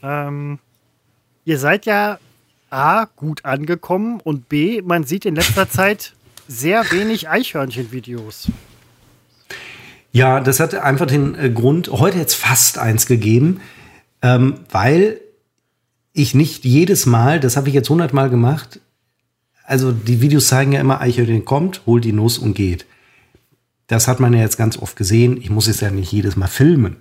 Ähm, 0.04 0.60
ihr 1.44 1.58
seid 1.58 1.86
ja 1.86 2.20
A, 2.70 3.06
gut 3.16 3.46
angekommen 3.46 4.20
und 4.24 4.48
B, 4.48 4.82
man 4.84 5.04
sieht 5.04 5.26
in 5.26 5.36
letzter 5.36 5.70
Zeit 5.70 6.14
sehr 6.48 6.92
wenig 6.92 7.30
Eichhörnchen-Videos. 7.30 8.50
Ja, 10.12 10.40
das 10.40 10.60
hat 10.60 10.76
einfach 10.76 11.08
den 11.08 11.34
äh, 11.36 11.50
Grund, 11.50 11.90
heute 11.90 12.20
jetzt 12.20 12.36
fast 12.36 12.78
eins 12.78 13.08
gegeben, 13.08 13.62
ähm, 14.22 14.60
weil 14.70 15.20
ich 16.14 16.36
nicht 16.36 16.64
jedes 16.64 17.08
Mal, 17.08 17.40
das 17.40 17.58
habe 17.58 17.70
ich 17.70 17.74
jetzt 17.74 17.90
hundertmal 17.90 18.30
gemacht, 18.30 18.80
also 19.66 19.92
die 19.92 20.22
Videos 20.22 20.48
zeigen 20.48 20.74
ja 20.74 20.82
immer, 20.82 21.02
Eichhörnchen 21.02 21.46
kommt, 21.46 21.82
holt 21.86 22.04
die 22.04 22.14
Nuss 22.14 22.38
und 22.38 22.54
geht. 22.54 22.86
Das 23.88 24.08
hat 24.08 24.20
man 24.20 24.34
ja 24.34 24.40
jetzt 24.40 24.58
ganz 24.58 24.78
oft 24.78 24.96
gesehen. 24.96 25.38
Ich 25.38 25.50
muss 25.50 25.68
es 25.68 25.82
ja 25.82 25.92
nicht 25.92 26.12
jedes 26.12 26.36
Mal 26.36 26.48
filmen. 26.48 26.98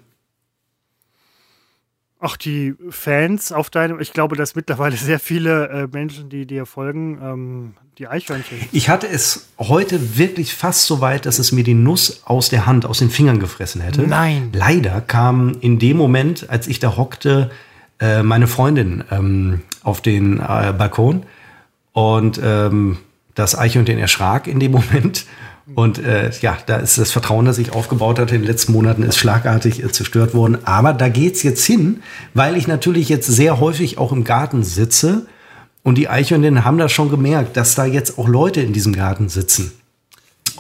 Ach, 2.25 2.37
die 2.37 2.75
Fans 2.91 3.51
auf 3.51 3.69
deinem, 3.69 3.99
ich 3.99 4.13
glaube, 4.13 4.37
dass 4.37 4.55
mittlerweile 4.55 4.97
sehr 4.97 5.19
viele 5.19 5.69
äh, 5.69 5.89
Menschen, 5.93 6.29
die 6.29 6.47
dir 6.47 6.67
folgen, 6.67 7.19
ähm, 7.21 7.75
die 7.99 8.07
Eichhörnchen. 8.07 8.59
Ich 8.71 8.89
hatte 8.89 9.09
es 9.09 9.49
heute 9.59 10.17
wirklich 10.17 10.55
fast 10.55 10.87
so 10.87 11.01
weit, 11.01 11.27
dass 11.27 11.41
es 11.41 11.51
mir 11.51 11.65
die 11.65 11.75
Nuss 11.75 12.23
aus 12.25 12.49
der 12.49 12.65
Hand, 12.65 12.87
aus 12.87 13.01
den 13.01 13.11
Fingern 13.11 13.41
gefressen 13.41 13.81
hätte. 13.81 14.03
Nein. 14.03 14.51
Leider 14.53 15.01
kam 15.01 15.57
in 15.61 15.81
dem 15.81 15.97
Moment, 15.97 16.49
als 16.49 16.69
ich 16.69 16.79
da 16.79 16.97
hockte, 16.97 17.51
äh, 17.99 18.23
meine 18.23 18.47
Freundin 18.47 19.03
ähm, 19.11 19.63
auf 19.83 20.01
den 20.01 20.39
äh, 20.39 20.73
Balkon 20.79 21.25
und 21.93 22.41
ähm, 22.43 22.99
das 23.35 23.57
Eichhörnchen 23.57 23.99
erschrak 23.99 24.47
in 24.47 24.61
dem 24.61 24.73
Moment. 24.73 25.27
Und 25.75 25.99
äh, 25.99 26.31
ja, 26.41 26.59
da 26.67 26.77
ist 26.77 26.99
das 26.99 27.13
Vertrauen, 27.13 27.45
das 27.45 27.57
sich 27.57 27.73
aufgebaut 27.73 28.19
hat 28.19 28.33
in 28.33 28.41
den 28.41 28.47
letzten 28.47 28.73
Monaten, 28.73 29.05
ist 29.05 29.17
schlagartig 29.17 29.83
äh, 29.83 29.91
zerstört 29.93 30.35
worden. 30.35 30.59
Aber 30.65 30.93
da 30.93 31.09
geht's 31.09 31.43
jetzt 31.43 31.65
hin, 31.65 32.03
weil 32.35 32.57
ich 32.57 32.67
natürlich 32.67 33.09
jetzt 33.09 33.29
sehr 33.29 33.61
häufig 33.61 33.97
auch 33.97 34.13
im 34.13 34.25
Garten 34.25 34.65
sitze. 34.65 35.27
Und 35.83 35.97
die 35.99 36.09
Eichhörnchen 36.09 36.65
haben 36.65 36.79
das 36.79 36.93
schon 36.93 37.11
gemerkt, 37.11 37.57
dass 37.57 37.75
da 37.75 37.85
jetzt 37.85 38.19
auch 38.19 38.29
Leute 38.29 38.61
in 38.61 38.73
diesem 38.73 38.93
Garten 38.93 39.29
sitzen. 39.29 39.73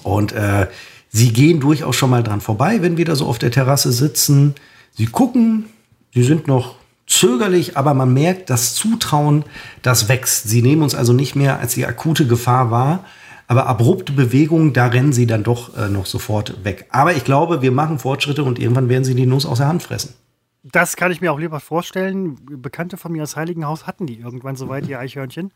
Und 0.02 0.32
äh, 0.32 0.68
sie 1.10 1.32
gehen 1.32 1.60
durchaus 1.60 1.96
schon 1.96 2.10
mal 2.10 2.22
dran 2.22 2.40
vorbei, 2.40 2.80
wenn 2.80 2.96
wir 2.96 3.04
da 3.04 3.14
so 3.14 3.26
auf 3.26 3.38
der 3.38 3.50
Terrasse 3.50 3.92
sitzen. 3.92 4.54
Sie 4.94 5.06
gucken, 5.06 5.66
sie 6.14 6.22
sind 6.22 6.46
noch 6.46 6.76
zögerlich, 7.18 7.76
aber 7.76 7.94
man 7.94 8.12
merkt, 8.12 8.50
das 8.50 8.74
Zutrauen, 8.74 9.44
das 9.82 10.08
wächst. 10.08 10.48
Sie 10.48 10.62
nehmen 10.62 10.82
uns 10.82 10.94
also 10.94 11.12
nicht 11.12 11.36
mehr 11.36 11.60
als 11.60 11.74
die 11.74 11.86
akute 11.86 12.26
Gefahr 12.26 12.70
wahr. 12.70 13.04
Aber 13.48 13.66
abrupte 13.66 14.12
Bewegungen, 14.12 14.72
da 14.72 14.86
rennen 14.86 15.12
sie 15.12 15.26
dann 15.26 15.42
doch 15.42 15.76
äh, 15.76 15.88
noch 15.88 16.06
sofort 16.06 16.64
weg. 16.64 16.86
Aber 16.90 17.14
ich 17.14 17.24
glaube, 17.24 17.60
wir 17.60 17.72
machen 17.72 17.98
Fortschritte 17.98 18.44
und 18.44 18.58
irgendwann 18.58 18.88
werden 18.88 19.04
sie 19.04 19.14
die 19.14 19.26
Nuss 19.26 19.44
aus 19.44 19.58
der 19.58 19.68
Hand 19.68 19.82
fressen. 19.82 20.14
Das 20.62 20.96
kann 20.96 21.10
ich 21.12 21.20
mir 21.20 21.32
auch 21.32 21.38
lieber 21.38 21.60
vorstellen. 21.60 22.38
Bekannte 22.62 22.96
von 22.96 23.12
mir 23.12 23.24
aus 23.24 23.36
Heiligenhaus 23.36 23.86
hatten 23.86 24.06
die 24.06 24.20
irgendwann 24.20 24.56
soweit, 24.56 24.86
die 24.86 24.96
Eichhörnchen, 24.96 25.50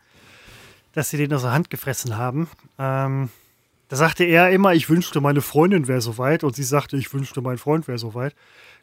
dass 0.93 1.11
sie 1.11 1.17
den 1.17 1.33
aus 1.33 1.43
der 1.43 1.53
Hand 1.53 1.71
gefressen 1.71 2.17
haben. 2.19 2.49
Ähm, 2.79 3.31
da 3.89 3.97
sagte 3.97 4.25
er 4.25 4.51
immer, 4.51 4.75
ich 4.75 4.91
wünschte, 4.91 5.21
meine 5.21 5.41
Freundin 5.41 5.87
wäre 5.87 6.01
soweit. 6.01 6.43
Und 6.43 6.57
sie 6.57 6.65
sagte, 6.65 6.97
ich 6.97 7.13
wünschte, 7.15 7.41
mein 7.41 7.57
Freund 7.57 7.87
wäre 7.87 7.99
soweit. 7.99 8.35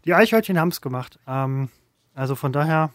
Die 0.06 0.14
Eichhörnchen 0.14 0.58
haben 0.58 0.70
es 0.70 0.80
gemacht. 0.80 1.20
Ähm, 1.28 1.70
also 2.14 2.36
von 2.36 2.54
daher, 2.54 2.92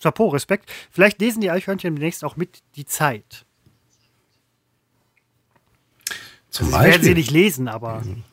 Chapeau, 0.00 0.28
Respekt. 0.28 0.70
Vielleicht 0.90 1.20
lesen 1.20 1.40
die 1.40 1.50
Eichhörnchen 1.50 1.94
demnächst 1.94 2.24
auch 2.24 2.36
mit 2.36 2.62
die 2.76 2.84
Zeit. 2.84 3.44
Zum 6.50 6.66
also, 6.66 6.76
Beispiel. 6.76 6.92
werden 6.92 7.04
sie 7.04 7.14
nicht 7.14 7.30
lesen, 7.30 7.68
aber 7.68 8.00
mhm. 8.00 8.24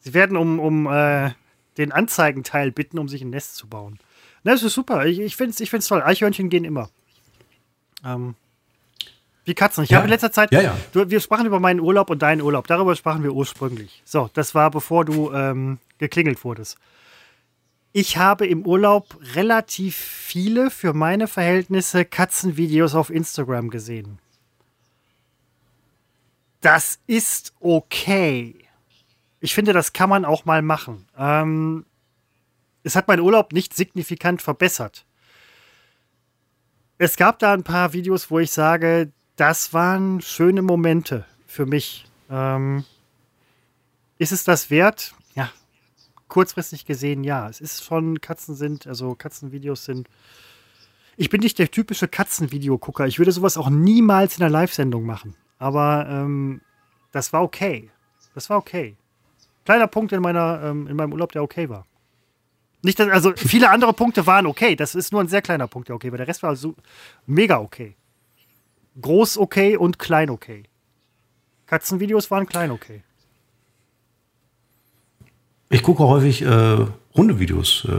sie 0.00 0.14
werden 0.14 0.36
um, 0.36 0.58
um 0.58 0.86
äh, 0.86 1.30
den 1.76 1.92
Anzeigenteil 1.92 2.72
bitten, 2.72 2.98
um 2.98 3.08
sich 3.08 3.22
ein 3.22 3.30
Nest 3.30 3.56
zu 3.56 3.68
bauen. 3.68 3.98
das 4.42 4.62
ist 4.62 4.74
super. 4.74 5.06
Ich, 5.06 5.20
ich 5.20 5.36
finde 5.36 5.52
es 5.52 5.60
ich 5.60 5.70
find's 5.70 5.86
toll. 5.86 6.02
Eichhörnchen 6.02 6.48
gehen 6.48 6.64
immer. 6.64 6.90
Ähm, 8.04 8.34
wie 9.44 9.54
Katzen. 9.54 9.84
Ich 9.84 9.90
ja. 9.90 9.96
habe 9.96 10.06
in 10.06 10.10
letzter 10.10 10.32
Zeit, 10.32 10.52
ja, 10.52 10.60
ja. 10.60 10.76
Du, 10.92 11.08
wir 11.08 11.20
sprachen 11.20 11.46
über 11.46 11.60
meinen 11.60 11.80
Urlaub 11.80 12.10
und 12.10 12.22
deinen 12.22 12.42
Urlaub. 12.42 12.66
Darüber 12.66 12.94
sprachen 12.94 13.22
wir 13.22 13.32
ursprünglich. 13.32 14.02
So, 14.04 14.30
das 14.34 14.54
war 14.54 14.70
bevor 14.70 15.04
du 15.04 15.32
ähm, 15.32 15.78
geklingelt 15.98 16.44
wurdest. 16.44 16.78
Ich 17.92 18.16
habe 18.16 18.46
im 18.46 18.66
Urlaub 18.66 19.18
relativ 19.34 19.96
viele 19.96 20.70
für 20.70 20.94
meine 20.94 21.28
Verhältnisse 21.28 22.06
Katzenvideos 22.06 22.94
auf 22.94 23.10
Instagram 23.10 23.68
gesehen. 23.68 24.18
Das 26.62 27.00
ist 27.06 27.52
okay. 27.60 28.56
Ich 29.40 29.54
finde, 29.54 29.72
das 29.72 29.92
kann 29.92 30.08
man 30.08 30.24
auch 30.24 30.44
mal 30.44 30.62
machen. 30.62 31.06
Ähm, 31.18 31.84
es 32.82 32.96
hat 32.96 33.08
meinen 33.08 33.20
Urlaub 33.20 33.52
nicht 33.52 33.74
signifikant 33.74 34.40
verbessert. 34.40 35.04
Es 36.96 37.16
gab 37.16 37.40
da 37.40 37.52
ein 37.52 37.64
paar 37.64 37.92
Videos, 37.92 38.30
wo 38.30 38.38
ich 38.38 38.52
sage, 38.52 39.12
das 39.36 39.74
waren 39.74 40.20
schöne 40.20 40.62
Momente 40.62 41.26
für 41.46 41.66
mich. 41.66 42.06
Ähm, 42.30 42.84
ist 44.18 44.32
es 44.32 44.44
das 44.44 44.70
wert? 44.70 45.14
Kurzfristig 46.32 46.86
gesehen, 46.86 47.24
ja. 47.24 47.46
Es 47.46 47.60
ist 47.60 47.84
schon, 47.84 48.22
Katzen 48.22 48.54
sind, 48.54 48.86
also 48.86 49.14
Katzenvideos 49.14 49.84
sind. 49.84 50.08
Ich 51.18 51.28
bin 51.28 51.42
nicht 51.42 51.58
der 51.58 51.70
typische 51.70 52.08
Katzenvideogucker. 52.08 53.06
Ich 53.06 53.18
würde 53.18 53.32
sowas 53.32 53.58
auch 53.58 53.68
niemals 53.68 54.38
in 54.38 54.42
einer 54.42 54.50
Live-Sendung 54.50 55.04
machen. 55.04 55.36
Aber 55.58 56.06
ähm, 56.08 56.62
das 57.12 57.34
war 57.34 57.42
okay. 57.42 57.90
Das 58.34 58.48
war 58.48 58.56
okay. 58.56 58.96
Kleiner 59.66 59.86
Punkt 59.88 60.12
in, 60.12 60.22
meiner, 60.22 60.62
ähm, 60.64 60.86
in 60.86 60.96
meinem 60.96 61.12
Urlaub, 61.12 61.32
der 61.32 61.42
okay 61.42 61.68
war. 61.68 61.86
Nicht, 62.80 62.98
dass, 62.98 63.10
also 63.10 63.34
viele 63.36 63.68
andere 63.68 63.92
Punkte 63.92 64.26
waren 64.26 64.46
okay. 64.46 64.74
Das 64.74 64.94
ist 64.94 65.12
nur 65.12 65.20
ein 65.20 65.28
sehr 65.28 65.42
kleiner 65.42 65.68
Punkt, 65.68 65.90
der 65.90 65.96
okay 65.96 66.10
war. 66.12 66.16
Der 66.16 66.28
Rest 66.28 66.42
war 66.42 66.56
so 66.56 66.74
mega 67.26 67.60
okay. 67.60 67.94
Groß 68.98 69.36
okay 69.36 69.76
und 69.76 69.98
klein 69.98 70.30
okay. 70.30 70.62
Katzenvideos 71.66 72.30
waren 72.30 72.46
klein 72.46 72.70
okay. 72.70 73.02
Ich 75.72 75.82
gucke 75.82 76.04
häufig 76.04 76.42
äh, 76.42 76.76
Hundevideos 77.16 77.86
äh, 77.88 77.92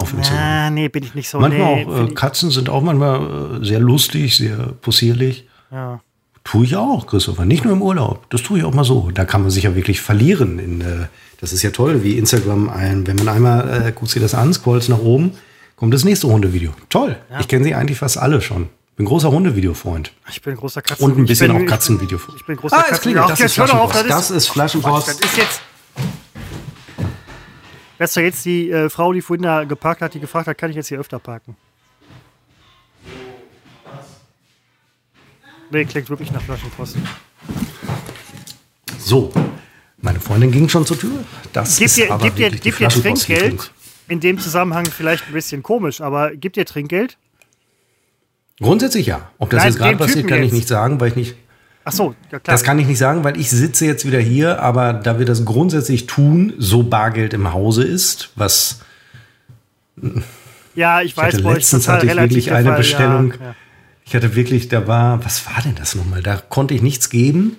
auf 0.00 0.14
Instagram. 0.14 0.42
Ah, 0.42 0.70
nee, 0.70 0.88
bin 0.88 1.04
ich 1.04 1.14
nicht 1.14 1.28
so. 1.28 1.38
Manchmal 1.38 1.84
nee, 1.84 1.86
auch, 1.86 2.08
äh, 2.08 2.14
Katzen 2.14 2.50
sind 2.50 2.70
auch 2.70 2.82
manchmal 2.82 3.60
äh, 3.60 3.64
sehr 3.64 3.80
lustig, 3.80 4.36
sehr 4.36 4.56
possierlich. 4.80 5.46
Ja. 5.70 6.00
Tue 6.44 6.64
ich 6.64 6.76
auch, 6.76 7.06
Christopher. 7.06 7.44
Nicht 7.44 7.64
nur 7.64 7.74
im 7.74 7.82
Urlaub. 7.82 8.30
Das 8.30 8.42
tue 8.42 8.58
ich 8.58 8.64
auch 8.64 8.72
mal 8.72 8.84
so. 8.84 9.10
Da 9.12 9.26
kann 9.26 9.42
man 9.42 9.50
sich 9.50 9.64
ja 9.64 9.74
wirklich 9.74 10.00
verlieren. 10.00 10.58
In, 10.58 10.80
äh, 10.80 11.08
das 11.38 11.52
ist 11.52 11.62
ja 11.62 11.70
toll, 11.70 12.02
wie 12.02 12.16
Instagram 12.16 12.70
ein, 12.70 13.06
wenn 13.06 13.16
man 13.16 13.28
einmal, 13.28 13.88
äh, 13.88 13.92
guckt 13.92 14.10
sich 14.10 14.22
das 14.22 14.34
an, 14.34 14.54
scrollt 14.54 14.88
nach 14.88 15.00
oben, 15.00 15.32
kommt 15.76 15.92
das 15.92 16.04
nächste 16.04 16.28
Hundevideo. 16.28 16.72
Toll. 16.88 17.16
Ja. 17.30 17.40
Ich 17.40 17.48
kenne 17.48 17.64
sie 17.64 17.74
eigentlich 17.74 17.98
fast 17.98 18.16
alle 18.16 18.40
schon. 18.40 18.70
Bin 18.96 19.04
großer 19.04 19.30
Hundevideofreund. 19.30 20.12
Ich 20.30 20.40
bin 20.40 20.54
ein 20.54 20.56
großer 20.56 20.80
Katzen. 20.80 21.04
Und 21.04 21.18
ein 21.18 21.26
bisschen 21.26 21.50
auch 21.50 21.64
Katzenvideofreund. 21.66 22.40
Ich 22.40 22.46
bin 22.46 22.56
großer 22.56 22.78
ah, 22.78 22.82
Katzen. 22.82 23.14
Das, 23.14 23.38
das, 23.38 24.08
das, 24.08 24.30
ist 24.30 24.48
Flaschenpost. 24.48 25.08
Das 25.08 25.20
ist 25.20 25.36
jetzt 25.36 25.60
das 27.98 28.10
ist 28.10 28.16
doch 28.16 28.22
jetzt 28.22 28.44
die 28.44 28.70
äh, 28.70 28.88
Frau, 28.88 29.12
die 29.12 29.20
vorhin 29.20 29.42
da 29.42 29.64
geparkt 29.64 30.02
hat, 30.02 30.14
die 30.14 30.20
gefragt 30.20 30.46
hat, 30.46 30.56
kann 30.56 30.70
ich 30.70 30.76
jetzt 30.76 30.88
hier 30.88 31.00
öfter 31.00 31.18
parken? 31.18 31.56
Nee, 35.70 35.84
klingt 35.84 36.08
wirklich 36.08 36.32
nach 36.32 36.42
Flaschenpost. 36.42 36.96
So, 38.98 39.32
meine 39.98 40.20
Freundin 40.20 40.50
ging 40.50 40.68
schon 40.68 40.86
zur 40.86 40.98
Tür. 40.98 41.24
Das 41.52 41.76
gib 41.76 41.92
dir, 41.92 42.12
aber 42.12 42.24
gib 42.24 42.36
dir, 42.36 42.50
gib 42.50 42.78
dir 42.78 42.88
Trinkgeld. 42.88 43.72
In 44.08 44.20
dem 44.20 44.38
Zusammenhang 44.38 44.86
vielleicht 44.86 45.26
ein 45.26 45.32
bisschen 45.34 45.62
komisch, 45.62 46.00
aber 46.00 46.34
gib 46.34 46.54
dir 46.54 46.64
Trinkgeld? 46.64 47.18
Grundsätzlich 48.60 49.06
ja. 49.06 49.30
Ob 49.38 49.50
das 49.50 49.58
Nein, 49.58 49.68
jetzt 49.68 49.78
gerade 49.78 49.96
passiert, 49.96 50.16
Typen 50.16 50.28
kann 50.28 50.38
ich 50.38 50.44
jetzt. 50.46 50.54
nicht 50.54 50.68
sagen, 50.68 51.00
weil 51.00 51.08
ich 51.08 51.16
nicht. 51.16 51.36
Ach 51.88 51.92
so, 51.92 52.14
ja 52.30 52.38
klar. 52.38 52.54
Das 52.54 52.64
kann 52.64 52.78
ich 52.78 52.86
nicht 52.86 52.98
sagen, 52.98 53.24
weil 53.24 53.40
ich 53.40 53.50
sitze 53.50 53.86
jetzt 53.86 54.06
wieder 54.06 54.18
hier, 54.20 54.60
aber 54.60 54.92
da 54.92 55.18
wir 55.18 55.24
das 55.24 55.44
grundsätzlich 55.44 56.06
tun, 56.06 56.52
so 56.58 56.82
Bargeld 56.82 57.32
im 57.32 57.52
Hause 57.52 57.82
ist, 57.82 58.30
was 58.36 58.80
ja, 60.74 61.00
ich 61.00 61.12
ich 61.12 61.16
weiß, 61.16 61.34
hatte 61.34 61.42
letztens 61.42 61.88
hatte 61.88 62.06
ich 62.06 62.14
wirklich 62.14 62.52
eine 62.52 62.68
Fall, 62.68 62.76
Bestellung. 62.76 63.32
Ja, 63.32 63.46
ja. 63.46 63.54
Ich 64.04 64.14
hatte 64.14 64.34
wirklich, 64.36 64.68
da 64.68 64.86
war, 64.86 65.24
was 65.24 65.46
war 65.46 65.62
denn 65.62 65.74
das 65.74 65.94
nochmal? 65.94 66.22
Da 66.22 66.36
konnte 66.36 66.74
ich 66.74 66.82
nichts 66.82 67.10
geben. 67.10 67.56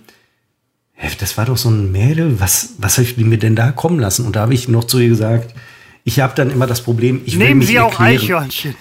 Das 1.19 1.37
war 1.37 1.45
doch 1.45 1.57
so 1.57 1.69
ein 1.69 1.91
Mädel. 1.91 2.39
Was, 2.39 2.73
was 2.77 2.97
habe 2.97 3.07
ich 3.07 3.17
mir 3.17 3.37
denn 3.37 3.55
da 3.55 3.71
kommen 3.71 3.99
lassen? 3.99 4.25
Und 4.25 4.35
da 4.35 4.41
habe 4.41 4.53
ich 4.53 4.67
noch 4.67 4.83
zu 4.83 4.99
ihr 4.99 5.09
gesagt, 5.09 5.55
ich 6.03 6.19
habe 6.19 6.33
dann 6.35 6.51
immer 6.51 6.67
das 6.67 6.81
Problem, 6.81 7.21
ich 7.25 7.37
will 7.37 7.47
Nehmen 7.47 7.59
mich 7.59 7.67
Sie 7.67 7.79
auch 7.79 7.99
erklären. 7.99 8.21
Eichhörnchen. 8.21 8.75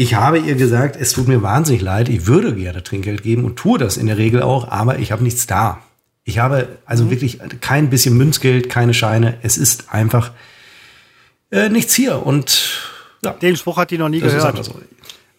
Ich 0.00 0.14
habe 0.14 0.38
ihr 0.38 0.54
gesagt, 0.54 0.96
es 0.98 1.12
tut 1.12 1.28
mir 1.28 1.42
wahnsinnig 1.42 1.82
leid, 1.82 2.08
ich 2.08 2.26
würde 2.26 2.54
gerne 2.54 2.82
Trinkgeld 2.82 3.22
geben 3.22 3.44
und 3.44 3.56
tue 3.56 3.78
das 3.78 3.98
in 3.98 4.06
der 4.06 4.16
Regel 4.16 4.40
auch, 4.40 4.66
aber 4.70 4.98
ich 4.98 5.12
habe 5.12 5.22
nichts 5.22 5.46
da. 5.46 5.82
Ich 6.24 6.38
habe 6.38 6.68
also 6.86 7.04
Mhm. 7.04 7.10
wirklich 7.10 7.38
kein 7.60 7.90
bisschen 7.90 8.16
Münzgeld, 8.16 8.70
keine 8.70 8.94
Scheine. 8.94 9.36
Es 9.42 9.58
ist 9.58 9.92
einfach 9.92 10.30
äh, 11.52 11.68
nichts 11.68 11.92
hier. 11.94 12.24
Und 12.24 12.80
ja, 13.22 13.32
Den 13.32 13.56
Spruch 13.56 13.76
hat 13.76 13.90
die 13.90 13.98
noch 13.98 14.08
nie 14.08 14.20
ist 14.20 14.22
gehört. 14.22 14.46
einfach 14.46 14.64
so. 14.64 14.80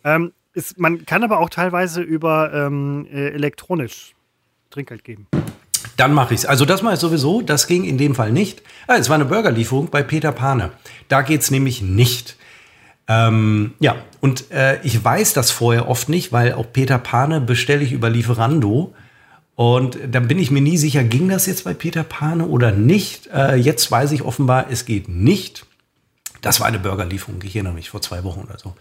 Ähm, 0.04 0.32
ist, 0.54 0.78
man 0.78 1.08
kann 1.08 1.24
aber 1.24 1.40
auch 1.40 1.50
teilweise 1.50 2.02
über 2.04 2.54
ähm, 2.54 3.08
äh, 3.12 3.30
elektronisch 3.30 4.14
Trinkgeld 4.70 5.04
geben. 5.04 5.26
Dann 5.98 6.14
mache 6.14 6.36
ich 6.36 6.42
es. 6.42 6.46
Also 6.46 6.66
das 6.66 6.84
mache 6.84 6.94
ich 6.94 7.00
sowieso. 7.00 7.42
Das 7.42 7.66
ging 7.66 7.84
in 7.84 7.98
dem 7.98 8.14
Fall 8.14 8.32
nicht. 8.32 8.62
Ah, 8.86 8.98
es 8.98 9.10
war 9.10 9.16
eine 9.16 9.26
Burgerlieferung 9.26 9.90
bei 9.90 10.04
Peter 10.04 10.32
Pane. 10.32 10.70
Da 11.08 11.24
geht 11.24 11.42
es 11.42 11.50
nämlich 11.50 11.82
nicht. 11.82 12.36
Ähm, 13.12 13.74
ja, 13.80 13.98
und 14.22 14.52
äh, 14.52 14.82
ich 14.84 15.04
weiß 15.04 15.34
das 15.34 15.52
vorher 15.52 15.90
oft 15.90 16.08
nicht, 16.08 16.32
weil 16.32 16.54
auch 16.54 16.72
Peter 16.72 16.98
Pane 16.98 17.42
bestelle 17.42 17.84
ich 17.84 17.92
über 17.92 18.10
Lieferando. 18.10 18.94
Und 19.56 19.98
dann 20.10 20.28
bin 20.30 20.40
ich 20.40 20.50
mir 20.50 20.62
nie 20.62 20.78
sicher, 20.78 21.04
ging 21.04 21.28
das 21.28 21.46
jetzt 21.46 21.66
bei 21.66 21.74
Peter 21.74 22.04
Pane 22.04 22.46
oder 22.46 22.72
nicht. 22.72 23.28
Äh, 23.28 23.56
jetzt 23.56 23.92
weiß 23.92 24.14
ich 24.14 24.22
offenbar, 24.22 24.68
es 24.70 24.86
geht 24.86 25.10
nicht. 25.10 25.66
Das 26.42 26.60
war 26.62 26.68
eine 26.68 26.80
Burgerlieferung, 26.80 27.42
ich 27.44 27.56
erinnere 27.56 27.74
mich, 27.74 27.90
vor 27.90 28.02
zwei 28.02 28.24
Wochen 28.24 28.42
oder 28.42 28.58
so. 28.58 28.74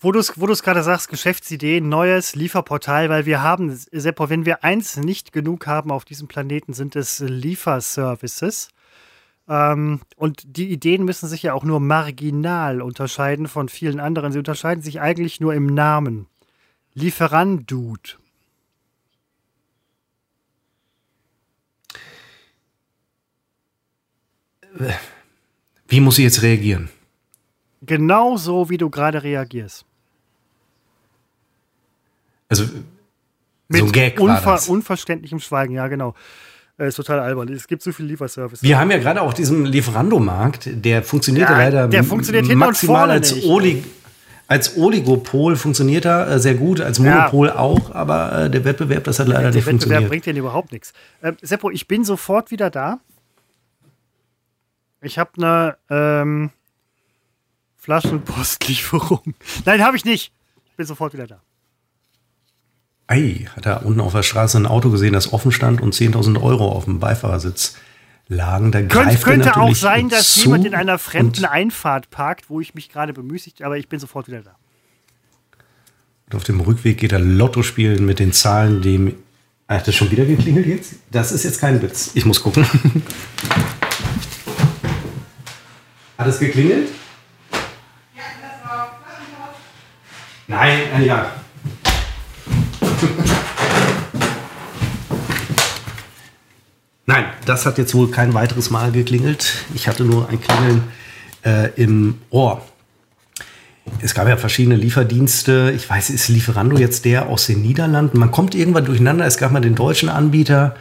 Wo 0.00 0.12
du 0.12 0.18
es 0.18 0.62
gerade 0.62 0.82
sagst, 0.82 1.10
Geschäftsidee, 1.10 1.82
neues 1.82 2.34
Lieferportal, 2.34 3.10
weil 3.10 3.26
wir 3.26 3.42
haben, 3.42 3.78
Seppo, 3.92 4.30
wenn 4.30 4.46
wir 4.46 4.64
eins 4.64 4.96
nicht 4.96 5.32
genug 5.32 5.66
haben 5.66 5.90
auf 5.90 6.06
diesem 6.06 6.26
Planeten, 6.26 6.72
sind 6.72 6.96
es 6.96 7.18
Lieferservices. 7.20 8.70
Ähm, 9.50 10.00
und 10.14 10.56
die 10.56 10.70
Ideen 10.70 11.04
müssen 11.04 11.28
sich 11.28 11.42
ja 11.42 11.54
auch 11.54 11.64
nur 11.64 11.80
marginal 11.80 12.80
unterscheiden 12.80 13.48
von 13.48 13.68
vielen 13.68 13.98
anderen. 13.98 14.30
Sie 14.30 14.38
unterscheiden 14.38 14.80
sich 14.80 15.00
eigentlich 15.00 15.40
nur 15.40 15.54
im 15.54 15.66
Namen. 15.66 16.28
Lieferandude. 16.94 18.10
Wie 25.88 26.00
muss 26.00 26.18
ich 26.18 26.24
jetzt 26.24 26.42
reagieren? 26.42 26.88
Genau 27.82 28.36
so, 28.36 28.70
wie 28.70 28.78
du 28.78 28.88
gerade 28.88 29.24
reagierst. 29.24 29.84
Also, 32.48 32.64
Mit 33.66 33.80
so 33.80 33.86
ein 33.86 33.92
Gag 33.92 34.20
unver 34.20 34.60
unverständlichem 34.68 35.40
Schweigen, 35.40 35.74
ja, 35.74 35.88
genau. 35.88 36.14
Äh, 36.80 36.88
ist 36.88 36.96
total 36.96 37.20
albern. 37.20 37.52
Es 37.52 37.66
gibt 37.66 37.82
so 37.82 37.92
viel 37.92 38.06
Lieferservice. 38.06 38.62
Wir 38.62 38.78
haben 38.78 38.90
ja 38.90 38.96
gerade 38.96 39.20
auch 39.20 39.34
diesen 39.34 39.66
Lieferando-Markt, 39.66 40.70
der 40.72 41.02
funktioniert 41.02 41.50
ja, 41.50 41.58
Ja, 41.58 41.64
leider 41.64 41.88
der 41.88 42.04
funktioniert 42.04 42.46
maximal 42.56 43.10
als, 43.10 43.34
nicht. 43.34 43.46
Oli 43.46 43.84
als 44.46 44.76
Oligopol 44.76 45.54
funktioniert 45.54 46.06
er 46.06 46.26
äh, 46.28 46.40
sehr 46.40 46.54
gut, 46.54 46.80
als 46.80 46.98
Monopol 46.98 47.50
auch, 47.50 47.94
aber 47.94 48.46
äh, 48.46 48.50
der 48.50 48.64
Wettbewerb, 48.64 49.04
das 49.04 49.20
hat 49.20 49.28
leider 49.28 49.42
Der 49.42 49.50
nicht 49.50 49.58
Wettbewerb 49.58 49.80
funktioniert. 49.80 50.08
bringt 50.08 50.26
dir 50.26 50.34
überhaupt 50.34 50.72
nichts. 50.72 50.92
Ähm, 51.22 51.36
Seppo, 51.40 51.70
ich 51.70 51.86
bin 51.86 52.04
sofort 52.04 52.50
wieder 52.50 52.68
da. 52.68 52.98
Ich 55.02 55.18
habe 55.18 55.30
eine 55.36 55.76
ähm, 55.88 56.50
Flaschenpostlieferung. 57.76 59.34
Nein, 59.66 59.84
habe 59.84 59.96
ich 59.96 60.04
nicht. 60.04 60.32
Ich 60.70 60.76
bin 60.76 60.86
sofort 60.86 61.12
wieder 61.12 61.28
da. 61.28 61.40
Ei, 63.10 63.46
hat 63.56 63.66
er 63.66 63.84
unten 63.84 63.98
auf 64.00 64.12
der 64.12 64.22
Straße 64.22 64.56
ein 64.56 64.66
Auto 64.66 64.88
gesehen, 64.90 65.12
das 65.14 65.32
offen 65.32 65.50
stand 65.50 65.80
und 65.80 65.92
10.000 65.94 66.40
Euro 66.40 66.70
auf 66.70 66.84
dem 66.84 67.00
Beifahrersitz 67.00 67.74
lagen. 68.28 68.70
Da 68.70 68.78
Könnt, 68.78 68.92
greift 68.92 69.24
könnte 69.24 69.56
auch 69.56 69.74
sein, 69.74 70.08
dass 70.08 70.36
jemand 70.36 70.64
in 70.64 70.76
einer 70.76 70.96
fremden 70.96 71.44
Einfahrt 71.44 72.10
parkt, 72.10 72.48
wo 72.48 72.60
ich 72.60 72.74
mich 72.74 72.88
gerade 72.88 73.12
bemüßigt, 73.12 73.62
aber 73.62 73.76
ich 73.78 73.88
bin 73.88 73.98
sofort 73.98 74.28
wieder 74.28 74.42
da. 74.42 74.54
und 76.26 76.36
auf 76.36 76.44
dem 76.44 76.60
Rückweg 76.60 76.98
geht 76.98 77.10
er 77.10 77.18
Lotto 77.18 77.64
spielen 77.64 78.06
mit 78.06 78.20
den 78.20 78.32
Zahlen, 78.32 78.80
die... 78.80 79.16
Ah, 79.66 79.74
Hat 79.78 79.88
das 79.88 79.96
schon 79.96 80.10
wieder 80.12 80.24
geklingelt 80.24 80.66
jetzt? 80.66 80.92
Das 81.10 81.32
ist 81.32 81.42
jetzt 81.42 81.60
kein 81.60 81.82
Witz. 81.82 82.12
Ich 82.14 82.24
muss 82.24 82.40
gucken. 82.40 82.64
Hat 86.16 86.26
es 86.28 86.38
geklingelt? 86.38 86.90
Nein, 90.46 90.78
äh, 90.96 91.06
ja. 91.06 91.39
Nein, 97.06 97.24
das 97.46 97.66
hat 97.66 97.78
jetzt 97.78 97.94
wohl 97.94 98.10
kein 98.10 98.34
weiteres 98.34 98.70
Mal 98.70 98.92
geklingelt. 98.92 99.64
Ich 99.74 99.88
hatte 99.88 100.04
nur 100.04 100.28
ein 100.28 100.40
Klingeln 100.40 100.84
äh, 101.44 101.70
im 101.76 102.18
Ohr. 102.30 102.62
Es 104.02 104.14
gab 104.14 104.28
ja 104.28 104.36
verschiedene 104.36 104.76
Lieferdienste. 104.76 105.72
Ich 105.74 105.88
weiß, 105.90 106.10
ist 106.10 106.28
Lieferando 106.28 106.78
jetzt 106.78 107.04
der 107.04 107.28
aus 107.28 107.46
den 107.46 107.62
Niederlanden? 107.62 108.18
Man 108.18 108.30
kommt 108.30 108.54
irgendwann 108.54 108.84
durcheinander. 108.84 109.26
Es 109.26 109.38
gab 109.38 109.50
mal 109.52 109.60
den 109.60 109.74
deutschen 109.74 110.08
Anbieter, 110.08 110.76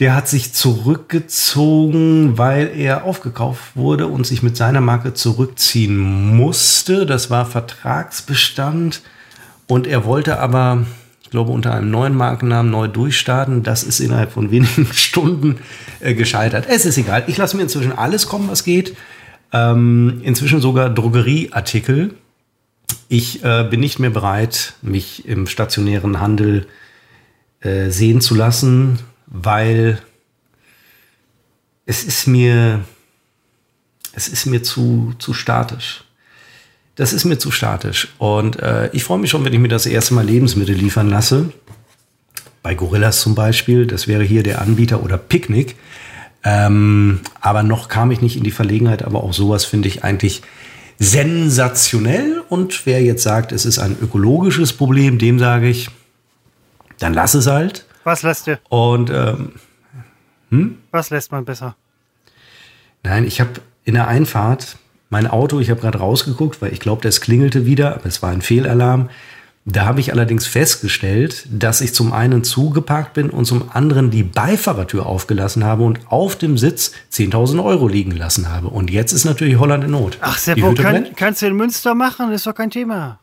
der 0.00 0.16
hat 0.16 0.28
sich 0.28 0.52
zurückgezogen, 0.52 2.36
weil 2.36 2.72
er 2.76 3.04
aufgekauft 3.04 3.76
wurde 3.76 4.08
und 4.08 4.26
sich 4.26 4.42
mit 4.42 4.56
seiner 4.56 4.80
Marke 4.80 5.14
zurückziehen 5.14 6.34
musste. 6.36 7.06
Das 7.06 7.30
war 7.30 7.46
Vertragsbestand. 7.46 9.02
Und 9.68 9.86
er 9.86 10.04
wollte 10.04 10.40
aber, 10.40 10.84
ich 11.24 11.30
glaube, 11.30 11.50
unter 11.52 11.74
einem 11.74 11.90
neuen 11.90 12.14
Markennamen 12.14 12.70
neu 12.70 12.86
durchstarten. 12.86 13.62
Das 13.62 13.82
ist 13.82 13.98
innerhalb 13.98 14.32
von 14.32 14.50
wenigen 14.50 14.86
Stunden 14.92 15.56
äh, 16.00 16.14
gescheitert. 16.14 16.66
Es 16.68 16.84
ist 16.84 16.98
egal. 16.98 17.24
Ich 17.26 17.38
lasse 17.38 17.56
mir 17.56 17.62
inzwischen 17.62 17.92
alles 17.92 18.28
kommen, 18.28 18.48
was 18.48 18.62
geht. 18.62 18.94
Ähm, 19.50 20.20
inzwischen 20.22 20.60
sogar 20.60 20.90
Drogerieartikel. 20.90 22.14
Ich 23.08 23.42
äh, 23.42 23.66
bin 23.68 23.80
nicht 23.80 23.98
mehr 23.98 24.10
bereit, 24.10 24.74
mich 24.82 25.26
im 25.26 25.46
stationären 25.46 26.20
Handel 26.20 26.66
äh, 27.60 27.88
sehen 27.88 28.20
zu 28.20 28.34
lassen, 28.34 28.98
weil 29.26 29.98
es 31.86 32.04
ist 32.04 32.26
mir, 32.26 32.84
es 34.12 34.28
ist 34.28 34.44
mir 34.44 34.62
zu, 34.62 35.14
zu 35.18 35.32
statisch. 35.32 36.03
Das 36.96 37.12
ist 37.12 37.24
mir 37.24 37.38
zu 37.38 37.50
statisch. 37.50 38.08
Und 38.18 38.60
äh, 38.60 38.88
ich 38.92 39.04
freue 39.04 39.18
mich 39.18 39.30
schon, 39.30 39.44
wenn 39.44 39.52
ich 39.52 39.58
mir 39.58 39.68
das 39.68 39.86
erste 39.86 40.14
Mal 40.14 40.24
Lebensmittel 40.24 40.74
liefern 40.74 41.08
lasse. 41.08 41.52
Bei 42.62 42.74
Gorillas 42.74 43.20
zum 43.20 43.34
Beispiel, 43.34 43.86
das 43.86 44.06
wäre 44.06 44.22
hier 44.22 44.42
der 44.42 44.60
Anbieter 44.62 45.02
oder 45.02 45.18
Picknick. 45.18 45.76
Ähm, 46.44 47.20
aber 47.40 47.62
noch 47.62 47.88
kam 47.88 48.10
ich 48.10 48.20
nicht 48.20 48.36
in 48.36 48.44
die 48.44 48.50
Verlegenheit, 48.50 49.02
aber 49.02 49.24
auch 49.24 49.32
sowas 49.32 49.64
finde 49.64 49.88
ich 49.88 50.04
eigentlich 50.04 50.42
sensationell. 50.98 52.42
Und 52.48 52.86
wer 52.86 53.02
jetzt 53.02 53.22
sagt, 53.22 53.52
es 53.52 53.64
ist 53.66 53.78
ein 53.78 53.96
ökologisches 54.00 54.72
Problem, 54.72 55.18
dem 55.18 55.38
sage 55.38 55.68
ich, 55.68 55.90
dann 56.98 57.12
lass 57.12 57.34
es 57.34 57.46
halt. 57.46 57.86
Was 58.04 58.22
lässt 58.22 58.46
du? 58.46 58.58
Und 58.68 59.10
ähm, 59.10 60.78
Was 60.90 61.10
lässt 61.10 61.32
man 61.32 61.44
besser? 61.44 61.76
nein, 63.02 63.26
ich 63.26 63.40
habe 63.40 63.50
in 63.84 63.94
der 63.94 64.08
Einfahrt 64.08 64.78
mein 65.14 65.28
Auto, 65.28 65.60
ich 65.60 65.70
habe 65.70 65.80
gerade 65.80 65.98
rausgeguckt, 65.98 66.60
weil 66.60 66.72
ich 66.72 66.80
glaube, 66.80 67.00
das 67.00 67.20
klingelte 67.20 67.66
wieder, 67.66 67.94
aber 67.94 68.06
es 68.06 68.20
war 68.20 68.30
ein 68.30 68.42
Fehlalarm. 68.42 69.10
Da 69.64 69.84
habe 69.84 70.00
ich 70.00 70.12
allerdings 70.12 70.44
festgestellt, 70.44 71.46
dass 71.52 71.80
ich 71.80 71.94
zum 71.94 72.12
einen 72.12 72.42
zugeparkt 72.42 73.14
bin 73.14 73.30
und 73.30 73.44
zum 73.44 73.70
anderen 73.72 74.10
die 74.10 74.24
Beifahrertür 74.24 75.06
aufgelassen 75.06 75.62
habe 75.62 75.84
und 75.84 76.00
auf 76.08 76.34
dem 76.34 76.58
Sitz 76.58 76.90
10.000 77.12 77.64
Euro 77.64 77.86
liegen 77.86 78.10
lassen 78.10 78.50
habe. 78.50 78.66
Und 78.66 78.90
jetzt 78.90 79.12
ist 79.12 79.24
natürlich 79.24 79.56
Holland 79.56 79.84
in 79.84 79.92
Not. 79.92 80.18
Ach, 80.20 80.36
Seppo, 80.36 80.74
kann, 80.74 81.06
kannst 81.14 81.42
du 81.42 81.46
in 81.46 81.54
Münster 81.54 81.94
machen? 81.94 82.32
Ist 82.32 82.48
doch 82.48 82.54
kein 82.54 82.70
Thema. 82.70 83.20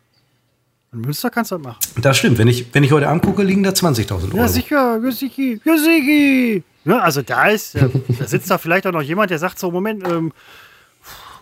In 0.94 1.02
Münster 1.02 1.30
kannst 1.30 1.52
du 1.52 1.56
das 1.56 1.64
machen. 1.66 1.80
Das 2.02 2.18
stimmt. 2.18 2.38
Wenn 2.38 2.48
ich, 2.48 2.74
wenn 2.74 2.86
ich 2.86 2.94
heute 2.94 3.10
angucke, 3.10 3.44
liegen 3.44 3.64
da 3.64 3.72
20.000 3.72 4.12
Euro. 4.12 4.38
Ja, 4.38 4.48
sicher, 4.48 4.98
ja, 5.04 5.12
sicher, 5.12 5.42
ja. 5.42 6.62
Ja, 6.86 7.00
also 7.00 7.22
da 7.22 7.50
ist, 7.50 7.76
äh, 7.76 7.90
da 8.18 8.26
sitzt 8.28 8.50
da 8.50 8.58
vielleicht 8.58 8.88
auch 8.88 8.94
noch 8.94 9.02
jemand, 9.02 9.30
der 9.30 9.40
sagt 9.40 9.60
so, 9.60 9.70
Moment, 9.72 10.08
ähm, 10.08 10.32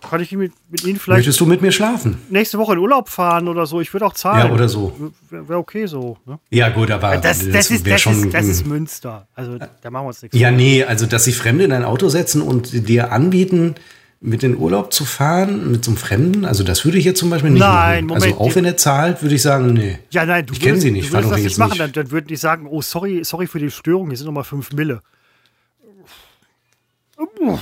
kann 0.01 0.21
ich 0.21 0.31
mit, 0.31 0.53
mit 0.69 0.83
Ihnen 0.83 0.99
vielleicht 0.99 1.19
Möchtest 1.19 1.39
du 1.39 1.45
mit 1.45 1.61
mir 1.61 1.71
schlafen? 1.71 2.17
nächste 2.29 2.57
Woche 2.57 2.73
in 2.73 2.79
Urlaub 2.79 3.09
fahren 3.09 3.47
oder 3.47 3.65
so? 3.65 3.81
Ich 3.81 3.91
würde 3.93 4.05
auch 4.05 4.13
zahlen. 4.13 4.47
Ja, 4.47 4.53
oder 4.53 4.69
so. 4.69 4.95
Wäre 5.29 5.49
wär 5.49 5.57
okay 5.59 5.85
so. 5.85 6.17
Ne? 6.25 6.39
Ja, 6.49 6.69
gut, 6.69 6.91
aber 6.91 7.17
Das, 7.17 7.39
das, 7.49 7.71
ist, 7.71 7.85
wär 7.85 7.93
das, 7.95 8.05
ist, 8.05 8.33
das 8.33 8.45
ist 8.47 8.65
Münster. 8.67 9.27
Also 9.35 9.57
da 9.57 9.89
machen 9.89 10.03
wir 10.03 10.07
uns 10.09 10.21
nichts 10.21 10.37
Ja, 10.37 10.49
vor. 10.49 10.57
nee, 10.57 10.83
also 10.83 11.05
dass 11.05 11.23
sich 11.25 11.35
Fremde 11.35 11.63
in 11.63 11.71
ein 11.71 11.83
Auto 11.85 12.09
setzen 12.09 12.41
und 12.41 12.87
dir 12.87 13.11
anbieten, 13.11 13.75
mit 14.21 14.43
in 14.43 14.57
Urlaub 14.57 14.91
zu 14.91 15.05
fahren, 15.05 15.71
mit 15.71 15.85
so 15.85 15.91
einem 15.91 15.97
Fremden, 15.97 16.43
also 16.43 16.65
das 16.65 16.83
würde 16.83 16.97
ich 16.97 17.05
jetzt 17.05 17.19
zum 17.19 17.29
Beispiel 17.29 17.51
nicht 17.51 17.61
Nein, 17.61 18.05
machen. 18.05 18.19
Moment. 18.19 18.23
Also 18.25 18.37
auch 18.51 18.53
wenn 18.55 18.65
er 18.65 18.75
zahlt, 18.75 19.21
würde 19.21 19.33
ich 19.35 19.41
sagen, 19.41 19.71
nee. 19.71 19.97
Ja, 20.11 20.25
nein, 20.25 20.45
du 20.45 20.51
Ich 20.53 20.59
kenn 20.59 20.71
würdest- 20.71 20.81
sie 20.83 20.91
nicht, 20.91 21.07
Du 21.07 21.13
würdest 21.13 21.31
das 21.31 21.39
jetzt 21.39 21.47
nicht 21.51 21.57
machen, 21.57 21.69
nicht. 21.71 21.79
dann, 21.81 21.91
dann 21.93 22.11
würden 22.11 22.27
die 22.27 22.35
sagen, 22.35 22.67
oh, 22.69 22.81
sorry, 22.81 23.23
sorry 23.23 23.47
für 23.47 23.59
die 23.59 23.71
Störung, 23.71 24.09
hier 24.09 24.17
sind 24.17 24.25
nochmal 24.25 24.43
fünf 24.43 24.73
Mille. 24.73 25.01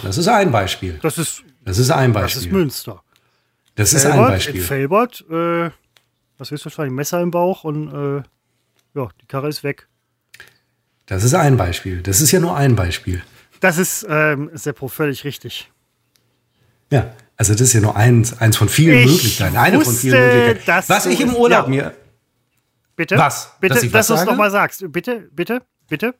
Das 0.04 0.18
ist 0.18 0.28
ein 0.28 0.52
Beispiel. 0.52 1.00
Das 1.02 1.18
ist, 1.18 1.44
Das 1.68 1.78
ist 1.78 1.92
ein 1.92 2.14
das 2.14 2.32
ist 2.32 2.36
Beispiel. 2.36 2.52
Münster. 2.54 3.04
Das 3.76 3.94
ist 3.94 4.06
ein 4.06 4.14
Felbert, 4.14 4.28
In 4.28 4.34
Beispiel. 4.34 4.62
Felbert, 4.62 5.26
äh, 5.30 5.70
was 6.38 6.52
ist 6.52 6.66
wahrscheinlich, 6.66 6.94
Messer 6.94 7.22
im 7.22 7.32
Bauch 7.32 7.64
und 7.64 7.90
äh, 7.94 8.24
ja, 8.96 9.10
die 9.22 9.26
Karre 9.28 9.50
ist 9.50 9.64
weg. 9.64 9.88
Das 11.06 11.24
ist 11.24 11.34
ein 11.34 11.58
Beispiel. 11.58 12.02
Das 12.02 12.22
ist 12.22 12.32
ja 12.32 12.40
nur 12.40 12.56
ein 12.56 12.76
Beispiel. 12.76 13.22
Das 13.60 13.78
ist 13.78 14.06
ähm, 14.10 14.50
Seppo 14.54 14.88
völlig 14.88 15.24
richtig. 15.24 15.72
Ja, 16.92 17.14
also 17.36 17.54
das 17.54 17.62
ist 17.62 17.74
ja 17.74 17.82
nur 17.82 17.96
eins, 17.96 18.40
eins 18.40 18.58
von 18.58 18.70
vielen 18.70 19.00
Ich 19.00 19.12
Möglichkeiten. 19.12 19.58
Eine 19.58 19.82
von 19.82 19.94
vielen 19.94 20.24
wusste, 20.24 20.38
Möglichkeiten. 20.48 20.90
Was 20.90 21.06
ich 21.06 21.22
im 21.22 21.36
Urlaub 21.36 21.66
ja. 21.66 21.70
mir, 21.70 21.94
Bitte? 22.98 23.16
Was? 23.18 23.54
Bitte, 23.62 23.76
Dass 23.76 23.92
dass 23.92 24.08
du 24.08 24.14
es 24.16 24.26
nochmal 24.26 24.50
sagst. 24.50 24.92
Bitte, 24.92 25.30
bitte, 25.32 25.62
bitte. 25.88 26.16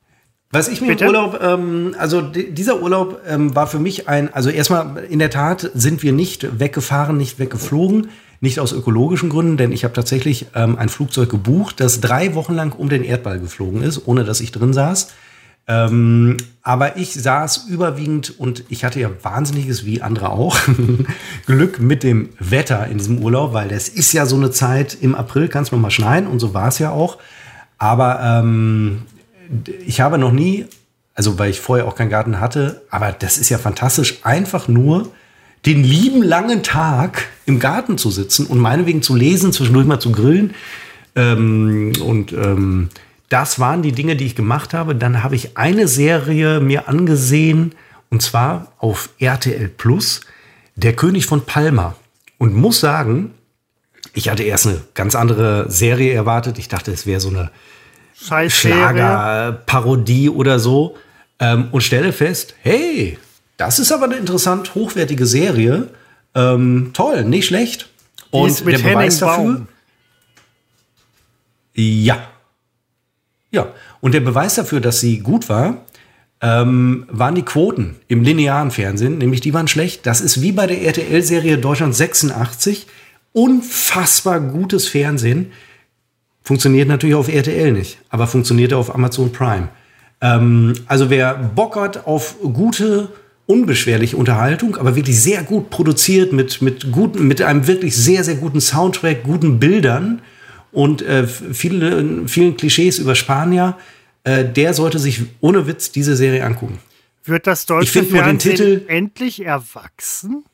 Was 0.50 0.68
ich 0.68 0.80
mir 0.80 0.88
Bitte? 0.88 1.04
im 1.04 1.08
Urlaub, 1.10 1.40
ähm, 1.42 1.94
also 1.98 2.20
di- 2.22 2.50
dieser 2.52 2.80
Urlaub 2.82 3.20
ähm, 3.28 3.54
war 3.54 3.66
für 3.66 3.78
mich 3.78 4.08
ein, 4.08 4.32
also 4.32 4.48
erstmal 4.50 5.04
in 5.08 5.18
der 5.18 5.30
Tat 5.30 5.70
sind 5.74 6.02
wir 6.02 6.12
nicht 6.12 6.58
weggefahren, 6.58 7.16
nicht 7.16 7.38
weggeflogen, 7.38 8.08
nicht 8.40 8.60
aus 8.60 8.72
ökologischen 8.72 9.28
Gründen, 9.30 9.56
denn 9.56 9.72
ich 9.72 9.84
habe 9.84 9.94
tatsächlich 9.94 10.46
ähm, 10.54 10.76
ein 10.78 10.88
Flugzeug 10.88 11.28
gebucht, 11.28 11.80
das 11.80 12.00
drei 12.00 12.34
Wochen 12.34 12.54
lang 12.54 12.72
um 12.72 12.88
den 12.88 13.04
Erdball 13.04 13.40
geflogen 13.40 13.82
ist, 13.82 14.06
ohne 14.06 14.24
dass 14.24 14.40
ich 14.40 14.52
drin 14.52 14.72
saß. 14.72 15.08
Ähm, 15.70 16.38
aber 16.62 16.96
ich 16.96 17.12
saß 17.12 17.66
überwiegend 17.68 18.38
und 18.40 18.64
ich 18.70 18.84
hatte 18.84 19.00
ja 19.00 19.10
wahnsinniges, 19.22 19.84
wie 19.84 20.00
andere 20.00 20.30
auch, 20.30 20.56
Glück 21.46 21.78
mit 21.78 22.02
dem 22.02 22.30
Wetter 22.38 22.86
in 22.86 22.96
diesem 22.96 23.18
Urlaub, 23.18 23.52
weil 23.52 23.68
das 23.68 23.88
ist 23.88 24.12
ja 24.14 24.24
so 24.24 24.36
eine 24.36 24.50
Zeit, 24.50 24.96
im 24.98 25.14
April 25.14 25.48
kann 25.48 25.64
es 25.64 25.72
noch 25.72 25.78
mal 25.78 25.90
schneien 25.90 26.26
und 26.26 26.38
so 26.38 26.54
war 26.54 26.68
es 26.68 26.78
ja 26.78 26.90
auch. 26.90 27.18
Aber 27.76 28.20
ähm, 28.22 29.02
ich 29.86 30.00
habe 30.00 30.18
noch 30.18 30.32
nie, 30.32 30.66
also 31.14 31.38
weil 31.38 31.50
ich 31.50 31.60
vorher 31.60 31.86
auch 31.86 31.94
keinen 31.94 32.10
Garten 32.10 32.40
hatte, 32.40 32.82
aber 32.90 33.12
das 33.12 33.38
ist 33.38 33.48
ja 33.48 33.58
fantastisch, 33.58 34.18
einfach 34.22 34.68
nur 34.68 35.10
den 35.66 35.82
lieben 35.82 36.22
langen 36.22 36.62
Tag 36.62 37.26
im 37.46 37.58
Garten 37.58 37.98
zu 37.98 38.10
sitzen 38.10 38.46
und 38.46 38.58
meinetwegen 38.58 39.02
zu 39.02 39.16
lesen, 39.16 39.52
zwischendurch 39.52 39.86
mal 39.86 40.00
zu 40.00 40.12
grillen. 40.12 40.54
Ähm, 41.16 41.92
und 42.00 42.32
ähm, 42.32 42.90
das 43.28 43.58
waren 43.58 43.82
die 43.82 43.92
Dinge, 43.92 44.16
die 44.16 44.26
ich 44.26 44.36
gemacht 44.36 44.72
habe. 44.72 44.94
Dann 44.94 45.22
habe 45.22 45.34
ich 45.34 45.56
eine 45.56 45.88
Serie 45.88 46.60
mir 46.60 46.88
angesehen, 46.88 47.74
und 48.10 48.22
zwar 48.22 48.72
auf 48.78 49.10
RTL 49.18 49.68
Plus, 49.68 50.22
Der 50.76 50.94
König 50.94 51.26
von 51.26 51.44
Palma. 51.44 51.96
Und 52.38 52.54
muss 52.54 52.78
sagen, 52.78 53.32
ich 54.14 54.28
hatte 54.28 54.44
erst 54.44 54.68
eine 54.68 54.80
ganz 54.94 55.16
andere 55.16 55.68
Serie 55.70 56.12
erwartet. 56.12 56.58
Ich 56.58 56.68
dachte, 56.68 56.92
es 56.92 57.04
wäre 57.04 57.20
so 57.20 57.30
eine 57.30 57.50
Scheiß 58.20 58.62
Serie. 58.62 58.76
Schlager-Parodie 58.76 60.30
oder 60.30 60.58
so. 60.58 60.96
Ähm, 61.40 61.68
und 61.70 61.82
stelle 61.82 62.12
fest, 62.12 62.54
hey, 62.62 63.16
das 63.56 63.78
ist 63.78 63.92
aber 63.92 64.06
eine 64.06 64.16
interessant 64.16 64.74
hochwertige 64.74 65.26
Serie. 65.26 65.88
Ähm, 66.34 66.90
toll, 66.94 67.24
nicht 67.24 67.46
schlecht. 67.46 67.88
Und 68.30 68.58
der 68.60 68.78
Beweis 68.78 68.84
Henning 68.84 69.18
dafür. 69.20 69.36
Baum. 69.36 69.68
Ja. 71.74 72.28
Ja. 73.50 73.68
Und 74.00 74.14
der 74.14 74.20
Beweis 74.20 74.56
dafür, 74.56 74.80
dass 74.80 75.00
sie 75.00 75.20
gut 75.20 75.48
war, 75.48 75.84
ähm, 76.40 77.06
waren 77.08 77.34
die 77.34 77.42
Quoten 77.42 77.96
im 78.06 78.22
linearen 78.22 78.70
Fernsehen, 78.70 79.18
nämlich 79.18 79.40
die 79.40 79.54
waren 79.54 79.68
schlecht. 79.68 80.06
Das 80.06 80.20
ist 80.20 80.40
wie 80.40 80.52
bei 80.52 80.66
der 80.66 80.82
RTL-Serie 80.82 81.58
Deutschland 81.58 81.94
86. 81.94 82.86
Unfassbar 83.32 84.40
gutes 84.40 84.88
Fernsehen. 84.88 85.52
Funktioniert 86.48 86.88
natürlich 86.88 87.14
auf 87.14 87.28
RTL 87.28 87.72
nicht, 87.72 87.98
aber 88.08 88.26
funktioniert 88.26 88.72
auf 88.72 88.94
Amazon 88.94 89.30
Prime. 89.32 89.68
Ähm, 90.22 90.72
also 90.86 91.10
wer 91.10 91.34
Bock 91.34 91.76
hat 91.76 92.06
auf 92.06 92.36
gute, 92.40 93.10
unbeschwerliche 93.44 94.16
Unterhaltung, 94.16 94.78
aber 94.78 94.96
wirklich 94.96 95.20
sehr 95.20 95.42
gut 95.42 95.68
produziert 95.68 96.32
mit, 96.32 96.62
mit, 96.62 96.90
guten, 96.90 97.28
mit 97.28 97.42
einem 97.42 97.66
wirklich 97.66 97.94
sehr, 97.94 98.24
sehr 98.24 98.36
guten 98.36 98.62
Soundtrack, 98.62 99.24
guten 99.24 99.58
Bildern 99.60 100.22
und 100.72 101.02
äh, 101.02 101.26
viele, 101.26 102.26
vielen 102.28 102.56
Klischees 102.56 102.98
über 102.98 103.14
Spanier, 103.14 103.76
äh, 104.24 104.42
der 104.46 104.72
sollte 104.72 104.98
sich 104.98 105.24
ohne 105.42 105.66
Witz 105.66 105.92
diese 105.92 106.16
Serie 106.16 106.46
angucken. 106.46 106.78
Wird 107.24 107.46
das 107.46 107.66
deutsche 107.66 108.04
Fernsehen 108.04 108.38
Titel- 108.38 108.84
endlich 108.88 109.44
erwachsen? 109.44 110.44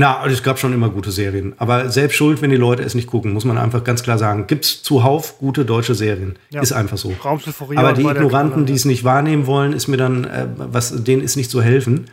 Na, 0.00 0.24
es 0.24 0.42
gab 0.42 0.58
schon 0.58 0.72
immer 0.72 0.88
gute 0.88 1.10
Serien. 1.10 1.52
Aber 1.58 1.90
selbst 1.90 2.16
schuld, 2.16 2.40
wenn 2.40 2.48
die 2.48 2.56
Leute 2.56 2.82
es 2.82 2.94
nicht 2.94 3.06
gucken, 3.06 3.34
muss 3.34 3.44
man 3.44 3.58
einfach 3.58 3.84
ganz 3.84 4.02
klar 4.02 4.16
sagen. 4.16 4.46
Gibt's 4.46 4.82
zuhauf 4.82 5.36
gute 5.36 5.66
deutsche 5.66 5.94
Serien. 5.94 6.36
Ja. 6.48 6.62
Ist 6.62 6.72
einfach 6.72 6.96
so. 6.96 7.12
Aber 7.22 7.92
die 7.92 8.04
Ignoranten, 8.04 8.64
die 8.64 8.72
es 8.72 8.86
nicht 8.86 9.04
wahrnehmen 9.04 9.46
wollen, 9.46 9.74
ist 9.74 9.88
mir 9.88 9.98
dann, 9.98 10.24
äh, 10.24 10.46
was, 10.56 11.04
denen 11.04 11.20
ist 11.20 11.36
nicht 11.36 11.50
zu 11.50 11.60
helfen. 11.60 12.06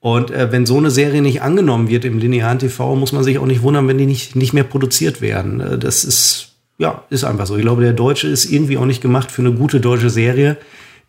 Und 0.00 0.30
äh, 0.30 0.50
wenn 0.52 0.64
so 0.64 0.78
eine 0.78 0.90
Serie 0.90 1.20
nicht 1.20 1.42
angenommen 1.42 1.90
wird 1.90 2.06
im 2.06 2.16
linearen 2.18 2.60
TV, 2.60 2.96
muss 2.96 3.12
man 3.12 3.24
sich 3.24 3.38
auch 3.38 3.44
nicht 3.44 3.60
wundern, 3.60 3.86
wenn 3.88 3.98
die 3.98 4.06
nicht, 4.06 4.34
nicht 4.34 4.54
mehr 4.54 4.64
produziert 4.64 5.20
werden. 5.20 5.60
Äh, 5.60 5.76
das 5.76 6.04
ist, 6.04 6.54
ja, 6.78 7.04
ist 7.10 7.24
einfach 7.24 7.44
so. 7.44 7.56
Ich 7.56 7.62
glaube, 7.62 7.82
der 7.82 7.92
Deutsche 7.92 8.28
ist 8.28 8.50
irgendwie 8.50 8.78
auch 8.78 8.86
nicht 8.86 9.02
gemacht 9.02 9.30
für 9.30 9.42
eine 9.42 9.52
gute 9.52 9.80
deutsche 9.80 10.08
Serie. 10.08 10.56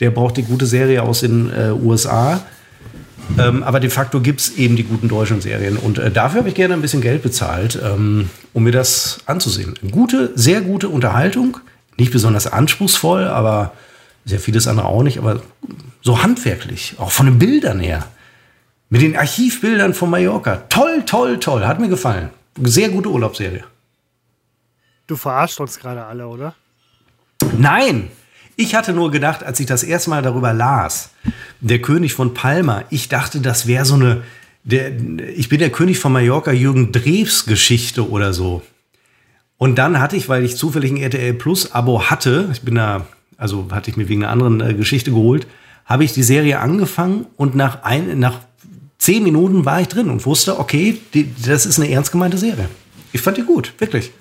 Der 0.01 0.11
braucht 0.11 0.35
die 0.35 0.43
gute 0.43 0.65
Serie 0.65 1.01
aus 1.01 1.21
den 1.21 1.49
äh, 1.49 1.71
USA. 1.71 2.41
Ähm, 3.37 3.63
aber 3.63 3.79
de 3.79 3.89
facto 3.89 4.21
gibt 4.21 4.41
es 4.41 4.57
eben 4.57 4.75
die 4.75 4.83
guten 4.83 5.07
deutschen 5.07 5.41
Serien. 5.41 5.77
Und 5.77 5.97
äh, 5.97 6.11
dafür 6.11 6.39
habe 6.39 6.49
ich 6.49 6.55
gerne 6.55 6.73
ein 6.73 6.81
bisschen 6.81 7.01
Geld 7.01 7.21
bezahlt, 7.21 7.79
ähm, 7.83 8.29
um 8.53 8.63
mir 8.63 8.71
das 8.71 9.19
anzusehen. 9.25 9.75
Gute, 9.91 10.31
sehr 10.35 10.61
gute 10.61 10.89
Unterhaltung. 10.89 11.57
Nicht 11.97 12.11
besonders 12.11 12.47
anspruchsvoll, 12.47 13.25
aber 13.25 13.73
sehr 14.25 14.39
vieles 14.39 14.67
andere 14.67 14.87
auch 14.87 15.03
nicht. 15.03 15.17
Aber 15.17 15.41
so 16.01 16.23
handwerklich, 16.23 16.95
auch 16.97 17.11
von 17.11 17.25
den 17.25 17.39
Bildern 17.39 17.79
her. 17.79 18.05
Mit 18.89 19.01
den 19.01 19.15
Archivbildern 19.15 19.93
von 19.93 20.09
Mallorca. 20.09 20.63
Toll, 20.69 21.03
toll, 21.05 21.39
toll. 21.39 21.65
Hat 21.67 21.79
mir 21.79 21.89
gefallen. 21.89 22.29
Sehr 22.61 22.89
gute 22.89 23.09
Urlaubsserie. 23.09 23.63
Du 25.07 25.15
verarscht 25.15 25.59
uns 25.59 25.79
gerade 25.79 26.05
alle, 26.05 26.27
oder? 26.27 26.55
Nein! 27.57 28.09
Ich 28.61 28.75
hatte 28.75 28.91
nur 28.91 29.09
gedacht, 29.09 29.45
als 29.45 29.61
ich 29.61 29.67
das 29.67 29.83
erste 29.83 30.09
Mal 30.09 30.21
darüber 30.21 30.51
las, 30.51 31.11
der 31.61 31.79
König 31.79 32.13
von 32.13 32.33
Palma, 32.33 32.83
ich 32.89 33.07
dachte, 33.07 33.39
das 33.39 33.67
wäre 33.67 33.85
so 33.85 33.93
eine, 33.93 34.23
der, 34.65 34.91
ich 35.33 35.47
bin 35.47 35.59
der 35.59 35.69
König 35.69 35.97
von 35.97 36.11
Mallorca, 36.11 36.51
Jürgen 36.51 36.91
Drews 36.91 37.45
Geschichte 37.45 38.09
oder 38.09 38.33
so. 38.33 38.61
Und 39.57 39.77
dann 39.77 40.01
hatte 40.01 40.17
ich, 40.17 40.27
weil 40.27 40.43
ich 40.43 40.57
zufällig 40.57 40.91
ein 40.91 40.97
RTL 40.97 41.35
Plus 41.35 41.71
Abo 41.71 42.09
hatte, 42.09 42.49
ich 42.51 42.59
bin 42.59 42.75
da, 42.75 43.07
also 43.37 43.65
hatte 43.71 43.91
ich 43.91 43.95
mir 43.95 44.09
wegen 44.09 44.25
einer 44.25 44.33
anderen 44.33 44.59
äh, 44.59 44.73
Geschichte 44.73 45.11
geholt, 45.11 45.47
habe 45.85 46.03
ich 46.03 46.11
die 46.11 46.23
Serie 46.23 46.59
angefangen 46.59 47.27
und 47.37 47.55
nach 47.55 47.83
ein, 47.83 48.19
nach 48.19 48.39
zehn 48.97 49.23
Minuten 49.23 49.63
war 49.63 49.79
ich 49.79 49.87
drin 49.87 50.09
und 50.09 50.25
wusste, 50.25 50.59
okay, 50.59 50.97
die, 51.13 51.33
das 51.45 51.65
ist 51.65 51.79
eine 51.79 51.89
ernst 51.89 52.11
gemeinte 52.11 52.37
Serie. 52.37 52.67
Ich 53.13 53.21
fand 53.21 53.37
die 53.37 53.43
gut, 53.43 53.73
wirklich. 53.77 54.11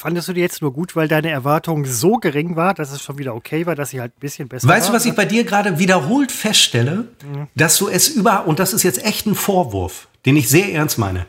Fandest 0.00 0.28
du 0.28 0.32
die 0.32 0.40
jetzt 0.40 0.62
nur 0.62 0.72
gut, 0.72 0.96
weil 0.96 1.08
deine 1.08 1.28
Erwartung 1.28 1.84
so 1.84 2.12
gering 2.12 2.56
war, 2.56 2.72
dass 2.72 2.90
es 2.90 3.02
schon 3.02 3.18
wieder 3.18 3.34
okay 3.34 3.66
war, 3.66 3.74
dass 3.74 3.90
sie 3.90 4.00
halt 4.00 4.16
ein 4.16 4.20
bisschen 4.20 4.48
besser 4.48 4.66
Weißt 4.66 4.86
war? 4.86 4.92
du, 4.92 4.96
was 4.96 5.04
ich 5.04 5.14
bei 5.14 5.26
dir 5.26 5.44
gerade 5.44 5.78
wiederholt 5.78 6.32
feststelle? 6.32 7.08
Mhm. 7.22 7.48
Dass 7.54 7.76
du 7.76 7.86
es 7.86 8.08
über, 8.08 8.46
und 8.46 8.58
das 8.58 8.72
ist 8.72 8.82
jetzt 8.82 9.04
echt 9.04 9.26
ein 9.26 9.34
Vorwurf, 9.34 10.08
den 10.24 10.38
ich 10.38 10.48
sehr 10.48 10.72
ernst 10.72 10.96
meine. 10.96 11.26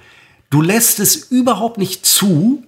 Du 0.49 0.61
lässt 0.61 1.01
es 1.01 1.17
überhaupt 1.17 1.79
nicht 1.79 2.05
zu. 2.05 2.63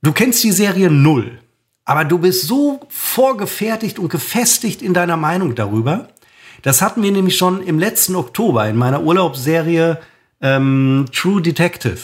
Du 0.00 0.12
kennst 0.12 0.44
die 0.44 0.52
Serie 0.52 0.92
null. 0.92 1.40
Aber 1.84 2.04
du 2.04 2.18
bist 2.18 2.46
so 2.46 2.86
vorgefertigt 2.88 3.98
und 3.98 4.10
gefestigt 4.10 4.80
in 4.80 4.94
deiner 4.94 5.16
Meinung 5.16 5.56
darüber. 5.56 6.06
Das 6.62 6.82
hatten 6.82 7.02
wir 7.02 7.10
nämlich 7.10 7.36
schon 7.36 7.64
im 7.64 7.80
letzten 7.80 8.14
Oktober 8.14 8.68
in 8.68 8.76
meiner 8.76 9.02
Urlaubsserie 9.02 9.98
ähm, 10.40 11.06
True 11.12 11.42
Detective. 11.42 11.98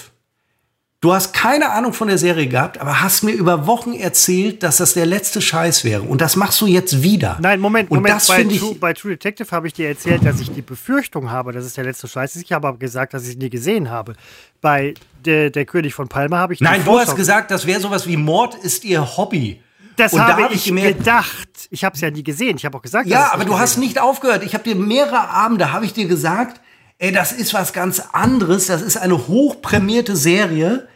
Du 1.03 1.13
hast 1.13 1.35
keine 1.35 1.71
Ahnung 1.73 1.93
von 1.95 2.07
der 2.07 2.17
Serie 2.17 2.47
gehabt, 2.47 2.79
aber 2.81 3.03
hast 3.03 3.25
mir 3.25 3.33
über 3.33 3.67
Wochen 3.67 3.93
erzählt, 3.93 4.63
dass 4.63 4.77
das 4.77 4.95
der 4.95 5.05
letzte 5.05 5.41
Scheiß 5.43 5.83
wäre. 5.83 6.03
Und 6.03 6.21
das 6.21 6.37
machst 6.37 6.61
du 6.61 6.67
jetzt 6.69 7.03
wieder. 7.03 7.37
Nein, 7.41 7.59
Moment, 7.59 7.91
Und 7.91 7.97
Moment. 7.99 8.15
das 8.15 8.29
bei, 8.29 8.45
True, 8.45 8.53
ich. 8.53 8.79
bei 8.81 8.93
True 8.93 9.11
Detective 9.11 9.51
habe 9.51 9.67
ich 9.67 9.73
dir 9.75 9.89
erzählt, 9.89 10.25
dass 10.25 10.39
ich 10.39 10.53
die 10.53 10.63
Befürchtung 10.63 11.29
habe, 11.33 11.51
dass 11.51 11.65
es 11.65 11.75
der 11.75 11.83
letzte 11.83 12.07
Scheiß 12.07 12.37
ist. 12.37 12.43
Ich 12.45 12.53
habe 12.53 12.69
aber 12.69 12.79
gesagt, 12.79 13.15
dass 13.15 13.25
ich 13.25 13.31
es 13.31 13.37
nie 13.37 13.51
gesehen 13.51 13.91
habe. 13.91 14.15
Bei 14.61 14.95
der, 15.25 15.51
der 15.51 15.65
König 15.65 15.93
von 15.93 16.07
Palma 16.07 16.39
habe 16.39 16.55
ich 16.55 16.61
Nein, 16.61 16.85
du 16.85 16.97
hast 16.97 17.17
gesagt, 17.17 17.51
das 17.51 17.67
wäre 17.67 17.81
sowas 17.81 18.07
wie 18.07 18.17
Mord 18.17 18.55
ist 18.55 18.85
ihr 18.85 19.17
Hobby. 19.17 19.61
Das 19.97 20.13
Und 20.13 20.21
da 20.21 20.29
habe 20.29 20.45
hab 20.45 20.53
ich 20.53 20.67
gemerkt- 20.67 20.99
gedacht. 20.99 21.49
Ich 21.71 21.83
habe 21.83 21.97
es 21.97 22.01
ja 22.01 22.13
nie 22.13 22.23
gesehen. 22.23 22.57
Ich 22.59 22.65
habe 22.65 22.79
auch 22.79 22.83
gesagt, 22.83 23.07
dass 23.07 23.13
Ja, 23.13 23.33
aber 23.33 23.45
du 23.45 23.59
hast 23.59 23.77
nicht 23.77 24.01
aufgehört. 24.01 24.45
Ich 24.45 24.55
habe 24.55 24.63
dir 24.63 24.77
mehrere 24.77 25.29
Abende, 25.31 25.73
habe 25.73 25.85
ich 25.85 25.93
dir 25.95 26.07
gesagt, 26.07 26.61
ey, 26.99 27.11
das 27.11 27.33
ist 27.33 27.53
was 27.55 27.73
ganz 27.73 28.01
anderes. 28.13 28.69
Das 28.69 28.83
ist 28.83 28.97
eine 28.97 29.27
hochprämierte 29.27 30.15
Serie, 30.15 30.87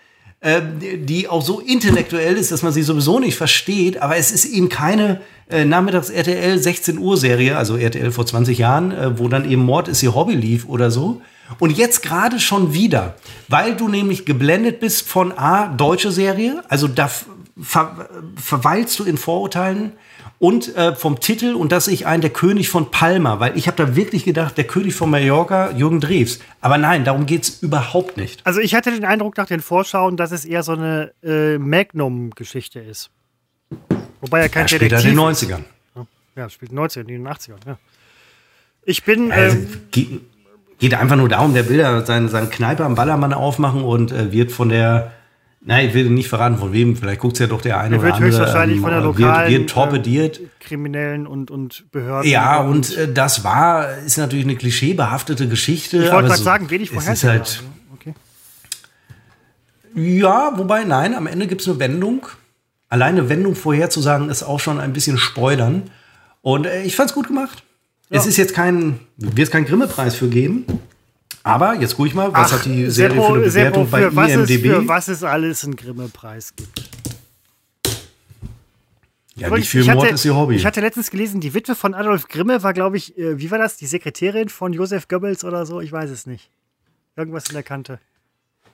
die 0.43 1.29
auch 1.29 1.43
so 1.43 1.61
intellektuell 1.61 2.37
ist, 2.37 2.53
dass 2.53 2.63
man 2.63 2.73
sie 2.73 2.83
sowieso 2.83 3.19
nicht 3.19 3.37
versteht. 3.37 4.03
Aber 4.03 4.17
es 4.17 4.31
ist 4.31 4.45
eben 4.45 4.69
keine 4.69 5.21
äh, 5.49 5.65
Nachmittags-RTL 5.65 6.59
16 6.59 6.99
Uhr 6.99 7.17
Serie, 7.17 7.57
also 7.57 7.77
RTL 7.77 8.13
vor 8.13 8.27
20 8.27 8.59
Jahren, 8.59 8.93
äh, 8.93 9.19
wo 9.19 9.29
dann 9.29 9.51
eben 9.51 9.65
Mord 9.65 9.89
ist 9.89 10.03
ihr 10.03 10.15
Hobby 10.15 10.35
lief 10.35 10.69
oder 10.69 10.91
so. 10.91 11.21
Und 11.59 11.77
jetzt 11.77 12.03
gerade 12.03 12.41
schon 12.41 12.75
wieder, 12.75 13.15
weil 13.49 13.77
du 13.77 13.89
nämlich 13.89 14.25
geblendet 14.25 14.81
bist 14.81 15.09
von 15.09 15.33
A, 15.33 15.69
deutsche 15.69 16.11
Serie, 16.11 16.63
also 16.69 16.89
da 16.89 17.11
ver 17.61 18.09
verweilst 18.37 18.99
du 18.99 19.05
in 19.05 19.17
Vorurteilen 19.17 19.93
und 20.39 20.75
äh, 20.77 20.95
vom 20.95 21.21
Titel 21.21 21.55
und 21.55 21.73
dass 21.73 21.89
ich 21.89 22.07
ein 22.07 22.21
der 22.21 22.31
König 22.31 22.69
von 22.69 22.91
Palma, 22.91 23.41
weil 23.41 23.57
ich 23.57 23.67
habe 23.69 23.77
da 23.77 23.97
wirklich 23.97 24.25
gedacht, 24.25 24.59
der 24.59 24.65
König 24.65 24.95
von 24.95 25.11
Mallorca, 25.11 25.71
Jürgen 25.71 26.01
Drews. 26.01 26.41
Aber 26.61 26.77
nein, 26.77 27.05
darum 27.05 27.25
geht's 27.25 27.63
überhaupt 27.63 28.17
nicht. 28.17 28.45
Also 28.45 28.61
ich 28.61 28.75
hatte 28.75 28.91
den 28.91 29.05
Eindruck 29.05 29.37
nach 29.39 29.47
den 29.47 29.61
Vorschauen, 29.61 30.17
dass 30.17 30.33
es 30.33 30.45
eher 30.45 30.63
so 30.63 30.73
eine 30.73 31.13
äh, 31.23 31.57
Magnum-Geschichte 31.59 32.81
ist. 32.81 33.11
Wobei 34.21 34.41
er 34.41 34.49
kein 34.49 34.65
ja, 34.65 34.77
später 34.77 35.01
in 35.01 35.17
den 35.17 35.19
90ern. 35.19 35.63
Ja, 36.37 36.51
spielt 36.51 36.71
in 36.71 36.77
den 36.77 36.87
90ern, 36.87 37.01
in 37.01 37.25
den 37.25 37.29
80ern, 37.29 37.67
ja. 37.67 37.79
Ich 38.85 39.03
bin. 39.03 39.33
Also, 39.33 39.57
ähm, 39.57 39.69
geht, 39.91 40.21
geht, 40.79 40.95
einfach 40.95 41.17
nur 41.17 41.29
darum, 41.29 41.55
der 41.55 41.69
will 41.69 41.79
ja 41.79 42.05
seine, 42.05 42.29
seine 42.29 42.49
Kneipe 42.49 42.85
am 42.85 42.95
Ballermann 42.95 43.33
aufmachen 43.33 43.83
und 43.83 44.13
äh, 44.13 44.33
wird 44.33 44.53
von 44.53 44.69
der 44.69 45.13
Nein, 45.69 45.89
ich 45.89 45.95
will 45.95 46.09
nicht 46.11 46.29
verraten, 46.29 46.59
von 46.59 46.73
wem. 46.73 46.97
Vielleicht 46.97 47.21
guckt 47.21 47.35
es 47.35 47.41
ja 47.41 47.49
doch 47.49 47.61
der 47.61 47.81
eine 47.81 47.97
er 47.97 48.01
oder 48.01 48.15
andere. 48.15 48.23
wird 48.23 48.35
höchstwahrscheinlich 48.35 48.77
ähm, 48.77 48.83
von 48.85 48.93
der 48.93 49.01
lokalen 49.01 49.51
wird, 49.51 49.61
wird 49.63 49.71
torpediert. 49.71 50.41
Äh, 50.41 50.47
Kriminellen 50.61 51.27
und, 51.27 51.51
und 51.51 51.91
Behörden. 51.91 52.31
Ja, 52.31 52.61
und, 52.61 52.91
und 52.91 52.97
äh, 52.97 53.13
das 53.13 53.43
war, 53.43 53.99
ist 53.99 54.17
natürlich 54.17 54.45
eine 54.45 54.55
klischeebehaftete 54.55 55.49
Geschichte. 55.49 55.97
Ich 55.97 56.13
wollte 56.13 56.29
gerade 56.29 56.39
so, 56.39 56.45
sagen, 56.45 56.71
wenig 56.71 56.91
vorhersehbar. 56.91 57.39
Halt, 57.39 57.65
okay. 57.93 58.15
Ja, 59.97 60.53
wobei, 60.57 60.85
nein, 60.85 61.17
am 61.17 61.27
Ende 61.27 61.49
gibt 61.49 61.63
es 61.63 61.69
eine 61.69 61.81
Wendung. 61.81 62.29
Alleine 62.89 63.29
Wendung 63.29 63.57
vorherzusagen, 63.57 64.31
ist 64.31 64.45
auch 64.45 64.61
schon 64.61 64.79
ein 64.79 64.93
bisschen 64.93 65.19
Spoilern. 65.19 65.91
Und 66.43 66.67
äh, 66.67 66.83
ich 66.83 66.95
fand 66.95 67.11
es 67.11 67.15
gut 67.17 67.27
gemacht. 67.27 67.65
Ja. 68.09 68.21
Es 68.21 68.27
ist 68.27 68.37
jetzt 68.37 68.55
kein, 68.55 69.01
wird 69.17 69.49
es 69.49 69.51
keinen 69.51 69.67
Grimme-Preis 69.67 70.15
für 70.15 70.29
geben. 70.29 70.65
Aber 71.47 71.75
jetzt 71.75 71.95
gucke 71.95 72.09
ich 72.09 72.15
mal, 72.15 72.33
was 72.33 72.53
Ach, 72.53 72.59
hat 72.59 72.65
die 72.65 72.91
Serie 72.91 73.15
Seppo, 73.15 73.27
für 73.29 73.35
eine 73.35 73.43
Bewertung 73.45 73.89
Seppo, 73.89 74.11
bei 74.17 74.33
IMDb? 74.33 74.65
Es, 74.67 74.73
für 74.73 74.89
was 74.89 75.09
es 75.09 75.23
alles 75.23 75.63
einen 75.63 75.77
Grimme-Preis 75.77 76.55
gibt. 76.57 76.91
Ja, 79.37 79.51
nicht 79.51 79.69
viel 79.69 79.85
Mord 79.85 80.07
hatte, 80.07 80.15
ist 80.15 80.25
ihr 80.25 80.35
Hobby. 80.35 80.57
Ich 80.57 80.67
hatte 80.67 80.81
letztens 80.81 81.09
gelesen, 81.09 81.41
die 81.41 81.55
Witwe 81.55 81.77
von 81.77 81.95
Adolf 81.95 82.27
Grimme 82.27 82.65
war, 82.65 82.73
glaube 82.73 82.97
ich, 82.97 83.17
äh, 83.17 83.39
wie 83.39 83.49
war 83.53 83.59
das? 83.59 83.77
Die 83.77 83.87
Sekretärin 83.87 84.49
von 84.49 84.73
Josef 84.73 85.07
Goebbels 85.07 85.45
oder 85.45 85.67
so? 85.67 85.81
Ich 85.81 85.93
weiß 85.93 86.11
es 86.11 86.27
nicht. 86.27 86.51
Irgendwas 87.15 87.47
in 87.49 87.55
der 87.55 87.63
Kante. 87.63 88.01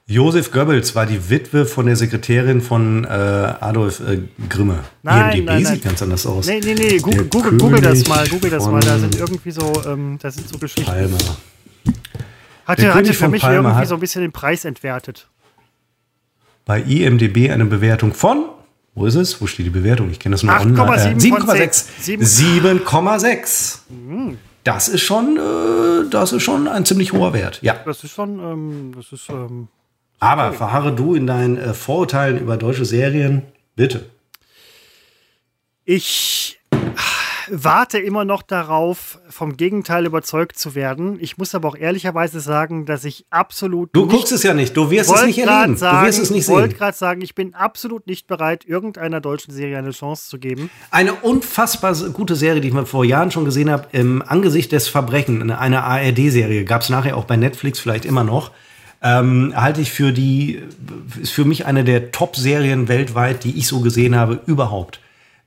Josef 0.06 0.50
Goebbels 0.50 0.94
war 0.94 1.04
die 1.04 1.28
Witwe 1.28 1.66
von 1.66 1.84
der 1.84 1.96
Sekretärin 1.96 2.62
von 2.62 3.04
äh, 3.04 3.08
Adolf 3.08 4.00
äh, 4.00 4.22
Grimme. 4.48 4.78
Nein, 5.02 5.32
IMDb 5.36 5.46
nein, 5.46 5.62
nein. 5.62 5.74
sieht 5.74 5.84
ganz 5.84 6.00
anders 6.00 6.24
aus. 6.24 6.46
Nee, 6.46 6.60
nee, 6.64 6.74
nee, 6.74 6.98
Google, 7.00 7.26
Google, 7.26 7.58
Google 7.58 7.80
das 7.82 8.08
mal, 8.08 8.26
Google 8.28 8.50
das 8.50 8.66
mal. 8.66 8.80
Da 8.80 8.98
sind 8.98 9.14
irgendwie 9.16 9.50
so, 9.50 9.70
ähm, 9.86 10.18
da 10.22 10.30
sind 10.30 10.48
so 10.48 10.56
Geschichten. 10.56 10.90
Palmer. 10.90 11.18
Hatte, 12.66 12.94
hatte 12.94 13.12
für 13.12 13.28
mich 13.28 13.42
Palma 13.42 13.70
irgendwie 13.70 13.86
so 13.86 13.94
ein 13.94 14.00
bisschen 14.00 14.22
den 14.22 14.32
Preis 14.32 14.64
entwertet. 14.64 15.28
Bei 16.64 16.80
IMDB 16.80 17.50
eine 17.50 17.64
Bewertung 17.64 18.14
von, 18.14 18.44
wo 18.94 19.06
ist 19.06 19.14
es? 19.14 19.40
Wo 19.40 19.46
steht 19.46 19.66
die 19.66 19.70
Bewertung? 19.70 20.10
Ich 20.10 20.20
kenne 20.20 20.34
das 20.34 20.42
nur 20.42 20.54
7,6. 20.54 22.08
Äh, 22.08 22.16
7,6. 22.16 23.78
Mhm. 23.88 24.38
Das 24.64 24.88
ist 24.88 25.02
schon, 25.02 25.36
äh, 25.36 26.08
das 26.08 26.32
ist 26.32 26.42
schon 26.42 26.68
ein 26.68 26.84
ziemlich 26.84 27.12
hoher 27.12 27.32
Wert. 27.32 27.58
Ja. 27.62 27.74
Das 27.84 28.04
ist 28.04 28.12
schon, 28.12 28.38
ähm, 28.38 28.92
das 28.94 29.10
ist. 29.12 29.28
Ähm, 29.28 29.68
Aber 30.20 30.52
verharre 30.52 30.94
du 30.94 31.14
in 31.14 31.26
deinen 31.26 31.58
äh, 31.58 31.74
Vorurteilen 31.74 32.38
über 32.38 32.56
deutsche 32.56 32.84
Serien, 32.84 33.42
bitte. 33.74 34.06
Ich 35.84 36.60
warte 37.50 37.98
immer 37.98 38.24
noch 38.24 38.42
darauf, 38.42 39.18
vom 39.28 39.56
Gegenteil 39.56 40.06
überzeugt 40.06 40.58
zu 40.58 40.74
werden. 40.74 41.18
Ich 41.20 41.38
muss 41.38 41.54
aber 41.54 41.68
auch 41.68 41.76
ehrlicherweise 41.76 42.40
sagen, 42.40 42.86
dass 42.86 43.04
ich 43.04 43.24
absolut. 43.30 43.90
Du 43.92 44.06
guckst 44.06 44.32
es 44.32 44.42
ja 44.42 44.54
nicht, 44.54 44.76
du 44.76 44.90
wirst 44.90 45.10
es 45.12 45.24
nicht 45.24 45.38
erleben. 45.38 45.76
Sagen, 45.76 46.00
du 46.00 46.06
wirst 46.06 46.18
es 46.18 46.30
nicht 46.30 46.46
sehen. 46.46 46.54
Ich 46.54 46.60
wollte 46.60 46.74
gerade 46.76 46.96
sagen, 46.96 47.20
ich 47.20 47.34
bin 47.34 47.54
absolut 47.54 48.06
nicht 48.06 48.26
bereit, 48.26 48.64
irgendeiner 48.64 49.20
deutschen 49.20 49.52
Serie 49.52 49.78
eine 49.78 49.90
Chance 49.90 50.28
zu 50.28 50.38
geben. 50.38 50.70
Eine 50.90 51.14
unfassbar 51.14 51.94
gute 52.12 52.36
Serie, 52.36 52.60
die 52.60 52.68
ich 52.68 52.88
vor 52.88 53.04
Jahren 53.04 53.30
schon 53.30 53.44
gesehen 53.44 53.70
habe, 53.70 53.88
im 53.92 54.22
Angesicht 54.22 54.72
des 54.72 54.88
Verbrechens, 54.88 55.50
eine 55.52 55.84
ARD-Serie, 55.84 56.64
gab 56.64 56.82
es 56.82 56.88
nachher 56.88 57.16
auch 57.16 57.24
bei 57.24 57.36
Netflix 57.36 57.78
vielleicht 57.78 58.04
immer 58.04 58.24
noch. 58.24 58.50
Ähm, 59.02 59.52
halte 59.56 59.80
ich 59.80 59.90
für 59.90 60.12
die, 60.12 60.62
ist 61.20 61.32
für 61.32 61.44
mich 61.44 61.66
eine 61.66 61.82
der 61.82 62.12
Top-Serien 62.12 62.86
weltweit, 62.86 63.42
die 63.42 63.58
ich 63.58 63.66
so 63.66 63.80
gesehen 63.80 64.14
habe, 64.14 64.40
überhaupt. 64.46 65.00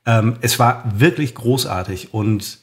Ähm, 0.06 0.36
es 0.40 0.58
war 0.58 0.84
wirklich 0.96 1.34
großartig 1.34 2.14
und 2.14 2.58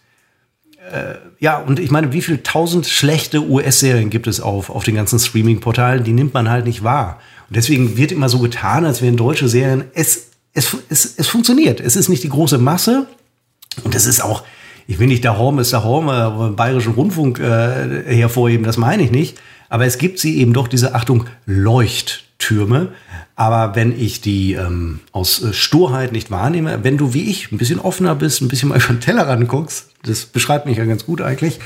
äh, 0.92 1.16
ja, 1.40 1.58
und 1.58 1.80
ich 1.80 1.92
meine, 1.92 2.12
wie 2.14 2.22
viele 2.22 2.44
tausend 2.44 2.88
schlechte 2.88 3.42
US-Serien 3.42 4.10
gibt 4.10 4.28
es 4.28 4.42
auf, 4.42 4.70
auf 4.70 4.84
den 4.84 4.96
ganzen 4.96 5.20
Streaming-Portalen? 5.20 6.04
Die 6.04 6.12
nimmt 6.12 6.34
man 6.34 6.50
halt 6.50 6.66
nicht 6.66 6.84
wahr. 6.84 7.20
Und 7.50 7.56
deswegen 7.56 7.98
wird 7.98 8.12
immer 8.12 8.30
so 8.30 8.40
getan, 8.40 8.86
als 8.86 9.02
wären 9.02 9.16
deutsche 9.16 9.48
Serien. 9.48 9.86
Es, 9.94 10.28
es, 10.54 10.76
es, 10.90 11.14
es 11.18 11.28
funktioniert. 11.28 11.80
Es 11.80 11.96
ist 11.96 12.10
nicht 12.10 12.24
die 12.24 12.30
große 12.30 12.58
Masse. 12.58 13.08
Und 13.84 13.96
es 13.96 14.06
ist 14.06 14.22
auch, 14.22 14.44
ich 14.88 15.00
will 15.00 15.08
nicht 15.08 15.24
der 15.24 15.38
Horm 15.38 15.60
ist 15.60 15.72
der 15.72 15.84
Horm, 15.84 16.10
äh, 16.10 16.50
Bayerischen 16.56 16.94
Rundfunk 16.94 17.40
äh, 17.40 18.16
hervorheben, 18.16 18.66
das 18.66 18.78
meine 18.78 19.04
ich 19.04 19.12
nicht. 19.12 19.40
Aber 19.70 19.86
es 19.86 19.98
gibt 19.98 20.20
sie 20.20 20.38
eben 20.38 20.54
doch 20.54 20.68
diese 20.68 20.94
Achtung 20.94 21.26
Leuchttürme. 22.44 22.90
Aber 23.36 23.76
wenn 23.76 23.98
ich 24.00 24.22
die 24.22 24.54
ähm, 24.54 25.00
aus 25.12 25.42
äh, 25.44 25.54
Sturheit 25.54 26.12
nicht 26.12 26.30
wahrnehme, 26.30 26.84
wenn 26.84 26.98
du 26.98 27.14
wie 27.14 27.30
ich 27.30 27.52
ein 27.52 27.58
bisschen 27.58 27.80
offener 27.80 28.16
bist, 28.16 28.42
ein 28.42 28.48
bisschen 28.48 28.70
mal 28.70 28.78
über 28.84 28.94
den 28.94 29.00
Teller 29.00 29.28
ranguckst, 29.28 29.90
das 30.04 30.26
beschreibt 30.26 30.66
mich 30.66 30.78
ja 30.78 30.86
ganz 30.86 31.06
gut 31.06 31.22
eigentlich, 31.22 31.60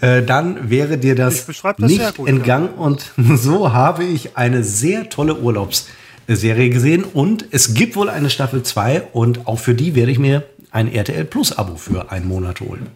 äh, 0.00 0.22
dann 0.22 0.70
wäre 0.70 0.98
dir 0.98 1.14
das, 1.14 1.46
das 1.46 1.78
nicht 1.78 2.16
gut, 2.16 2.28
entgangen. 2.28 2.70
Ja. 2.76 2.82
Und 2.82 3.12
so 3.34 3.72
habe 3.72 4.04
ich 4.04 4.36
eine 4.36 4.64
sehr 4.64 5.08
tolle 5.10 5.38
Urlaubsserie 5.38 6.70
gesehen. 6.70 7.04
Und 7.04 7.46
es 7.50 7.74
gibt 7.74 7.96
wohl 7.96 8.08
eine 8.08 8.30
Staffel 8.30 8.62
2 8.62 9.02
und 9.12 9.46
auch 9.46 9.58
für 9.58 9.74
die 9.74 9.94
werde 9.94 10.12
ich 10.12 10.18
mir 10.18 10.44
ein 10.70 10.90
RTL 10.90 11.24
Plus 11.24 11.52
Abo 11.52 11.76
für 11.76 12.10
einen 12.12 12.28
Monat 12.28 12.60
holen. 12.60 12.86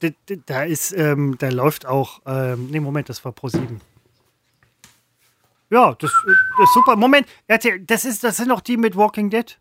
Da, 0.00 0.08
da 0.46 0.64
ist, 0.64 0.94
ähm, 0.96 1.36
da 1.38 1.48
läuft 1.48 1.86
auch, 1.86 2.20
ähm, 2.26 2.68
nee, 2.70 2.80
Moment, 2.80 3.08
das 3.08 3.24
war 3.24 3.32
Pro 3.32 3.48
7. 3.48 3.80
Ja, 5.70 5.94
das, 5.98 6.12
das 6.58 6.68
ist 6.68 6.74
super. 6.74 6.96
Moment, 6.96 7.26
das, 7.46 8.04
ist, 8.04 8.24
das 8.24 8.36
sind 8.36 8.50
doch 8.50 8.60
die 8.60 8.76
mit 8.76 8.96
Walking 8.96 9.30
Dead. 9.30 9.58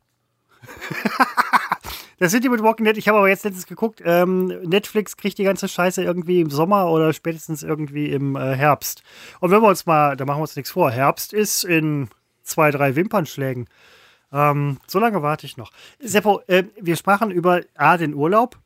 das 2.20 2.32
sind 2.32 2.44
die 2.44 2.50
mit 2.50 2.62
Walking 2.62 2.86
Dead. 2.86 2.98
Ich 2.98 3.08
habe 3.08 3.18
aber 3.18 3.30
jetzt 3.30 3.44
letztens 3.44 3.68
geguckt. 3.68 4.02
Ähm, 4.06 4.48
Netflix 4.64 5.18
kriegt 5.18 5.38
die 5.38 5.44
ganze 5.44 5.68
Scheiße 5.68 6.04
irgendwie 6.04 6.42
im 6.42 6.50
Sommer 6.50 6.90
oder 6.90 7.14
spätestens 7.14 7.64
irgendwie 7.64 8.12
im 8.12 8.36
äh, 8.36 8.56
Herbst. 8.56 9.04
Und 9.40 9.52
wenn 9.52 9.62
wir 9.62 9.70
uns 9.70 9.86
mal, 9.86 10.16
da 10.16 10.26
machen 10.26 10.38
wir 10.38 10.44
uns 10.44 10.56
nichts 10.56 10.72
vor. 10.72 10.92
Herbst 10.92 11.34
ist 11.34 11.64
in 11.64 12.10
zwei, 12.44 12.72
drei 12.72 12.96
Wimpernschlägen. 12.96 13.68
Ähm, 14.32 14.78
so 14.88 15.00
lange 15.00 15.22
warte 15.22 15.46
ich 15.46 15.58
noch. 15.58 15.72
Seppo, 16.00 16.42
äh, 16.48 16.64
wir 16.82 16.96
sprachen 16.96 17.32
über 17.32 17.62
A, 17.76 17.98
den 17.98 18.14
Urlaub 18.14 18.58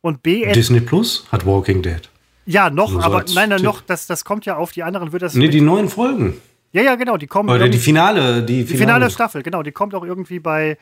und 0.00 0.22
B. 0.22 0.50
Disney 0.52 0.80
Plus 0.80 1.26
hat 1.30 1.44
Walking 1.44 1.82
Dead. 1.82 2.08
Ja, 2.46 2.70
noch, 2.70 2.90
so 2.90 3.00
aber 3.00 3.24
nein, 3.34 3.50
nein, 3.50 3.62
noch, 3.62 3.82
das, 3.82 4.06
das 4.06 4.24
kommt 4.24 4.46
ja 4.46 4.56
auf 4.56 4.72
die 4.72 4.82
anderen, 4.82 5.12
wird 5.12 5.22
das. 5.22 5.34
Nee, 5.34 5.48
die 5.48 5.60
neuen 5.60 5.90
Folgen. 5.90 6.40
Ja, 6.72 6.82
ja, 6.82 6.94
genau, 6.96 7.16
die 7.16 7.26
kommen. 7.26 7.48
Oder 7.48 7.68
die 7.68 7.78
Finale, 7.78 8.42
die 8.42 8.64
Finale. 8.64 8.66
Die 8.66 8.76
Finale 8.76 9.10
Staffel, 9.10 9.42
genau, 9.42 9.62
die 9.62 9.72
kommt 9.72 9.94
auch 9.94 10.04
irgendwie 10.04 10.38
bei 10.38 10.76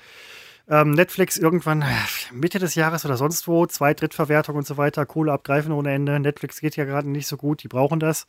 ähm, 0.69 0.93
Netflix 0.93 1.37
irgendwann 1.37 1.83
äh, 1.83 1.87
Mitte 2.33 2.59
des 2.59 2.75
Jahres 2.75 3.05
oder 3.05 3.17
sonst 3.17 3.47
wo, 3.47 3.67
Zweit-, 3.67 4.01
Drittverwertung 4.01 4.57
und 4.57 4.67
so 4.67 4.77
weiter, 4.77 5.07
Kohle 5.07 5.33
abgreifen 5.33 5.73
ohne 5.73 5.93
Ende. 5.93 6.19
Netflix 6.19 6.61
geht 6.61 6.77
ja 6.77 6.85
gerade 6.85 7.09
nicht 7.09 7.27
so 7.27 7.37
gut, 7.37 7.63
die 7.63 7.69
brauchen 7.69 8.01
das. 8.01 8.27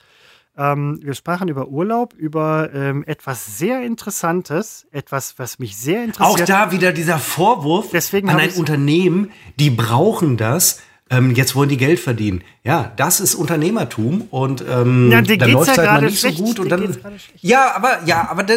Ähm, 0.55 0.99
wir 1.03 1.13
sprachen 1.13 1.49
über 1.49 1.67
Urlaub, 1.67 2.13
über 2.13 2.69
ähm, 2.73 3.03
etwas 3.05 3.57
sehr 3.57 3.83
Interessantes, 3.83 4.87
etwas, 4.91 5.37
was 5.37 5.59
mich 5.59 5.77
sehr 5.77 6.03
interessiert. 6.03 6.41
Auch 6.41 6.45
da 6.45 6.71
wieder 6.71 6.91
dieser 6.91 7.19
Vorwurf 7.19 7.89
Deswegen 7.91 8.29
an 8.29 8.39
ein 8.39 8.51
Unternehmen, 8.51 9.31
die 9.59 9.69
brauchen 9.69 10.35
das, 10.37 10.81
ähm, 11.09 11.31
jetzt 11.31 11.55
wollen 11.55 11.69
die 11.69 11.77
Geld 11.77 11.99
verdienen. 11.99 12.43
Ja, 12.63 12.91
das 12.97 13.19
ist 13.19 13.35
Unternehmertum 13.35 14.23
und 14.29 14.63
ähm, 14.67 15.11
ja, 15.11 15.21
dann 15.21 15.51
läuft 15.51 15.71
es 15.71 15.77
halt 15.77 15.89
mal 15.89 16.01
nicht 16.01 16.19
schlecht. 16.19 16.37
so 16.37 16.43
gut 16.43 16.59
und 16.59 16.69
dann 16.69 16.97
ja, 17.39 17.75
aber 17.75 18.03
ja, 18.05 18.27
aber 18.29 18.43
da, 18.43 18.55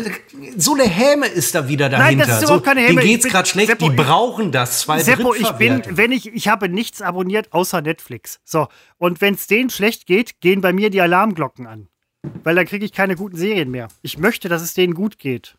so 0.57 0.75
eine 0.75 0.85
Häme 0.85 1.27
ist 1.27 1.55
da 1.55 1.69
wieder 1.69 1.89
dahinter. 1.89 2.07
Nein, 2.07 2.19
das 2.19 2.39
ist 2.39 2.45
überhaupt 2.45 2.65
keine 2.65 2.81
Häme. 2.81 3.01
Denen 3.01 3.13
geht's 3.13 3.29
gerade 3.29 3.49
schlecht. 3.49 3.69
Seppo, 3.69 3.89
die 3.89 3.97
brauchen 3.97 4.51
das. 4.51 4.81
Zwei 4.81 5.01
Seppo, 5.01 5.35
ich 5.35 5.51
bin, 5.53 5.83
wenn 5.91 6.13
ich, 6.13 6.27
ich 6.27 6.49
habe 6.49 6.69
nichts 6.69 7.03
abonniert 7.03 7.53
außer 7.53 7.83
Netflix. 7.83 8.41
So 8.45 8.69
und 8.99 9.21
wenn 9.21 9.35
es 9.35 9.47
denen 9.47 9.71
schlecht 9.71 10.07
geht, 10.07 10.41
gehen 10.41 10.61
bei 10.61 10.73
mir 10.73 10.91
die 10.91 11.01
Alarmglocken 11.01 11.67
an, 11.67 11.89
weil 12.43 12.57
dann 12.57 12.67
kriege 12.67 12.85
ich 12.85 12.93
keine 12.93 13.15
guten 13.15 13.37
Serien 13.37 13.71
mehr. 13.71 13.89
Ich 14.03 14.19
möchte, 14.19 14.49
dass 14.49 14.63
es 14.63 14.75
denen 14.75 14.95
gut 14.95 15.19
geht. 15.19 15.57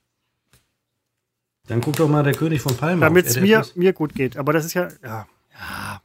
Dann 1.68 1.80
guck 1.80 1.96
doch 1.96 2.10
mal 2.10 2.24
der 2.24 2.34
König 2.34 2.62
von 2.62 2.76
Palma. 2.76 3.06
Damit 3.06 3.28
es 3.28 3.39
mir, 3.39 3.66
mir 3.76 3.94
gut 3.94 4.14
geht. 4.14 4.36
Aber 4.36 4.52
das 4.52 4.66
ist 4.66 4.74
ja, 4.74 4.89
ja, 5.04 5.26
ja. 5.54 6.02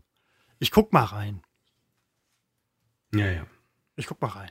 Ich 0.59 0.70
guck 0.70 0.92
mal 0.92 1.04
rein. 1.04 1.42
Ja, 3.14 3.26
ja. 3.26 3.46
Ich 3.96 4.07
guck 4.07 4.20
mal 4.20 4.28
rein. 4.28 4.50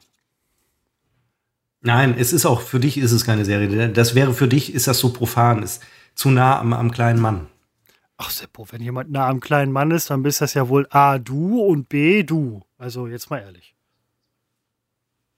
Nein, 1.82 2.16
es 2.18 2.34
ist 2.34 2.46
auch, 2.46 2.62
für 2.62 2.80
dich 2.80 2.98
ist 2.98 3.12
es 3.12 3.26
keine 3.26 3.46
Serie. 3.46 3.90
Das 3.90 4.16
wäre 4.16 4.34
für 4.34 4.48
dich, 4.48 4.74
ist 4.74 4.88
das 4.88 4.98
so 5.00 5.14
profan, 5.14 5.62
ist 5.62 5.84
zu 6.16 6.32
nah 6.32 6.60
am, 6.60 6.74
am 6.74 6.92
kleinen 6.92 7.22
Mann. 7.22 7.48
Ach, 8.18 8.30
Seppo, 8.30 8.66
wenn 8.72 8.82
jemand 8.82 9.12
nah 9.12 9.28
am 9.28 9.40
kleinen 9.40 9.72
Mann 9.72 9.92
ist, 9.92 10.10
dann 10.10 10.24
bist 10.24 10.42
das 10.42 10.54
ja 10.54 10.70
wohl 10.70 10.88
A, 10.90 11.20
du 11.20 11.62
und 11.62 11.90
B, 11.90 12.24
du. 12.24 12.64
Also 12.78 13.08
jetzt 13.08 13.30
mal 13.30 13.40
ehrlich. 13.40 13.76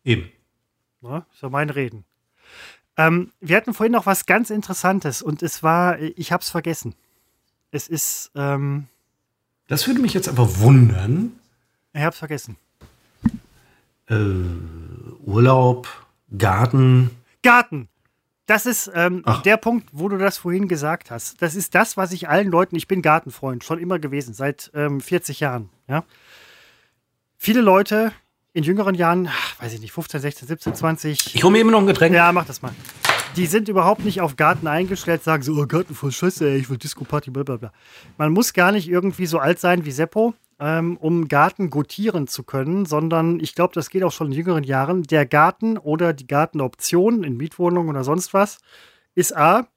Eben. 0.04 0.32
Ne? 1.02 1.26
So 1.34 1.50
mein 1.50 1.70
Reden. 1.70 2.06
Ähm, 2.96 3.32
wir 3.42 3.58
hatten 3.58 3.74
vorhin 3.74 3.92
noch 3.92 4.06
was 4.06 4.26
ganz 4.26 4.50
Interessantes 4.50 5.22
und 5.22 5.44
es 5.44 5.64
war, 5.64 6.00
ich 6.00 6.32
habe 6.32 6.42
es 6.42 6.50
vergessen. 6.50 6.96
Es 7.72 7.88
ist. 7.88 8.32
Ähm, 8.36 8.88
das 9.68 9.88
würde 9.88 10.02
mich 10.02 10.14
jetzt 10.14 10.30
aber 10.30 10.60
wundern. 10.60 11.34
Ich 11.94 12.02
habe 12.02 12.12
es 12.12 12.18
vergessen. 12.18 12.58
Äh, 14.10 14.16
Urlaub, 15.26 15.88
Garten. 16.38 17.12
Garten. 17.44 17.90
Das 18.46 18.66
ist 18.66 18.90
ähm, 18.94 19.26
der 19.44 19.58
Punkt, 19.58 19.90
wo 19.92 20.08
du 20.08 20.18
das 20.18 20.38
vorhin 20.38 20.70
gesagt 20.70 21.12
hast. 21.12 21.42
Das 21.42 21.54
ist 21.54 21.76
das, 21.76 21.98
was 21.98 22.14
ich 22.14 22.30
allen 22.30 22.50
Leuten, 22.50 22.78
ich 22.78 22.88
bin 22.88 23.02
Gartenfreund, 23.02 23.66
schon 23.66 23.78
immer 23.78 24.00
gewesen, 24.00 24.34
seit 24.34 24.72
ähm, 24.74 25.02
40 25.02 25.42
Jahren. 25.42 25.70
Ja? 25.90 26.06
Viele 27.38 27.60
Leute 27.60 28.14
in 28.54 28.64
jüngeren 28.64 28.96
Jahren, 28.96 29.30
weiß 29.60 29.74
ich 29.74 29.82
nicht, 29.82 29.92
15, 29.92 30.22
16, 30.22 30.48
17, 30.48 30.76
20. 30.76 31.36
Ich 31.36 31.44
hole 31.44 31.52
mir 31.52 31.60
immer 31.60 31.72
noch 31.72 31.82
ein 31.82 31.88
Getränk. 31.88 32.16
Ja, 32.16 32.32
mach 32.32 32.46
das 32.46 32.62
mal. 32.62 32.72
Die 33.38 33.46
sind 33.46 33.70
überhaupt 33.70 34.04
nicht 34.04 34.20
auf 34.20 34.36
Garten 34.36 34.66
eingestellt, 34.66 35.24
sagen 35.24 35.44
so, 35.44 35.54
oh 35.54 35.68
Garten 35.68 35.94
voll 35.94 36.12
scheiße, 36.12 36.50
ey, 36.50 36.58
ich 36.58 36.72
will 36.72 36.78
Disco-Party, 36.80 37.30
blablabla. 37.30 37.72
Man 38.18 38.32
muss 38.32 38.52
gar 38.52 38.72
nicht 38.72 38.90
irgendwie 38.90 39.28
so 39.28 39.38
alt 39.38 39.60
sein 39.60 39.86
wie 39.86 39.92
Seppo, 39.92 40.34
ähm, 40.60 40.98
um 40.98 41.28
Garten 41.28 41.70
gotieren 41.70 42.26
zu 42.26 42.42
können, 42.42 42.88
sondern 42.88 43.40
ich 43.40 43.54
glaube, 43.54 43.76
das 43.76 43.92
geht 43.92 44.04
auch 44.04 44.12
schon 44.12 44.32
in 44.32 44.34
jüngeren 44.34 44.64
Jahren. 44.64 45.04
Der 45.04 45.28
Garten 45.28 45.78
oder 45.78 46.14
die 46.14 46.26
Gartenoption 46.26 47.24
in 47.24 47.38
Mietwohnungen 47.38 47.90
oder 47.92 48.04
sonst 48.04 48.34
was 48.34 48.58
ist 49.14 49.38
A, 49.38 49.68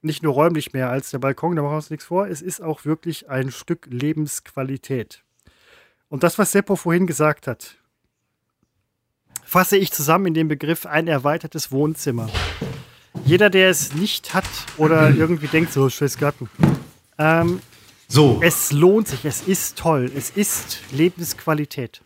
nicht 0.00 0.22
nur 0.22 0.32
räumlich 0.32 0.72
mehr 0.72 0.88
als 0.88 1.10
der 1.10 1.18
Balkon, 1.18 1.56
da 1.56 1.62
machen 1.62 1.72
wir 1.72 1.76
uns 1.76 1.90
nichts 1.90 2.06
vor, 2.06 2.26
es 2.26 2.40
ist 2.40 2.62
auch 2.62 2.86
wirklich 2.86 3.28
ein 3.28 3.50
Stück 3.50 3.86
Lebensqualität. 3.90 5.24
Und 6.08 6.22
das, 6.22 6.38
was 6.38 6.52
Seppo 6.52 6.74
vorhin 6.74 7.06
gesagt 7.06 7.46
hat, 7.46 7.76
fasse 9.50 9.76
ich 9.76 9.90
zusammen 9.90 10.26
in 10.26 10.34
dem 10.34 10.46
Begriff 10.46 10.86
ein 10.86 11.08
erweitertes 11.08 11.72
Wohnzimmer. 11.72 12.28
Jeder, 13.24 13.50
der 13.50 13.68
es 13.68 13.94
nicht 13.94 14.32
hat 14.32 14.44
oder 14.76 15.10
irgendwie 15.16 15.48
denkt, 15.48 15.72
so 15.72 15.90
scheiß 15.90 16.18
Garten. 16.18 16.48
Ähm, 17.18 17.60
so. 18.06 18.40
Es 18.44 18.70
lohnt 18.70 19.08
sich, 19.08 19.24
es 19.24 19.42
ist 19.42 19.76
toll, 19.76 20.08
es 20.14 20.30
ist 20.30 20.78
Lebensqualität. 20.92 22.00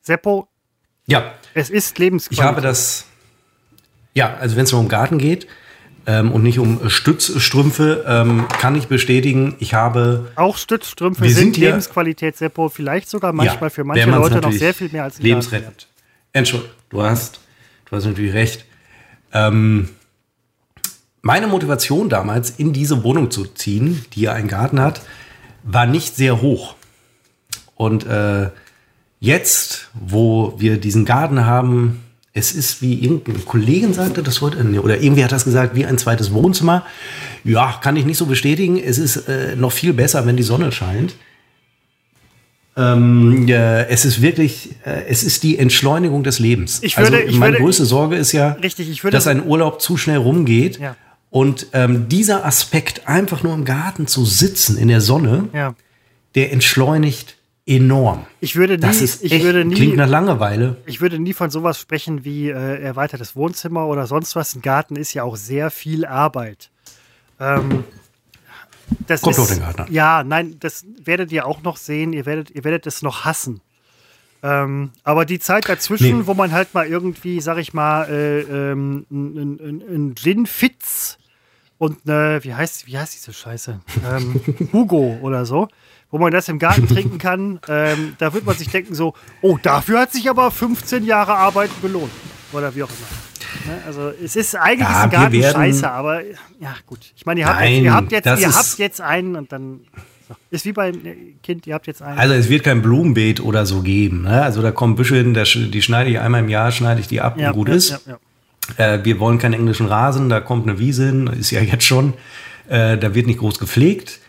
Seppo. 0.00 0.46
Ja. 1.06 1.34
Es 1.54 1.70
ist 1.70 1.98
Lebensqualität. 1.98 2.44
Ich 2.44 2.48
habe 2.48 2.60
das. 2.60 3.06
Ja, 4.14 4.34
also 4.34 4.54
wenn 4.54 4.64
es 4.64 4.72
um 4.72 4.88
Garten 4.88 5.18
geht, 5.18 5.48
ähm, 6.10 6.32
und 6.32 6.42
nicht 6.42 6.58
um 6.58 6.90
Stützstrümpfe, 6.90 8.04
ähm, 8.04 8.48
kann 8.48 8.74
ich 8.74 8.88
bestätigen, 8.88 9.54
ich 9.60 9.74
habe. 9.74 10.32
Auch 10.34 10.56
Stützstrümpfe 10.56 11.28
sind, 11.28 11.54
sind 11.54 11.56
Lebensqualität, 11.56 12.36
Seppo, 12.36 12.68
vielleicht 12.68 13.08
sogar 13.08 13.32
manchmal 13.32 13.68
ja, 13.68 13.70
für 13.70 13.84
manche 13.84 14.10
Leute 14.10 14.40
noch 14.40 14.50
sehr 14.50 14.74
viel 14.74 14.88
mehr 14.90 15.04
als 15.04 15.20
Lebensrettend. 15.20 15.86
Entschuldigung, 16.32 16.74
du 16.88 17.02
hast, 17.02 17.38
du 17.88 17.96
hast 17.96 18.06
natürlich 18.06 18.34
recht. 18.34 18.64
Ähm, 19.32 19.90
meine 21.22 21.46
Motivation 21.46 22.08
damals, 22.08 22.50
in 22.50 22.72
diese 22.72 23.04
Wohnung 23.04 23.30
zu 23.30 23.44
ziehen, 23.44 24.04
die 24.12 24.22
ja 24.22 24.32
einen 24.32 24.48
Garten 24.48 24.80
hat, 24.80 25.02
war 25.62 25.86
nicht 25.86 26.16
sehr 26.16 26.42
hoch. 26.42 26.74
Und 27.76 28.04
äh, 28.06 28.50
jetzt, 29.20 29.90
wo 29.94 30.54
wir 30.58 30.78
diesen 30.78 31.04
Garten 31.04 31.44
haben, 31.44 32.02
es 32.32 32.52
ist 32.52 32.80
wie 32.80 32.94
irgendein 33.02 33.44
Kollegen 33.44 33.92
sagte 33.92 34.22
das 34.22 34.40
heute, 34.40 34.58
oder 34.80 35.00
irgendwie 35.00 35.24
hat 35.24 35.32
das 35.32 35.44
gesagt, 35.44 35.74
wie 35.74 35.84
ein 35.84 35.98
zweites 35.98 36.32
Wohnzimmer. 36.32 36.84
Ja, 37.42 37.78
kann 37.82 37.96
ich 37.96 38.04
nicht 38.04 38.18
so 38.18 38.26
bestätigen. 38.26 38.78
Es 38.78 38.98
ist 38.98 39.28
äh, 39.28 39.56
noch 39.56 39.72
viel 39.72 39.92
besser, 39.92 40.26
wenn 40.26 40.36
die 40.36 40.44
Sonne 40.44 40.70
scheint. 40.70 41.14
Ähm, 42.76 43.48
ja, 43.48 43.80
es 43.80 44.04
ist 44.04 44.22
wirklich, 44.22 44.70
äh, 44.84 45.06
es 45.08 45.24
ist 45.24 45.42
die 45.42 45.58
Entschleunigung 45.58 46.22
des 46.22 46.38
Lebens. 46.38 46.78
Ich 46.82 46.96
würde, 46.96 47.16
also 47.16 47.28
ich 47.28 47.36
meine 47.36 47.54
würde, 47.54 47.64
größte 47.64 47.84
Sorge 47.84 48.16
ist 48.16 48.30
ja, 48.30 48.52
richtig, 48.52 49.02
würde, 49.02 49.16
dass 49.16 49.26
ein 49.26 49.44
Urlaub 49.44 49.82
zu 49.82 49.96
schnell 49.96 50.18
rumgeht. 50.18 50.78
Ja. 50.78 50.96
Und 51.30 51.66
ähm, 51.72 52.08
dieser 52.08 52.44
Aspekt, 52.44 53.08
einfach 53.08 53.42
nur 53.42 53.54
im 53.54 53.64
Garten 53.64 54.06
zu 54.06 54.24
sitzen 54.24 54.78
in 54.78 54.88
der 54.88 55.00
Sonne, 55.00 55.48
ja. 55.52 55.74
der 56.36 56.52
entschleunigt 56.52 57.36
enorm. 57.66 58.26
Ich 58.40 58.56
würde 58.56 58.74
nie, 58.74 58.80
das 58.80 59.00
ist 59.00 59.22
echt, 59.22 59.44
nie, 59.44 59.74
klingt 59.74 59.96
nach 59.96 60.08
Langeweile. 60.08 60.76
Ich 60.86 61.00
würde 61.00 61.18
nie 61.18 61.32
von 61.32 61.50
sowas 61.50 61.78
sprechen 61.78 62.24
wie 62.24 62.50
äh, 62.50 62.82
erweitertes 62.82 63.36
Wohnzimmer 63.36 63.86
oder 63.86 64.06
sonst 64.06 64.34
was. 64.36 64.54
Ein 64.54 64.62
Garten 64.62 64.96
ist 64.96 65.14
ja 65.14 65.22
auch 65.22 65.36
sehr 65.36 65.70
viel 65.70 66.04
Arbeit. 66.04 66.70
Ähm, 67.38 67.84
das 69.06 69.20
Kommt 69.20 69.38
ist, 69.38 69.60
Garten. 69.60 69.92
Ja, 69.92 70.24
nein, 70.24 70.56
das 70.58 70.84
werdet 71.04 71.30
ihr 71.32 71.46
auch 71.46 71.62
noch 71.62 71.76
sehen. 71.76 72.12
Ihr 72.12 72.26
werdet, 72.26 72.50
ihr 72.50 72.64
werdet 72.64 72.86
es 72.86 73.02
noch 73.02 73.24
hassen. 73.24 73.60
Ähm, 74.42 74.90
aber 75.04 75.26
die 75.26 75.38
Zeit 75.38 75.68
dazwischen, 75.68 76.20
nee. 76.20 76.26
wo 76.26 76.34
man 76.34 76.52
halt 76.52 76.72
mal 76.72 76.86
irgendwie, 76.86 77.40
sag 77.40 77.58
ich 77.58 77.74
mal, 77.74 78.08
äh, 78.08 78.40
ähm, 78.40 79.06
ein 79.10 80.14
Gin 80.16 80.46
Fitz 80.46 81.18
und 81.76 81.98
eine, 82.08 82.42
wie 82.42 82.54
heißt, 82.54 82.86
wie 82.86 82.98
heißt 82.98 83.14
diese 83.14 83.34
Scheiße? 83.34 83.80
Ähm, 84.10 84.40
Hugo 84.72 85.18
oder 85.20 85.44
so 85.44 85.68
wo 86.10 86.18
man 86.18 86.32
das 86.32 86.48
im 86.48 86.58
Garten 86.58 86.88
trinken 86.88 87.18
kann, 87.18 87.60
ähm, 87.68 88.14
da 88.18 88.32
wird 88.34 88.44
man 88.44 88.56
sich 88.56 88.68
denken 88.68 88.94
so, 88.94 89.14
oh, 89.42 89.58
dafür 89.62 90.00
hat 90.00 90.12
sich 90.12 90.28
aber 90.28 90.50
15 90.50 91.04
Jahre 91.04 91.34
Arbeit 91.34 91.70
gelohnt. 91.82 92.12
Oder 92.52 92.74
wie 92.74 92.82
auch 92.82 92.88
immer. 92.88 93.72
Ne? 93.72 93.82
Also 93.86 94.12
es 94.22 94.36
ist 94.36 94.56
eigentlich 94.56 94.88
ja, 94.88 95.04
ein 95.04 95.10
Garten 95.10 95.42
scheiße, 95.42 95.90
aber 95.90 96.22
ja 96.60 96.74
gut. 96.86 97.12
Ich 97.16 97.26
meine, 97.26 97.40
ihr, 97.40 97.46
habt 97.46 97.62
jetzt, 97.62 97.84
ihr, 97.84 97.94
habt, 97.94 98.12
jetzt, 98.12 98.26
ihr 98.40 98.54
habt 98.54 98.78
jetzt 98.78 99.00
einen 99.00 99.36
und 99.36 99.52
dann 99.52 99.80
ist 100.50 100.64
wie 100.64 100.72
beim 100.72 101.00
Kind, 101.42 101.66
ihr 101.66 101.74
habt 101.74 101.86
jetzt 101.86 102.02
einen. 102.02 102.18
Also 102.18 102.34
es 102.34 102.48
wird 102.48 102.64
kein 102.64 102.82
Blumenbeet 102.82 103.40
oder 103.40 103.66
so 103.66 103.82
geben. 103.82 104.22
Ne? 104.22 104.42
Also 104.42 104.62
da 104.62 104.70
kommen 104.72 104.96
Büsche 104.96 105.16
hin, 105.16 105.34
die 105.34 105.82
schneide 105.82 106.10
ich 106.10 106.20
einmal 106.20 106.40
im 106.42 106.48
Jahr, 106.48 106.70
schneide 106.72 107.00
ich 107.00 107.08
die 107.08 107.20
ab 107.20 107.38
ja, 107.38 107.50
und 107.50 107.56
gut 107.56 107.68
ja, 107.68 107.74
ist. 107.74 108.00
Äh, 108.76 109.00
wir 109.02 109.18
wollen 109.18 109.38
keinen 109.38 109.54
englischen 109.54 109.86
Rasen, 109.86 110.28
da 110.28 110.40
kommt 110.40 110.68
eine 110.68 110.78
Wiese 110.78 111.06
hin, 111.06 111.26
ist 111.26 111.50
ja 111.50 111.60
jetzt 111.60 111.84
schon. 111.84 112.14
Äh, 112.68 112.98
da 112.98 113.14
wird 113.14 113.26
nicht 113.26 113.40
groß 113.40 113.58
gepflegt. 113.58 114.19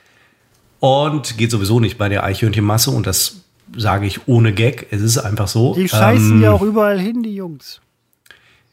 Und 0.82 1.38
geht 1.38 1.52
sowieso 1.52 1.80
nicht 1.80 2.00
bei 2.00 2.10
der 2.10 2.24
Eichhörnchenmasse 2.24 2.90
und 2.90 3.06
das 3.06 3.36
sage 3.78 4.08
ich 4.08 4.28
ohne 4.28 4.52
Gag. 4.52 4.88
Es 4.90 5.02
ist 5.02 5.20
einfach 5.20 5.48
so. 5.48 5.76
Die 5.76 5.88
scheißen 5.88 6.38
ähm, 6.38 6.42
ja 6.42 6.52
auch 6.52 6.64
überall 6.64 7.00
hin, 7.00 7.22
die 7.22 7.36
Jungs. 7.36 7.82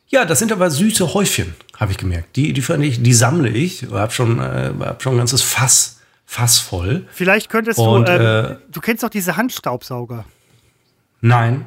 Ja, 0.08 0.24
das 0.24 0.38
sind 0.38 0.50
aber 0.50 0.70
süße 0.70 1.12
Häufchen, 1.12 1.54
habe 1.76 1.92
ich 1.92 1.98
gemerkt. 1.98 2.34
Die, 2.36 2.54
die, 2.54 2.62
ich, 2.82 3.02
die 3.02 3.12
sammle 3.12 3.50
ich. 3.50 3.82
Ich 3.82 3.90
habe 3.90 4.10
schon, 4.10 4.40
äh, 4.40 4.72
hab 4.80 5.02
schon 5.02 5.16
ein 5.16 5.18
ganzes 5.18 5.42
Fass, 5.42 6.00
Fass 6.24 6.58
voll. 6.58 7.06
Vielleicht 7.12 7.50
könntest 7.50 7.78
und, 7.78 8.08
du, 8.08 8.12
äh, 8.12 8.52
äh, 8.52 8.56
du 8.72 8.80
kennst 8.80 9.02
doch 9.02 9.10
diese 9.10 9.36
Handstaubsauger. 9.36 10.24
Nein. 11.20 11.66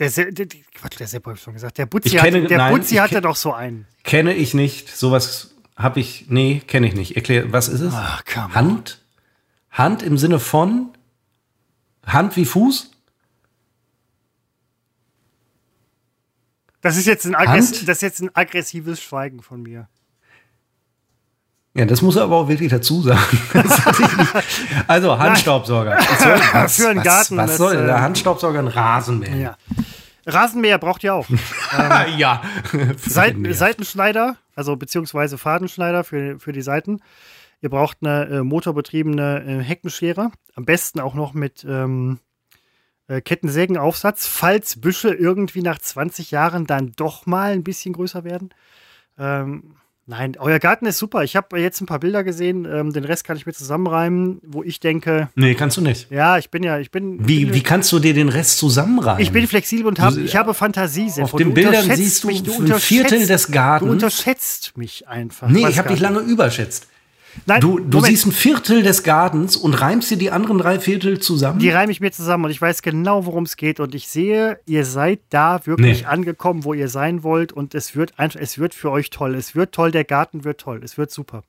Der, 0.00 0.10
der, 0.10 0.32
der 0.32 0.46
Quatsch, 0.74 0.98
der 0.98 1.06
Sepp 1.06 1.26
habe 1.26 1.36
ich 1.36 1.42
schon 1.42 1.54
gesagt. 1.54 1.78
Der 1.78 1.86
Butzi, 1.86 2.16
kenne, 2.16 2.42
hat, 2.42 2.50
der 2.50 2.58
nein, 2.58 2.74
Butzi 2.74 2.96
hatte 2.96 3.20
doch 3.20 3.36
so 3.36 3.52
einen. 3.52 3.86
Kenne 4.02 4.34
ich 4.34 4.52
nicht. 4.52 4.88
Sowas 4.96 5.54
habe 5.76 6.00
ich, 6.00 6.24
nee, 6.28 6.60
kenne 6.66 6.88
ich 6.88 6.94
nicht. 6.94 7.14
Erklär, 7.14 7.52
was 7.52 7.68
ist 7.68 7.82
es? 7.82 7.94
Ach, 7.94 8.24
Hand? 8.52 8.98
Hand 9.74 10.02
im 10.02 10.16
Sinne 10.16 10.40
von 10.40 10.88
Hand 12.06 12.36
wie 12.36 12.46
Fuß? 12.46 12.90
Das 16.80 16.96
ist 16.96 17.06
jetzt 17.06 17.26
ein, 17.26 17.34
Aggress 17.34 17.84
das 17.84 17.96
ist 17.96 18.02
jetzt 18.02 18.20
ein 18.22 18.30
aggressives 18.34 19.02
Schweigen 19.02 19.42
von 19.42 19.62
mir. 19.62 19.88
Ja, 21.76 21.86
das 21.86 22.02
muss 22.02 22.14
er 22.14 22.22
aber 22.22 22.36
auch 22.36 22.48
wirklich 22.48 22.70
dazu 22.70 23.02
sagen. 23.02 23.20
also 24.86 25.18
Handstaubsauger. 25.18 25.98
Soll, 26.20 26.40
was, 26.52 26.76
Für 26.76 26.88
einen 26.90 26.98
was, 26.98 27.04
Garten. 27.04 27.36
Was 27.36 27.56
soll 27.56 27.76
der 27.76 27.96
äh, 27.96 28.00
Handstaubsauger? 28.00 28.60
Ein 28.60 28.68
Rasenmäher. 28.68 29.36
Ja. 29.36 29.56
Rasenmäher 30.26 30.78
braucht 30.78 31.02
ihr 31.02 31.14
auch. 31.14 31.28
ähm, 31.78 32.18
ja. 32.18 32.42
Seiten, 32.96 33.52
Seitenschneider, 33.52 34.36
also 34.54 34.76
beziehungsweise 34.76 35.36
Fadenschneider 35.36 36.04
für, 36.04 36.38
für 36.38 36.52
die 36.52 36.62
Seiten. 36.62 37.00
Ihr 37.64 37.70
braucht 37.70 37.96
eine 38.02 38.26
äh, 38.26 38.42
motorbetriebene 38.42 39.42
äh, 39.42 39.64
Heckenschere. 39.64 40.30
Am 40.54 40.66
besten 40.66 41.00
auch 41.00 41.14
noch 41.14 41.32
mit 41.32 41.64
ähm, 41.66 42.18
äh, 43.08 43.22
Kettensägenaufsatz, 43.22 44.26
falls 44.26 44.78
Büsche 44.82 45.08
irgendwie 45.14 45.62
nach 45.62 45.78
20 45.78 46.30
Jahren 46.30 46.66
dann 46.66 46.92
doch 46.94 47.24
mal 47.24 47.52
ein 47.52 47.64
bisschen 47.64 47.94
größer 47.94 48.22
werden. 48.22 48.50
Ähm, 49.18 49.76
nein, 50.04 50.36
euer 50.38 50.58
Garten 50.58 50.84
ist 50.84 50.98
super. 50.98 51.24
Ich 51.24 51.36
habe 51.36 51.58
jetzt 51.58 51.80
ein 51.80 51.86
paar 51.86 52.00
Bilder 52.00 52.22
gesehen. 52.22 52.66
Ähm, 52.70 52.92
den 52.92 53.04
Rest 53.04 53.24
kann 53.24 53.38
ich 53.38 53.46
mir 53.46 53.54
zusammenreimen, 53.54 54.42
wo 54.46 54.62
ich 54.62 54.78
denke. 54.78 55.30
Nee, 55.34 55.54
kannst 55.54 55.78
du 55.78 55.80
nicht. 55.80 56.10
Ja, 56.10 56.36
ich 56.36 56.50
bin 56.50 56.64
ja, 56.64 56.78
ich 56.78 56.90
bin. 56.90 57.26
Wie, 57.26 57.46
bin, 57.46 57.54
wie 57.54 57.62
kannst 57.62 57.90
du 57.92 57.98
dir 57.98 58.12
den 58.12 58.28
Rest 58.28 58.58
zusammenreimen? 58.58 59.22
Ich 59.22 59.32
bin 59.32 59.46
flexibel 59.46 59.86
und 59.86 60.00
hab, 60.00 60.18
ich 60.18 60.36
habe 60.36 60.52
Fantasie. 60.52 61.10
Auf 61.22 61.32
den 61.32 61.54
Bildern 61.54 61.90
siehst 61.96 62.24
du, 62.24 62.26
mich, 62.26 62.42
du 62.42 62.60
ein 62.60 62.78
Viertel 62.78 63.26
des 63.26 63.50
Gartens. 63.50 63.88
Du 63.88 63.92
unterschätzt 63.92 64.76
mich 64.76 65.08
einfach. 65.08 65.48
Nee, 65.48 65.66
ich 65.66 65.78
habe 65.78 65.88
dich 65.88 66.00
lange 66.00 66.20
überschätzt. 66.20 66.88
Nein, 67.46 67.60
du, 67.60 67.78
du 67.78 68.00
siehst 68.00 68.26
ein 68.26 68.32
Viertel 68.32 68.82
des 68.82 69.02
Gartens 69.02 69.56
und 69.56 69.74
reimst 69.74 70.10
dir 70.10 70.16
die 70.16 70.30
anderen 70.30 70.58
drei 70.58 70.80
Viertel 70.80 71.18
zusammen? 71.18 71.58
Die 71.58 71.70
reime 71.70 71.92
ich 71.92 72.00
mir 72.00 72.10
zusammen 72.10 72.46
und 72.46 72.50
ich 72.50 72.60
weiß 72.60 72.82
genau, 72.82 73.26
worum 73.26 73.44
es 73.44 73.56
geht. 73.56 73.80
Und 73.80 73.94
ich 73.94 74.08
sehe, 74.08 74.58
ihr 74.66 74.84
seid 74.84 75.20
da 75.30 75.64
wirklich 75.66 76.02
nee. 76.02 76.06
angekommen, 76.06 76.64
wo 76.64 76.74
ihr 76.74 76.88
sein 76.88 77.22
wollt. 77.22 77.52
Und 77.52 77.74
es 77.74 77.96
wird 77.96 78.18
einfach, 78.18 78.40
es 78.40 78.58
wird 78.58 78.74
für 78.74 78.90
euch 78.90 79.10
toll. 79.10 79.34
Es 79.34 79.54
wird 79.54 79.72
toll, 79.72 79.90
der 79.90 80.04
Garten 80.04 80.44
wird 80.44 80.60
toll. 80.60 80.80
Es 80.82 80.96
wird 80.96 81.10
super. 81.10 81.42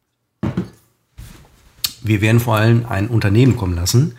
Wir 2.03 2.21
werden 2.21 2.39
vor 2.39 2.55
allem 2.55 2.85
ein 2.87 3.07
Unternehmen 3.07 3.57
kommen 3.57 3.75
lassen, 3.75 4.15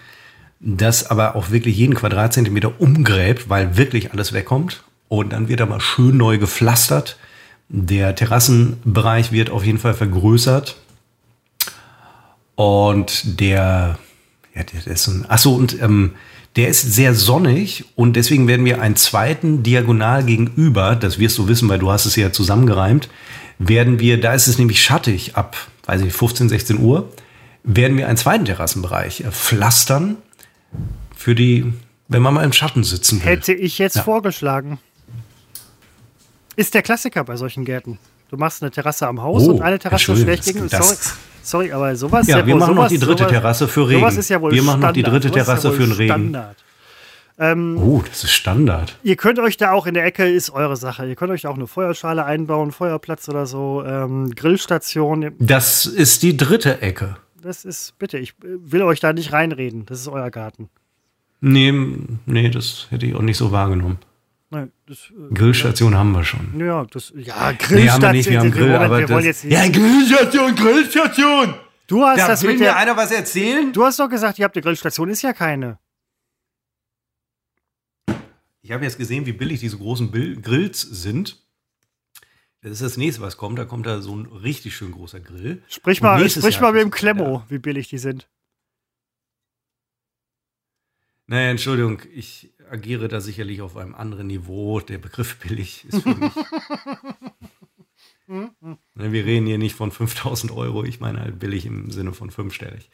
das 0.59 1.09
aber 1.11 1.37
auch 1.37 1.51
wirklich 1.51 1.77
jeden 1.77 1.95
Quadratzentimeter 1.95 2.81
umgräbt, 2.81 3.49
weil 3.49 3.77
wirklich 3.77 4.13
alles 4.13 4.33
wegkommt. 4.33 4.83
Und 5.09 5.33
dann 5.33 5.49
wird 5.49 5.61
er 5.61 5.67
mal 5.67 5.81
schön 5.81 6.17
neu 6.17 6.39
gepflastert. 6.39 7.17
Der 7.69 8.15
Terrassenbereich 8.15 9.31
wird 9.31 9.51
auf 9.51 9.65
jeden 9.65 9.79
Fall 9.79 9.95
vergrößert. 9.95 10.77
Und 12.57 13.41
der, 13.41 13.99
ja, 14.55 14.63
der 14.63 14.87
ist 14.87 15.07
ein, 15.07 15.27
achso, 15.29 15.55
und 15.55 15.81
ähm, 15.81 16.15
der 16.57 16.69
ist 16.69 16.81
sehr 16.81 17.15
sonnig 17.15 17.85
und 17.97 18.15
deswegen 18.15 18.49
werden 18.49 18.65
wir 18.65 18.81
einen 18.81 18.97
zweiten 18.97 19.63
diagonal 19.63 20.25
gegenüber, 20.25 20.97
das 20.97 21.19
wirst 21.19 21.37
du 21.37 21.49
wissen, 21.49 21.69
weil 21.69 21.79
du 21.79 21.91
hast 21.91 22.07
es 22.07 22.17
ja 22.17 22.33
zusammengereimt, 22.33 23.11
werden 23.59 24.01
wir, 24.01 24.19
da 24.19 24.33
ist 24.33 24.47
es 24.47 24.59
nämlich 24.59 24.83
schattig 24.83 25.37
ab, 25.37 25.57
weiß 25.85 26.01
ich, 26.01 26.13
15, 26.15 26.49
16 26.49 26.79
Uhr, 26.79 27.13
werden 27.63 27.99
wir 27.99 28.09
einen 28.09 28.17
zweiten 28.17 28.47
Terrassenbereich 28.47 29.21
äh, 29.21 29.31
pflastern 29.31 30.17
für 31.15 31.35
die, 31.35 31.73
wenn 32.09 32.23
man 32.23 32.33
mal 32.33 32.45
im 32.45 32.55
Schatten 32.55 32.85
sitzen 32.85 33.21
will. 33.21 33.27
Hätte 33.27 33.53
ich 33.53 33.79
jetzt 33.79 33.97
ja. 33.97 34.03
vorgeschlagen. 34.03 34.79
Ist 36.57 36.73
der 36.73 36.83
Klassiker 36.83 37.23
bei 37.25 37.37
solchen 37.37 37.67
Gärten. 37.67 37.99
Du 38.29 38.37
machst 38.37 38.63
eine 38.63 38.71
Terrasse 38.71 39.07
am 39.07 39.23
Haus 39.23 39.47
oh, 39.47 39.53
und 39.53 39.63
eine 39.63 39.79
Terrasse 39.79 40.17
schlecht 40.17 40.45
gegen. 40.45 40.69
Sorry, 40.69 40.97
sorry, 41.43 41.73
aber 41.73 41.95
sowas. 41.95 42.27
Ja, 42.27 42.39
ja 42.39 42.47
wir 42.47 42.57
machen 42.57 42.75
sowas, 42.75 42.85
noch 42.85 42.89
die 42.89 42.99
dritte 42.99 43.25
sowas, 43.25 43.33
Terrasse 43.33 43.69
für 43.69 43.89
Regen. 43.89 44.01
Sowas 44.01 44.17
ist 44.17 44.29
ja 44.29 44.41
wohl 44.41 44.53
wir 44.53 44.63
machen 44.63 44.81
Standard. 44.81 44.89
noch 44.89 44.95
die 44.95 45.03
dritte 45.03 45.31
Terrasse 45.31 45.69
ja 45.69 45.75
für 45.75 45.83
den 45.85 45.93
Regen. 45.93 46.39
Ähm, 47.39 47.79
oh, 47.79 48.03
das 48.07 48.25
ist 48.25 48.33
Standard. 48.33 48.99
Ihr 49.03 49.17
könnt 49.17 49.39
euch 49.39 49.59
da 49.59 49.73
auch 49.73 49.87
in 49.87 49.95
der 49.95 50.07
Ecke, 50.07 50.27
ist 50.27 50.51
eure 50.51 50.77
Sache. 50.77 51.07
Ihr 51.07 51.17
könnt 51.17 51.31
euch 51.31 51.43
da 51.43 51.51
auch 51.51 51.57
eine 51.57 51.67
Feuerschale 51.67 52.25
einbauen, 52.25 52.73
Feuerplatz 52.73 53.29
oder 53.29 53.47
so, 53.47 53.85
ähm, 53.87 54.31
Grillstation. 54.35 55.33
Das 55.39 55.85
ist 55.85 56.23
die 56.23 56.37
dritte 56.37 56.81
Ecke. 56.81 57.17
Das 57.43 57.65
ist, 57.67 57.99
bitte, 57.99 58.19
ich 58.19 58.35
will 58.41 58.83
euch 58.83 59.01
da 59.01 59.13
nicht 59.13 59.33
reinreden. 59.33 59.85
Das 59.85 60.01
ist 60.01 60.09
euer 60.09 60.31
Garten. 60.31 60.71
Nee, 61.41 61.73
nee, 62.25 62.49
das 62.49 62.87
hätte 62.91 63.05
ich 63.05 63.15
auch 63.15 63.21
nicht 63.21 63.37
so 63.37 63.53
wahrgenommen. 63.53 63.99
Nein, 64.51 64.73
das, 64.87 65.11
äh, 65.11 65.35
Grillstation 65.35 65.93
ja. 65.93 65.99
haben 65.99 66.13
wir 66.13 66.25
schon. 66.25 66.59
Ja, 66.59 66.85
das, 66.85 67.13
ja 67.17 67.53
Grillstation. 67.53 67.79
Nee, 67.81 67.89
haben 67.89 68.03
wir 68.03 68.13
nicht, 68.13 68.31
wir 68.31 68.41
haben 68.41 68.51
Grill, 68.53 68.75
aber 68.75 68.99
wir 69.01 69.07
das, 69.07 69.25
jetzt 69.25 69.45
Ja, 69.45 69.69
Grillstation, 69.69 70.55
Grillstation. 70.55 71.55
Du 71.89 72.05
hast 72.05 72.21
da 72.21 72.29
das 72.29 72.43
will 72.43 72.51
mit 72.51 72.59
mir 72.61 72.65
der, 72.67 72.77
einer 72.77 72.97
was 72.97 73.11
erzählen? 73.11 73.73
Du 73.73 73.85
hast 73.85 73.99
doch 73.99 74.09
gesagt, 74.09 74.39
ihr 74.39 74.45
habt 74.45 74.57
eine 74.57 74.63
Grillstation, 74.63 75.09
ist 75.09 75.23
ja 75.23 75.33
keine. 75.33 75.79
Ich 78.63 78.73
habe 78.73 78.85
jetzt 78.85 78.99
gesehen, 78.99 79.27
wie 79.27 79.33
billig 79.33 79.61
diese 79.61 79.79
großen 79.79 80.11
Bill 80.11 80.41
Grills 80.41 80.81
sind. 80.81 81.45
Das 82.63 82.73
ist 82.73 82.83
das 82.83 82.97
nächste, 82.97 83.23
was 83.23 83.37
kommt. 83.37 83.59
Da 83.59 83.65
kommt 83.65 83.87
da 83.87 84.01
so 84.01 84.17
ein 84.17 84.27
richtig 84.27 84.75
schön 84.75 84.91
großer 84.91 85.21
Grill. 85.21 85.63
Sprich 85.69 86.01
mal, 86.03 86.29
sprich 86.29 86.61
mal 86.61 86.73
mit 86.73 86.83
dem 86.83 86.91
Klemmo, 86.91 87.45
wie 87.49 87.59
billig 87.59 87.89
die 87.89 87.99
sind. 87.99 88.29
Naja, 91.29 91.51
Entschuldigung, 91.51 92.03
ich 92.13 92.53
agiere 92.71 93.09
da 93.09 93.21
sicherlich 93.21 93.63
auf 93.63 93.77
einem 93.77 93.95
anderen 93.95 94.27
Niveau. 94.27 94.81
Der 94.81 94.99
Begriff 94.99 95.37
billig 95.47 95.85
ist 95.89 96.03
für 96.03 96.15
mich. 96.15 96.33
Ne, 98.29 99.13
wir 99.13 99.25
reden 99.25 99.47
hier 99.47 99.57
nicht 99.57 99.77
von 99.77 99.93
5000 99.93 100.51
Euro, 100.51 100.83
ich 100.83 100.99
meine 100.99 101.21
halt 101.21 101.39
billig 101.39 101.65
im 101.65 101.93
Sinne 101.93 102.13
von 102.13 102.33
fünfstellig. 102.33 102.91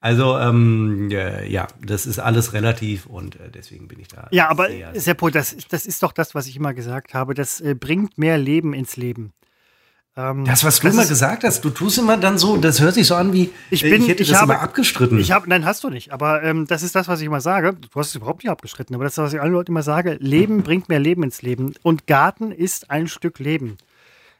Also, 0.00 0.38
ähm, 0.38 1.08
ja, 1.10 1.66
das 1.80 2.06
ist 2.06 2.18
alles 2.18 2.52
relativ 2.52 3.06
und 3.06 3.36
äh, 3.36 3.50
deswegen 3.50 3.88
bin 3.88 3.98
ich 3.98 4.08
da. 4.08 4.28
Ja, 4.30 4.48
aber 4.48 4.68
Seppo, 4.94 5.30
das, 5.30 5.56
das 5.70 5.86
ist 5.86 6.02
doch 6.02 6.12
das, 6.12 6.34
was 6.34 6.46
ich 6.46 6.56
immer 6.56 6.74
gesagt 6.74 7.14
habe. 7.14 7.34
Das 7.34 7.60
äh, 7.60 7.74
bringt 7.74 8.18
mehr 8.18 8.36
Leben 8.38 8.74
ins 8.74 8.96
Leben. 8.96 9.32
Ähm, 10.18 10.44
das, 10.44 10.64
was 10.64 10.80
du 10.80 10.88
immer 10.88 11.06
gesagt 11.06 11.44
hast, 11.44 11.64
du 11.64 11.70
tust 11.70 11.96
immer 11.96 12.16
dann 12.16 12.38
so, 12.38 12.56
das 12.56 12.80
hört 12.80 12.94
sich 12.94 13.06
so 13.06 13.14
an 13.14 13.32
wie, 13.32 13.52
ich, 13.70 13.82
bin, 13.82 14.02
ich 14.02 14.08
hätte 14.08 14.24
ich 14.24 14.30
das 14.30 14.40
habe, 14.40 14.54
immer 14.54 14.62
abgestritten. 14.62 15.16
Ich 15.20 15.30
habe, 15.30 15.48
nein, 15.48 15.64
hast 15.64 15.84
du 15.84 15.90
nicht. 15.90 16.12
Aber 16.12 16.42
ähm, 16.42 16.66
das 16.66 16.82
ist 16.82 16.96
das, 16.96 17.06
was 17.06 17.20
ich 17.20 17.26
immer 17.26 17.40
sage. 17.40 17.74
Du 17.74 18.00
hast 18.00 18.08
es 18.08 18.14
überhaupt 18.16 18.42
nicht 18.42 18.50
abgestritten, 18.50 18.96
aber 18.96 19.04
das 19.04 19.12
ist, 19.12 19.18
was 19.18 19.32
ich 19.32 19.40
allen 19.40 19.52
Leuten 19.52 19.70
immer 19.70 19.84
sage. 19.84 20.16
Leben 20.20 20.64
bringt 20.64 20.88
mehr 20.88 20.98
Leben 20.98 21.22
ins 21.22 21.42
Leben. 21.42 21.72
Und 21.82 22.08
Garten 22.08 22.50
ist 22.50 22.90
ein 22.90 23.06
Stück 23.06 23.38
Leben. 23.38 23.78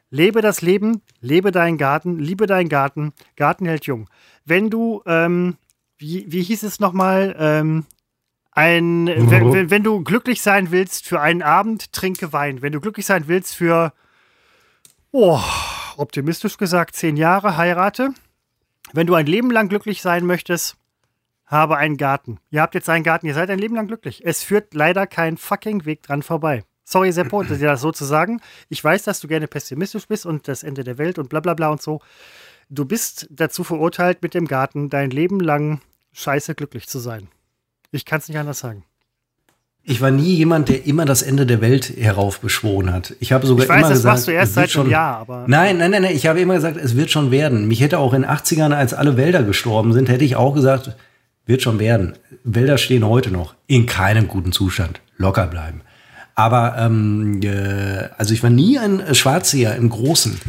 Lebe 0.09 0.41
das 0.41 0.61
Leben, 0.61 1.01
lebe 1.21 1.51
deinen 1.51 1.77
Garten, 1.77 2.19
liebe 2.19 2.45
deinen 2.45 2.67
Garten. 2.67 3.13
Garten 3.37 3.65
hält 3.65 3.85
jung. 3.85 4.09
Wenn 4.43 4.69
du, 4.69 5.01
ähm, 5.05 5.55
wie, 5.97 6.25
wie 6.27 6.43
hieß 6.43 6.63
es 6.63 6.81
nochmal, 6.81 7.37
ähm, 7.39 7.85
ein, 8.51 9.07
wenn, 9.07 9.69
wenn 9.69 9.83
du 9.83 10.03
glücklich 10.03 10.41
sein 10.41 10.71
willst 10.71 11.07
für 11.07 11.21
einen 11.21 11.41
Abend, 11.41 11.93
trinke 11.93 12.33
Wein. 12.33 12.61
Wenn 12.61 12.73
du 12.73 12.81
glücklich 12.81 13.05
sein 13.05 13.25
willst 13.27 13.55
für, 13.55 13.93
oh, 15.11 15.39
optimistisch 15.97 16.57
gesagt, 16.57 16.95
zehn 16.95 17.17
Jahre 17.17 17.57
heirate. 17.57 18.09
Wenn 18.93 19.07
du 19.07 19.15
ein 19.15 19.25
Leben 19.25 19.51
lang 19.51 19.69
glücklich 19.69 20.01
sein 20.01 20.25
möchtest, 20.25 20.77
habe 21.45 21.77
einen 21.77 21.97
Garten. 21.97 22.39
Ihr 22.51 22.61
habt 22.61 22.75
jetzt 22.75 22.89
einen 22.89 23.03
Garten, 23.03 23.25
ihr 23.25 23.33
seid 23.33 23.49
ein 23.49 23.59
Leben 23.59 23.75
lang 23.75 23.87
glücklich. 23.87 24.21
Es 24.23 24.43
führt 24.43 24.73
leider 24.73 25.07
kein 25.07 25.37
fucking 25.37 25.85
Weg 25.85 26.03
dran 26.03 26.21
vorbei. 26.21 26.63
Sorry, 26.83 27.11
Seppo, 27.11 27.43
dir 27.43 27.57
das 27.57 27.81
so 27.81 27.91
zu 27.91 28.05
sagen. 28.05 28.41
Ich 28.67 28.83
weiß, 28.83 29.03
dass 29.03 29.19
du 29.19 29.27
gerne 29.27 29.47
pessimistisch 29.47 30.07
bist 30.07 30.25
und 30.25 30.47
das 30.47 30.63
Ende 30.63 30.83
der 30.83 30.97
Welt 30.97 31.19
und 31.19 31.29
bla 31.29 31.39
bla 31.39 31.53
bla 31.53 31.69
und 31.69 31.81
so. 31.81 32.01
Du 32.69 32.85
bist 32.85 33.27
dazu 33.29 33.63
verurteilt, 33.63 34.21
mit 34.21 34.33
dem 34.33 34.47
Garten 34.47 34.89
dein 34.89 35.11
Leben 35.11 35.39
lang 35.39 35.81
scheiße 36.13 36.55
glücklich 36.55 36.87
zu 36.87 36.99
sein. 36.99 37.27
Ich 37.91 38.05
kann 38.05 38.19
es 38.19 38.27
nicht 38.27 38.37
anders 38.37 38.59
sagen. 38.59 38.85
Ich 39.89 40.01
war 40.01 40.11
nie 40.11 40.35
jemand, 40.35 40.69
der 40.69 40.85
immer 40.85 41.05
das 41.05 41.23
Ende 41.23 41.47
der 41.47 41.61
Welt 41.61 41.91
heraufbeschworen 41.97 42.93
hat. 42.93 43.15
Ich 43.19 43.31
habe 43.31 43.47
sogar 43.47 43.63
ich 43.63 43.69
weiß, 43.69 43.79
immer 43.79 43.89
das 43.89 43.97
gesagt, 43.97 44.13
machst 44.13 44.27
du 44.27 44.31
erst 44.31 44.53
seit 44.53 44.69
schon, 44.69 44.81
einem 44.83 44.91
Jahr, 44.91 45.17
aber 45.17 45.45
nein, 45.47 45.79
nein, 45.79 45.89
nein, 45.89 46.03
nein. 46.03 46.15
Ich 46.15 46.27
habe 46.27 46.39
immer 46.39 46.53
gesagt, 46.53 46.77
es 46.77 46.95
wird 46.95 47.09
schon 47.09 47.31
werden. 47.31 47.67
Mich 47.67 47.81
hätte 47.81 47.97
auch 47.97 48.13
in 48.13 48.21
den 48.21 48.29
80ern, 48.29 48.71
als 48.71 48.93
alle 48.93 49.17
Wälder 49.17 49.41
gestorben 49.41 49.91
sind, 49.93 50.07
hätte 50.07 50.23
ich 50.23 50.35
auch 50.35 50.53
gesagt, 50.53 50.95
wird 51.47 51.63
schon 51.63 51.79
werden. 51.79 52.13
Wälder 52.43 52.77
stehen 52.77 53.03
heute 53.03 53.31
noch 53.31 53.55
in 53.65 53.87
keinem 53.87 54.27
guten 54.27 54.51
Zustand. 54.51 55.01
Locker 55.17 55.47
bleiben. 55.47 55.81
Aber 56.35 56.75
ähm, 56.77 57.41
äh, 57.41 58.09
also 58.15 58.35
ich 58.35 58.43
war 58.43 58.51
nie 58.51 58.77
ein 58.77 59.15
Schwarzseher 59.15 59.75
im 59.75 59.89
Großen. 59.89 60.39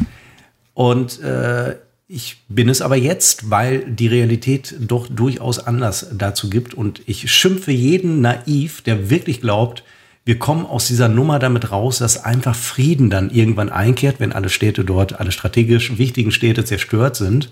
Und 0.75 1.19
äh, 1.23 1.77
ich 2.13 2.41
bin 2.49 2.67
es 2.67 2.81
aber 2.81 2.97
jetzt, 2.97 3.49
weil 3.49 3.85
die 3.85 4.07
Realität 4.07 4.75
doch 4.81 5.07
durchaus 5.07 5.59
anders 5.59 6.07
dazu 6.11 6.49
gibt. 6.49 6.73
Und 6.73 7.01
ich 7.05 7.31
schimpfe 7.31 7.71
jeden 7.71 8.19
naiv, 8.19 8.81
der 8.81 9.09
wirklich 9.09 9.39
glaubt, 9.39 9.83
wir 10.25 10.37
kommen 10.37 10.65
aus 10.65 10.87
dieser 10.87 11.07
Nummer 11.07 11.39
damit 11.39 11.71
raus, 11.71 11.99
dass 11.99 12.23
einfach 12.23 12.53
Frieden 12.53 13.09
dann 13.09 13.29
irgendwann 13.29 13.69
einkehrt, 13.69 14.19
wenn 14.19 14.33
alle 14.33 14.49
Städte 14.49 14.83
dort, 14.83 15.21
alle 15.21 15.31
strategisch 15.31 15.97
wichtigen 15.97 16.31
Städte 16.31 16.65
zerstört 16.65 17.15
sind. 17.15 17.49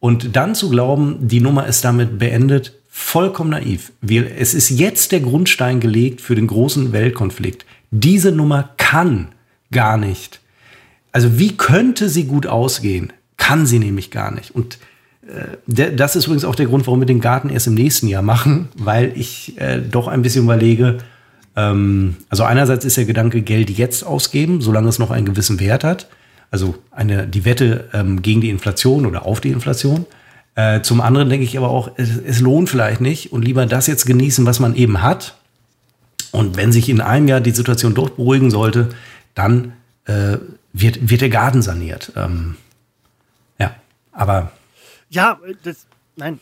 Und 0.00 0.34
dann 0.34 0.54
zu 0.54 0.70
glauben, 0.70 1.28
die 1.28 1.40
Nummer 1.40 1.66
ist 1.66 1.84
damit 1.84 2.18
beendet, 2.18 2.72
vollkommen 2.88 3.50
naiv. 3.50 3.92
Es 4.08 4.54
ist 4.54 4.70
jetzt 4.70 5.12
der 5.12 5.20
Grundstein 5.20 5.80
gelegt 5.80 6.22
für 6.22 6.34
den 6.34 6.46
großen 6.46 6.92
Weltkonflikt. 6.92 7.66
Diese 7.90 8.32
Nummer 8.32 8.70
kann 8.78 9.28
gar 9.70 9.98
nicht. 9.98 10.40
Also 11.12 11.38
wie 11.38 11.54
könnte 11.56 12.08
sie 12.08 12.24
gut 12.24 12.46
ausgehen? 12.46 13.12
Kann 13.44 13.66
sie 13.66 13.78
nämlich 13.78 14.10
gar 14.10 14.32
nicht. 14.32 14.54
Und 14.54 14.78
äh, 15.26 15.92
das 15.94 16.16
ist 16.16 16.24
übrigens 16.24 16.46
auch 16.46 16.54
der 16.54 16.64
Grund, 16.64 16.86
warum 16.86 17.00
wir 17.00 17.06
den 17.06 17.20
Garten 17.20 17.50
erst 17.50 17.66
im 17.66 17.74
nächsten 17.74 18.08
Jahr 18.08 18.22
machen, 18.22 18.68
weil 18.74 19.12
ich 19.14 19.60
äh, 19.60 19.80
doch 19.80 20.08
ein 20.08 20.22
bisschen 20.22 20.44
überlege, 20.44 20.98
ähm, 21.56 22.16
also 22.30 22.44
einerseits 22.44 22.86
ist 22.86 22.96
der 22.96 23.04
Gedanke, 23.04 23.42
Geld 23.42 23.68
jetzt 23.68 24.02
ausgeben, 24.02 24.62
solange 24.62 24.88
es 24.88 24.98
noch 24.98 25.10
einen 25.10 25.26
gewissen 25.26 25.60
Wert 25.60 25.84
hat. 25.84 26.08
Also 26.50 26.76
eine, 26.90 27.26
die 27.26 27.44
Wette 27.44 27.90
ähm, 27.92 28.22
gegen 28.22 28.40
die 28.40 28.48
Inflation 28.48 29.04
oder 29.04 29.26
auf 29.26 29.42
die 29.42 29.50
Inflation. 29.50 30.06
Äh, 30.54 30.80
zum 30.80 31.02
anderen 31.02 31.28
denke 31.28 31.44
ich 31.44 31.58
aber 31.58 31.68
auch, 31.68 31.90
es, 31.96 32.16
es 32.16 32.40
lohnt 32.40 32.70
vielleicht 32.70 33.02
nicht 33.02 33.30
und 33.30 33.44
lieber 33.44 33.66
das 33.66 33.86
jetzt 33.86 34.06
genießen, 34.06 34.46
was 34.46 34.58
man 34.58 34.74
eben 34.74 35.02
hat. 35.02 35.36
Und 36.32 36.56
wenn 36.56 36.72
sich 36.72 36.88
in 36.88 37.02
einem 37.02 37.28
Jahr 37.28 37.42
die 37.42 37.50
Situation 37.50 37.94
doch 37.94 38.08
beruhigen 38.08 38.50
sollte, 38.50 38.88
dann 39.34 39.74
äh, 40.06 40.38
wird, 40.72 41.10
wird 41.10 41.20
der 41.20 41.28
Garten 41.28 41.60
saniert. 41.60 42.12
Ähm, 42.16 42.56
aber. 44.14 44.52
Ja, 45.10 45.38
das. 45.62 45.86
Nein. 46.16 46.40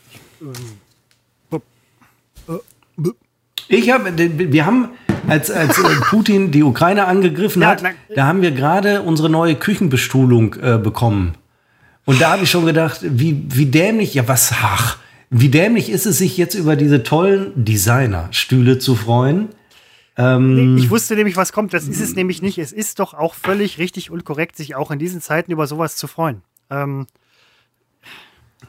Ich 3.67 3.89
habe, 3.89 4.13
wir 4.17 4.65
haben, 4.65 4.89
als, 5.27 5.49
als 5.49 5.77
äh, 5.77 5.83
Putin 6.09 6.51
die 6.51 6.63
Ukraine 6.63 7.05
angegriffen 7.05 7.61
ja, 7.61 7.69
hat, 7.69 7.81
nein. 7.81 7.95
da 8.13 8.25
haben 8.27 8.41
wir 8.41 8.51
gerade 8.51 9.01
unsere 9.01 9.29
neue 9.29 9.55
Küchenbestuhlung 9.55 10.55
äh, 10.55 10.77
bekommen. 10.77 11.35
Und 12.05 12.21
da 12.21 12.31
habe 12.33 12.43
ich 12.43 12.51
schon 12.51 12.65
gedacht, 12.65 12.99
wie, 13.01 13.45
wie 13.47 13.65
dämlich, 13.65 14.13
ja 14.13 14.27
was, 14.27 14.53
ach, 14.61 14.97
wie 15.29 15.49
dämlich 15.49 15.89
ist 15.89 16.05
es, 16.05 16.17
sich 16.17 16.37
jetzt 16.37 16.53
über 16.53 16.75
diese 16.75 17.03
tollen 17.03 17.51
Designer-Stühle 17.55 18.79
zu 18.79 18.95
freuen. 18.95 19.49
Ähm, 20.17 20.77
ich 20.77 20.89
wusste 20.89 21.15
nämlich, 21.15 21.37
was 21.37 21.53
kommt. 21.53 21.73
Das 21.73 21.87
ist 21.87 22.01
es 22.01 22.15
nämlich 22.15 22.41
nicht. 22.41 22.57
Es 22.59 22.71
ist 22.71 22.99
doch 22.99 23.13
auch 23.13 23.33
völlig 23.33 23.79
richtig 23.79 24.11
und 24.11 24.25
korrekt, 24.25 24.57
sich 24.57 24.75
auch 24.75 24.91
in 24.91 24.99
diesen 24.99 25.21
Zeiten 25.21 25.51
über 25.51 25.65
sowas 25.65 25.95
zu 25.95 26.07
freuen. 26.07 26.43
Ähm, 26.69 27.07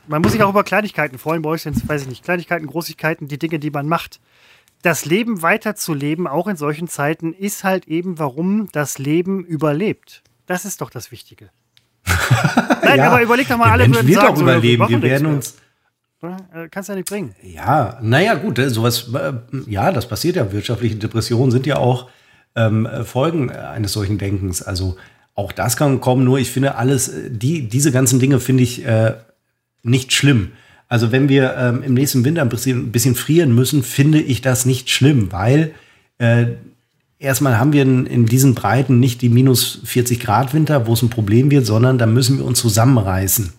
man 0.06 0.22
muss 0.22 0.32
sich 0.32 0.42
auch 0.42 0.50
über 0.50 0.64
Kleinigkeiten 0.64 1.18
freuen, 1.18 1.42
bei 1.42 1.50
euch 1.50 1.62
sind 1.62 1.76
es, 1.76 1.88
weiß 1.88 2.02
ich 2.02 2.08
nicht, 2.08 2.24
Kleinigkeiten, 2.24 2.66
Großigkeiten, 2.66 3.28
die 3.28 3.38
Dinge, 3.38 3.58
die 3.58 3.70
man 3.70 3.86
macht. 3.86 4.20
Das 4.82 5.06
Leben 5.06 5.40
weiterzuleben, 5.42 6.26
auch 6.26 6.46
in 6.46 6.56
solchen 6.56 6.88
Zeiten, 6.88 7.32
ist 7.32 7.64
halt 7.64 7.86
eben, 7.88 8.18
warum 8.18 8.68
das 8.72 8.98
Leben 8.98 9.44
überlebt. 9.44 10.22
Das 10.46 10.64
ist 10.64 10.80
doch 10.80 10.90
das 10.90 11.10
Wichtige. 11.10 11.50
Nein, 12.82 12.98
ja, 12.98 13.10
aber 13.10 13.22
überleg 13.22 13.48
doch 13.48 13.56
mal, 13.56 13.70
alle 13.70 13.84
Mensch 13.84 13.96
würden 13.96 14.08
wird 14.08 14.20
sagen, 14.20 14.36
auch 14.36 14.40
überleben. 14.40 14.88
Wir 14.88 15.02
werden 15.02 15.26
uns. 15.26 15.56
Äh, 16.22 16.68
kannst 16.70 16.88
ja 16.88 16.94
nicht 16.94 17.08
bringen. 17.08 17.34
Ja, 17.42 17.98
naja, 18.02 18.34
gut, 18.34 18.58
äh, 18.58 18.70
sowas, 18.70 19.10
äh, 19.14 19.32
ja, 19.66 19.92
das 19.92 20.08
passiert 20.08 20.36
ja. 20.36 20.52
Wirtschaftliche 20.52 20.96
Depressionen 20.96 21.50
sind 21.50 21.66
ja 21.66 21.76
auch 21.76 22.08
ähm, 22.54 22.88
Folgen 23.04 23.50
eines 23.50 23.92
solchen 23.92 24.18
Denkens. 24.18 24.62
Also 24.62 24.96
auch 25.34 25.52
das 25.52 25.76
kann 25.76 26.00
kommen, 26.00 26.24
nur 26.24 26.38
ich 26.38 26.50
finde 26.50 26.76
alles, 26.76 27.12
die, 27.28 27.68
diese 27.68 27.90
ganzen 27.90 28.20
Dinge 28.20 28.40
finde 28.40 28.62
ich 28.62 28.86
äh, 28.86 29.14
nicht 29.84 30.12
schlimm. 30.12 30.52
Also 30.88 31.12
wenn 31.12 31.28
wir 31.28 31.56
ähm, 31.56 31.82
im 31.82 31.94
nächsten 31.94 32.24
Winter 32.24 32.42
ein 32.42 32.48
bisschen, 32.48 32.86
ein 32.86 32.92
bisschen, 32.92 33.14
frieren 33.14 33.54
müssen, 33.54 33.82
finde 33.82 34.20
ich 34.20 34.42
das 34.42 34.66
nicht 34.66 34.90
schlimm, 34.90 35.32
weil 35.32 35.72
äh, 36.18 36.46
erstmal 37.18 37.58
haben 37.58 37.72
wir 37.72 37.82
in, 37.82 38.06
in, 38.06 38.26
diesen 38.26 38.54
Breiten 38.54 39.00
nicht 39.00 39.22
die 39.22 39.28
minus 39.28 39.80
40 39.84 40.20
Grad 40.20 40.54
Winter, 40.54 40.86
wo 40.86 40.92
es 40.92 41.02
ein 41.02 41.10
Problem 41.10 41.50
wird, 41.50 41.66
sondern 41.66 41.98
da 41.98 42.06
müssen 42.06 42.38
wir 42.38 42.44
uns 42.44 42.60
zusammenreißen. 42.60 43.52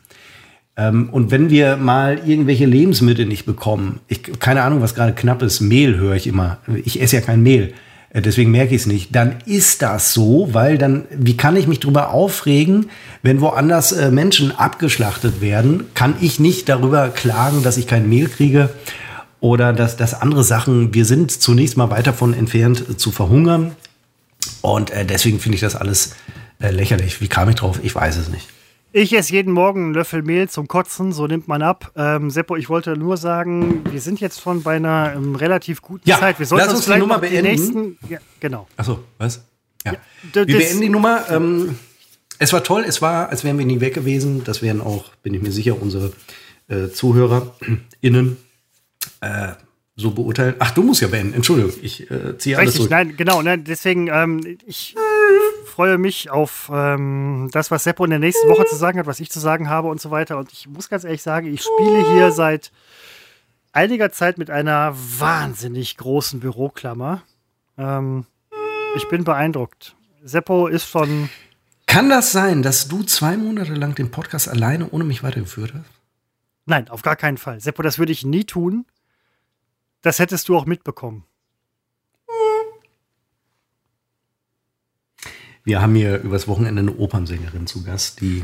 Ähm, 0.77 1.09
und 1.09 1.31
wenn 1.31 1.49
wir 1.49 1.77
mal 1.77 2.21
irgendwelche 2.25 2.65
Lebensmittel 2.65 3.25
nicht 3.25 3.45
bekommen, 3.45 3.99
ich, 4.07 4.21
keine 4.39 4.63
Ahnung, 4.63 4.81
was 4.81 4.95
gerade 4.95 5.13
knapp 5.13 5.41
ist, 5.41 5.61
Mehl 5.61 5.97
höre 5.97 6.15
ich 6.15 6.27
immer. 6.27 6.59
Ich 6.83 7.01
esse 7.01 7.17
ja 7.17 7.21
kein 7.21 7.43
Mehl. 7.43 7.73
Äh, 8.15 8.21
deswegen 8.21 8.51
merke 8.51 8.73
ich 8.73 8.81
es 8.81 8.87
nicht, 8.87 9.13
dann 9.13 9.35
ist 9.45 9.81
das 9.81 10.13
so, 10.13 10.49
weil 10.53 10.77
dann, 10.77 11.05
wie 11.11 11.37
kann 11.37 11.55
ich 11.55 11.67
mich 11.67 11.81
darüber 11.81 12.11
aufregen, 12.11 12.89
wenn 13.21 13.41
woanders 13.41 13.91
äh, 13.91 14.09
Menschen 14.09 14.51
abgeschlachtet 14.51 15.41
werden, 15.41 15.83
kann 15.93 16.15
ich 16.21 16.39
nicht 16.39 16.69
darüber 16.69 17.09
klagen, 17.09 17.61
dass 17.61 17.77
ich 17.77 17.87
kein 17.87 18.07
Mehl 18.07 18.29
kriege 18.29 18.69
oder 19.41 19.73
dass, 19.73 19.97
dass 19.97 20.19
andere 20.19 20.43
Sachen, 20.43 20.93
wir 20.93 21.05
sind 21.05 21.29
zunächst 21.29 21.77
mal 21.77 21.91
weit 21.91 22.07
davon 22.07 22.33
entfernt 22.33 22.99
zu 22.99 23.11
verhungern 23.11 23.75
und 24.61 24.91
äh, 24.91 25.05
deswegen 25.05 25.39
finde 25.39 25.55
ich 25.55 25.61
das 25.61 25.75
alles 25.75 26.15
äh, 26.59 26.71
lächerlich. 26.71 27.19
Wie 27.19 27.27
kam 27.27 27.49
ich 27.49 27.55
drauf? 27.55 27.79
Ich 27.83 27.93
weiß 27.93 28.17
es 28.17 28.29
nicht. 28.29 28.47
Ich 28.97 29.11
esse 29.11 29.33
jeden 29.33 29.51
Morgen 29.51 29.83
einen 29.83 29.93
Löffel 29.93 30.23
Mehl 30.23 30.47
zum 30.47 30.69
Kotzen, 30.69 31.11
so 31.11 31.27
nimmt 31.27 31.49
man 31.49 31.61
ab. 31.61 31.91
Ähm, 31.97 32.29
Seppo, 32.29 32.55
ich 32.55 32.69
wollte 32.69 32.95
nur 32.95 33.17
sagen, 33.17 33.83
wir 33.91 33.99
sind 33.99 34.21
jetzt 34.21 34.39
schon 34.39 34.63
bei 34.63 34.77
einer 34.77 35.11
ähm, 35.17 35.35
relativ 35.35 35.81
guten 35.81 36.07
ja, 36.07 36.17
Zeit. 36.17 36.39
Wir 36.39 36.45
sollten 36.45 36.67
lass 36.67 36.75
uns 36.75 36.85
die 36.85 36.97
Nummer 36.97 37.19
beenden. 37.19 37.43
Die 37.43 37.49
nächsten, 37.49 37.97
ja, 38.07 38.19
genau. 38.39 38.69
Achso, 38.77 39.03
was? 39.17 39.43
Ja. 39.85 39.91
ja 39.91 39.99
wir 40.33 40.45
beenden 40.45 40.79
die 40.79 40.87
Nummer. 40.87 41.29
Ähm, 41.29 41.77
es 42.39 42.53
war 42.53 42.63
toll, 42.63 42.85
es 42.87 43.01
war, 43.01 43.27
als 43.27 43.43
wären 43.43 43.57
wir 43.57 43.65
nie 43.65 43.81
weg 43.81 43.95
gewesen. 43.95 44.45
Das 44.45 44.61
wären 44.61 44.79
auch, 44.79 45.09
bin 45.23 45.33
ich 45.33 45.41
mir 45.41 45.51
sicher, 45.51 45.75
unsere 45.81 46.13
äh, 46.69 46.87
ZuhörerInnen 46.87 48.37
äh, 49.19 49.47
so 49.97 50.11
beurteilen. 50.11 50.55
Ach, 50.59 50.71
du 50.71 50.83
musst 50.83 51.01
ja 51.01 51.09
beenden. 51.09 51.33
Entschuldigung, 51.33 51.73
ich 51.81 52.09
äh, 52.09 52.37
ziehe 52.37 52.57
alles 52.57 52.69
Richtig, 52.69 52.75
zurück. 52.77 52.91
nein, 52.91 53.17
genau. 53.17 53.41
Nein, 53.41 53.65
deswegen, 53.65 54.07
ähm, 54.07 54.57
ich 54.65 54.95
freue 55.75 55.97
mich 55.97 56.29
auf 56.29 56.71
ähm, 56.73 57.49
das, 57.51 57.69
was 57.69 57.83
Seppo 57.83 58.05
in 58.05 58.09
der 58.09 58.19
nächsten 58.19 58.47
Woche 58.47 58.65
zu 58.65 58.77
sagen 58.77 58.97
hat, 58.97 59.07
was 59.07 59.19
ich 59.19 59.29
zu 59.29 59.41
sagen 59.41 59.69
habe 59.69 59.89
und 59.89 59.99
so 59.99 60.09
weiter. 60.09 60.37
Und 60.37 60.53
ich 60.53 60.69
muss 60.69 60.87
ganz 60.87 61.03
ehrlich 61.03 61.21
sagen, 61.21 61.53
ich 61.53 61.63
spiele 61.63 62.13
hier 62.13 62.31
seit 62.31 62.71
einiger 63.73 64.09
Zeit 64.09 64.37
mit 64.37 64.49
einer 64.49 64.95
wahnsinnig 64.95 65.97
großen 65.97 66.39
Büroklammer. 66.39 67.23
Ähm, 67.77 68.25
ich 68.95 69.09
bin 69.09 69.25
beeindruckt. 69.25 69.97
Seppo 70.23 70.67
ist 70.67 70.85
von. 70.85 71.29
Kann 71.87 72.09
das 72.09 72.31
sein, 72.31 72.63
dass 72.63 72.87
du 72.87 73.03
zwei 73.03 73.35
Monate 73.35 73.73
lang 73.73 73.95
den 73.95 74.11
Podcast 74.11 74.47
alleine 74.47 74.89
ohne 74.91 75.03
mich 75.03 75.23
weitergeführt 75.23 75.73
hast? 75.73 75.91
Nein, 76.65 76.87
auf 76.87 77.01
gar 77.01 77.17
keinen 77.17 77.37
Fall. 77.37 77.59
Seppo, 77.59 77.81
das 77.81 77.99
würde 77.99 78.13
ich 78.13 78.23
nie 78.23 78.45
tun. 78.45 78.85
Das 80.01 80.19
hättest 80.19 80.47
du 80.47 80.55
auch 80.55 80.65
mitbekommen. 80.65 81.25
Wir 85.65 85.81
haben 85.81 85.95
hier 85.95 86.21
übers 86.21 86.47
Wochenende 86.47 86.81
eine 86.81 86.95
Opernsängerin 86.95 87.65
zu 87.65 87.83
Gast, 87.83 88.21
die, 88.21 88.43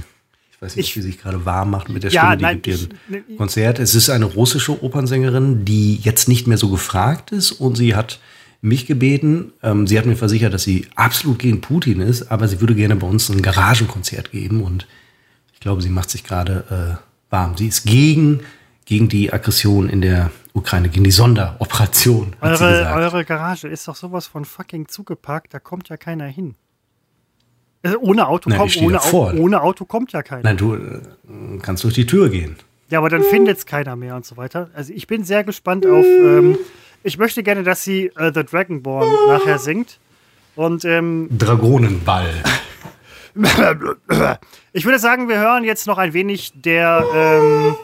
ich 0.51 0.61
weiß 0.61 0.75
nicht, 0.75 0.89
ich, 0.89 0.97
wie 0.97 1.01
sich 1.01 1.19
gerade 1.19 1.45
warm 1.45 1.69
macht 1.69 1.87
mit 1.87 2.03
der 2.03 2.11
ja, 2.11 2.21
Stimme, 2.21 2.37
die 2.37 2.43
nein, 2.43 2.61
gibt 2.61 2.67
ihr 2.67 3.23
ein 3.29 3.37
Konzert. 3.37 3.77
Es 3.77 3.93
ist 3.93 4.09
eine 4.09 4.25
russische 4.25 4.83
Opernsängerin, 4.83 5.63
die 5.63 5.97
jetzt 5.97 6.27
nicht 6.27 6.47
mehr 6.47 6.57
so 6.57 6.69
gefragt 6.69 7.31
ist 7.31 7.51
und 7.51 7.77
sie 7.77 7.95
hat 7.95 8.19
mich 8.61 8.87
gebeten, 8.87 9.53
ähm, 9.61 9.85
sie 9.85 9.97
hat 9.97 10.07
mir 10.07 10.15
versichert, 10.15 10.53
dass 10.53 10.63
sie 10.63 10.87
absolut 10.95 11.39
gegen 11.39 11.61
Putin 11.61 12.01
ist, 12.01 12.31
aber 12.31 12.47
sie 12.47 12.59
würde 12.59 12.75
gerne 12.75 12.95
bei 12.95 13.07
uns 13.07 13.29
ein 13.29 13.41
Garagenkonzert 13.41 14.31
geben 14.31 14.63
und 14.63 14.87
ich 15.53 15.59
glaube, 15.59 15.83
sie 15.83 15.89
macht 15.89 16.09
sich 16.09 16.23
gerade 16.23 16.99
äh, 16.99 17.31
warm. 17.31 17.55
Sie 17.55 17.67
ist 17.67 17.85
gegen, 17.85 18.41
gegen 18.85 19.09
die 19.09 19.31
Aggression 19.31 19.89
in 19.89 20.01
der 20.01 20.31
Ukraine, 20.53 20.89
gegen 20.89 21.03
die 21.03 21.11
Sonderoperation. 21.11 22.35
Eure, 22.41 22.91
eure 22.95 23.25
Garage 23.25 23.67
ist 23.67 23.87
doch 23.87 23.95
sowas 23.95 24.25
von 24.25 24.43
fucking 24.43 24.87
zugeparkt, 24.87 25.53
da 25.53 25.59
kommt 25.59 25.89
ja 25.89 25.97
keiner 25.97 26.25
hin. 26.25 26.55
Also 27.83 27.97
ohne 27.99 28.27
Auto, 28.27 28.49
Nein, 28.49 28.59
kommt, 28.59 28.77
ohne, 28.77 29.01
Au 29.01 29.31
ohne 29.37 29.61
Auto 29.61 29.85
kommt 29.85 30.11
ja 30.11 30.21
keiner. 30.21 30.43
Nein, 30.43 30.57
du 30.57 30.75
äh, 30.75 30.99
kannst 31.61 31.83
durch 31.83 31.95
die 31.95 32.05
Tür 32.05 32.29
gehen. 32.29 32.57
Ja, 32.89 32.99
aber 32.99 33.09
dann 33.09 33.23
findet 33.23 33.57
es 33.57 33.65
keiner 33.65 33.95
mehr 33.95 34.15
und 34.15 34.25
so 34.25 34.37
weiter. 34.37 34.69
Also 34.73 34.93
ich 34.93 35.07
bin 35.07 35.23
sehr 35.23 35.43
gespannt 35.43 35.85
auf. 35.87 36.05
Ähm, 36.05 36.57
ich 37.03 37.17
möchte 37.17 37.41
gerne, 37.41 37.63
dass 37.63 37.83
sie 37.83 38.11
äh, 38.17 38.31
The 38.33 38.43
Dragonborn 38.43 39.07
nachher 39.27 39.57
singt. 39.57 39.99
Und 40.55 40.85
ähm, 40.85 41.29
Dragonenball. 41.35 42.29
ich 44.73 44.85
würde 44.85 44.99
sagen, 44.99 45.29
wir 45.29 45.39
hören 45.39 45.63
jetzt 45.63 45.87
noch 45.87 45.97
ein 45.97 46.13
wenig 46.13 46.51
der 46.53 47.05
ähm, 47.15 47.75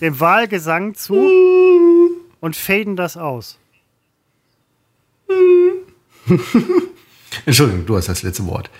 dem 0.00 0.20
Wahlgesang 0.20 0.94
zu 0.94 1.28
und 2.40 2.56
faden 2.56 2.94
das 2.96 3.16
aus. 3.16 3.58
Entschuldigung, 7.46 7.86
du 7.86 7.96
hast 7.96 8.08
das 8.08 8.22
letzte 8.22 8.46
Wort. 8.46 8.70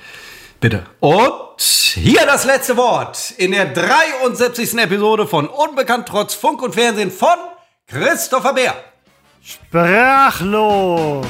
Bitte. 0.61 0.87
Und 1.01 1.61
hier 1.61 2.27
das 2.27 2.45
letzte 2.45 2.77
Wort 2.77 3.33
in 3.37 3.53
der 3.53 3.67
73. 3.67 4.75
Episode 4.75 5.27
von 5.27 5.47
Unbekannt 5.49 6.09
trotz 6.09 6.35
Funk 6.35 6.63
und 6.63 6.75
Fernsehen 6.75 7.11
von 7.11 7.37
Christopher 7.87 8.55
Bär. 8.55 8.75
Sprachlos. 9.43 11.27